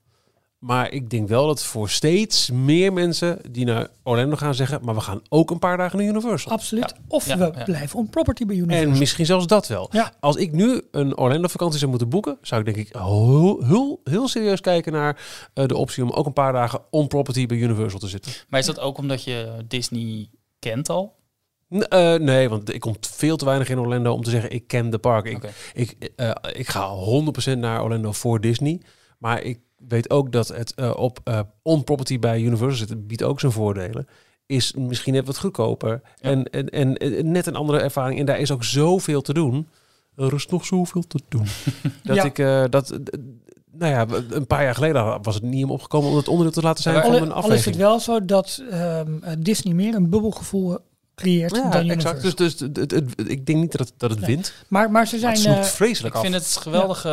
Maar 0.61 0.93
ik 0.93 1.11
denk 1.11 1.29
wel 1.29 1.47
dat 1.47 1.65
voor 1.65 1.89
steeds 1.91 2.51
meer 2.51 2.93
mensen 2.93 3.39
die 3.51 3.65
naar 3.65 3.89
Orlando 4.03 4.37
gaan 4.37 4.55
zeggen, 4.55 4.81
maar 4.85 4.95
we 4.95 5.01
gaan 5.01 5.21
ook 5.29 5.51
een 5.51 5.59
paar 5.59 5.77
dagen 5.77 5.99
naar 5.99 6.07
Universal. 6.07 6.53
Absoluut. 6.53 6.91
Ja. 6.97 7.03
Of 7.09 7.27
Ja, 7.27 7.39
we 7.39 7.53
ja. 7.59 7.65
blijven 7.65 7.99
on 7.99 8.09
property 8.11 8.45
bij 8.47 8.57
Universal. 8.57 8.93
En 8.93 8.99
misschien 8.99 9.27
zelfs 9.27 9.47
dat 9.47 9.67
wel. 9.67 9.89
Ja. 9.93 10.13
Als 10.21 10.37
ik 10.37 10.53
nu 10.53 10.83
een 10.91 11.19
Orlando 11.19 11.49
vakantie 11.49 11.79
zou 11.79 11.91
moeten 11.91 12.09
boeken, 12.09 12.39
zou 12.43 12.61
ik 12.61 12.75
denk 12.75 12.87
ik 12.89 12.97
heel, 12.97 13.65
heel, 13.65 14.01
heel 14.05 14.29
serieus 14.29 14.61
kijken 14.61 14.93
naar 14.93 15.21
eh, 15.55 15.67
de 15.67 15.77
optie 15.77 16.03
om 16.05 16.11
ook 16.11 16.27
een 16.27 16.33
paar 16.33 16.53
dagen 16.53 16.81
on 16.91 17.07
property 17.07 17.47
bij 17.47 17.57
Universal 17.57 17.99
te 17.99 18.09
zitten. 18.09 18.33
Maar 18.49 18.61
is 18.61 18.67
dat 18.67 18.81
ook 18.81 18.99
omdat 18.99 19.25
je 19.25 19.65
Disney 19.69 20.29
kent 20.59 20.89
al? 20.89 21.15
N- 21.75 21.81
eh, 21.83 22.15
nee, 22.15 22.49
want 22.49 22.75
ik 22.75 22.81
kom 22.81 22.95
veel 23.01 23.37
te 23.37 23.45
weinig 23.45 23.69
in 23.69 23.79
Orlando 23.79 24.13
om 24.13 24.23
te 24.23 24.31
zeggen 24.31 24.51
ik 24.51 24.67
ken 24.67 24.91
de 24.91 24.99
park. 24.99 25.25
Ik, 25.27 25.53
ik, 25.75 26.11
eh, 26.17 26.31
ik 26.53 26.69
ga 26.69 26.89
100% 27.55 27.59
naar 27.59 27.83
Orlando 27.83 28.13
voor 28.13 28.41
Disney. 28.41 28.81
Maar 29.19 29.43
ik 29.43 29.59
weet 29.89 30.11
ook 30.11 30.33
dat 30.33 30.49
het 30.49 30.75
eh, 30.75 30.93
op 30.97 31.21
eh, 31.25 31.41
on-property 31.63 32.19
bij 32.19 32.41
Universal 32.41 32.79
zitten 32.79 33.07
biedt 33.07 33.23
ook 33.23 33.41
zijn 33.41 33.53
voordelen. 33.53 34.07
Is 34.47 34.73
misschien 34.73 35.13
net 35.13 35.27
wat 35.27 35.39
goedkoper. 35.39 36.01
Ja. 36.17 36.31
En, 36.31 36.45
en, 36.45 36.69
en, 36.69 36.97
en 36.97 37.31
net 37.31 37.47
een 37.47 37.57
andere 37.57 37.81
ervaring. 37.81 38.21
En 38.21 38.27
daar 38.27 38.39
is 38.39 38.51
ook 38.51 38.65
zoveel 38.65 39.23
te 39.23 39.33
doen. 39.33 39.69
Er 40.17 40.35
is 40.35 40.47
nog 40.47 40.65
zoveel 40.65 41.07
te 41.07 41.21
doen. 41.29 41.47
dat 42.03 42.17
Ja. 42.17 42.25
ik 42.25 42.39
eh, 42.39 42.65
dat. 42.71 42.99
nou 43.73 43.93
ja, 43.93 44.07
een 44.31 44.47
paar 44.47 44.63
jaar 44.63 44.75
geleden 44.75 45.23
was 45.23 45.35
het 45.35 45.43
niet 45.43 45.65
om 45.65 45.71
opgekomen 45.71 46.11
om 46.11 46.17
het 46.17 46.29
onderdeel 46.29 46.53
te 46.53 46.63
laten 46.63 46.83
zijn 46.83 46.95
Maar 46.95 47.05
van 47.05 47.13
Al, 47.13 47.21
mijn 47.21 47.33
al 47.33 47.53
is 47.53 47.65
het 47.65 47.77
wel 47.77 48.01
zo 48.01 48.25
dat 48.25 48.63
ehm, 48.71 49.23
eh, 49.23 49.33
Disney 49.39 49.75
meer 49.75 49.95
een 49.95 50.11
bubbelgevoel 50.11 50.79
creëert 51.15 51.57
ja, 51.57 51.71
dan 51.71 51.91
exact. 51.91 52.23
Dus, 52.23 52.35
dus 52.35 52.61
het, 52.61 52.77
het- 52.77 53.13
ik 53.31 53.47
denk 53.47 53.59
niet 53.59 53.73
dat 53.73 53.81
het, 53.81 53.93
dat 53.97 54.11
het 54.11 54.21
Nee. 54.21 54.29
wint. 54.35 54.53
maar, 54.69 54.91
maar 54.91 55.07
ze 55.07 55.19
Maar 55.19 55.37
zijn... 55.37 55.57
het 55.57 55.65
eh, 55.67 55.71
vreselijk 55.73 56.15
Ik 56.15 56.21
af. 56.21 56.27
vind 56.29 56.43
het 56.45 56.57
geweldige 56.63 57.11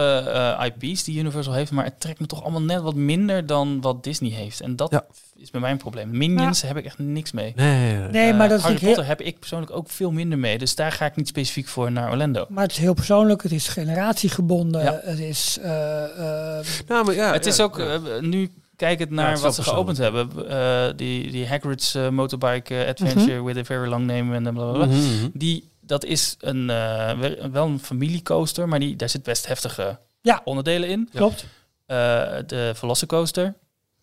eh, 0.59 0.65
IP's 0.65 1.03
die 1.03 1.19
Universal 1.19 1.53
heeft, 1.53 1.71
maar 1.71 1.85
het 1.85 1.99
trekt 1.99 2.19
me 2.19 2.25
toch 2.25 2.41
allemaal 2.43 2.61
net 2.61 2.81
wat 2.81 2.95
minder 2.95 3.45
dan 3.45 3.81
wat 3.81 4.03
Disney 4.03 4.31
heeft. 4.31 4.61
En 4.61 4.75
dat 4.75 4.91
Ja. 4.91 5.05
is 5.35 5.49
bij 5.51 5.61
mij 5.61 5.71
een 5.71 5.77
probleem. 5.77 6.17
Minions 6.17 6.61
heb 6.61 6.77
ik 6.77 6.85
echt 6.85 6.97
niks 6.99 7.31
mee. 7.31 7.53
Nee, 7.55 7.97
nee, 7.97 8.33
maar 8.33 8.49
dat 8.49 8.57
is 8.57 8.63
Harry 8.63 8.77
heel, 8.77 8.87
Potter 8.87 9.05
heb 9.05 9.21
ik 9.21 9.39
persoonlijk 9.39 9.71
ook 9.71 9.89
veel 9.89 10.11
minder 10.11 10.37
mee. 10.39 10.57
Dus 10.57 10.75
daar 10.75 10.91
ga 10.91 11.05
ik 11.05 11.15
niet 11.15 11.27
specifiek 11.27 11.67
voor 11.67 11.91
naar 11.91 12.11
Orlando. 12.11 12.45
maar 12.49 12.63
het 12.63 12.71
is 12.71 12.77
heel 12.77 12.93
persoonlijk. 12.93 13.43
Het 13.43 13.51
is 13.51 13.67
generatiegebonden. 13.67 14.81
Ja. 14.83 14.99
Het 15.03 15.19
is... 15.19 15.57
eh, 15.61 15.71
Nou, 16.87 17.05
maar 17.05 17.13
ja, 17.15 17.31
het 17.33 17.45
is 17.45 17.59
ook, 17.59 17.77
ja. 17.77 17.99
nu 18.19 18.49
kijkend 18.77 19.09
naar 19.09 19.27
het 19.27 19.37
is 19.37 19.43
wat 19.43 19.55
ze 19.55 19.63
geopend 19.63 19.97
hebben. 19.97 20.49
eh, 20.49 20.85
die, 20.95 21.31
die 21.31 21.47
Hagrid's 21.47 21.95
eh, 21.95 22.09
Motorbike 22.09 22.75
eh, 22.83 22.89
Adventure 22.89 23.43
with 23.43 23.57
a 23.57 23.63
very 23.63 23.87
long 23.89 24.05
name 24.05 24.35
en 24.35 24.43
blablabla. 24.53 24.85
Mhm, 24.85 24.95
mhm. 24.97 25.27
Die, 25.33 25.69
dat 25.81 26.03
is 26.05 26.35
een, 26.39 26.67
wel- 27.51 27.67
een 27.67 27.79
familiecoaster, 27.79 28.67
maar 28.67 28.79
die, 28.79 28.95
daar 28.95 29.09
zit 29.09 29.23
best 29.23 29.47
heftige 29.47 29.99
Ja. 30.21 30.41
onderdelen 30.43 30.89
in. 30.89 31.09
klopt. 31.13 31.45
De 31.85 32.71
Velocicoaster 32.75 33.53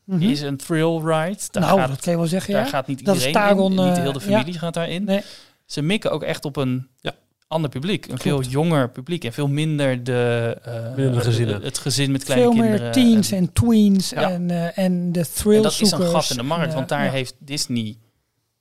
Mhm. 0.04 0.22
is 0.22 0.40
een 0.40 0.56
thrill 0.56 0.96
ride. 1.04 1.38
Daar, 1.50 1.62
nou, 1.62 1.78
gaat, 1.78 1.88
dat 1.88 2.00
kan 2.00 2.12
je 2.12 2.18
wel 2.18 2.28
zeggen, 2.28 2.52
daar 2.52 2.62
ja. 2.64 2.68
gaat 2.68 2.86
niet 2.86 3.04
Dat 3.04 3.16
is 3.16 3.26
iedereen 3.26 3.48
Taron, 3.48 3.72
in. 3.78 3.84
Niet 3.84 3.96
heel 3.96 4.12
de 4.12 4.18
ja. 4.18 4.24
familie 4.36 4.58
gaat 4.58 4.74
daarin. 4.74 5.04
Nee. 5.04 5.22
Ze 5.66 5.82
mikken 5.82 6.10
ook 6.10 6.22
echt 6.22 6.44
op 6.44 6.56
een 6.56 6.88
Ja. 7.00 7.12
Ander 7.48 7.70
publiek. 7.70 8.02
Een 8.06 8.18
Klopt. 8.18 8.22
veel 8.22 8.42
jonger 8.42 8.90
publiek 8.90 9.24
en 9.24 9.32
veel 9.32 9.48
minder 9.48 10.04
de, 10.04 10.56
eh, 10.64 10.72
Minder 10.96 11.12
de 11.14 11.20
gezinnen. 11.20 11.54
Het, 11.54 11.64
het 11.64 11.78
gezin 11.78 12.12
met 12.12 12.24
kleine 12.24 12.44
Veel 12.46 12.54
kinderen. 12.54 12.80
meer 12.82 12.92
teens 12.92 13.30
en 13.32 13.52
tweens 13.52 14.10
Ja. 14.10 14.30
en, 14.30 14.50
eh, 14.50 14.78
en 14.84 15.12
de 15.12 15.20
En 15.20 15.26
thrill 15.34 15.62
dat 15.62 15.72
is 15.80 15.90
een 15.92 16.02
gat 16.02 16.30
in 16.30 16.36
de 16.36 16.42
markt, 16.42 16.68
En, 16.68 16.74
want 16.74 16.88
daar 16.88 17.04
ja. 17.04 17.10
heeft 17.10 17.34
Disney 17.38 17.96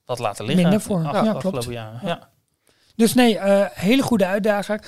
wat 0.04 0.18
laten 0.18 0.44
liggen. 0.44 0.62
Minder 0.62 0.80
voor. 0.80 0.98
de 0.98 1.04
Ja, 1.04 1.20
klopt. 1.20 1.34
afgelopen 1.34 1.72
jaren. 1.72 2.00
Ja. 2.02 2.08
Ja. 2.08 2.28
Dus 2.96 3.14
nee, 3.14 3.38
eh, 3.38 3.66
hele 3.72 4.02
goede 4.02 4.26
uitdager. 4.26 4.80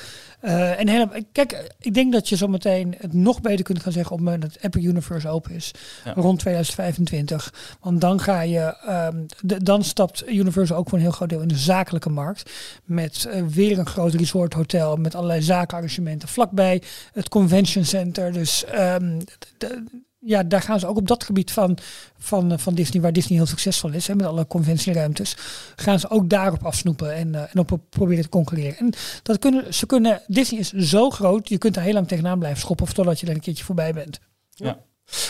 Eh, 0.46 0.80
en 0.80 0.88
hele, 0.88 1.24
kijk, 1.32 1.74
ik 1.80 1.94
denk 1.94 2.12
dat 2.12 2.28
je 2.28 2.36
zometeen 2.36 2.94
het 2.98 3.12
nog 3.12 3.40
beter 3.40 3.64
kunt 3.64 3.82
gaan 3.82 3.92
zeggen 3.92 4.12
op 4.12 4.18
het 4.18 4.26
moment 4.26 4.52
dat 4.52 4.62
Epic 4.62 4.84
Universe 4.84 5.28
open 5.28 5.50
is. 5.54 5.70
Ja. 6.04 6.12
Rond 6.12 6.38
2025. 6.38 7.76
Want 7.80 8.00
dan 8.00 8.20
ga 8.20 8.40
je, 8.40 8.76
ehm, 8.86 9.24
de- 9.42 9.62
dan 9.62 9.84
stapt 9.84 10.28
Universal 10.28 10.76
ook 10.76 10.88
voor 10.88 10.98
een 10.98 11.04
heel 11.04 11.12
groot 11.12 11.28
deel 11.28 11.40
in 11.40 11.48
de 11.48 11.56
zakelijke 11.56 12.10
markt. 12.10 12.50
Met 12.84 13.24
eh, 13.30 13.42
weer 13.46 13.78
een 13.78 13.86
groot 13.86 14.14
resort 14.14 14.52
hotel 14.54 14.96
met 14.96 15.14
allerlei 15.14 15.42
zakenarrangementen 15.42 16.28
vlakbij. 16.28 16.82
Het 17.12 17.28
convention 17.28 17.84
center. 17.84 18.32
Dus 18.32 18.64
ehm, 18.64 19.18
d- 19.18 19.52
d- 19.58 19.80
ja, 20.26 20.42
daar 20.42 20.62
gaan 20.62 20.80
ze 20.80 20.86
ook 20.86 20.96
op 20.96 21.08
dat 21.08 21.24
gebied 21.24 21.52
van, 21.52 21.78
van, 22.18 22.52
eh, 22.52 22.58
van 22.58 22.74
Disney, 22.74 23.02
waar 23.02 23.12
Disney 23.12 23.38
heel 23.38 23.46
succesvol 23.46 23.92
is, 23.92 24.06
hè, 24.06 24.14
met 24.14 24.26
alle 24.26 24.46
conventieruimtes, 24.46 25.36
gaan 25.76 26.00
ze 26.00 26.10
ook 26.10 26.28
daarop 26.28 26.64
afsnoepen 26.64 27.14
en, 27.14 27.34
eh, 27.34 27.40
en 27.40 27.58
op 27.58 27.66
pro- 27.66 27.80
proberen 27.90 28.22
te 28.22 28.28
concurreren. 28.28 28.78
En 28.78 28.92
dat 29.22 29.38
kunnen, 29.38 29.74
ze 29.74 29.86
kunnen, 29.86 30.22
Disney 30.26 30.60
is 30.60 30.72
zo 30.72 31.10
groot, 31.10 31.48
je 31.48 31.58
kunt 31.58 31.76
er 31.76 31.82
heel 31.82 31.92
lang 31.92 32.08
tegenaan 32.08 32.38
blijven 32.38 32.60
schoppen, 32.60 32.86
of 32.86 32.92
totdat 32.92 33.20
je 33.20 33.26
er 33.26 33.34
een 33.34 33.40
keertje 33.40 33.64
voorbij 33.64 33.92
bent. 33.92 34.18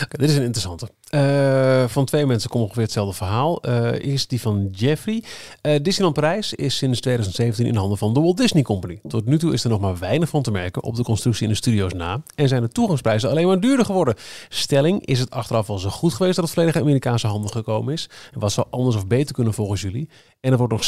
Oké, 0.03 0.17
dit 0.17 0.29
is 0.29 0.35
een 0.35 0.43
interessante. 0.43 0.89
Eh, 1.07 1.83
van 1.87 2.05
twee 2.05 2.25
mensen 2.25 2.49
komt 2.49 2.63
ongeveer 2.63 2.83
hetzelfde 2.83 3.13
verhaal. 3.15 3.61
Eh 3.61 4.05
eerst 4.11 4.29
die 4.29 4.41
van 4.41 4.67
Jeffrey. 4.71 5.23
Eh, 5.61 5.75
Disneyland 5.81 6.15
Parijs 6.15 6.53
is 6.53 6.77
sinds 6.77 6.99
2017 6.99 7.65
in 7.65 7.75
handen 7.75 7.97
van 7.97 8.13
de 8.13 8.19
Walt 8.19 8.37
Disney 8.37 8.63
Company. 8.63 8.99
Tot 9.07 9.25
nu 9.25 9.37
toe 9.37 9.53
is 9.53 9.63
er 9.63 9.69
nog 9.69 9.79
maar 9.79 9.97
weinig 9.97 10.29
van 10.29 10.41
te 10.41 10.51
merken 10.51 10.83
op 10.83 10.95
de 10.95 11.03
constructie 11.03 11.43
in 11.43 11.49
de 11.49 11.55
studio's 11.55 11.93
na. 11.93 12.21
En 12.35 12.47
zijn 12.47 12.61
de 12.61 12.67
toegangsprijzen 12.67 13.29
alleen 13.29 13.47
maar 13.47 13.59
duurder 13.59 13.85
geworden. 13.85 14.15
Stelling, 14.49 15.05
is 15.05 15.19
het 15.19 15.29
achteraf 15.29 15.67
wel 15.67 15.77
zo 15.77 15.89
goed 15.89 16.13
geweest 16.13 16.35
dat 16.35 16.45
het 16.45 16.53
volledig 16.53 16.81
Amerikaanse 16.81 17.27
handen 17.27 17.51
gekomen 17.51 17.93
is? 17.93 18.09
En 18.33 18.39
wat 18.39 18.51
zou 18.51 18.67
anders 18.69 18.95
of 18.95 19.07
beter 19.07 19.35
kunnen 19.35 19.53
volgens 19.53 19.81
jullie? 19.81 20.09
En 20.39 20.51
er 20.51 20.57
wordt 20.57 20.73
nog 20.73 20.83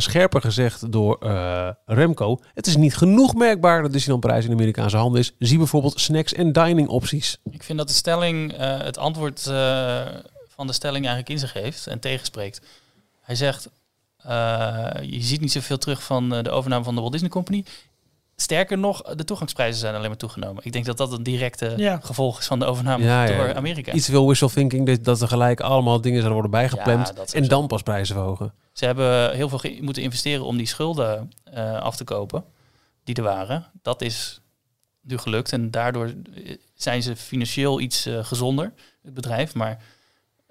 scherper 0.00 0.40
gezegd 0.40 0.92
door 0.92 1.18
Remco. 1.86 2.38
Het 2.54 2.66
is 2.66 2.76
niet 2.76 2.96
genoeg 2.96 3.34
merkbaar 3.34 3.82
dat 3.82 3.92
Disneyland 3.92 4.26
Parijs 4.26 4.44
in 4.44 4.52
Amerikaanse 4.52 4.96
handen 4.96 5.20
is. 5.20 5.34
Zie 5.38 5.58
bijvoorbeeld 5.58 6.00
snacks 6.00 6.34
en 6.34 6.52
dining 6.52 6.88
opties. 6.88 7.38
Ik 7.50 7.62
vind 7.62 7.78
dat 7.78 7.88
de 7.88 7.94
stelling 7.94 8.56
het 8.56 8.98
antwoord 8.98 9.41
eh, 9.46 10.06
van 10.48 10.66
de 10.66 10.72
stelling 10.72 11.06
eigenlijk 11.06 11.34
in 11.34 11.38
zich 11.38 11.52
heeft 11.52 11.86
en 11.86 12.00
tegenspreekt. 12.00 12.60
Hij 13.20 13.34
zegt, 13.34 13.68
eh, 14.16 14.88
je 15.00 15.22
ziet 15.22 15.40
niet 15.40 15.52
zoveel 15.52 15.78
terug 15.78 16.02
van 16.02 16.34
eh, 16.34 16.42
de 16.42 16.50
overname 16.50 16.84
van 16.84 16.94
de 16.94 17.00
Walt 17.00 17.12
Disney 17.12 17.30
Company. 17.30 17.64
Sterker 18.36 18.78
nog, 18.78 19.02
de 19.02 19.24
toegangsprijzen 19.24 19.80
zijn 19.80 19.94
alleen 19.94 20.08
maar 20.08 20.18
toegenomen. 20.18 20.64
Ik 20.64 20.72
denk 20.72 20.84
dat 20.84 20.96
dat 20.96 21.12
een 21.12 21.22
directe 21.22 21.74
Ja. 21.76 22.00
gevolg 22.02 22.38
is 22.38 22.46
van 22.46 22.58
de 22.58 22.64
overname 22.64 23.04
Ja, 23.04 23.26
door 23.26 23.46
ja. 23.46 23.54
Amerika. 23.54 23.92
Iets 23.92 24.04
te 24.04 24.10
veel 24.10 24.28
wishful 24.28 24.48
thinking, 24.48 25.00
dat, 25.00 25.20
er 25.20 25.28
gelijk 25.28 25.60
allemaal 25.60 26.00
dingen 26.00 26.22
zouden 26.22 26.42
worden 26.42 26.60
bijgepland. 26.60 27.32
En 27.34 27.48
dan 27.48 27.66
pas 27.66 27.82
prijzen 27.82 28.14
verhogen. 28.14 28.52
Ze 28.72 28.84
hebben 28.84 29.34
heel 29.34 29.48
veel 29.48 29.70
moeten 29.80 30.02
investeren 30.02 30.44
om 30.44 30.56
die 30.56 30.66
schulden 30.66 31.32
eh, 31.44 31.80
af 31.80 31.96
te 31.96 32.04
kopen 32.04 32.44
die 33.04 33.14
er 33.14 33.22
waren. 33.22 33.66
Dat 33.82 34.02
is 34.02 34.40
nu 35.00 35.18
gelukt 35.18 35.52
en 35.52 35.70
daardoor 35.70 36.12
zijn 36.74 37.02
ze 37.02 37.16
financieel 37.16 37.80
iets 37.80 38.08
gezonder, 38.22 38.72
het 39.02 39.14
bedrijf. 39.14 39.54
Maar 39.54 39.82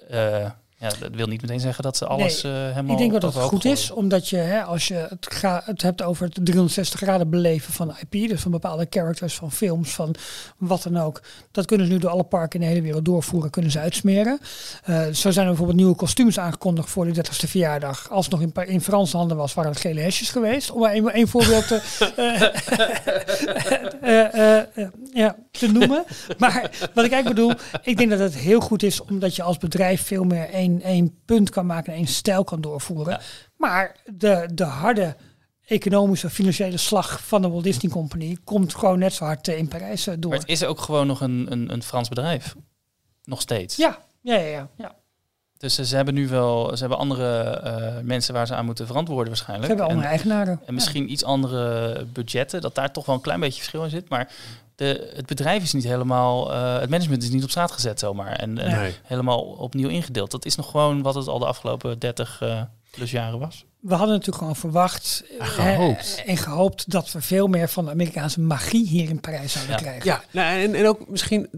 eh, 0.07 0.51
Ja, 0.81 0.89
dat 0.99 1.09
wil 1.11 1.27
niet 1.27 1.41
meteen 1.41 1.59
zeggen 1.59 1.83
dat 1.83 1.97
ze 1.97 2.05
alles 2.05 2.43
eh 2.43 2.51
helemaal 2.51 2.91
Ik 2.91 2.97
denk 2.97 3.21
dat 3.21 3.33
het 3.33 3.43
goed 3.43 3.65
is, 3.65 3.91
omdat 3.91 4.29
je, 4.29 4.37
hè, 4.37 4.63
als 4.63 4.87
je 4.87 4.93
het, 5.09 5.27
ga, 5.29 5.61
het 5.65 5.81
hebt 5.81 6.01
over 6.01 6.25
het 6.25 6.39
360 6.45 6.99
graden 6.99 7.29
beleven 7.29 7.73
van 7.73 7.95
IP, 7.99 8.29
dus 8.29 8.41
van 8.41 8.51
bepaalde 8.51 8.87
characters, 8.89 9.35
van 9.35 9.51
films, 9.51 9.93
van 9.93 10.15
wat 10.57 10.83
dan 10.83 10.97
ook. 10.97 11.21
Dat 11.51 11.65
kunnen 11.65 11.87
ze 11.87 11.93
nu 11.93 11.99
door 11.99 12.09
alle 12.09 12.23
parken 12.23 12.59
in 12.59 12.65
de 12.65 12.71
hele 12.71 12.85
wereld 12.85 13.05
doorvoeren, 13.05 13.49
kunnen 13.49 13.71
ze 13.71 13.79
uitsmeren. 13.79 14.39
Eh, 14.83 15.01
zo 15.01 15.31
zijn 15.31 15.37
er 15.37 15.45
bijvoorbeeld 15.45 15.77
nieuwe 15.77 15.95
kostuums 15.95 16.39
aangekondigd 16.39 16.89
voor 16.89 17.05
de 17.05 17.13
30ste 17.13 17.47
verjaardag. 17.47 18.09
Als 18.09 18.25
het 18.25 18.39
nog 18.39 18.41
in, 18.41 18.67
in 18.67 18.81
Franse 18.81 19.17
handen 19.17 19.37
was, 19.37 19.53
waren 19.53 19.71
het 19.71 19.79
gele 19.79 20.01
hesjes 20.01 20.29
geweest. 20.29 20.71
Om 20.71 20.79
maar 20.79 20.91
één 20.91 21.13
één 21.13 21.27
voorbeeld 21.27 21.67
te, 21.67 21.81
eh, 24.01 24.87
ja, 25.13 25.35
te 25.51 25.67
noemen. 25.67 26.03
Maar 26.37 26.61
wat 26.93 27.05
ik 27.05 27.11
eigenlijk 27.11 27.35
bedoel, 27.35 27.53
ik 27.83 27.97
denk 27.97 28.09
dat 28.09 28.19
het 28.19 28.35
heel 28.35 28.59
goed 28.59 28.83
is 28.83 29.01
omdat 29.01 29.35
je 29.35 29.43
als 29.43 29.57
bedrijf 29.57 30.05
veel 30.05 30.23
meer 30.23 30.49
één, 30.49 30.70
één 30.81 31.19
punt 31.25 31.49
kan 31.49 31.65
maken 31.65 31.91
en 31.93 31.97
één 31.97 32.07
stijl 32.07 32.43
kan 32.43 32.61
doorvoeren. 32.61 33.13
Ja. 33.13 33.19
Maar 33.57 33.95
de, 34.13 34.49
de 34.53 34.63
harde 34.63 35.15
economische, 35.65 36.29
financiële 36.29 36.77
slag 36.77 37.27
van 37.27 37.41
de 37.41 37.49
Walt 37.49 37.63
Disney 37.63 37.91
Company 37.91 38.37
komt 38.43 38.75
gewoon 38.75 38.99
net 38.99 39.13
zo 39.13 39.25
hard 39.25 39.47
eh, 39.47 39.57
in 39.57 39.67
Parijs 39.67 40.07
eh, 40.07 40.13
door. 40.19 40.31
Maar 40.31 40.39
het 40.39 40.49
is 40.49 40.63
ook 40.63 40.79
gewoon 40.81 41.07
nog 41.07 41.21
een, 41.21 41.47
een, 41.49 41.73
een 41.73 41.83
Frans 41.83 42.09
bedrijf. 42.09 42.55
Nog 43.23 43.41
steeds. 43.41 43.75
Ja, 43.75 43.97
ja, 44.21 44.35
ja, 44.35 44.47
ja. 44.47 44.69
ja. 44.77 44.95
Dus 45.57 45.77
eh, 45.77 45.85
ze 45.85 45.95
hebben 45.95 46.13
nu 46.13 46.27
wel, 46.27 46.71
ze 46.73 46.79
hebben 46.79 46.97
andere 46.97 48.01
mensen 48.03 48.33
waar 48.33 48.47
ze 48.47 48.55
aan 48.55 48.65
moeten 48.65 48.87
verantwoorden 48.87 49.25
Ze 49.25 49.29
waarschijnlijk. 49.43 49.67
hebben 49.67 49.85
En- 49.85 49.91
andere 49.91 50.09
eigenaren. 50.11 50.61
En 50.65 50.73
misschien 50.73 51.11
iets 51.11 51.23
andere 51.23 52.05
budgetten, 52.05 52.61
dat 52.61 52.75
daar 52.75 52.91
toch 52.91 53.05
wel 53.05 53.15
een 53.15 53.21
klein 53.21 53.39
beetje 53.39 53.57
verschil 53.59 53.83
in 53.83 53.89
zit. 53.89 54.09
Maar 54.09 54.31
de, 54.81 55.11
het 55.15 55.25
bedrijf 55.25 55.63
is 55.63 55.73
niet 55.73 55.83
helemaal, 55.83 56.53
eh, 56.53 56.79
het 56.79 56.89
management 56.89 57.23
is 57.23 57.29
niet 57.29 57.43
op 57.43 57.49
straat 57.49 57.71
gezet 57.71 57.99
zomaar. 57.99 58.31
En, 58.31 58.57
en 58.57 58.75
Nee. 58.79 58.93
helemaal 59.03 59.39
opnieuw 59.41 59.89
ingedeeld. 59.89 60.31
Dat 60.31 60.45
is 60.45 60.55
nog 60.55 60.71
gewoon 60.71 61.01
wat 61.01 61.15
het 61.15 61.27
al 61.27 61.39
de 61.39 61.45
afgelopen 61.45 61.99
30 61.99 62.37
eh, 62.41 62.61
plus 62.91 63.11
jaren 63.11 63.39
was. 63.39 63.65
We 63.79 63.89
hadden 63.93 64.09
natuurlijk 64.09 64.37
gewoon 64.37 64.55
verwacht 64.55 65.23
En 65.31 65.39
eh, 65.39 65.47
gehoopt. 65.47 66.23
en 66.25 66.37
gehoopt 66.37 66.91
dat 66.91 67.11
we 67.11 67.21
veel 67.21 67.47
meer 67.47 67.69
van 67.69 67.85
de 67.85 67.91
Amerikaanse 67.91 68.39
magie 68.41 68.87
hier 68.87 69.09
in 69.09 69.19
Parijs 69.19 69.51
zouden 69.51 69.75
Ja. 69.75 69.81
krijgen. 69.81 70.05
Ja, 70.05 70.21
nou, 70.31 70.61
en, 70.61 70.75
en 70.75 70.87
ook 70.87 71.09
misschien 71.09 71.49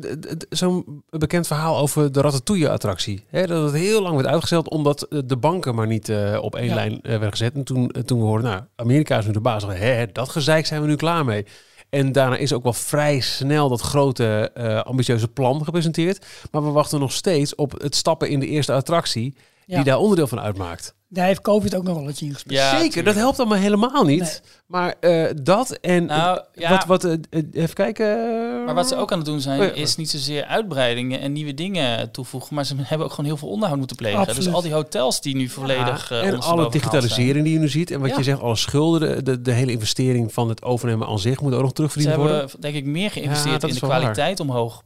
zo'n 0.49 1.03
bekend 1.09 1.47
verhaal 1.47 1.77
over 1.77 2.11
de 2.11 2.21
Ratatouille-attractie. 2.21 3.25
Hè, 3.29 3.47
dat 3.47 3.63
het 3.63 3.81
heel 3.81 4.01
lang 4.01 4.15
werd 4.15 4.27
uitgesteld 4.27 4.69
omdat 4.69 5.01
eh, 5.01 5.19
de 5.25 5.37
banken 5.37 5.75
maar 5.75 5.87
niet 5.87 6.09
eh, 6.09 6.37
op 6.41 6.55
één 6.55 6.67
Ja. 6.67 6.75
lijn 6.75 6.93
eh, 7.01 7.09
werden 7.09 7.29
gezet. 7.31 7.53
En 7.55 7.63
toen, 7.63 7.89
eh, 7.89 8.01
toen 8.03 8.19
we 8.19 8.25
hoorden, 8.25 8.49
nou, 8.51 8.61
Amerika 8.75 9.17
is 9.17 9.25
nu 9.25 9.31
de 9.31 9.39
baas. 9.39 9.63
Hè, 9.67 10.05
dat 10.11 10.29
gezeik 10.29 10.65
zijn 10.65 10.81
we 10.81 10.87
nu 10.87 10.95
klaar 10.95 11.25
mee. 11.25 11.45
En 11.93 12.11
daarna 12.11 12.37
is 12.37 12.53
ook 12.53 12.63
wel 12.63 12.73
vrij 12.73 13.19
snel 13.19 13.69
dat 13.69 13.81
grote 13.81 14.51
eh, 14.53 14.81
ambitieuze 14.81 15.27
plan 15.27 15.63
gepresenteerd. 15.63 16.25
Maar 16.51 16.63
we 16.63 16.69
wachten 16.69 16.99
nog 16.99 17.11
steeds 17.11 17.55
op 17.55 17.81
het 17.81 17.95
stappen 17.95 18.29
in 18.29 18.39
de 18.39 18.47
eerste 18.47 18.73
attractie 18.73 19.35
Ja. 19.65 19.75
die 19.75 19.83
daar 19.85 19.97
onderdeel 19.97 20.27
van 20.27 20.39
uitmaakt. 20.39 20.93
Daar 21.07 21.25
heeft 21.25 21.41
COVID 21.41 21.75
ook 21.75 21.87
een 21.87 21.93
rolletje 21.93 22.25
in 22.25 22.33
gespeeld. 22.33 22.59
Ja, 22.59 22.69
Zeker, 22.69 22.83
tuurlijk. 22.87 23.05
dat 23.05 23.15
helpt 23.15 23.39
allemaal 23.39 23.57
helemaal 23.57 24.03
niet. 24.03 24.19
Nee. 24.19 24.51
Maar 24.67 24.95
eh, 24.99 25.29
dat 25.43 25.71
en 25.71 26.05
Nou, 26.05 26.41
ja. 26.53 26.69
wat, 26.69 26.85
wat 26.85 27.03
eh, 27.03 27.13
eh, 27.29 27.43
even 27.51 27.75
kijken. 27.75 28.05
eh, 28.07 28.65
Maar 28.65 28.73
wat 28.75 28.87
ze 28.87 28.95
ook 28.95 29.11
aan 29.11 29.17
het 29.17 29.27
doen 29.27 29.41
zijn, 29.41 29.59
Oh 29.59 29.65
ja. 29.65 29.71
is 29.73 29.95
niet 29.95 30.09
zozeer 30.09 30.45
uitbreidingen 30.45 31.19
en 31.19 31.31
nieuwe 31.31 31.53
dingen 31.53 32.11
toevoegen. 32.11 32.55
Maar 32.55 32.65
ze 32.65 32.75
hebben 32.77 33.05
ook 33.07 33.13
gewoon 33.13 33.25
heel 33.29 33.37
veel 33.37 33.47
onderhoud 33.49 33.77
moeten 33.77 33.95
plegen. 33.95 34.19
Absoluut. 34.19 34.43
Dus 34.43 34.53
al 34.53 34.61
die 34.61 34.73
hotels 34.73 35.21
die 35.21 35.35
nu 35.35 35.49
volledig 35.49 36.09
Ja, 36.09 36.21
eh, 36.21 36.27
en 36.27 36.39
alle 36.39 36.59
zijn. 36.59 36.71
digitalisering 36.71 37.43
die 37.43 37.53
je 37.53 37.59
nu 37.59 37.69
ziet. 37.69 37.91
En 37.91 37.99
wat 37.99 38.09
Ja. 38.09 38.17
je 38.17 38.23
zegt, 38.23 38.41
alle 38.41 38.55
schulden, 38.55 39.43
de, 39.43 39.51
hele 39.51 39.71
investering 39.71 40.33
van 40.33 40.49
het 40.49 40.63
overnemen 40.63 41.07
aan 41.07 41.19
zich 41.19 41.41
moet 41.41 41.53
ook 41.53 41.59
nog 41.59 41.67
Ze 41.67 41.73
terugverdiend 41.73 42.13
hebben 42.15 42.31
worden. 42.33 42.61
denk 42.61 42.75
ik 42.75 42.85
meer 42.85 43.11
geïnvesteerd 43.11 43.63
in 43.63 43.73
de 43.73 43.79
wel 43.79 43.89
kwaliteit 43.89 44.39
omhoog 44.39 44.83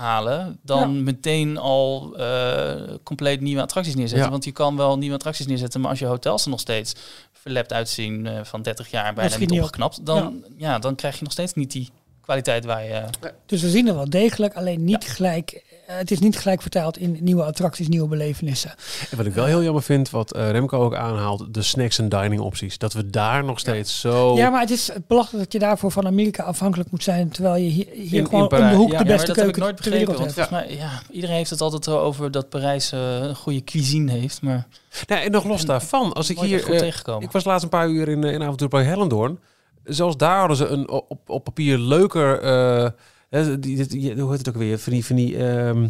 halen 0.00 0.58
dan 0.62 1.02
meteen 1.02 1.58
al 1.58 2.16
eh, 2.16 2.94
compleet 3.02 3.40
nieuwe 3.40 3.62
attracties 3.62 3.94
neerzetten. 3.94 4.24
Ja. 4.24 4.30
Want 4.30 4.44
je 4.44 4.52
kan 4.52 4.76
wel 4.76 4.98
nieuwe 4.98 5.14
attracties 5.14 5.46
neerzetten, 5.46 5.80
maar 5.80 5.90
als 5.90 5.98
je 5.98 6.06
hotels 6.06 6.44
er 6.44 6.50
nog 6.50 6.60
steeds 6.60 6.94
verlept 7.32 7.72
uitzien 7.72 8.26
eh, 8.26 8.44
van 8.44 8.62
30 8.62 8.90
jaar 8.90 9.14
bijna 9.14 9.36
niet 9.36 9.50
niet 9.50 9.58
op. 9.58 9.64
opgeknapt, 9.64 10.06
dan, 10.06 10.44
ja. 10.56 10.78
dan 10.78 10.94
krijg 10.94 11.16
je 11.16 11.22
nog 11.22 11.32
steeds 11.32 11.54
niet 11.54 11.72
die 11.72 11.88
kwaliteit 12.20 12.64
waar 12.64 12.84
je... 12.84 13.04
Dus 13.46 13.62
we 13.62 13.70
zien 13.70 13.88
er 13.88 13.94
wel 13.94 14.10
degelijk, 14.10 14.54
alleen 14.54 14.84
niet 14.84 15.04
gelijk. 15.04 15.69
Eh, 15.90 15.96
het 15.98 16.10
is 16.10 16.18
niet 16.18 16.38
gelijk 16.38 16.60
vertaald 16.60 16.98
in 16.98 17.16
nieuwe 17.20 17.44
attracties, 17.44 17.88
nieuwe 17.88 18.08
belevenissen. 18.08 18.70
En 19.10 19.16
wat 19.16 19.26
ik 19.26 19.32
wel 19.34 19.44
heel 19.44 19.62
jammer 19.62 19.82
vind, 19.82 20.10
wat 20.10 20.32
eh, 20.32 20.50
Remco 20.50 20.78
ook 20.84 20.94
aanhaalt, 20.94 21.54
de 21.54 21.62
snacks 21.62 21.98
en 21.98 22.08
dining 22.08 22.40
opties. 22.40 22.78
Dat 22.78 22.92
we 22.92 23.10
daar 23.10 23.44
nog 23.44 23.58
steeds 23.58 24.00
zo... 24.00 24.36
Ja, 24.36 24.50
maar 24.50 24.60
het 24.60 24.70
is 24.70 24.90
belachelijk 25.06 25.44
dat 25.44 25.52
je 25.52 25.58
daarvoor 25.58 25.90
van 25.90 26.06
Amerika 26.06 26.42
afhankelijk 26.42 26.90
moet 26.90 27.02
zijn, 27.02 27.28
terwijl 27.28 27.54
je 27.56 27.68
hier, 27.70 27.86
hier 27.92 28.18
In- 28.18 28.24
gewoon 28.26 28.48
in 28.48 28.56
om 28.62 28.68
de 28.68 28.74
hoek 28.74 28.90
Ja, 28.92 28.98
de 28.98 29.04
Ja, 29.04 29.04
maar 29.04 29.06
beste 29.06 29.26
dat 29.26 29.36
heb 29.36 29.46
ik 29.46 29.52
keuken 29.52 29.62
nooit 29.62 29.76
begrepen. 29.76 30.06
Want 30.06 30.34
hebt. 30.34 30.48
volgens 30.48 30.66
mij, 30.68 30.76
ja, 30.76 31.02
iedereen 31.10 31.36
heeft 31.36 31.50
het 31.50 31.60
altijd 31.60 31.88
over 31.88 32.30
dat 32.30 32.48
Parijs 32.48 32.92
eh, 32.92 33.16
een 33.20 33.34
goede 33.36 33.64
cuisine 33.64 34.12
heeft. 34.12 34.42
Maar 34.42 34.66
Nou, 35.06 35.22
en 35.22 35.30
nog 35.30 35.44
los 35.44 35.60
En- 35.60 35.66
daarvan, 35.66 36.12
als 36.12 36.30
ik 36.30 36.38
hier... 36.38 36.60
goed 36.62 36.80
eh, 36.80 37.18
ik 37.18 37.30
was 37.30 37.44
laatst 37.44 37.62
een 37.64 37.68
paar 37.70 37.88
uur 37.88 38.08
in, 38.08 38.24
eh, 38.24 38.32
in 38.32 38.42
Avontuurpark 38.42 38.86
Hellendoorn. 38.86 39.38
Zelfs 39.84 40.16
daar 40.16 40.38
hadden 40.38 40.56
ze 40.56 40.66
een 40.66 40.90
op, 40.90 41.18
op 41.26 41.44
papier 41.44 41.78
leuker... 41.78 42.40
eh, 42.40 42.90
eh, 43.30 43.46
die, 43.60 43.86
die, 43.86 44.20
hoe 44.20 44.30
heet 44.30 44.38
het 44.38 44.48
ook 44.48 44.56
weer? 44.56 44.78
Van 44.78 44.92
die, 44.92 45.04
van 45.06 45.16
die 45.16 45.36
ehm, 45.46 45.88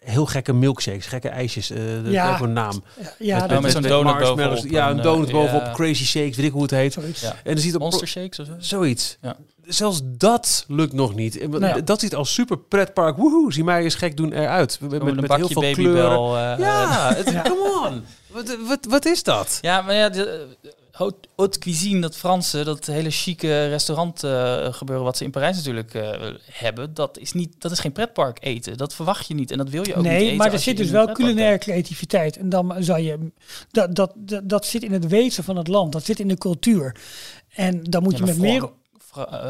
heel 0.00 0.26
gekke 0.26 0.52
milkshakes, 0.52 1.06
gekke 1.06 1.28
ijsjes. 1.28 1.70
eh 1.70 1.78
dat 2.04 2.12
Ja. 2.12 2.34
ook 2.34 2.40
een 2.40 2.52
naam. 2.52 2.82
Ja, 3.00 3.12
ja, 3.18 3.40
met 3.40 3.62
dat- 3.62 3.70
zo'n 3.72 3.82
donut 3.82 4.18
bovenop 4.18 4.66
Ja, 4.70 4.88
en, 4.90 4.96
een 4.96 5.02
donut 5.02 5.26
eh, 5.28 5.32
bovenop, 5.34 5.62
ja. 5.64 5.72
crazy 5.72 6.04
shakes, 6.04 6.36
weet 6.36 6.46
ik 6.46 6.52
hoe 6.52 6.62
het 6.62 6.70
heet. 6.70 6.92
zoiets. 6.92 7.20
Ja. 7.20 7.30
En 7.44 7.52
dan 7.54 7.58
ziet 7.62 7.74
er 7.74 7.80
Monster 7.80 8.08
shakes 8.08 8.38
of 8.38 8.46
zo? 8.46 8.52
Zoiets. 8.58 9.18
Ja. 9.22 9.36
Zelfs 9.66 10.00
dat 10.04 10.64
lukt 10.68 10.92
nog 10.92 11.14
niet. 11.14 11.38
En 11.38 11.50
Nee. 11.50 11.84
Dat 11.84 12.00
ziet 12.00 12.14
als 12.14 12.32
super 12.34 12.58
pretpark. 12.58 13.16
Woehoe, 13.16 13.52
zie 13.52 13.64
mij 13.64 13.82
eens 13.82 13.94
gek 13.94 14.16
doen 14.16 14.32
eruit. 14.32 14.78
Met, 14.80 14.90
met, 14.90 15.02
Met, 15.02 15.20
met 15.20 15.34
heel 15.34 15.48
veel 15.48 15.72
kleuren. 15.72 16.02
babybel. 16.02 16.36
eh, 16.36 16.58
Ja, 16.58 17.14
het, 17.14 17.42
come 17.42 17.86
on. 17.88 18.02
Wat, 18.26 18.56
wat, 18.66 18.78
wat 18.88 19.04
is 19.06 19.22
dat? 19.22 19.58
Ja, 19.60 19.82
maar 19.82 19.94
ja, 19.94 20.08
de 20.08 20.46
haute 21.36 21.58
cuisine, 21.58 22.00
dat 22.00 22.16
Franse, 22.16 22.64
dat 22.64 22.86
hele 22.86 23.10
chique 23.10 23.66
restaurant 23.68 24.24
eh, 24.24 24.72
gebeuren 24.72 25.04
wat 25.04 25.16
ze 25.16 25.24
in 25.24 25.30
Parijs 25.30 25.56
natuurlijk 25.56 25.94
eh, 25.94 26.30
hebben, 26.50 26.94
dat 26.94 27.18
is, 27.18 27.32
niet, 27.32 27.54
dat 27.58 27.70
is 27.70 27.78
geen 27.78 27.92
pretpark 27.92 28.38
eten. 28.40 28.76
Dat 28.76 28.94
verwacht 28.94 29.28
je 29.28 29.34
niet 29.34 29.50
en 29.50 29.58
dat 29.58 29.68
wil 29.68 29.86
je 29.86 29.94
ook 29.94 30.02
niet 30.02 30.12
Nee, 30.12 30.36
maar 30.36 30.52
er 30.52 30.58
zit 30.58 30.76
dus 30.76 30.90
wel 30.90 31.12
culinaire 31.12 31.58
creativiteit. 31.58 32.36
En 32.36 32.48
dan 32.48 32.74
zou 32.78 33.00
je. 33.00 33.32
Dat, 33.70 33.94
dat, 33.94 34.12
dat, 34.16 34.48
dat 34.48 34.66
zit 34.66 34.82
in 34.82 34.92
het 34.92 35.06
wezen 35.06 35.44
van 35.44 35.56
het 35.56 35.68
land. 35.68 35.92
Dat 35.92 36.04
zit 36.04 36.20
in 36.20 36.28
de 36.28 36.38
cultuur. 36.38 36.96
En 37.54 37.82
dan 37.82 38.02
moet 38.02 38.18
je 38.18 38.24
met 38.24 38.38
meer. 38.38 38.60
foie, 38.60 38.72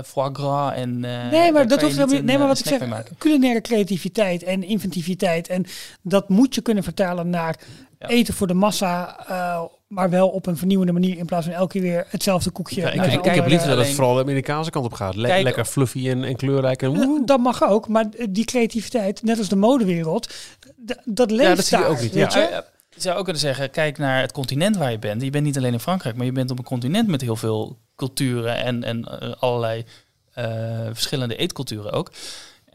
foie- 0.02 0.24
eh, 0.24 0.34
gras 0.34 0.72
en... 0.74 1.00
Nee, 1.00 1.52
maar 1.52 1.68
dat 1.68 1.80
hoeft 1.80 1.92
helemaal 1.92 2.06
niet 2.06 2.18
een, 2.18 2.24
Nee, 2.24 2.38
maar 2.38 2.46
wat 2.46 2.58
ik 2.58 2.66
zeg, 2.66 3.02
culinaire 3.18 3.60
creativiteit 3.60 4.42
en 4.42 4.62
inventiviteit. 4.62 5.48
En 5.48 5.66
dat 6.02 6.28
moet 6.28 6.54
je 6.54 6.60
kunnen 6.60 6.84
vertalen 6.84 7.30
naar 7.30 7.60
Ja. 7.98 8.08
eten 8.08 8.34
voor 8.34 8.46
de 8.46 8.54
massa. 8.54 9.16
Maar 9.88 10.10
wel 10.10 10.28
op 10.28 10.46
een 10.46 10.56
vernieuwende 10.56 10.92
manier. 10.92 11.18
In 11.18 11.26
plaats 11.26 11.46
van 11.46 11.54
elke 11.54 11.72
keer 11.72 11.82
weer 11.82 12.06
hetzelfde 12.08 12.50
koekje. 12.50 12.80
Ja, 12.80 12.90
ik, 12.90 13.12
ik, 13.12 13.24
heb 13.34 13.46
liever 13.46 13.68
dat 13.68 13.78
het 13.78 13.88
vooral 13.88 14.14
de 14.14 14.20
Amerikaanse 14.20 14.70
kant 14.70 14.84
op 14.84 14.92
gaat. 14.92 15.14
Le- 15.16 15.28
Kijk- 15.28 15.42
lekker 15.42 15.64
fluffy 15.64 16.08
en, 16.08 16.24
en 16.24 16.36
kleurrijk. 16.36 16.82
En 16.82 16.90
Eh, 16.90 16.96
woehoe. 16.96 17.24
Dat 17.26 17.38
mag 17.40 17.62
ook, 17.68 17.88
maar 17.88 18.04
die 18.30 18.44
creativiteit, 18.44 19.22
net 19.22 19.38
als 19.38 19.48
de 19.48 19.56
modewereld, 19.56 20.34
dat 21.04 21.30
leeft 21.30 21.56
dat 21.56 21.64
zie 21.64 21.76
je 21.78 21.82
daar, 21.82 21.92
ook 21.92 22.00
niet, 22.00 22.12
weet 22.12 22.32
ja. 22.32 22.38
je? 22.40 22.46
Eh, 22.46 22.56
eh, 22.56 22.62
Je 22.94 23.00
zou 23.00 23.16
ook 23.18 23.24
kunnen 23.24 23.42
zeggen, 23.42 23.70
kijk 23.70 23.98
naar 23.98 24.20
het 24.20 24.32
continent 24.32 24.76
waar 24.76 24.90
je 24.90 24.98
bent. 24.98 25.22
Je 25.22 25.30
bent 25.30 25.44
niet 25.44 25.56
alleen 25.56 25.72
in 25.72 25.80
Frankrijk, 25.80 26.16
maar 26.16 26.26
je 26.26 26.32
bent 26.32 26.50
op 26.50 26.58
een 26.58 26.64
continent 26.64 27.08
met 27.08 27.20
heel 27.20 27.36
veel 27.36 27.78
culturen 27.96 28.56
en, 28.56 28.84
en 28.84 29.04
eh, 29.04 29.32
allerlei 29.38 29.84
eh, 30.32 30.46
verschillende 30.92 31.36
eetculturen 31.36 31.92
ook. 31.92 32.10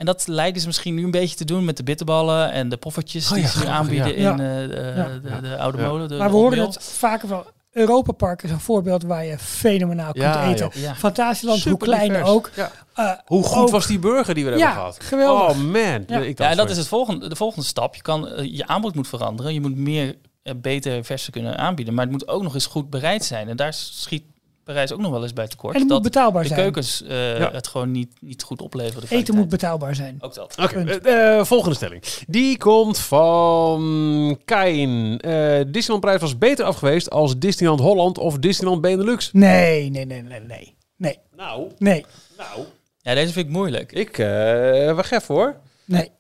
En 0.04 0.10
dat 0.10 0.28
lijken 0.28 0.62
ze 0.62 0.68
misschien 0.68 0.96
nu 0.96 1.04
een 1.04 1.12
beetje 1.12 1.36
te 1.36 1.46
doen 1.46 1.66
met 1.66 1.78
de 1.78 1.84
bitterballen 1.84 2.52
en 2.52 2.70
de 2.70 2.78
poffertjes 2.78 3.28
Oh 3.32 3.34
die 3.38 3.48
ze 3.48 3.60
nu 3.60 3.66
aanbieden 3.66 4.20
ja. 4.20 4.32
in 4.34 4.40
eh, 4.40 4.46
de, 4.70 4.94
Ja. 4.96 5.08
de, 5.40 5.42
de 5.42 5.58
oude 5.58 5.78
Ja. 5.78 5.88
molen. 5.88 6.08
De, 6.10 6.16
Maar 6.18 6.30
we 6.30 6.36
horen 6.36 6.60
het 6.60 6.78
vaker 6.84 7.28
van. 7.28 7.44
Europa 7.72 8.12
Park 8.12 8.44
is 8.44 8.52
een 8.52 8.60
voorbeeld 8.60 9.04
waar 9.04 9.26
je 9.26 9.38
fenomenaal 9.38 10.12
kunt 10.12 10.24
Ja, 10.24 10.48
eten. 10.52 10.70
Ja. 10.74 10.96
Fantasieland, 10.96 11.64
hoe 11.64 11.78
klein 11.78 12.10
divers. 12.10 12.30
ook. 12.30 12.50
Ja. 12.56 12.72
Eh, 12.96 13.12
Hoe 13.26 13.44
goed 13.44 13.58
ook- 13.64 13.70
was 13.70 13.88
die 13.88 14.00
burger 14.00 14.34
die 14.36 14.46
we 14.46 14.50
Ja, 14.52 14.58
hebben 14.58 14.76
gehad? 14.76 14.98
geweldig. 15.04 15.50
Oh 15.50 15.58
man. 15.58 15.74
Ja. 15.74 15.90
Ik 16.00 16.08
Ja, 16.08 16.34
dacht, 16.34 16.50
en 16.52 16.58
dat 16.58 16.70
is 16.70 16.78
het 16.78 16.88
volgende, 16.88 17.30
de 17.30 17.36
volgende 17.36 17.66
stap. 17.66 17.96
Je, 17.96 18.02
kan, 18.02 18.28
eh, 18.28 18.56
je 18.56 18.68
aanbod 18.68 18.96
moet 18.96 19.08
veranderen. 19.08 19.54
Je 19.54 19.62
moet 19.62 19.76
meer, 19.76 20.16
eh, 20.44 20.54
beter, 20.58 21.04
verse 21.04 21.32
kunnen 21.32 21.58
aanbieden. 21.58 21.94
Maar 21.94 22.04
het 22.04 22.12
moet 22.14 22.28
ook 22.28 22.44
nog 22.44 22.54
eens 22.54 22.66
goed 22.66 22.90
bereid 22.90 23.26
zijn. 23.26 23.50
En 23.50 23.56
daar 23.56 23.74
schiet 23.74 24.24
Parijs 24.64 24.92
ook 24.92 25.00
nog 25.00 25.12
wel 25.12 25.24
eens 25.24 25.34
bij 25.34 25.48
tekort. 25.48 25.74
en 25.74 25.80
het 25.80 25.90
moet 25.90 26.04
dat 26.04 26.12
betaalbaar 26.14 26.42
de 26.42 26.48
zijn. 26.48 26.60
keukens 26.60 27.04
eh, 27.04 27.38
Ja. 27.40 27.52
het 27.52 27.68
gewoon 27.68 27.92
niet, 27.92 28.14
niet 28.22 28.44
goed 28.44 28.62
opleveren. 28.62 29.10
de 29.10 29.16
Eten 29.16 29.36
moet 29.36 29.50
betaalbaar 29.50 29.96
zijn. 29.96 30.18
Ook 30.20 30.34
dat. 30.34 30.56
Oké, 30.62 30.84
eh, 30.84 31.38
eh, 31.40 31.46
volgende 31.46 31.76
stelling. 31.76 32.04
Die 32.28 32.58
komt 32.58 33.00
van 33.00 34.40
Kain. 34.46 35.20
Eh 35.20 35.60
Disneyland 35.68 36.00
Prijs 36.02 36.22
was 36.22 36.38
beter 36.38 36.66
af 36.66 36.76
geweest 36.78 37.10
als 37.10 37.40
Disneyland 37.40 37.80
Holland 37.80 38.18
of 38.18 38.38
Disneyland 38.38 38.82
Benelux. 38.82 39.30
Nee, 39.32 39.90
nee, 39.90 40.06
nee, 40.06 40.22
nee, 40.22 40.40
nee. 40.40 40.76
Nee, 40.98 41.20
Nou, 41.36 41.72
nee, 41.78 42.06
nou. 42.38 42.66
Ja, 43.02 43.14
deze 43.14 43.34
vind 43.34 43.46
ik 43.46 43.52
moeilijk. 43.52 43.92
Ik, 43.92 44.18
eh 44.18 44.96
wacht 44.96 45.12
even 45.12 45.36
hoor. 45.36 45.56
nee. 45.86 46.12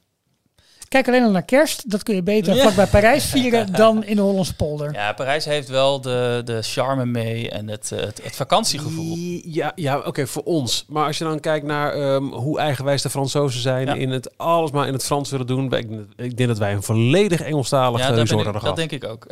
Kijk 0.93 1.07
alleen 1.07 1.23
al 1.23 1.31
naar 1.31 1.43
kerst. 1.43 1.89
Dat 1.91 2.03
kun 2.03 2.15
je 2.15 2.23
beter 2.23 2.55
Ja. 2.55 2.61
vlakbij 2.61 2.87
Parijs 2.87 3.25
vieren 3.35 3.71
dan 3.73 4.03
in 4.03 4.15
de 4.15 4.21
Hollandse 4.21 4.55
polder. 4.55 4.93
Ja, 4.93 5.13
Parijs 5.13 5.45
heeft 5.45 5.67
wel 5.69 6.01
de, 6.01 6.41
de 6.45 6.61
charme 6.61 7.05
mee 7.05 7.49
en 7.49 7.67
het, 7.69 7.91
eh, 7.91 7.99
het, 7.99 8.19
het 8.23 8.35
vakantiegevoel. 8.35 9.15
Ja, 9.45 9.71
ja 9.75 9.99
oké, 9.99 10.27
voor 10.27 10.43
ons. 10.43 10.85
Maar 10.87 11.05
als 11.05 11.17
je 11.17 11.23
dan 11.23 11.39
kijkt 11.39 11.65
naar 11.65 11.93
ehm, 11.93 12.23
hoe 12.23 12.59
eigenwijs 12.59 13.01
de 13.01 13.09
Fransozen 13.09 13.61
zijn 13.61 13.85
Ja. 13.87 13.93
in 13.93 14.09
het 14.09 14.37
alles 14.37 14.71
maar 14.71 14.87
in 14.87 14.93
het 14.93 15.05
Frans 15.05 15.29
willen 15.31 15.47
doen. 15.47 15.73
Ik, 15.73 15.89
ik 16.15 16.37
denk 16.37 16.49
dat 16.49 16.57
wij 16.57 16.73
een 16.73 16.83
volledig 16.83 17.41
Engelstalig 17.41 17.99
Ja, 17.99 18.07
ja, 18.07 18.15
dat, 18.15 18.15
ben 18.15 18.37
resort 18.37 18.39
ik, 18.39 18.53
hadden 18.53 18.53
dat 18.53 18.61
gehad. 18.61 18.89
denk 18.89 19.03
ik 19.03 19.09
ook. 19.09 19.27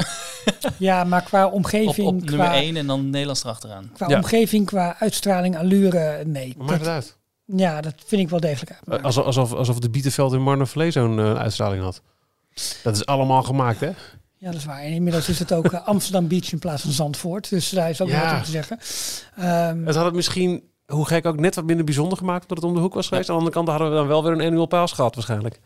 Ja, 0.77 1.03
maar 1.03 1.21
qua 1.23 1.47
omgeving, 1.47 2.07
op 2.07 2.13
nummer 2.13 2.45
qua, 2.47 2.53
1 2.55 2.77
en 2.77 2.87
dan 2.87 3.09
Nederlands 3.09 3.43
erachteraan. 3.43 3.91
qua 3.93 4.09
Ja. 4.09 4.15
omgeving, 4.15 4.65
qua 4.65 4.95
uitstraling, 4.99 5.57
allure, 5.57 6.21
nee. 6.25 6.53
Maar 6.57 6.65
maakt 6.67 6.77
het 6.77 6.85
Dat, 6.85 6.93
uit. 6.93 7.17
Ja, 7.45 7.81
dat 7.81 7.93
vind 8.05 8.21
ik 8.21 8.29
wel 8.29 8.39
degelijk 8.39 8.71
uitmaken. 8.71 9.03
Alsof, 9.05 9.25
alsof, 9.25 9.53
alsof 9.53 9.79
de 9.79 9.89
Bietenveld 9.89 10.33
in 10.33 10.41
Marne 10.41 10.91
zo'n 10.91 11.19
eh, 11.19 11.35
uitstraling 11.35 11.83
had. 11.83 12.01
Dat 12.83 12.95
is 12.95 13.05
allemaal 13.05 13.43
gemaakt, 13.43 13.79
hè? 13.79 13.89
Ja, 14.37 14.47
dat 14.51 14.55
is 14.55 14.65
waar. 14.65 14.79
En 14.81 14.91
inmiddels 14.91 15.29
is 15.29 15.39
het 15.39 15.53
ook 15.53 15.65
eh, 15.65 15.87
Amsterdam 15.87 16.27
Beach 16.27 16.51
in 16.51 16.59
plaats 16.59 16.81
van 16.81 16.91
Zandvoort. 16.91 17.49
Dus 17.49 17.69
daar 17.69 17.89
is 17.89 18.01
ook 18.01 18.07
Ja. 18.07 18.25
wat 18.25 18.33
om 18.37 18.43
te 18.43 18.51
zeggen. 18.51 18.79
Ehm, 19.37 19.85
Het 19.85 19.95
had 19.95 20.05
het 20.05 20.13
misschien, 20.13 20.63
hoe 20.85 21.05
gek 21.07 21.25
ook, 21.25 21.39
net 21.39 21.55
wat 21.55 21.65
minder 21.65 21.85
bijzonder 21.85 22.17
gemaakt 22.17 22.41
omdat 22.41 22.57
het 22.57 22.67
om 22.67 22.73
de 22.73 22.79
hoek 22.81 22.93
was 22.93 23.07
geweest. 23.07 23.29
Aan 23.29 23.35
de 23.35 23.41
andere 23.41 23.57
kant 23.57 23.69
hadden 23.69 23.89
we 23.89 23.95
dan 23.95 24.07
wel 24.07 24.23
weer 24.23 24.31
een 24.31 24.41
annual 24.41 24.65
pass 24.65 24.93
gehad 24.93 25.15
waarschijnlijk. 25.15 25.59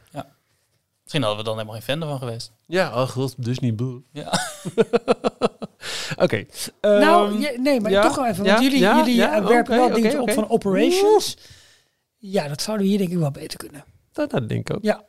Misschien 1.03 1.25
hadden 1.25 1.37
we 1.43 1.49
dan 1.49 1.53
helemaal 1.59 1.73
geen 1.81 1.83
fan 1.83 2.01
ervan 2.01 2.17
geweest. 2.19 2.51
Ja, 2.65 3.01
oh 3.01 3.09
god, 3.09 3.43
dus 3.43 3.59
niet 3.59 3.75
boe. 3.75 4.01
Ja. 4.11 4.31
Oké. 6.23 6.45
nou, 6.81 7.31
ehm, 7.33 7.41
ja, 7.41 7.51
nee, 7.59 7.81
maar 7.81 7.91
ja, 7.91 8.01
toch 8.01 8.15
wel 8.15 8.25
even. 8.27 8.43
ja, 8.43 8.51
Want 8.51 8.63
jullie, 8.63 8.79
ja, 8.79 8.97
jullie 8.97 9.15
ja, 9.15 9.35
eh, 9.35 9.45
werpen 9.47 9.75
wel 9.77 9.85
oké, 9.85 9.93
dingen 9.93 10.21
op 10.21 10.31
van 10.31 10.49
operations. 10.49 11.37
Ja, 12.17 12.47
dat 12.47 12.61
zouden 12.61 12.85
we 12.85 12.91
hier 12.91 13.01
denk 13.01 13.11
ik 13.11 13.17
wel 13.17 13.31
beter 13.31 13.57
kunnen. 13.57 13.83
dat, 14.11 14.31
dat 14.31 14.49
denk 14.49 14.69
ik 14.69 14.75
ook. 14.75 14.83
Ja. 14.83 15.05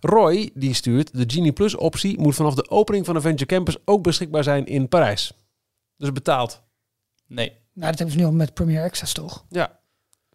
Roy, 0.00 0.50
die 0.54 0.74
stuurt, 0.74 1.12
de 1.12 1.24
Genie 1.26 1.52
Plus 1.52 1.74
optie 1.74 2.18
moet 2.18 2.34
vanaf 2.34 2.54
de 2.54 2.70
opening 2.70 3.04
van 3.04 3.16
Adventure 3.16 3.46
Campus 3.46 3.76
ook 3.84 4.02
beschikbaar 4.02 4.44
zijn 4.44 4.66
in 4.66 4.88
Parijs. 4.88 5.32
Dus 5.96 6.12
betaald. 6.12 6.62
Nee. 7.26 7.50
Nou, 7.50 7.90
dat 7.90 7.98
hebben 7.98 8.10
ze 8.10 8.20
nu 8.20 8.24
al 8.24 8.32
met 8.32 8.54
Premier 8.54 8.82
Access 8.82 9.12
toch? 9.12 9.44
Ja, 9.48 9.80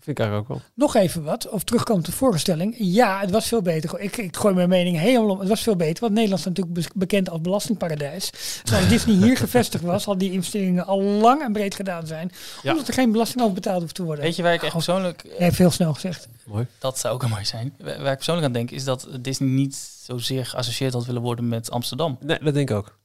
vind 0.08 0.20
ik 0.20 0.26
eigenlijk 0.26 0.50
ook 0.50 0.58
wel. 0.58 0.68
Nog 0.74 0.96
even 0.96 1.24
wat, 1.24 1.50
of 1.50 1.64
terugkomen 1.64 2.04
tot 2.04 2.12
de 2.12 2.18
voorstelling. 2.20 2.76
Ja, 2.80 3.20
het 3.20 3.32
was 3.32 3.48
veel 3.48 3.62
beter. 3.62 4.00
Ik, 4.00 4.18
ik 4.18 4.36
gooi 4.38 4.54
mijn 4.56 4.70
mening 4.70 4.98
helemaal 5.00 5.30
om. 5.30 5.40
Het 5.40 5.50
was 5.50 5.62
veel 5.62 5.76
beter, 5.76 6.00
want 6.02 6.14
Nederland 6.14 6.40
is 6.40 6.46
natuurlijk 6.46 6.76
be- 6.76 7.00
bekend 7.00 7.30
als 7.30 7.42
belastingparadijs. 7.42 8.30
Als 8.74 8.88
Disney 8.94 9.16
hier 9.16 9.38
gevestigd 9.38 9.84
was, 9.84 10.06
had 10.06 10.20
die 10.20 10.32
investeringen 10.32 10.86
al 10.86 11.02
lang 11.02 11.42
en 11.42 11.52
breed 11.54 11.76
gedaan 11.76 12.08
zijn. 12.08 12.32
Ja. 12.64 12.72
Omdat 12.72 12.88
er 12.88 12.94
geen 12.94 13.12
belasting 13.12 13.42
over 13.42 13.54
betaald 13.54 13.82
hoeft 13.82 13.96
te 13.96 14.04
worden. 14.04 14.24
Weet 14.24 14.36
je 14.36 14.44
waar 14.44 14.54
ik 14.54 14.64
echt 14.64 14.74
persoonlijk... 14.74 15.24
eh, 15.24 15.40
Nee, 15.40 15.52
veel 15.52 15.72
snel 15.72 15.94
gezegd. 15.94 16.28
Mooi. 16.46 16.68
Dat 16.80 17.00
zou 17.00 17.14
ook 17.14 17.24
een 17.24 17.30
mooi 17.30 17.46
zijn. 17.46 17.74
Waar 17.80 17.96
ik 18.12 18.16
persoonlijk 18.16 18.48
aan 18.48 18.54
denk, 18.54 18.72
is 18.72 18.84
dat 18.84 19.08
Disney 19.22 19.50
niet 19.50 19.76
zozeer 20.04 20.46
geassocieerd 20.46 20.94
had 20.94 21.06
willen 21.06 21.22
worden 21.22 21.48
met 21.48 21.72
Amsterdam. 21.72 22.18
Nee, 22.22 22.40
dat 22.44 22.54
denk 22.54 22.70
ik 22.70 22.76
ook. 22.76 23.00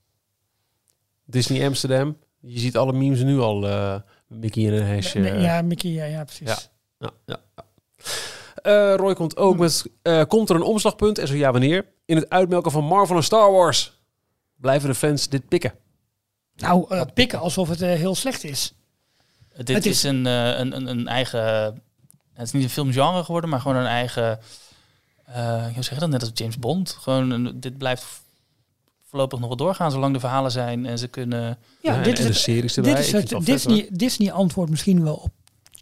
Disney 1.24 1.66
Amsterdam. 1.66 2.16
Je 2.40 2.58
ziet 2.58 2.76
alle 2.76 2.92
memes 2.92 3.22
nu 3.22 3.38
al. 3.38 3.68
eh, 3.68 3.94
Mickey 4.26 4.62
in 4.62 4.72
een 4.72 5.24
eh, 5.24 5.42
ja, 5.42 5.62
Mickey, 5.62 5.90
ja, 5.90 6.04
ja 6.04 6.24
precies. 6.24 6.48
Ja. 6.48 6.58
Ja, 7.02 7.10
ja. 7.26 7.40
Eh, 8.54 8.94
Roy 8.96 9.14
komt 9.14 9.36
ook 9.36 9.58
met... 9.58 9.84
eh, 10.02 10.22
komt 10.28 10.50
er 10.50 10.56
een 10.56 10.62
omslagpunt? 10.62 11.18
En 11.18 11.26
zo 11.28 11.34
ja, 11.34 11.50
wanneer? 11.52 11.84
In 12.04 12.16
het 12.16 12.30
uitmelken 12.30 12.70
van 12.70 12.84
Marvel 12.84 13.16
en 13.16 13.22
Star 13.24 13.52
Wars. 13.52 13.92
Blijven 14.56 14.88
de 14.88 14.94
fans 14.94 15.28
dit 15.28 15.48
pikken? 15.48 15.72
Nou, 16.56 16.84
eh, 16.88 17.02
pikken 17.14 17.38
alsof 17.38 17.68
het 17.68 17.80
heel 17.80 18.14
slecht 18.14 18.44
is. 18.44 18.72
Dit 19.56 19.68
Het 19.68 19.86
is, 19.86 19.92
is- 19.96 20.02
een, 20.02 20.24
een, 20.24 20.76
een, 20.76 20.86
een 20.86 21.08
eigen... 21.08 21.42
Het 22.32 22.46
is 22.46 22.52
niet 22.52 22.62
een 22.62 22.70
filmgenre 22.70 23.24
geworden, 23.24 23.50
maar 23.50 23.60
gewoon 23.60 23.76
een 23.76 23.86
eigen... 23.86 24.38
eh 25.24 25.64
hoe 25.74 25.82
zeg 25.82 25.94
je 25.94 25.98
dat? 26.00 26.08
Net 26.08 26.20
als 26.20 26.30
James 26.34 26.58
Bond. 26.58 26.90
Gewoon 27.00 27.30
een, 27.30 27.60
dit 27.60 27.78
blijft 27.78 28.04
voorlopig 29.08 29.38
nog 29.38 29.48
wel 29.48 29.56
doorgaan, 29.56 29.90
zolang 29.90 30.12
de 30.14 30.20
verhalen 30.20 30.50
zijn 30.50 30.86
en 30.86 30.98
ze 30.98 31.08
kunnen... 31.08 31.58
Ja, 31.82 31.96
dit 32.02 32.06
en 32.06 32.12
is 32.12 32.18
de 32.18 32.24
het, 32.24 32.36
series 32.36 32.76
erbij. 32.76 32.94
dit 32.94 33.00
is 33.00 33.06
Ik 33.08 33.12
het 33.12 33.22
het 33.22 33.30
wel 33.30 33.40
vet, 33.42 33.46
Disney, 33.54 33.88
Disney 33.92 34.32
antwoord 34.32 34.70
misschien 34.70 35.02
wel 35.04 35.14
op 35.14 35.30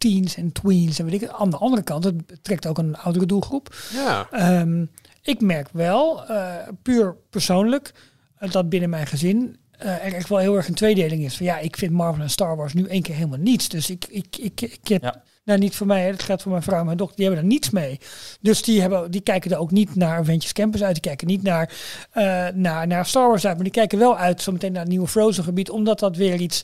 teens 0.01 0.35
en 0.35 0.51
tweens 0.51 0.99
en 0.99 1.05
weet 1.05 1.21
ik. 1.21 1.29
Aan 1.29 1.49
de 1.49 1.57
andere 1.57 1.83
kant, 1.83 2.03
het 2.03 2.23
trekt 2.41 2.67
ook 2.67 2.77
een 2.77 2.97
oudere 2.97 3.25
doelgroep. 3.25 3.75
Ja. 3.93 4.27
Ehm, 4.31 4.85
ik 5.21 5.41
merk 5.41 5.67
wel, 5.71 6.25
eh, 6.25 6.55
puur 6.81 7.15
persoonlijk, 7.29 7.93
eh, 8.37 8.51
dat 8.51 8.69
binnen 8.69 8.89
mijn 8.89 9.07
gezin 9.07 9.59
eh, 9.71 10.05
er 10.05 10.13
echt 10.13 10.29
wel 10.29 10.37
heel 10.37 10.55
erg 10.55 10.67
een 10.67 10.73
tweedeling 10.73 11.23
is. 11.23 11.37
Van 11.37 11.45
ja, 11.45 11.57
ik 11.57 11.77
vind 11.77 11.91
Marvel 11.91 12.23
en 12.23 12.29
Star 12.29 12.55
Wars 12.55 12.73
nu 12.73 12.85
één 12.87 13.01
keer 13.01 13.15
helemaal 13.15 13.39
niets. 13.39 13.69
Dus 13.69 13.89
ik, 13.89 14.05
ik, 14.09 14.37
ik, 14.37 14.61
ik 14.61 14.87
heb, 14.87 15.01
Ja. 15.03 15.23
nou 15.45 15.59
niet 15.59 15.75
voor 15.75 15.87
mij, 15.87 16.03
hè, 16.03 16.11
dat 16.11 16.23
gaat 16.23 16.41
voor 16.41 16.51
mijn 16.51 16.63
vrouw 16.63 16.79
en 16.79 16.85
mijn 16.85 16.97
dochter, 16.97 17.15
die 17.17 17.25
hebben 17.25 17.43
er 17.43 17.49
niets 17.49 17.69
mee. 17.69 17.99
Dus 18.41 18.61
die, 18.63 18.81
hebben, 18.81 19.11
die 19.11 19.21
kijken 19.21 19.51
er 19.51 19.57
ook 19.57 19.71
niet 19.71 19.95
naar 19.95 20.17
Avengers 20.17 20.53
Campus 20.53 20.83
uit. 20.83 20.93
Die 20.93 21.01
kijken 21.01 21.27
niet 21.27 21.43
naar, 21.43 21.73
eh, 22.11 22.47
naar, 22.53 22.87
naar 22.87 23.05
Star 23.05 23.27
Wars 23.27 23.45
uit. 23.45 23.55
Maar 23.55 23.63
die 23.63 23.73
kijken 23.73 23.99
wel 23.99 24.17
uit 24.17 24.41
zometeen 24.41 24.71
naar 24.71 24.81
het 24.81 24.89
nieuwe 24.91 25.07
Frozen 25.07 25.43
gebied. 25.43 25.69
Omdat 25.69 25.99
dat 25.99 26.15
weer 26.15 26.35
iets 26.39 26.63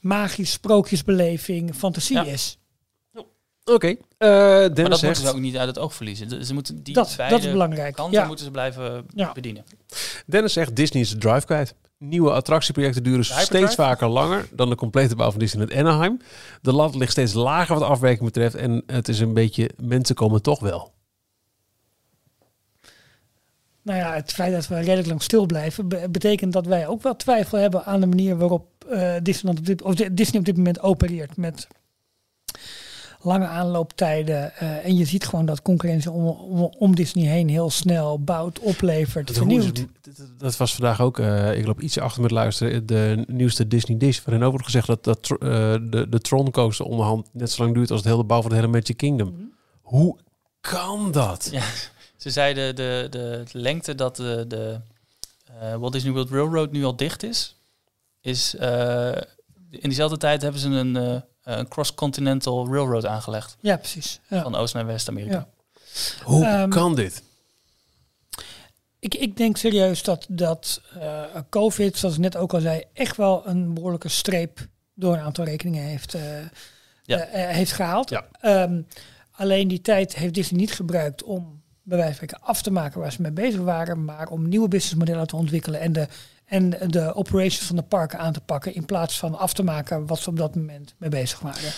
magisch, 0.00 0.50
sprookjesbeleving, 0.52 1.74
fantasie 1.74 2.16
Ja. 2.16 2.24
is. 2.24 2.58
Oké. 3.64 3.86
eh 3.86 3.96
Maar 4.18 4.58
Dennis 4.58 4.74
dat 4.74 4.76
moeten 4.76 4.98
zegt... 4.98 5.20
ze 5.20 5.28
ook 5.28 5.38
niet 5.40 5.56
uit 5.56 5.68
het 5.68 5.78
oog 5.78 5.94
verliezen. 5.94 6.44
Ze 6.44 6.54
moeten 6.54 6.82
die 6.82 6.94
Dat, 6.94 7.14
beide 7.16 7.34
dat 7.34 7.44
is 7.44 7.50
belangrijk. 7.52 7.94
kanten 7.94 8.20
Ja. 8.20 8.26
moeten 8.26 8.44
ze 8.44 8.50
blijven 8.50 9.04
Ja. 9.14 9.32
bedienen. 9.32 9.64
Dennis 10.26 10.52
zegt 10.52 10.76
Disney 10.76 11.02
is 11.02 11.10
de 11.10 11.18
drive 11.18 11.46
kwijt. 11.46 11.74
Nieuwe 11.98 12.30
attractieprojecten 12.32 13.02
duren 13.02 13.24
steeds 13.24 13.74
vaker 13.74 14.08
langer 14.08 14.46
dan 14.52 14.68
de 14.68 14.74
complete 14.74 15.16
bouw 15.16 15.30
van 15.30 15.38
Disneyland 15.40 15.74
Anaheim. 15.78 16.18
De 16.62 16.72
lat 16.72 16.94
ligt 16.94 17.10
steeds 17.12 17.32
lager 17.32 17.78
wat 17.78 17.88
afwerking 17.88 18.24
betreft 18.24 18.54
en 18.54 18.82
het 18.86 19.08
is 19.08 19.20
een 19.20 19.34
beetje 19.34 19.70
mensen 19.82 20.14
komen 20.14 20.42
toch 20.42 20.60
wel. 20.60 20.92
Nou 23.82 23.98
ja, 23.98 24.14
het 24.14 24.32
feit 24.32 24.52
dat 24.52 24.68
we 24.68 24.74
redelijk 24.74 25.08
lang 25.08 25.22
stil 25.22 25.46
blijven, 25.46 25.88
be- 25.88 26.06
betekent 26.10 26.52
dat 26.52 26.66
wij 26.66 26.86
ook 26.86 27.02
wel 27.02 27.16
twijfel 27.16 27.58
hebben 27.58 27.84
aan 27.84 28.00
de 28.00 28.06
manier 28.06 28.36
waarop 28.36 28.66
eh, 28.88 29.14
Disneyland 29.22 29.58
op 29.58 29.66
dit, 29.66 29.82
of 29.82 29.94
Di- 29.94 30.14
Disney 30.14 30.38
op 30.40 30.46
dit 30.46 30.56
moment 30.56 30.80
opereert. 30.80 31.36
Met 31.36 31.66
lange 33.22 33.46
aanlooptijden. 33.46 34.54
eh, 34.56 34.84
en 34.84 34.96
je 34.96 35.04
ziet 35.04 35.26
gewoon 35.26 35.46
dat 35.46 35.62
concurrentie 35.62 36.10
om, 36.10 36.26
om, 36.26 36.70
om 36.78 36.94
Disney 36.94 37.24
heen 37.26 37.48
heel 37.48 37.70
snel 37.70 38.18
bouwt, 38.20 38.58
oplevert, 38.58 39.26
Dat, 39.26 39.36
vernieuwt. 39.36 39.64
het- 39.76 39.88
dat- 40.38 40.56
was 40.56 40.74
vandaag 40.74 41.00
ook, 41.00 41.18
eh, 41.18 41.58
ik 41.58 41.66
loop 41.66 41.80
ietsje 41.80 42.00
achter 42.00 42.22
met 42.22 42.30
luisteren, 42.30 42.86
de 42.86 43.24
nieuwste 43.26 43.68
Disney 43.68 43.98
Dish. 43.98 44.20
Waarin 44.24 44.42
ook 44.44 44.50
wordt 44.50 44.64
gezegd 44.66 44.86
dat, 44.86 45.04
dat 45.04 45.22
tr- 45.22 45.32
eh, 45.34 45.38
de, 45.82 46.06
de 46.08 46.18
Tron 46.20 46.50
coaster 46.50 46.86
onderhand 46.86 47.28
net 47.32 47.50
zo 47.50 47.62
lang 47.62 47.74
duurt 47.74 47.90
als 47.90 48.02
de 48.02 48.08
hele 48.08 48.24
bouw 48.24 48.40
van 48.40 48.50
de 48.50 48.56
hele 48.56 48.68
Magic 48.68 48.96
Kingdom. 48.96 49.28
Mhm. 49.32 49.42
Hoe 49.80 50.16
kan 50.60 51.12
dat? 51.12 51.48
Ja, 51.52 51.62
ze 52.16 52.30
zeiden 52.30 52.76
de, 52.76 53.06
de 53.10 53.44
lengte 53.52 53.94
dat 53.94 54.16
de, 54.16 54.44
de 54.48 54.80
eh, 55.60 55.74
Walt 55.76 55.92
Disney 55.92 56.12
World 56.12 56.30
Railroad 56.30 56.72
nu 56.72 56.84
al 56.84 56.96
dicht 56.96 57.22
is, 57.22 57.56
is 58.20 58.54
eh, 58.56 59.12
in 59.70 59.80
diezelfde 59.88 60.16
tijd 60.16 60.42
hebben 60.42 60.60
ze 60.60 60.68
een, 60.68 60.96
eh, 60.96 61.16
een 61.42 61.68
cross-continental 61.68 62.66
railroad 62.66 63.06
aangelegd. 63.06 63.56
Ja, 63.60 63.76
precies. 63.76 64.20
Ja. 64.28 64.42
Van 64.42 64.54
Oost 64.54 64.74
naar 64.74 64.86
West-Amerika. 64.86 65.32
Ja. 65.32 65.48
Hoe 66.24 66.44
Ehm, 66.44 66.68
kan 66.68 66.94
dit? 66.94 67.22
Ik, 68.98 69.14
ik 69.14 69.36
denk 69.36 69.56
serieus 69.56 70.02
dat, 70.02 70.26
dat 70.28 70.80
eh, 71.00 71.22
COVID, 71.50 71.96
zoals 71.98 72.14
ik 72.14 72.20
net 72.20 72.36
ook 72.36 72.54
al 72.54 72.60
zei, 72.60 72.82
echt 72.92 73.16
wel 73.16 73.46
een 73.46 73.74
behoorlijke 73.74 74.08
streep 74.08 74.66
door 74.94 75.14
een 75.14 75.20
aantal 75.20 75.44
rekeningen 75.44 75.82
heeft, 75.84 76.14
eh, 76.14 76.22
Ja. 77.02 77.18
eh, 77.18 77.42
eh, 77.48 77.54
heeft 77.56 77.72
gehaald. 77.72 78.10
Ja. 78.10 78.26
Ehm, 78.40 78.82
alleen 79.30 79.68
die 79.68 79.80
tijd 79.80 80.14
heeft 80.14 80.34
Disney 80.34 80.60
niet 80.60 80.72
gebruikt 80.72 81.22
om 81.22 81.60
bij 81.82 81.98
wijze 81.98 82.14
van 82.18 82.26
spreken 82.28 82.46
af 82.48 82.62
te 82.62 82.70
maken 82.70 83.00
waar 83.00 83.12
ze 83.12 83.22
mee 83.22 83.32
bezig 83.32 83.60
waren, 83.60 84.04
maar 84.04 84.28
om 84.28 84.48
nieuwe 84.48 84.68
businessmodellen 84.68 85.26
te 85.26 85.36
ontwikkelen 85.36 85.80
en 85.80 85.92
de, 85.92 86.06
en 86.52 86.70
de 86.90 87.14
operations 87.14 87.66
van 87.66 87.76
de 87.76 87.82
parken 87.82 88.18
aan 88.18 88.32
te 88.32 88.40
pakken 88.40 88.74
in 88.74 88.84
plaats 88.84 89.18
van 89.18 89.38
af 89.38 89.52
te 89.52 89.62
maken 89.62 90.06
wat 90.06 90.18
ze 90.18 90.28
op 90.30 90.36
dat 90.36 90.54
moment 90.54 90.94
mee 90.98 91.10
bezig 91.10 91.40
waren. 91.40 91.72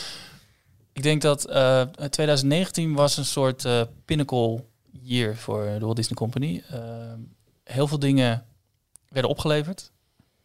Ik 0.92 1.02
denk 1.02 1.22
dat 1.22 1.44
eh, 1.44 1.82
2019 2.10 2.94
was 2.94 3.16
een 3.16 3.24
soort 3.24 3.64
eh 3.64 3.82
pinnacle 4.04 4.64
year 4.90 5.36
voor 5.36 5.64
de 5.64 5.78
Walt 5.84 5.96
Disney 5.96 6.16
Company. 6.16 6.62
Eh, 6.70 6.78
heel 7.64 7.86
veel 7.86 7.98
dingen 7.98 8.44
werden 9.08 9.30
opgeleverd. 9.30 9.92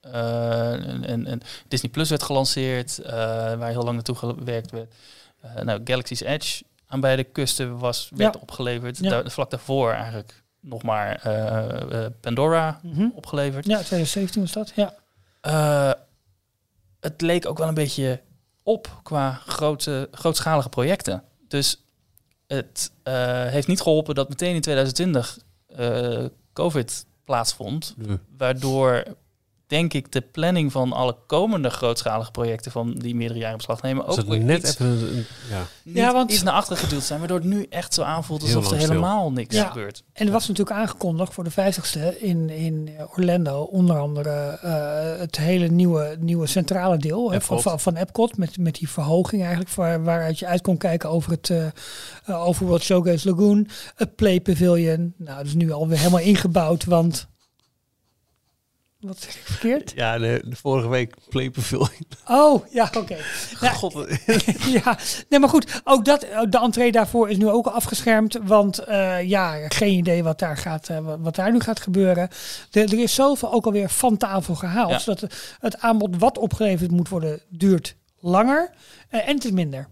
Eh, 0.01 0.71
en, 0.71 1.05
en, 1.05 1.25
en 1.25 1.41
Disney 1.67 1.91
Plus 1.91 2.09
werd 2.09 2.23
gelanceerd, 2.23 2.97
eh, 2.99 3.11
waar 3.57 3.69
heel 3.69 3.83
lang 3.83 3.93
naartoe 3.95 4.15
gewerkt 4.15 4.71
werd. 4.71 4.93
Eh, 5.41 5.61
nou, 5.61 5.81
Galaxy's 5.83 6.21
Edge 6.21 6.63
aan 6.87 6.99
beide 6.99 7.23
kusten 7.23 7.77
was, 7.77 8.09
werd 8.15 8.33
Ja. 8.33 8.39
opgeleverd. 8.41 8.97
Ja. 8.97 9.23
Vlak 9.29 9.49
daarvoor 9.49 9.91
eigenlijk 9.91 10.43
nog 10.59 10.83
maar 10.83 11.15
eh, 11.15 12.05
eh, 12.05 12.11
Pandora 12.21 12.81
opgeleverd. 13.13 13.65
Ja, 13.65 13.75
2017 13.77 14.41
was 14.41 14.51
dat. 14.51 14.71
Ja. 14.75 14.93
Eh, 15.41 15.91
het 16.99 17.21
leek 17.21 17.45
ook 17.45 17.57
wel 17.57 17.67
een 17.67 17.73
beetje 17.73 18.21
op 18.63 18.99
qua 19.03 19.41
grote, 19.45 20.07
grootschalige 20.11 20.69
projecten. 20.69 21.23
Dus 21.47 21.83
het 22.47 22.91
eh, 23.03 23.45
heeft 23.45 23.67
niet 23.67 23.81
geholpen 23.81 24.15
dat 24.15 24.29
meteen 24.29 24.55
in 24.55 24.61
2020 24.61 25.39
eh, 25.67 26.25
COVID 26.53 27.05
plaatsvond. 27.23 27.93
Nee. 27.97 28.17
Waardoor 28.37 29.03
denk 29.69 29.93
ik 29.93 30.11
de 30.11 30.21
planning 30.21 30.71
van 30.71 30.93
alle 30.93 31.15
komende 31.27 31.69
grootschalige 31.69 32.31
projecten 32.31 32.71
van 32.71 32.93
die 32.93 33.15
meerdere 33.15 33.39
jaren 33.39 33.57
beslag 33.57 33.81
nemen 33.81 34.07
ook 34.07 34.15
het 34.15 34.27
weer 34.27 34.39
net 34.39 34.57
iets, 34.59 34.69
even 34.71 34.85
een, 34.85 35.25
ja. 35.49 35.65
niet 35.83 35.95
Ja, 35.95 36.13
want- 36.13 36.31
iets 36.31 36.43
naar 36.43 36.53
achteren 36.53 36.77
geduwd 36.83 37.03
zijn, 37.03 37.19
waardoor 37.19 37.37
het 37.37 37.47
nu 37.47 37.65
echt 37.69 37.93
zo 37.93 38.01
aanvoelt 38.01 38.41
alsof 38.41 38.71
er 38.71 38.75
stil. 38.75 38.89
helemaal 38.89 39.31
niks 39.31 39.55
Ja. 39.55 39.65
gebeurt. 39.67 40.03
En 40.13 40.25
er 40.25 40.31
was 40.31 40.47
natuurlijk 40.47 40.77
aangekondigd 40.77 41.33
voor 41.33 41.43
de 41.43 41.51
50ste 41.51 42.19
in, 42.19 42.49
in 42.49 42.89
Orlando, 43.15 43.61
onder 43.61 43.97
andere 43.97 44.29
eh, 44.61 45.19
het 45.19 45.37
hele 45.37 45.67
nieuwe, 45.67 46.15
nieuwe 46.19 46.47
centrale 46.47 46.97
deel 46.97 47.31
hè, 47.31 47.41
van, 47.41 47.57
Epcot. 47.57 47.61
van, 47.61 47.79
van 47.79 47.95
Epcot, 47.95 48.37
met, 48.37 48.57
met 48.57 48.75
die 48.75 48.89
verhoging 48.89 49.41
eigenlijk, 49.41 49.71
waar, 49.75 50.03
waaruit 50.03 50.39
je 50.39 50.45
uit 50.47 50.61
kon 50.61 50.77
kijken 50.77 51.09
over 51.09 51.31
het 51.31 51.49
eh 51.49 51.65
eh, 52.25 52.47
Overworld 52.47 52.83
Showcase 52.83 53.29
Lagoon, 53.29 53.67
het 53.95 54.15
Play 54.15 54.41
Pavilion. 54.41 55.13
Nou, 55.17 55.37
dat 55.37 55.45
is 55.45 55.53
nu 55.53 55.71
alweer 55.71 55.97
helemaal 55.97 56.19
ingebouwd, 56.19 56.85
want... 56.85 57.27
Wat 58.99 59.21
zeg 59.21 59.35
ik 59.35 59.41
verkeerd? 59.45 59.91
Ja, 59.95 60.17
de, 60.17 60.41
de 60.45 60.55
vorige 60.55 60.87
week 60.87 61.15
Play 61.29 61.49
Pavilion. 61.49 61.89
Oh, 62.25 62.65
ja, 62.71 62.91
oké. 62.97 63.17
Ja, 63.61 63.69
God, 63.69 63.93
ja, 64.83 64.97
nee, 65.29 65.39
maar 65.39 65.49
goed, 65.49 65.81
ook 65.83 66.05
dat, 66.05 66.27
ook 66.35 66.51
de 66.51 66.59
entree 66.59 66.91
daarvoor 66.91 67.29
is 67.29 67.37
nu 67.37 67.49
ook 67.49 67.67
afgeschermd. 67.67 68.39
Want 68.43 68.79
eh, 68.79 69.23
ja, 69.23 69.69
geen 69.69 69.93
idee 69.93 70.23
wat 70.23 70.39
daar, 70.39 70.57
gaat, 70.57 70.89
eh, 70.89 71.15
wat, 71.19 71.35
daar 71.35 71.51
nu 71.51 71.59
gaat 71.59 71.79
gebeuren. 71.79 72.29
Er, 72.71 72.81
er 72.81 72.99
is 72.99 73.15
zoveel 73.15 73.51
ook 73.51 73.65
alweer 73.65 73.89
van 73.89 74.17
tafel 74.17 74.55
gehaald. 74.55 74.91
Ja. 74.91 74.99
Zodat 74.99 75.33
het, 75.59 75.77
aanbod 75.77 76.17
wat 76.17 76.37
opgeleverd 76.37 76.91
moet 76.91 77.09
worden, 77.09 77.41
duurt 77.49 77.95
langer 78.19 78.71
eh, 79.09 79.27
en 79.27 79.35
het 79.35 79.45
is 79.45 79.51
minder. 79.51 79.89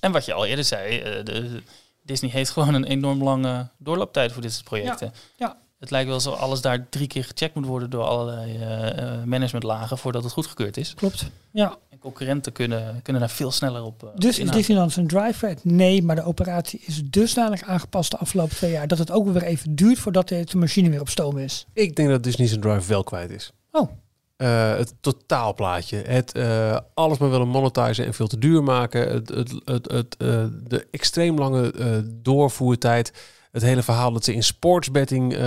En 0.00 0.12
wat 0.12 0.24
je 0.24 0.32
al 0.32 0.46
eerder 0.46 0.64
zei, 0.64 0.98
eh, 0.98 1.24
de, 1.24 1.62
Disney 2.02 2.30
heeft 2.30 2.50
gewoon 2.50 2.74
een 2.74 2.84
enorm 2.84 3.22
lange 3.22 3.68
doorlooptijd 3.78 4.32
voor 4.32 4.42
dit 4.42 4.52
soort 4.52 4.64
projecten. 4.64 5.12
ja. 5.36 5.56
Het 5.80 5.90
lijkt 5.90 6.06
wel 6.06 6.14
alsof 6.14 6.38
alles 6.38 6.60
daar 6.60 6.86
drie 6.88 7.06
keer 7.06 7.24
gecheckt 7.24 7.54
moet 7.54 7.66
worden 7.66 7.90
door 7.90 8.02
allerlei 8.04 8.56
eh, 8.56 8.98
eh, 9.14 9.24
managementlagen 9.24 9.98
voordat 9.98 10.22
het 10.22 10.32
goedgekeurd 10.32 10.76
is. 10.76 10.94
Klopt. 10.94 11.30
Ja. 11.50 11.76
En 11.90 11.98
concurrenten 11.98 12.52
kunnen, 12.52 13.00
kunnen 13.02 13.22
daar 13.22 13.30
veel 13.30 13.50
sneller 13.50 13.82
op. 13.82 14.02
eh, 14.02 14.08
Dus 14.14 14.30
is 14.30 14.38
inhaken. 14.38 14.58
Disneyland 14.58 14.96
een 14.96 15.06
drive 15.06 15.46
red? 15.46 15.64
Nee, 15.64 16.02
maar 16.02 16.16
de 16.16 16.22
operatie 16.24 16.80
is 16.86 17.02
dusdanig 17.04 17.62
aangepast 17.62 18.10
de 18.10 18.16
afgelopen 18.18 18.56
twee 18.56 18.70
jaar 18.70 18.86
dat 18.88 18.98
het 18.98 19.10
ook 19.10 19.28
weer 19.28 19.42
even 19.42 19.74
duurt 19.74 19.98
voordat 19.98 20.28
de 20.28 20.46
machine 20.56 20.90
weer 20.90 21.00
op 21.00 21.08
stoom 21.08 21.38
is. 21.38 21.66
Ik 21.72 21.96
denk 21.96 22.08
dat 22.08 22.22
Disney 22.22 22.46
zijn 22.46 22.60
drive 22.60 22.88
wel 22.88 23.04
kwijt 23.04 23.30
is. 23.30 23.52
Oh. 23.72 23.90
Eh, 24.36 24.76
het 24.76 24.94
totaalplaatje. 25.00 25.96
Het 25.96 26.32
eh, 26.32 26.78
alles 26.94 27.18
maar 27.18 27.30
willen 27.30 27.48
monetizen 27.48 28.06
en 28.06 28.14
veel 28.14 28.26
te 28.26 28.38
duur 28.38 28.62
maken. 28.62 29.08
Het, 29.12 29.28
het, 29.28 29.52
het, 29.64 29.90
het, 29.90 30.16
eh, 30.16 30.44
de 30.62 30.86
extreem 30.90 31.38
lange 31.38 31.72
eh, 31.72 31.86
doorvoertijd. 32.04 33.12
Het 33.50 33.62
hele 33.62 33.82
verhaal 33.82 34.12
dat 34.12 34.24
ze 34.24 34.34
in 34.34 34.42
sportsbetting 34.42 35.34
eh, 35.34 35.38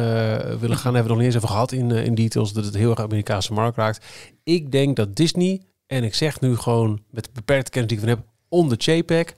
willen 0.56 0.78
gaan, 0.78 0.94
hebben 0.94 1.04
we 1.04 1.10
nog 1.10 1.18
niet 1.18 1.26
eens 1.26 1.36
even 1.36 1.48
gehad 1.48 1.72
in, 1.72 1.92
eh, 1.92 2.06
in 2.06 2.16
details. 2.16 2.54
Dat 2.54 2.66
het 2.66 2.76
heel 2.76 2.90
erg 2.90 3.00
Amerikaanse 3.00 3.54
markt 3.54 3.78
raakt. 3.78 4.06
Ik 4.44 4.72
denk 4.72 4.96
dat 4.96 5.16
Disney, 5.16 5.62
en 5.88 6.04
ik 6.04 6.16
zeg 6.16 6.40
nu 6.40 6.58
gewoon 6.58 7.04
met 7.10 7.24
de 7.24 7.30
beperkte 7.34 7.72
kennis 7.72 7.90
die 7.90 8.00
ik 8.00 8.06
van 8.06 8.14
heb, 8.16 8.28
on 8.50 8.70
de 8.70 8.76
JPEG. 8.76 9.34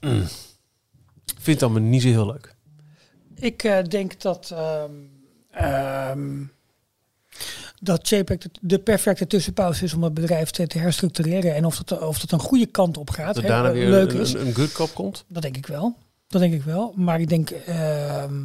Mm, 0.00 0.24
vindt 1.40 1.60
dat 1.60 1.70
me 1.70 1.80
niet 1.80 2.02
zo 2.02 2.08
heel 2.08 2.26
leuk. 2.26 2.54
Ik 3.34 3.62
eh, 3.62 3.84
denk 3.84 4.20
dat, 4.20 4.54
ehm, 5.50 6.44
dat 7.80 8.08
JPEG 8.08 8.38
de, 8.38 8.50
de 8.60 8.78
perfecte 8.78 9.26
tussenpauze 9.26 9.84
is 9.84 9.94
om 9.94 10.02
het 10.02 10.14
bedrijf 10.14 10.50
te, 10.50 10.66
te 10.66 10.78
herstructureren. 10.78 11.54
En 11.54 11.64
of 11.64 11.82
dat, 11.82 12.02
of 12.02 12.18
dat 12.18 12.32
een 12.32 12.46
goede 12.46 12.66
kant 12.66 12.96
op 12.96 13.10
gaat, 13.10 13.34
Dat 13.34 13.42
hè, 13.42 13.48
daarna 13.48 13.72
weer 13.72 13.88
leuk 13.88 14.12
een, 14.12 14.20
is, 14.20 14.32
een, 14.32 14.46
een 14.46 14.54
good 14.54 14.72
cop 14.72 14.94
komt. 14.94 15.24
dat 15.28 15.42
denk 15.42 15.56
ik 15.56 15.66
wel. 15.66 15.96
Dat 16.32 16.40
denk 16.40 16.54
ik 16.54 16.62
wel. 16.62 16.92
Maar 16.96 17.20
ik 17.20 17.28
denk 17.28 17.50
ehm, 17.50 18.40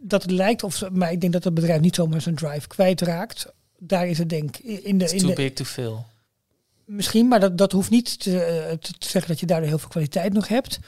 dat 0.00 0.22
het 0.22 0.30
lijkt 0.30 0.62
of, 0.62 0.90
maar 0.90 1.12
ik 1.12 1.20
denk 1.20 1.32
dat 1.32 1.44
het 1.44 1.54
bedrijf 1.54 1.80
niet 1.80 1.94
zomaar 1.94 2.20
zijn 2.20 2.34
drive 2.34 2.66
kwijtraakt. 2.66 3.52
Daar 3.78 4.08
is 4.08 4.18
het 4.18 4.28
denk 4.28 4.56
ik 4.56 4.84
in 4.84 4.98
de, 4.98 5.04
It's 5.04 5.12
in 5.12 5.18
too 5.18 5.28
de, 5.28 5.34
big 5.34 5.52
to 5.52 5.64
fail. 5.64 6.06
Misschien, 6.84 7.28
maar 7.28 7.40
dat, 7.40 7.58
dat 7.58 7.72
hoeft 7.72 7.90
niet 7.90 8.20
te, 8.20 8.42
eh, 8.42 8.76
te 8.76 8.92
te 8.98 9.08
zeggen 9.08 9.30
dat 9.30 9.40
je 9.40 9.46
daardoor 9.46 9.68
heel 9.68 9.78
veel 9.78 9.88
kwaliteit 9.88 10.32
nog 10.32 10.48
hebt. 10.48 10.78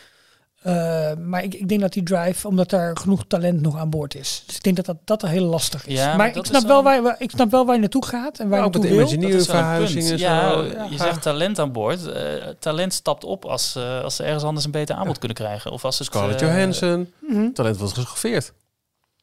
Eh, 0.64 1.12
maar 1.14 1.42
ik, 1.42 1.54
ik 1.54 1.68
denk 1.68 1.80
dat 1.80 1.92
die 1.92 2.02
drive, 2.02 2.48
omdat 2.48 2.70
daar 2.70 2.96
genoeg 2.96 3.24
talent 3.26 3.60
nog 3.60 3.76
aan 3.76 3.90
boord 3.90 4.14
is. 4.14 4.42
Dus 4.46 4.56
ik 4.56 4.62
denk 4.62 4.76
dat 4.76 4.84
dat, 4.86 4.96
dat 5.04 5.22
er 5.22 5.28
heel 5.28 5.44
lastig 5.44 5.86
is. 5.86 5.98
Ja, 5.98 6.06
maar 6.06 6.16
maar 6.16 6.36
ik 6.36 6.44
snap, 6.46 6.62
is 6.62 6.68
wel 6.68 6.82
waar, 6.82 7.02
waar- 7.02 7.16
ik 7.18 7.30
snap 7.30 7.50
wel 7.50 7.64
waar 7.66 7.74
je 7.74 7.80
naartoe 7.80 8.04
gaat 8.04 8.38
en 8.38 8.48
waar 8.48 8.58
je 8.58 8.64
met 8.64 8.72
naartoe 8.72 8.90
wil. 8.90 9.00
Imagineer 9.00 9.30
Dat 9.30 9.40
is 9.88 9.94
een 10.12 10.18
zo. 10.18 10.24
Ja, 10.24 10.86
je 10.90 10.98
zegt 10.98 11.22
talent 11.22 11.58
aan 11.58 11.72
boord. 11.72 12.06
Eh, 12.06 12.22
talent 12.58 12.92
stapt 12.92 13.24
op 13.24 13.44
als, 13.44 13.76
eh, 13.76 14.02
als 14.02 14.16
ze 14.16 14.22
ergens 14.22 14.44
anders 14.44 14.64
een 14.64 14.70
beter 14.70 14.94
aanbod 14.96 15.18
kunnen 15.18 15.36
krijgen. 15.36 15.70
Of 15.72 15.84
als 15.84 15.98
het, 15.98 16.06
Scarlett 16.06 16.42
eh, 16.42 16.48
Johansson. 16.48 17.12
Mhm. 17.20 17.52
Talent 17.52 17.76
wordt 17.76 17.94
geschoffeerd. 17.94 18.52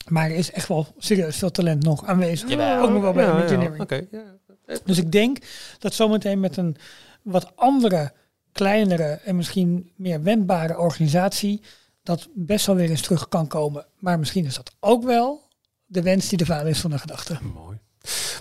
Maar 0.08 0.30
er 0.30 0.36
is 0.36 0.52
echt 0.52 0.68
wel 0.68 0.88
serieus 0.98 1.38
veel 1.38 1.52
talent 1.52 1.84
nog 1.84 2.06
aanwezig. 2.06 2.50
Jawel. 2.50 2.84
Ook 2.84 2.90
nog 2.92 3.02
wel 3.02 3.14
bij 3.14 4.08
ja. 4.12 4.80
Dus 4.86 4.98
ik 4.98 5.12
denk 5.12 5.38
dat 5.80 5.94
zometeen 5.94 6.40
met 6.40 6.58
een 6.58 6.78
wat 7.22 7.52
andere, 7.56 8.12
kleinere 8.52 9.20
en 9.26 9.36
misschien 9.36 9.92
meer 9.96 10.24
wendbare 10.24 10.78
organisatie 10.78 11.62
dat 12.04 12.28
best 12.34 12.66
wel 12.66 12.76
weer 12.76 12.90
eens 12.90 13.02
terug 13.02 13.28
kan 13.28 13.48
komen. 13.48 13.86
Maar 14.00 14.20
misschien 14.20 14.46
is 14.46 14.56
dat 14.56 14.72
ook 14.80 15.04
wel 15.04 15.42
de 15.86 16.02
wens 16.02 16.30
die 16.30 16.38
de 16.38 16.46
vader 16.46 16.68
is 16.68 16.80
van 16.80 16.92
de 16.92 17.00
gedachte. 17.00 17.38
Mooi. 17.54 17.78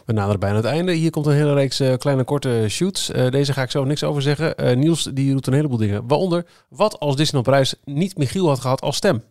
We 0.07 0.13
naderen 0.13 0.41
bijna 0.41 0.57
het 0.57 0.65
einde. 0.65 0.93
Hier 0.93 1.11
komt 1.11 1.27
een 1.27 1.33
hele 1.33 1.55
reeks 1.55 1.81
eh, 1.81 1.97
kleine 1.97 2.25
korte 2.25 2.65
shoots. 2.69 3.11
Eh, 3.11 3.31
deze 3.31 3.53
ga 3.53 3.63
ik 3.63 3.71
zo 3.71 3.85
niks 3.85 4.05
over 4.05 4.23
zeggen. 4.23 4.57
Eh, 4.57 4.77
Niels 4.77 5.11
die 5.15 5.33
doet 5.33 5.47
een 5.47 5.53
heleboel 5.53 5.79
dingen. 5.79 6.07
Waaronder, 6.07 6.47
wat 6.69 6.99
als 6.99 7.17
Disney 7.17 7.41
op 7.41 7.47
reis 7.47 7.75
niet 7.85 8.17
Michiel 8.17 8.49
had 8.49 8.61
gehad 8.61 8.81
als 8.81 8.97
stem? 8.97 9.23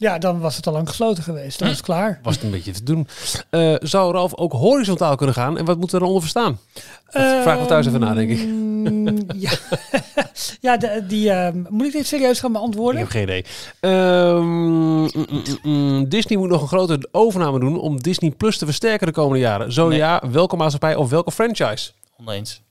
Ja, 0.00 0.18
dan 0.18 0.40
was 0.40 0.56
het 0.56 0.66
al 0.66 0.72
lang 0.72 0.88
gesloten 0.88 1.22
geweest. 1.22 1.58
Dan 1.58 1.68
is 1.68 1.76
het 1.76 1.84
klaar. 1.84 2.20
Was 2.22 2.34
het 2.34 2.44
een 2.44 2.50
beetje 2.50 2.72
te 2.72 2.82
doen. 2.82 3.08
Eh, 3.50 3.74
zou 3.80 4.12
Ralf 4.12 4.34
ook 4.36 4.52
horizontaal 4.52 5.16
kunnen 5.16 5.34
gaan? 5.34 5.58
En 5.58 5.64
wat 5.64 5.78
moet 5.78 5.92
er 5.92 5.98
dan 5.98 6.08
onder 6.08 6.22
verstaan? 6.22 6.58
Dat 7.04 7.42
vraag 7.42 7.58
me 7.60 7.66
thuis 7.66 7.86
even 7.86 8.00
na, 8.00 8.14
denk 8.14 8.30
ik. 8.30 8.38
Ehm, 8.38 9.16
ja, 9.46 9.50
ja 10.60 10.76
de, 10.76 11.04
die, 11.08 11.30
ehm, 11.30 11.62
moet 11.68 11.86
ik 11.86 11.92
dit 11.92 12.06
serieus 12.06 12.40
gaan 12.40 12.50
Ik 12.50 12.56
beantwoorden? 12.56 13.00
heb 13.00 13.10
geen 13.10 13.22
idee. 13.22 13.44
Ehm, 13.80 14.42
mm, 14.42 15.10
mm, 15.14 15.42
mm, 15.62 16.08
Disney 16.08 16.38
moet 16.38 16.48
nog 16.48 16.62
een 16.62 16.68
grote 16.68 17.08
overname 17.12 17.60
doen 17.60 17.80
om 17.80 18.02
Disney 18.02 18.30
Plus 18.30 18.58
te 18.58 18.64
versterken 18.64 19.06
de 19.06 19.12
komende 19.12 19.38
jaren. 19.38 19.72
Zo 19.72 19.88
Nee. 19.88 19.98
ja, 19.98 20.22
welke 20.30 20.56
maatschappij 20.56 20.94
of 20.94 21.10
welke 21.10 21.32
franchise? 21.32 21.90
Oneens. 22.20 22.62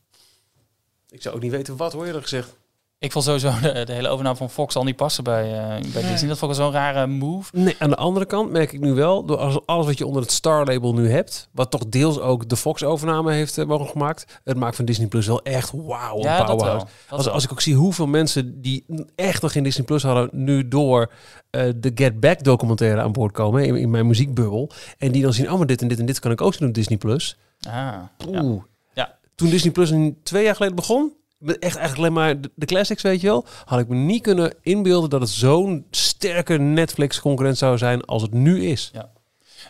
Ik 1.09 1.21
zou 1.21 1.35
ook 1.35 1.41
niet 1.41 1.51
weten 1.51 1.77
wat 1.77 1.93
hoor 1.93 2.05
je 2.07 2.21
gezegd. 2.21 2.57
Ik 2.99 3.11
vond 3.11 3.25
sowieso 3.25 3.51
de, 3.61 3.85
de 3.85 3.93
hele 3.93 4.07
overname 4.07 4.35
van 4.35 4.49
Fox 4.49 4.75
al 4.75 4.83
niet 4.83 4.95
passen 4.95 5.23
bij, 5.23 5.43
eh, 5.43 5.67
bij 5.67 6.01
Nee. 6.01 6.11
Disney. 6.11 6.29
Dat 6.29 6.37
vond 6.37 6.51
ik 6.51 6.57
zo'n 6.57 6.71
rare 6.71 7.07
move. 7.07 7.49
Nee, 7.57 7.75
aan 7.79 7.89
de 7.89 7.95
andere 7.95 8.25
kant 8.25 8.51
merk 8.51 8.71
ik 8.71 8.79
nu 8.79 8.93
wel, 8.93 9.25
door 9.25 9.37
alles- 9.65 9.85
wat 9.85 9.97
je 9.97 10.05
onder 10.05 10.21
het 10.21 10.31
Star-label 10.31 10.93
nu 10.93 11.09
hebt, 11.11 11.49
wat 11.51 11.71
toch 11.71 11.85
deels 11.89 12.19
ook 12.19 12.49
de 12.49 12.55
Fox-overname 12.57 13.31
heeft 13.33 13.57
eh, 13.57 13.65
mogelijk 13.65 13.91
gemaakt, 13.91 14.39
het 14.43 14.57
maakt 14.57 14.75
van 14.75 14.85
Disney 14.85 15.07
Plus 15.07 15.27
wel 15.27 15.41
echt 15.41 15.71
wauw, 15.75 16.15
een 16.17 16.21
Ja, 16.23 16.43
powerhouse. 16.43 16.85
Als, 17.09 17.29
als 17.29 17.43
ik 17.43 17.51
ook 17.51 17.61
zie 17.61 17.75
hoeveel 17.75 18.07
mensen 18.07 18.61
die 18.61 18.85
echt 19.15 19.41
nog 19.41 19.51
geen 19.51 19.63
Disney 19.63 19.85
Plus 19.85 20.03
hadden, 20.03 20.29
nu 20.31 20.67
door 20.67 21.11
eh, 21.49 21.69
de 21.75 21.91
Get 21.95 22.19
Back 22.19 22.43
documentaire 22.43 23.01
aan 23.01 23.11
boord 23.11 23.31
komen 23.31 23.65
in, 23.65 23.75
in 23.75 23.89
mijn 23.89 24.07
muziekbubbel, 24.07 24.71
en 24.97 25.11
die 25.11 25.21
dan 25.21 25.33
zien, 25.33 25.51
oh 25.51 25.57
maar 25.57 25.67
dit 25.67 25.81
en 25.81 25.87
dit 25.87 25.99
en 25.99 26.05
dit 26.05 26.19
kan 26.19 26.31
ik 26.31 26.41
ook 26.41 26.53
zien 26.53 26.67
op 26.67 26.73
Disney 26.73 26.97
Plus. 26.97 27.37
Ah. 27.69 27.93
Oeh. 28.27 28.61
Ja. 28.93 29.17
Toen 29.35 29.49
Disney 29.49 29.71
Plus 29.71 29.93
twee 30.23 30.43
jaar 30.43 30.55
geleden 30.55 30.75
begon, 30.75 31.13
echt 31.45 31.61
eigenlijk 31.61 31.97
alleen 31.97 32.13
maar 32.13 32.41
de, 32.41 32.51
de 32.55 32.65
classics, 32.65 33.01
weet 33.01 33.21
je 33.21 33.27
wel, 33.27 33.45
had 33.65 33.79
ik 33.79 33.87
me 33.87 33.95
niet 33.95 34.21
kunnen 34.21 34.53
inbeelden 34.61 35.09
dat 35.09 35.21
het 35.21 35.29
zo'n 35.29 35.85
sterke 35.91 36.57
Netflix-concurrent 36.57 37.57
zou 37.57 37.77
zijn 37.77 38.05
als 38.05 38.21
het 38.21 38.33
nu 38.33 38.65
is. 38.65 38.91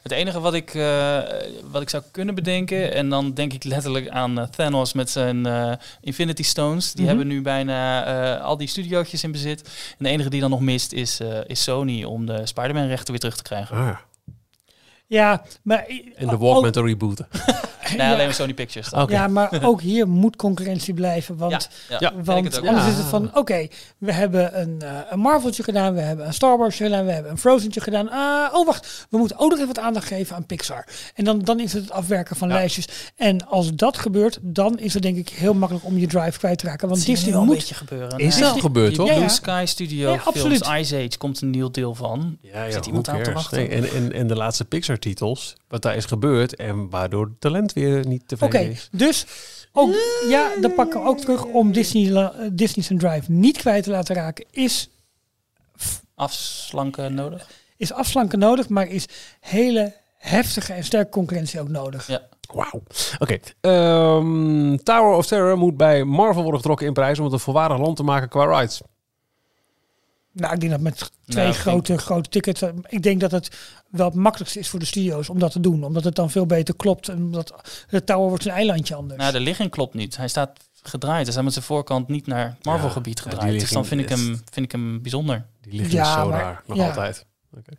Het 0.03 0.11
enige 0.11 0.39
wat 0.39 0.53
ik, 0.53 0.73
eh, 0.73 1.19
wat 1.71 1.81
ik 1.81 1.89
zou 1.89 2.03
kunnen 2.11 2.35
bedenken, 2.35 2.93
en 2.93 3.09
dan 3.09 3.33
denk 3.33 3.53
ik 3.53 3.63
letterlijk 3.63 4.09
aan 4.09 4.39
eh, 4.39 4.45
Thanos 4.47 4.93
met 4.93 5.09
zijn 5.09 5.45
eh, 5.45 5.71
Infinity 6.01 6.43
Stones. 6.43 6.91
Die 6.91 6.99
Mhm. 7.05 7.07
hebben 7.09 7.27
nu 7.27 7.41
bijna 7.41 8.05
eh, 8.37 8.43
al 8.45 8.57
die 8.57 8.67
studiootjes 8.67 9.23
in 9.23 9.31
bezit. 9.31 9.61
En 9.97 10.05
de 10.05 10.09
enige 10.09 10.29
die 10.29 10.41
dan 10.41 10.49
nog 10.49 10.59
mist 10.61 10.91
is, 10.93 11.19
eh, 11.19 11.37
is 11.47 11.63
Sony 11.63 12.03
om 12.03 12.25
de 12.25 12.45
Spider-Man 12.45 12.87
rechten 12.87 13.09
weer 13.11 13.19
terug 13.19 13.35
te 13.35 13.43
krijgen. 13.43 13.75
Ah, 13.77 13.97
Ja, 15.07 15.43
maar... 15.63 15.85
en 16.15 16.27
de 16.27 16.37
Walkman 16.37 16.71
te 16.71 16.81
rebooten. 16.81 17.27
Nee, 17.97 18.07
ja, 18.07 18.13
alleen 18.13 18.25
maar 18.25 18.33
Sony 18.33 18.53
Pictures. 18.53 18.89
dan. 18.89 19.01
Oké. 19.01 19.11
ja, 19.13 19.27
maar 19.27 19.63
ook 19.63 19.81
hier 19.81 20.07
moet 20.07 20.35
concurrentie 20.35 20.93
blijven. 20.93 21.37
Want 21.37 21.69
Want 22.23 22.29
anders 22.33 22.55
Ja. 22.61 22.87
is 22.87 22.97
het 22.97 23.05
van, 23.05 23.35
oké, 23.37 23.67
we 23.97 24.13
hebben 24.13 24.61
een, 24.61 24.81
eh 24.81 24.89
een 25.09 25.19
Marveltje 25.19 25.63
gedaan, 25.63 25.93
we 25.93 25.99
hebben 26.01 26.25
een 26.25 26.33
Star 26.33 26.57
Wars 26.57 26.75
gedaan, 26.75 27.05
we 27.05 27.11
hebben 27.11 27.31
een 27.31 27.37
Frozentje 27.37 27.81
gedaan. 27.81 28.09
Ah, 28.09 28.53
oh, 28.53 28.65
wacht, 28.65 29.07
we 29.09 29.17
moeten 29.17 29.37
ook 29.37 29.49
nog 29.49 29.57
even 29.59 29.67
wat 29.73 29.79
aandacht 29.83 30.07
geven 30.07 30.35
aan 30.35 30.45
Pixar. 30.45 30.87
En 31.15 31.23
dan, 31.23 31.39
dan 31.39 31.59
is 31.59 31.73
het 31.73 31.81
het 31.81 31.91
afwerken 31.91 32.35
van 32.35 32.47
Ja. 32.47 32.53
lijstjes. 32.53 32.87
En 33.15 33.47
als 33.47 33.73
dat 33.75 33.97
gebeurt, 33.97 34.39
dan 34.41 34.79
is 34.79 34.93
het 34.93 35.03
denk 35.03 35.17
ik 35.17 35.29
heel 35.29 35.53
makkelijk 35.53 35.85
om 35.85 35.97
je 35.97 36.07
drive 36.07 36.37
kwijt 36.39 36.57
te 36.57 36.65
raken. 36.65 36.87
Want 36.87 36.99
Dat 36.99 37.09
Disney 37.15 37.33
een 37.33 37.45
moet... 37.45 37.55
beetje 37.55 37.75
gebeuren. 37.75 38.17
Is 38.19 38.43
al 38.43 38.57
gebeurd, 38.59 38.93
Blue 38.93 39.13
ja. 39.13 39.27
Sky 39.27 39.63
Studio 39.67 40.11
Ja, 40.13 40.21
absoluut. 40.25 40.63
films 40.65 40.79
Ice 40.79 40.95
Age 40.95 41.17
komt 41.17 41.41
een 41.41 41.49
nieuw 41.49 41.71
deel 41.71 41.95
van. 41.95 42.37
Ja, 42.41 42.63
ja, 42.63 42.71
Zit 42.71 42.85
iemand 42.85 43.07
aan 43.09 43.23
te 43.23 43.31
wachten? 43.31 43.57
Nee, 43.57 43.67
en, 43.69 43.89
en, 43.91 44.13
en 44.13 44.27
de 44.27 44.35
laatste 44.35 44.65
Pixar-titels, 44.65 45.55
wat 45.67 45.81
daar 45.81 45.95
is 45.95 46.05
gebeurd 46.05 46.55
en 46.55 46.89
waardoor 46.89 47.31
talent 47.39 47.73
weer 47.79 48.07
niet 48.07 48.21
Oké, 48.21 48.35
tevreden 48.35 48.71
is. 48.71 48.89
dus 48.91 49.25
ook, 49.73 49.95
ja, 50.27 50.49
dan 50.61 50.73
pakken 50.73 51.01
we 51.01 51.07
ook 51.07 51.19
terug 51.19 51.45
om 51.45 51.71
Disney, 51.71 52.31
Disney 52.51 52.85
zijn 52.85 52.99
drive 52.99 53.31
niet 53.31 53.57
kwijt 53.57 53.83
te 53.83 53.89
laten 53.89 54.15
raken. 54.15 54.45
Is 54.51 54.89
Afslanken 56.15 57.13
nodig. 57.13 57.47
is 57.77 57.93
afslanken 57.93 58.39
nodig, 58.39 58.69
maar 58.69 58.87
is 58.87 59.05
hele, 59.39 59.93
heftige 60.17 60.73
en 60.73 60.83
sterke 60.83 61.09
concurrentie 61.09 61.59
ook 61.59 61.69
nodig. 61.69 62.07
Ja. 62.07 62.21
Wauw. 62.53 62.81
Oké. 63.19 63.37
Ehm, 63.61 64.75
Tower 64.83 65.17
of 65.17 65.25
Terror 65.25 65.57
moet 65.57 65.77
bij 65.77 66.03
Marvel 66.03 66.41
worden 66.41 66.59
getrokken 66.59 66.87
in 66.87 66.93
prijs 66.93 67.17
om 67.17 67.23
het 67.23 67.33
een 67.33 67.39
volwaardig 67.39 67.77
land 67.77 67.95
te 67.95 68.03
maken 68.03 68.29
qua 68.29 68.45
rights. 68.45 68.81
Nou, 70.31 70.53
ik 70.53 70.59
denk 70.59 70.71
dat 70.71 70.81
met 70.81 70.95
twee 71.25 71.43
Nou, 71.45 71.55
ik 71.55 71.61
grote, 71.61 71.97
grote 71.97 72.29
tickets. 72.29 72.61
eh, 72.61 72.69
Ik 72.87 73.03
denk 73.03 73.19
dat 73.19 73.31
het 73.31 73.57
wel 73.89 74.05
het 74.05 74.15
makkelijkste 74.15 74.59
is 74.59 74.69
voor 74.69 74.79
de 74.79 74.85
studio's 74.85 75.29
om 75.29 75.39
dat 75.39 75.51
te 75.51 75.59
doen. 75.59 75.83
Omdat 75.83 76.03
het 76.03 76.15
dan 76.15 76.29
veel 76.31 76.45
beter 76.45 76.75
klopt. 76.75 77.09
En 77.09 77.17
omdat 77.17 77.53
het 77.87 78.05
Tower 78.05 78.29
wordt 78.29 78.45
een 78.45 78.51
eilandje 78.51 78.95
anders. 78.95 79.19
Nou, 79.19 79.31
de 79.31 79.39
ligging 79.39 79.69
klopt 79.71 79.93
niet. 79.93 80.17
Hij 80.17 80.27
staat 80.27 80.59
gedraaid. 80.81 81.23
Hij 81.23 81.31
staat 81.31 81.43
met 81.43 81.53
zijn 81.53 81.65
voorkant 81.65 82.07
niet 82.07 82.27
naar 82.27 82.45
het 82.55 82.65
Marvel-gebied 82.65 83.17
Ja, 83.17 83.23
die 83.23 83.33
gedraaid. 83.33 83.59
dus 83.59 83.69
dan 83.71 83.85
vind 83.85 84.01
ligging 84.01 84.19
ik, 84.21 84.27
hem, 84.27 84.41
vind 84.51 84.65
ik 84.65 84.71
hem 84.71 85.01
bijzonder. 85.01 85.45
Die 85.61 85.73
liggen 85.73 85.95
Ja, 85.95 86.21
zo 86.21 86.29
maar- 86.29 86.39
raar. 86.41 86.63
Nog 86.67 86.77
ja. 86.77 86.87
altijd. 86.87 87.25
Oké. 87.57 87.71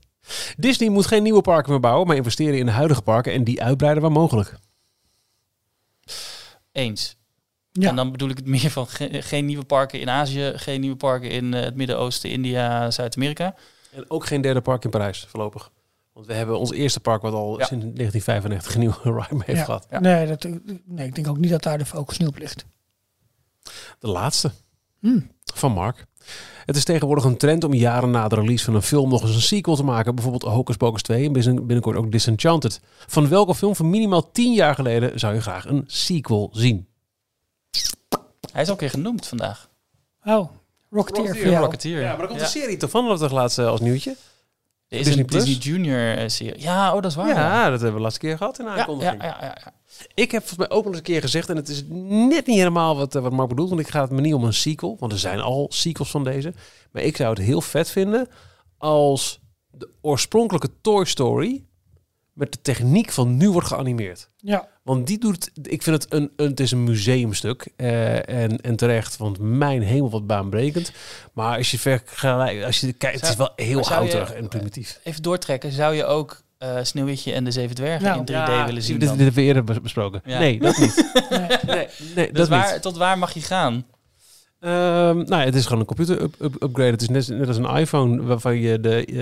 Disney 0.57 0.89
moet 0.89 1.07
geen 1.07 1.23
nieuwe 1.23 1.41
parken 1.41 1.71
meer 1.71 1.81
bouwen, 1.81 2.07
maar 2.07 2.17
investeren 2.17 2.59
in 2.59 2.67
de 2.67 2.73
huidige 2.73 3.03
parken 3.03 3.33
en 3.33 3.45
die 3.45 3.63
uitbreiden 3.63 4.03
waar 4.03 4.13
mogelijk. 4.13 4.59
Eens. 6.73 7.17
Ja. 7.73 7.89
En 7.89 7.97
dan 7.97 8.11
bedoel 8.13 8.29
ik 8.29 8.37
het 8.37 8.47
meer 8.57 8.71
van 8.71 8.87
ge- 8.87 9.23
geen 9.23 9.45
nieuwe 9.45 9.65
parken 9.65 10.01
in 10.01 10.11
Azië, 10.11 10.53
geen 10.55 10.81
nieuwe 10.81 10.97
parken 10.97 11.31
in 11.31 11.55
eh, 11.55 11.63
het 11.63 11.75
Midden-Oosten, 11.77 12.31
India, 12.31 12.91
Zuid-Amerika. 12.91 13.55
En 13.91 14.11
ook 14.11 14.27
geen 14.27 14.41
derde 14.41 14.61
park 14.61 14.85
in 14.85 14.91
Parijs 14.91 15.27
voorlopig. 15.29 15.71
Want 16.13 16.27
we 16.27 16.33
hebben 16.35 16.59
ons 16.59 16.73
eerste 16.73 17.01
park 17.01 17.23
wat 17.23 17.33
al 17.33 17.59
Ja. 17.59 17.65
sinds 17.65 17.85
1995 17.85 18.75
een 18.75 18.81
nieuwe 18.81 18.97
ride 19.29 19.43
heeft 19.45 19.59
Ja. 19.59 19.65
gehad. 19.65 19.87
Ja. 19.91 20.01
Nee, 20.01 20.27
dat, 20.27 20.47
nee, 20.85 21.07
ik 21.07 21.15
denk 21.15 21.29
ook 21.29 21.39
niet 21.39 21.51
dat 21.51 21.63
daar 21.63 21.79
de 21.79 21.85
focus 21.87 22.19
nu 22.19 22.27
op 22.27 22.39
ligt. 22.39 22.65
De 23.99 24.09
laatste. 24.09 24.51
Hmm. 24.99 25.31
Van 25.55 25.73
Mark. 25.73 26.07
Het 26.65 26.77
is 26.77 26.85
tegenwoordig 26.85 27.25
een 27.25 27.37
trend 27.37 27.65
om 27.65 27.75
jaren 27.75 28.11
na 28.11 28.29
de 28.29 28.35
release 28.35 28.65
van 28.65 28.75
een 28.75 28.83
film 28.83 29.11
nog 29.11 29.23
eens 29.23 29.35
een 29.35 29.41
sequel 29.41 29.77
te 29.77 29.83
maken. 29.85 30.15
Bijvoorbeeld 30.15 30.53
Hocus 30.53 30.77
Pocus 30.77 31.03
2 31.03 31.27
en 31.27 31.33
binnen- 31.33 31.57
binnenkort 31.67 31.97
ook 31.97 32.13
Disenchanted. 32.13 32.81
Van 33.07 33.29
welke 33.29 33.55
film 33.55 33.77
van 33.77 33.91
minimaal 33.91 34.31
10 34.31 34.53
jaar 34.53 34.75
geleden 34.75 35.19
zou 35.19 35.35
je 35.35 35.41
graag 35.41 35.67
een 35.67 35.85
sequel 35.87 36.49
zien? 36.53 36.89
Hij 38.53 38.63
is 38.63 38.71
ook 38.71 38.81
weer 38.81 38.91
genoemd 38.91 39.27
vandaag. 39.27 39.69
Oh, 40.25 40.51
Rocketeer 40.91 41.49
jou. 41.51 41.57
Rocketeer. 41.65 42.01
Ja, 42.01 42.11
maar 42.11 42.21
er 42.21 42.27
komt 42.27 42.39
Ja. 42.39 42.45
een 42.45 42.51
serie 42.51 42.77
toch 42.77 42.91
van, 42.91 43.09
dat 43.09 43.19
toch 43.19 43.33
laatst 43.33 43.59
eh, 43.59 43.67
als 43.67 43.81
nieuwtje? 43.81 44.11
Er 44.89 44.99
is 44.99 45.05
Disney 45.05 45.21
een 45.21 45.27
Plus? 45.27 45.45
Disney 45.45 45.63
Junior 45.63 46.17
eh, 46.17 46.29
serie. 46.29 46.61
Ja, 46.63 46.89
oh, 46.95 47.03
dat 47.03 47.11
is 47.11 47.17
waar. 47.17 47.29
Ja, 47.29 47.71
dat 47.71 47.81
hebben 47.81 47.97
we 47.97 48.03
laatste 48.03 48.21
keer 48.21 48.37
gehad 48.37 48.59
in 48.59 48.65
de 48.65 48.71
ja, 48.71 48.77
ja, 48.77 48.83
aankondiging. 48.83 49.23
ja, 49.23 49.37
ja, 49.41 49.57
ja. 49.65 49.73
Ik 50.15 50.31
heb 50.31 50.47
volgens 50.47 50.69
mij 50.69 50.77
ook 50.77 50.83
al 50.85 50.89
eens 50.89 50.99
een 50.99 51.05
keer 51.05 51.21
gezegd, 51.21 51.49
en 51.49 51.57
het 51.57 51.69
is 51.69 51.85
net 51.89 52.47
niet 52.47 52.57
helemaal 52.57 52.97
wat, 52.97 53.15
eh, 53.15 53.23
wat 53.23 53.33
Mark 53.33 53.49
bedoelt, 53.49 53.69
want 53.69 53.81
ik 53.81 53.89
ga 53.89 54.01
het 54.01 54.11
me 54.11 54.21
niet 54.21 54.35
om 54.35 54.45
een 54.45 54.55
sequel, 54.55 54.97
want 54.99 55.13
er 55.13 55.19
zijn 55.19 55.41
al 55.41 55.67
sequels 55.71 56.11
van 56.11 56.25
deze. 56.25 56.55
Maar 56.93 57.03
ik 57.03 57.17
zou 57.17 57.31
het 57.31 57.39
heel 57.39 57.61
vet 57.61 57.91
vinden 57.91 58.29
als 58.79 59.41
de 59.71 59.89
oorspronkelijke 60.01 60.71
Toy 60.81 61.05
Story 61.05 61.65
met 62.33 62.53
de 62.53 62.59
techniek 62.63 63.11
van 63.11 63.37
nu 63.37 63.51
wordt 63.51 63.67
geanimeerd. 63.67 64.29
Ja, 64.37 64.69
Want 64.83 65.07
die 65.07 65.19
doet, 65.19 65.51
ik 65.63 65.83
vind 65.83 66.03
het 66.03 66.13
een, 66.15 66.31
een 66.37 66.49
het 66.51 66.61
is 66.61 66.71
een 66.71 66.85
museumstuk 66.85 67.69
eh, 67.77 68.29
en, 68.29 68.61
en 68.61 68.77
terecht, 68.77 69.17
want 69.17 69.39
mijn 69.39 69.83
hemel 69.83 70.11
wat 70.11 70.27
baanbrekend. 70.27 70.93
Maar 71.33 71.57
als 71.57 71.71
je 71.71 71.79
vergelijkt, 71.79 72.65
als 72.65 72.81
je 72.81 72.93
kijkt, 72.93 73.21
het 73.21 73.31
is 73.31 73.37
wel 73.37 73.53
heel 73.57 73.85
houterig 73.87 74.33
en 74.33 74.49
primitief. 74.49 75.01
Even 75.05 75.23
doortrekken. 75.23 75.73
Zou 75.73 75.95
je 75.95 76.05
ook 76.05 76.43
eh 76.59 76.77
Sneeuwwitje 76.83 77.33
en 77.33 77.45
de 77.45 77.51
Zeven 77.51 77.75
Dwergen 77.75 78.03
Nou, 78.07 78.19
in 78.19 78.25
3D 78.27 78.31
Ja, 78.31 78.67
willen 78.67 78.83
zien 78.83 78.99
Dit, 78.99 79.09
dit 79.09 79.17
hebben 79.19 79.35
we 79.35 79.43
eerder 79.43 79.65
bes- 79.65 79.81
besproken. 79.81 80.21
Ja. 80.25 80.39
Nee, 80.39 80.59
dat 80.59 80.79
niet. 80.79 81.11
nee. 81.31 81.47
Nee, 81.67 81.87
nee 82.15 82.27
Dus 82.27 82.39
dat 82.39 82.49
waar, 82.49 82.73
niet. 82.73 82.83
tot 82.83 82.97
waar 82.97 83.19
mag 83.19 83.33
je 83.35 83.41
gaan? 83.43 83.85
Ehm, 84.61 85.17
nou, 85.17 85.27
ja, 85.35 85.39
het 85.45 85.55
is 85.55 85.65
gewoon 85.65 85.81
een 85.81 85.87
computer 85.87 86.23
up, 86.23 86.35
up- 86.41 86.63
upgrade. 86.63 86.91
Het 86.91 87.01
is 87.03 87.09
net, 87.09 87.29
net 87.39 87.49
als 87.49 87.57
een 87.57 87.77
iPhone 87.77 88.23
waarvan 88.23 88.57
je 88.57 88.81
de, 88.81 89.05
eh, 89.05 89.15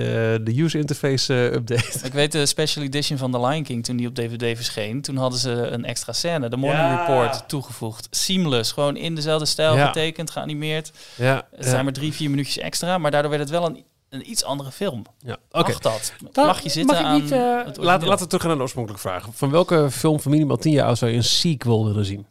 de 0.45 0.61
user 0.61 0.79
interface 0.79 1.33
eh, 1.33 1.43
update. 1.53 1.99
Ik 2.03 2.13
weet 2.13 2.31
de 2.31 2.45
special 2.45 2.83
edition 2.85 3.17
van 3.17 3.31
The 3.31 3.39
Lion 3.39 3.63
King 3.63 3.83
toen 3.83 3.95
die 3.97 4.07
op 4.07 4.15
DVD 4.15 4.55
verscheen. 4.55 5.01
Toen 5.01 5.17
hadden 5.17 5.39
ze 5.39 5.51
een 5.51 5.85
extra 5.85 6.13
scène, 6.13 6.49
de 6.49 6.57
Morning 6.57 6.83
Ja. 6.89 7.05
Report, 7.05 7.47
toegevoegd. 7.49 8.07
Seamless, 8.11 8.71
gewoon 8.71 8.95
in 8.97 9.15
dezelfde 9.15 9.45
stijl 9.45 9.75
Ja. 9.75 9.85
getekend, 9.87 10.29
geanimeerd. 10.31 10.91
Ja, 11.15 11.47
Het 11.55 11.65
zijn 11.65 11.83
maar 11.83 11.93
drie, 11.93 12.13
vier 12.13 12.29
minuutjes 12.29 12.57
extra, 12.57 12.97
maar 12.97 13.11
daardoor 13.11 13.29
werd 13.31 13.41
het 13.43 13.51
wel 13.51 13.65
een, 13.65 13.83
een 14.09 14.29
iets 14.29 14.43
andere 14.43 14.71
film. 14.71 15.03
ja. 15.19 15.37
Oké, 15.51 15.69
Mag 15.71 15.79
dat? 15.79 16.13
Mag 16.35 16.61
je 16.61 16.69
zitten 16.69 16.95
mag 16.95 16.99
ik 17.03 17.09
aan 17.11 17.21
niet, 17.21 17.31
eh, 17.31 17.65
het 17.65 17.77
Laat, 17.77 18.01
laten 18.03 18.19
we 18.23 18.25
terug 18.25 18.39
gaan 18.39 18.47
naar 18.47 18.55
de 18.57 18.61
oorspronkelijke 18.63 19.07
vraag. 19.07 19.27
Van 19.31 19.49
welke 19.51 19.91
film 19.91 20.19
van 20.19 20.31
minimaal 20.31 20.57
10 20.57 20.71
jaar 20.73 20.85
oud 20.87 20.97
zou 20.97 21.11
je 21.11 21.17
een 21.17 21.23
sequel 21.23 21.85
willen 21.85 22.05
zien? 22.05 22.25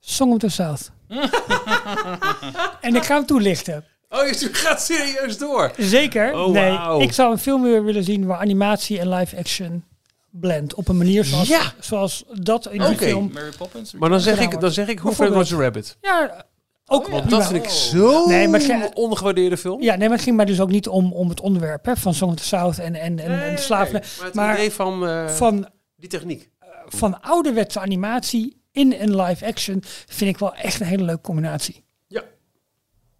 Song 0.00 0.32
of 0.32 0.38
the 0.38 0.48
South. 0.48 0.90
en 2.80 2.94
ik 2.96 3.02
ga 3.04 3.14
hem 3.14 3.26
toelichten. 3.26 3.84
Oh, 4.08 4.26
je 4.28 4.48
gaat 4.52 4.82
serieus 4.82 5.38
door. 5.38 5.72
Zeker. 5.76 6.34
Oh, 6.34 6.52
nee, 6.52 7.02
ik 7.02 7.12
zou 7.12 7.32
een 7.32 7.38
film 7.38 7.62
weer 7.62 7.84
willen 7.84 8.04
zien 8.04 8.26
waar 8.26 8.38
animatie 8.38 8.98
en 8.98 9.08
live 9.08 9.36
action 9.36 9.84
blend 10.30 10.74
op 10.74 10.88
een 10.88 10.96
manier 10.96 11.24
zoals, 11.24 11.48
Ja. 11.48 11.72
zoals 11.80 12.24
dat 12.32 12.66
in 12.66 12.78
die 12.80 12.88
Oké. 12.90 13.04
film. 13.04 13.30
Mary 13.32 13.50
Poppins? 13.58 13.92
Maar 13.92 14.08
dan 14.10 14.20
zeg 14.20 14.40
ik, 14.40 14.60
dan 14.60 14.70
zeg 14.70 14.88
ik 14.88 14.98
Hoe. 14.98 15.14
Roger 15.26 15.58
Rabbit. 15.60 15.96
Ja, 16.00 16.44
ook 16.86 17.08
Oh. 17.12 17.28
Dat 17.28 17.46
vind 17.46 17.64
ik 17.64 17.70
zo 17.70 18.26
Nee, 18.26 18.48
maar 18.48 18.60
ge- 18.60 18.90
ongewaardeerde 18.94 19.56
film. 19.56 19.82
Ja, 19.82 19.96
nee, 19.96 20.08
maar 20.08 20.16
het 20.16 20.24
ging 20.26 20.36
mij 20.36 20.44
dus 20.44 20.60
ook 20.60 20.70
niet 20.70 20.88
om, 20.88 21.12
om 21.12 21.28
het 21.28 21.40
onderwerp 21.40 21.84
hè, 21.84 21.96
van 21.96 22.14
Song 22.14 22.30
of 22.30 22.36
the 22.36 22.44
South 22.44 22.78
en, 22.78 22.94
en, 22.94 23.18
en, 23.18 23.42
en 23.42 23.58
slaven. 23.58 23.92
maar 23.92 24.24
het 24.26 24.34
maar 24.34 24.54
idee 24.54 24.72
van, 24.72 25.06
eh, 25.08 25.28
Van, 25.28 25.68
die 25.96 26.08
techniek. 26.08 26.50
van 26.86 27.20
ouderwetse 27.22 27.80
animatie 27.80 28.62
in 28.76 28.92
een 28.98 29.16
live 29.20 29.46
action 29.46 29.82
vind 30.06 30.30
ik 30.34 30.38
wel 30.38 30.54
echt 30.54 30.80
een 30.80 30.86
hele 30.86 31.02
leuke 31.04 31.20
combinatie. 31.20 31.84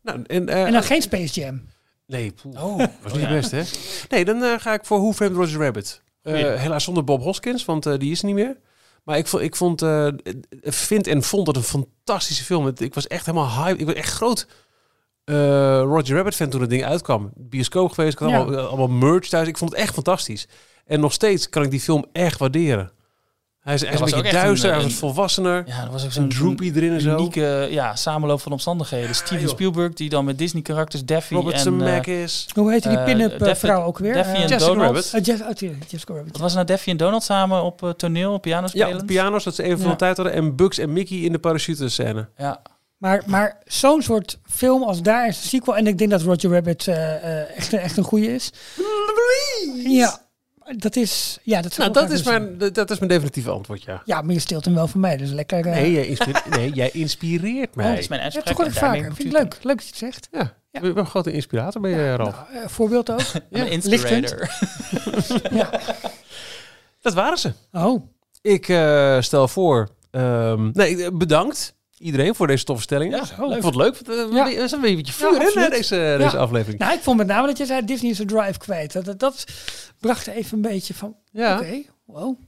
Nou, 0.02 0.22
en, 0.26 0.48
eh, 0.48 0.64
En 0.64 0.72
dan 0.72 0.82
geen 0.82 1.02
Space 1.02 1.40
Jam. 1.40 1.62
Nee, 2.06 2.32
poeh, 2.32 2.64
Oh, 2.64 2.76
was 3.02 3.12
niet 3.12 3.20
het 3.20 3.30
beste, 3.30 3.56
hè? 3.56 3.62
Nee, 4.08 4.24
dan 4.24 4.42
eh, 4.42 4.54
ga 4.58 4.72
ik 4.72 4.84
voor 4.84 4.98
Who 4.98 5.12
Framed 5.12 5.36
Roger 5.36 5.60
Rabbit. 5.60 6.02
Eh, 6.22 6.32
helaas 6.54 6.84
zonder 6.84 7.04
Bob 7.04 7.22
Hoskins, 7.22 7.64
want 7.64 7.86
eh, 7.86 7.98
die 7.98 8.10
is 8.10 8.20
er 8.20 8.26
niet 8.26 8.34
meer. 8.34 8.56
Maar 9.04 9.18
ik, 9.18 9.26
vond, 9.26 9.42
ik 9.42 9.56
vond, 9.56 9.82
eh, 9.82 10.08
vind 10.62 11.06
en 11.06 11.22
vond 11.22 11.46
het 11.46 11.56
een 11.56 11.62
fantastische 11.62 12.44
film. 12.44 12.64
Het- 12.66 12.80
Ik 12.80 12.94
was 12.94 13.06
echt 13.06 13.26
helemaal 13.26 13.64
hype. 13.64 13.78
Ik 13.80 13.86
was 13.86 13.94
echt 13.94 14.12
groot 14.12 14.46
eh, 15.24 15.34
Roger 15.80 16.14
Rabbit 16.16 16.34
fan 16.34 16.48
toen 16.48 16.60
het 16.60 16.70
ding 16.70 16.84
uitkwam. 16.84 17.30
Bioscoop 17.34 17.90
geweest, 17.92 18.12
ik 18.12 18.18
had 18.18 18.30
Ja. 18.30 18.36
allemaal, 18.38 18.66
allemaal 18.66 18.88
merch 19.10 19.28
thuis. 19.28 19.48
Ik 19.48 19.58
vond 19.58 19.70
het 19.70 19.80
echt 19.80 19.94
fantastisch. 19.94 20.46
En 20.84 21.00
nog 21.00 21.12
steeds 21.12 21.48
kan 21.48 21.62
ik 21.62 21.70
die 21.70 21.80
film 21.80 22.04
echt 22.12 22.38
waarderen. 22.38 22.90
Hij 23.66 23.74
is, 23.74 23.80
hij 23.80 23.92
is 23.92 23.98
was 24.00 24.10
een 24.12 24.16
beetje 24.22 24.36
echt 24.36 24.44
duister, 24.46 24.68
een- 24.70 24.76
hij 24.76 24.84
is 24.86 24.92
een- 24.92 24.98
volwassener. 24.98 25.62
Ja, 25.66 25.82
dat 25.82 25.92
was 25.92 26.04
ook 26.04 26.12
Zo'n 26.12 26.28
droopy 26.28 26.72
erin 26.74 26.92
en 26.92 27.00
zo. 27.00 27.16
unieke 27.16 27.66
ja, 27.70 27.96
samenloop 27.96 28.40
van 28.40 28.52
omstandigheden. 28.52 29.14
Steven 29.14 29.40
joh. 29.40 29.48
Spielberg, 29.50 29.92
die 29.92 30.08
dan 30.08 30.24
met 30.24 30.38
Disney-karakters 30.38 31.04
Daffy 31.04 31.34
Robert 31.34 31.54
en... 31.54 31.60
eh, 31.60 31.64
Zemeckis. 31.64 32.46
Hoe 32.54 32.70
heette 32.70 32.88
die 32.88 32.98
Eh, 32.98 33.04
pin-up 33.04 33.42
eh, 33.42 33.54
vrouw 33.54 33.82
ook 33.82 33.98
weer? 33.98 34.14
Daffy 34.14 34.28
Eh, 34.30 34.42
en 34.42 34.48
Jessica 34.48 34.66
Donald. 34.72 34.84
Rabbit. 34.86 35.12
eh, 35.14 35.22
Jess, 35.24 35.42
oh, 35.42 35.50
tuurlijk, 35.50 35.84
Jessica 35.88 36.14
Rabbit. 36.14 36.32
Wat 36.32 36.40
was 36.40 36.54
nou? 36.54 36.66
Daffy 36.66 36.90
en 36.90 36.96
Donald 36.96 37.22
samen 37.22 37.62
op 37.62 37.82
eh, 37.82 37.90
toneel, 37.90 38.38
piano 38.38 38.62
Ja, 38.62 38.68
spelen? 38.84 39.00
op 39.00 39.06
piano's, 39.06 39.44
dat 39.44 39.54
ze 39.54 39.62
even 39.62 39.76
van 39.78 39.86
Ja. 39.86 39.92
de 39.92 39.98
tijd 39.98 40.16
hadden. 40.16 40.34
En 40.34 40.56
Bugs 40.56 40.78
en 40.78 40.92
Mickey 40.92 41.18
in 41.18 41.32
de 41.32 41.38
parachute 41.38 41.88
scène. 41.88 42.28
Ja. 42.36 42.62
Maar, 42.96 43.22
maar 43.26 43.58
zo'n 43.64 44.02
soort 44.02 44.38
film 44.50 44.82
als 44.82 45.02
daar 45.02 45.28
is 45.28 45.36
een 45.42 45.48
sequel. 45.48 45.76
En 45.76 45.86
ik 45.86 45.98
denk 45.98 46.10
dat 46.10 46.22
Roger 46.22 46.50
Rabbit 46.50 46.86
eh, 46.88 47.14
eh, 47.40 47.56
echt, 47.56 47.72
een- 47.72 47.78
echt 47.78 47.96
een 47.96 48.04
goede 48.04 48.34
is. 48.34 48.50
Ja, 49.84 50.18
dat 50.76 50.96
is... 50.96 51.38
Ja, 51.42 51.62
dat, 51.62 51.76
Nou, 51.76 51.92
dat 51.92 52.10
is, 52.10 52.22
mijn, 52.22 52.58
dat 52.72 52.90
is 52.90 52.98
mijn 52.98 53.10
definitieve 53.10 53.50
antwoord, 53.50 53.82
ja. 53.82 54.02
Ja, 54.04 54.22
maar 54.22 54.34
je 54.34 54.40
steelt 54.40 54.64
hem 54.64 54.74
wel 54.74 54.86
van 54.88 55.00
mij. 55.00 55.16
Dus 55.16 55.30
lekker... 55.30 55.66
eh, 55.66 55.72
Nee, 55.72 55.92
jij, 55.92 56.06
inspire- 56.06 56.42
nee, 56.58 56.72
jij 56.72 56.90
inspireert 56.90 57.74
mij. 57.74 57.88
Dat 57.90 57.98
is 57.98 58.08
mijn 58.08 58.20
ja, 58.20 58.24
uitspraak. 58.26 58.48
toch 58.48 58.56
hoor 58.56 58.66
ik 58.66 58.78
vaker. 58.78 59.14
Vind 59.14 59.28
ik 59.28 59.32
leuk. 59.38 59.58
Leuk 59.62 59.76
dat 59.76 59.82
je 59.82 59.88
het 59.88 59.96
zegt. 59.96 60.28
Ja, 60.32 60.38
Ja. 60.70 60.80
ik 60.82 60.94
ben 60.94 60.96
een 61.04 61.06
grote 61.10 61.32
inspirator 61.32 61.80
ben 61.80 61.90
je, 61.90 62.14
Ralf. 62.14 62.34
Nou, 62.52 62.62
eh, 62.64 62.68
voorbeeld 62.68 63.10
ook. 63.10 63.32
doen. 63.32 63.60
Een 63.60 63.70
inspirator. 63.70 64.50
ja. 65.50 65.80
Dat 67.00 67.14
waren 67.14 67.38
ze. 67.38 67.52
Oh, 67.72 68.06
Ik 68.42 68.68
eh, 68.68 69.20
stel 69.20 69.48
voor... 69.48 69.88
ehm, 70.10 70.70
nee, 70.72 71.04
eh, 71.04 71.10
bedankt 71.12 71.74
iedereen 71.98 72.34
voor 72.34 72.46
deze 72.46 72.64
toffe 72.64 72.82
stellingen. 72.82 73.16
Ja, 73.16 73.22
ik 73.22 73.48
leuk. 73.48 73.62
vond 73.62 73.64
het 73.64 73.74
leuk. 73.74 73.94
Eh, 74.18 74.32
Ja. 74.32 74.44
We 74.44 74.68
zijn 74.68 74.80
weer 74.80 74.90
een 74.90 74.96
beetje 74.96 75.12
vuur 75.12 75.32
Ja, 75.32 75.38
absoluut. 75.44 75.70
deze, 75.70 76.14
deze 76.18 76.36
Ja. 76.36 76.42
aflevering. 76.42 76.78
nou, 76.80 76.92
ik 76.94 77.00
vond 77.00 77.16
met 77.16 77.26
name 77.26 77.46
dat 77.46 77.58
je 77.58 77.66
zei 77.66 77.84
Disney 77.84 78.10
is 78.10 78.18
een 78.18 78.26
drive 78.26 78.58
kwijt. 78.58 78.92
Dat, 78.92 79.04
dat, 79.04 79.18
dat 79.18 79.44
bracht 80.00 80.26
even 80.26 80.56
een 80.56 80.62
beetje 80.62 80.94
van, 80.94 81.16
Ja, 81.32 81.54
oké, 81.58 81.82
wow. 82.04 82.38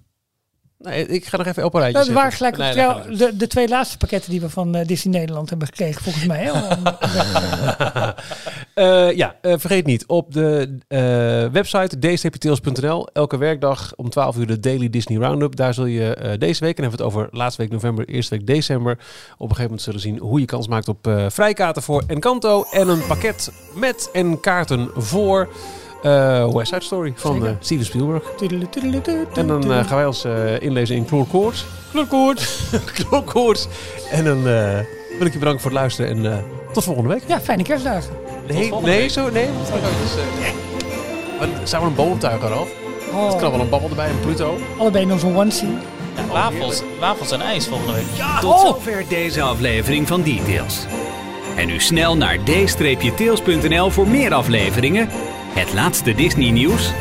Nee, 0.79 1.07
ik 1.07 1.27
ga 1.27 1.37
nog 1.37 1.47
even 1.47 1.65
op 1.65 1.75
een 1.75 1.81
rijtje 1.81 2.05
Dat 2.05 2.09
waren 2.13 2.33
gelijk 2.33 2.57
Nee, 2.57 2.75
de, 3.17 3.37
de 3.37 3.47
twee 3.47 3.69
laatste 3.69 3.97
pakketten 3.97 4.31
die 4.31 4.41
we 4.41 4.51
van 4.51 4.75
eh, 4.75 4.87
Disney 4.87 5.19
Nederland 5.19 5.49
hebben 5.51 5.69
gekregen, 5.69 6.03
volgens 6.03 6.27
mij. 6.27 6.51
Eh, 8.75 9.13
ja, 9.13 9.37
eh, 9.41 9.55
vergeet 9.57 9.87
niet, 9.87 10.07
op 10.07 10.33
de 10.33 10.79
eh, 10.89 10.99
website 11.53 11.99
dstptails.nl 11.99 13.09
elke 13.13 13.37
werkdag 13.37 13.93
om 13.97 14.11
12 14.11 14.37
uur 14.37 14.47
de 14.47 14.61
Daily 14.61 14.91
Disney 14.91 15.19
Roundup. 15.19 15.57
Daar 15.57 15.75
zul 15.75 15.85
je 15.85 16.15
eh, 16.15 16.39
deze 16.39 16.65
week, 16.65 16.77
en 16.77 16.83
hebben 16.83 16.99
we 17.01 17.05
het 17.05 17.15
over 17.15 17.29
laatste 17.39 17.63
week 17.63 17.71
november, 17.71 18.09
eerste 18.09 18.37
week 18.37 18.47
december, 18.47 18.93
op 18.93 19.01
een 19.39 19.39
gegeven 19.39 19.63
moment 19.63 19.83
zullen 19.83 20.01
zien 20.01 20.19
hoe 20.19 20.41
je 20.41 20.47
kans 20.47 20.69
maakt 20.69 20.89
op 20.89 21.07
eh, 21.07 21.27
vrijkaarten 21.29 21.83
voor 21.83 22.05
Encanto 22.07 22.65
en 22.71 22.89
een 22.89 23.07
pakket 23.07 23.53
met 23.75 24.11
en 24.13 24.41
kaarten 24.41 24.91
voor 24.95 25.49
eh 26.03 26.49
West 26.55 26.69
Side 26.73 26.85
Story 26.85 27.13
van 27.17 27.47
eh, 27.47 27.53
Steven 27.61 27.85
Spielberg. 27.85 28.23
Tudelu, 28.37 28.67
tudelu, 28.71 29.01
tudelu, 29.01 29.27
En 29.35 29.47
dan 29.47 29.73
eh, 29.73 29.87
gaan 29.87 29.97
wij 29.97 30.07
ons 30.07 30.25
eh, 30.25 30.61
inlezen 30.61 30.97
in 30.97 31.05
Kloorkoorts. 31.05 31.65
Kloekkoord. 31.91 32.49
Kloorkoorts. 32.95 33.69
En 34.11 34.25
dan 34.25 34.37
eh, 34.49 34.79
wil 35.19 35.27
ik 35.27 35.33
je 35.33 35.39
bedanken 35.39 35.61
voor 35.63 35.71
het 35.71 35.81
luisteren 35.81 36.11
en 36.11 36.33
eh, 36.33 36.39
tot 36.73 36.85
volgende 36.85 37.09
week. 37.09 37.23
Ja, 37.27 37.41
fijne 37.41 37.63
kerstdagen. 37.63 38.11
Nee, 38.49 38.71
nee, 38.73 38.83
week. 38.83 39.11
zo, 39.11 39.31
nee. 39.31 39.49
eh, 41.41 41.49
Zou 41.65 41.83
we 41.83 41.89
een 41.89 41.95
boom 41.95 42.19
tuigen, 42.19 42.49
Ralf? 42.49 42.69
Oh, 43.15 43.29
Het 43.31 43.41
kan 43.41 43.51
wel 43.51 43.61
een 43.61 43.69
babbel 43.69 43.89
erbij, 43.89 44.09
een 44.11 44.21
Pluto. 44.21 44.57
allebei 44.79 45.07
nog 45.07 45.21
zo'n 45.21 45.37
onesie. 45.37 45.69
Ja, 46.17 46.27
wafels, 46.33 46.83
wafels 47.01 47.31
en 47.31 47.41
ijs 47.41 47.67
volgende 47.67 47.93
week. 47.93 48.05
Tot 48.41 48.53
Oh. 48.53 48.61
zover 48.67 49.05
deze 49.09 49.43
aflevering 49.43 50.09
van 50.09 50.23
Details. 50.23 50.87
En 51.57 51.67
nu 51.67 51.81
snel 51.81 52.17
naar 52.17 52.39
d-tails.nl 52.45 53.91
voor 53.91 54.09
meer 54.09 54.35
afleveringen, 54.35 55.09
het 55.59 55.73
laatste 55.73 56.15
Disney 56.15 56.51
nieuws, 56.51 56.93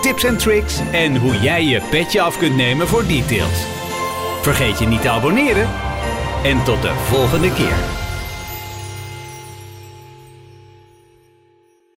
tips 0.00 0.24
en 0.24 0.38
tricks 0.38 0.80
en 0.92 1.16
hoe 1.16 1.40
jij 1.40 1.64
je 1.64 1.82
petje 1.90 2.20
af 2.20 2.38
kunt 2.38 2.56
nemen 2.56 2.88
voor 2.88 3.06
Details. 3.06 3.66
Vergeet 4.42 4.78
je 4.78 4.86
niet 4.86 5.02
te 5.02 5.10
abonneren 5.10 5.68
en 6.42 6.64
tot 6.64 6.82
de 6.82 6.92
volgende 6.94 7.52
keer. 7.52 8.05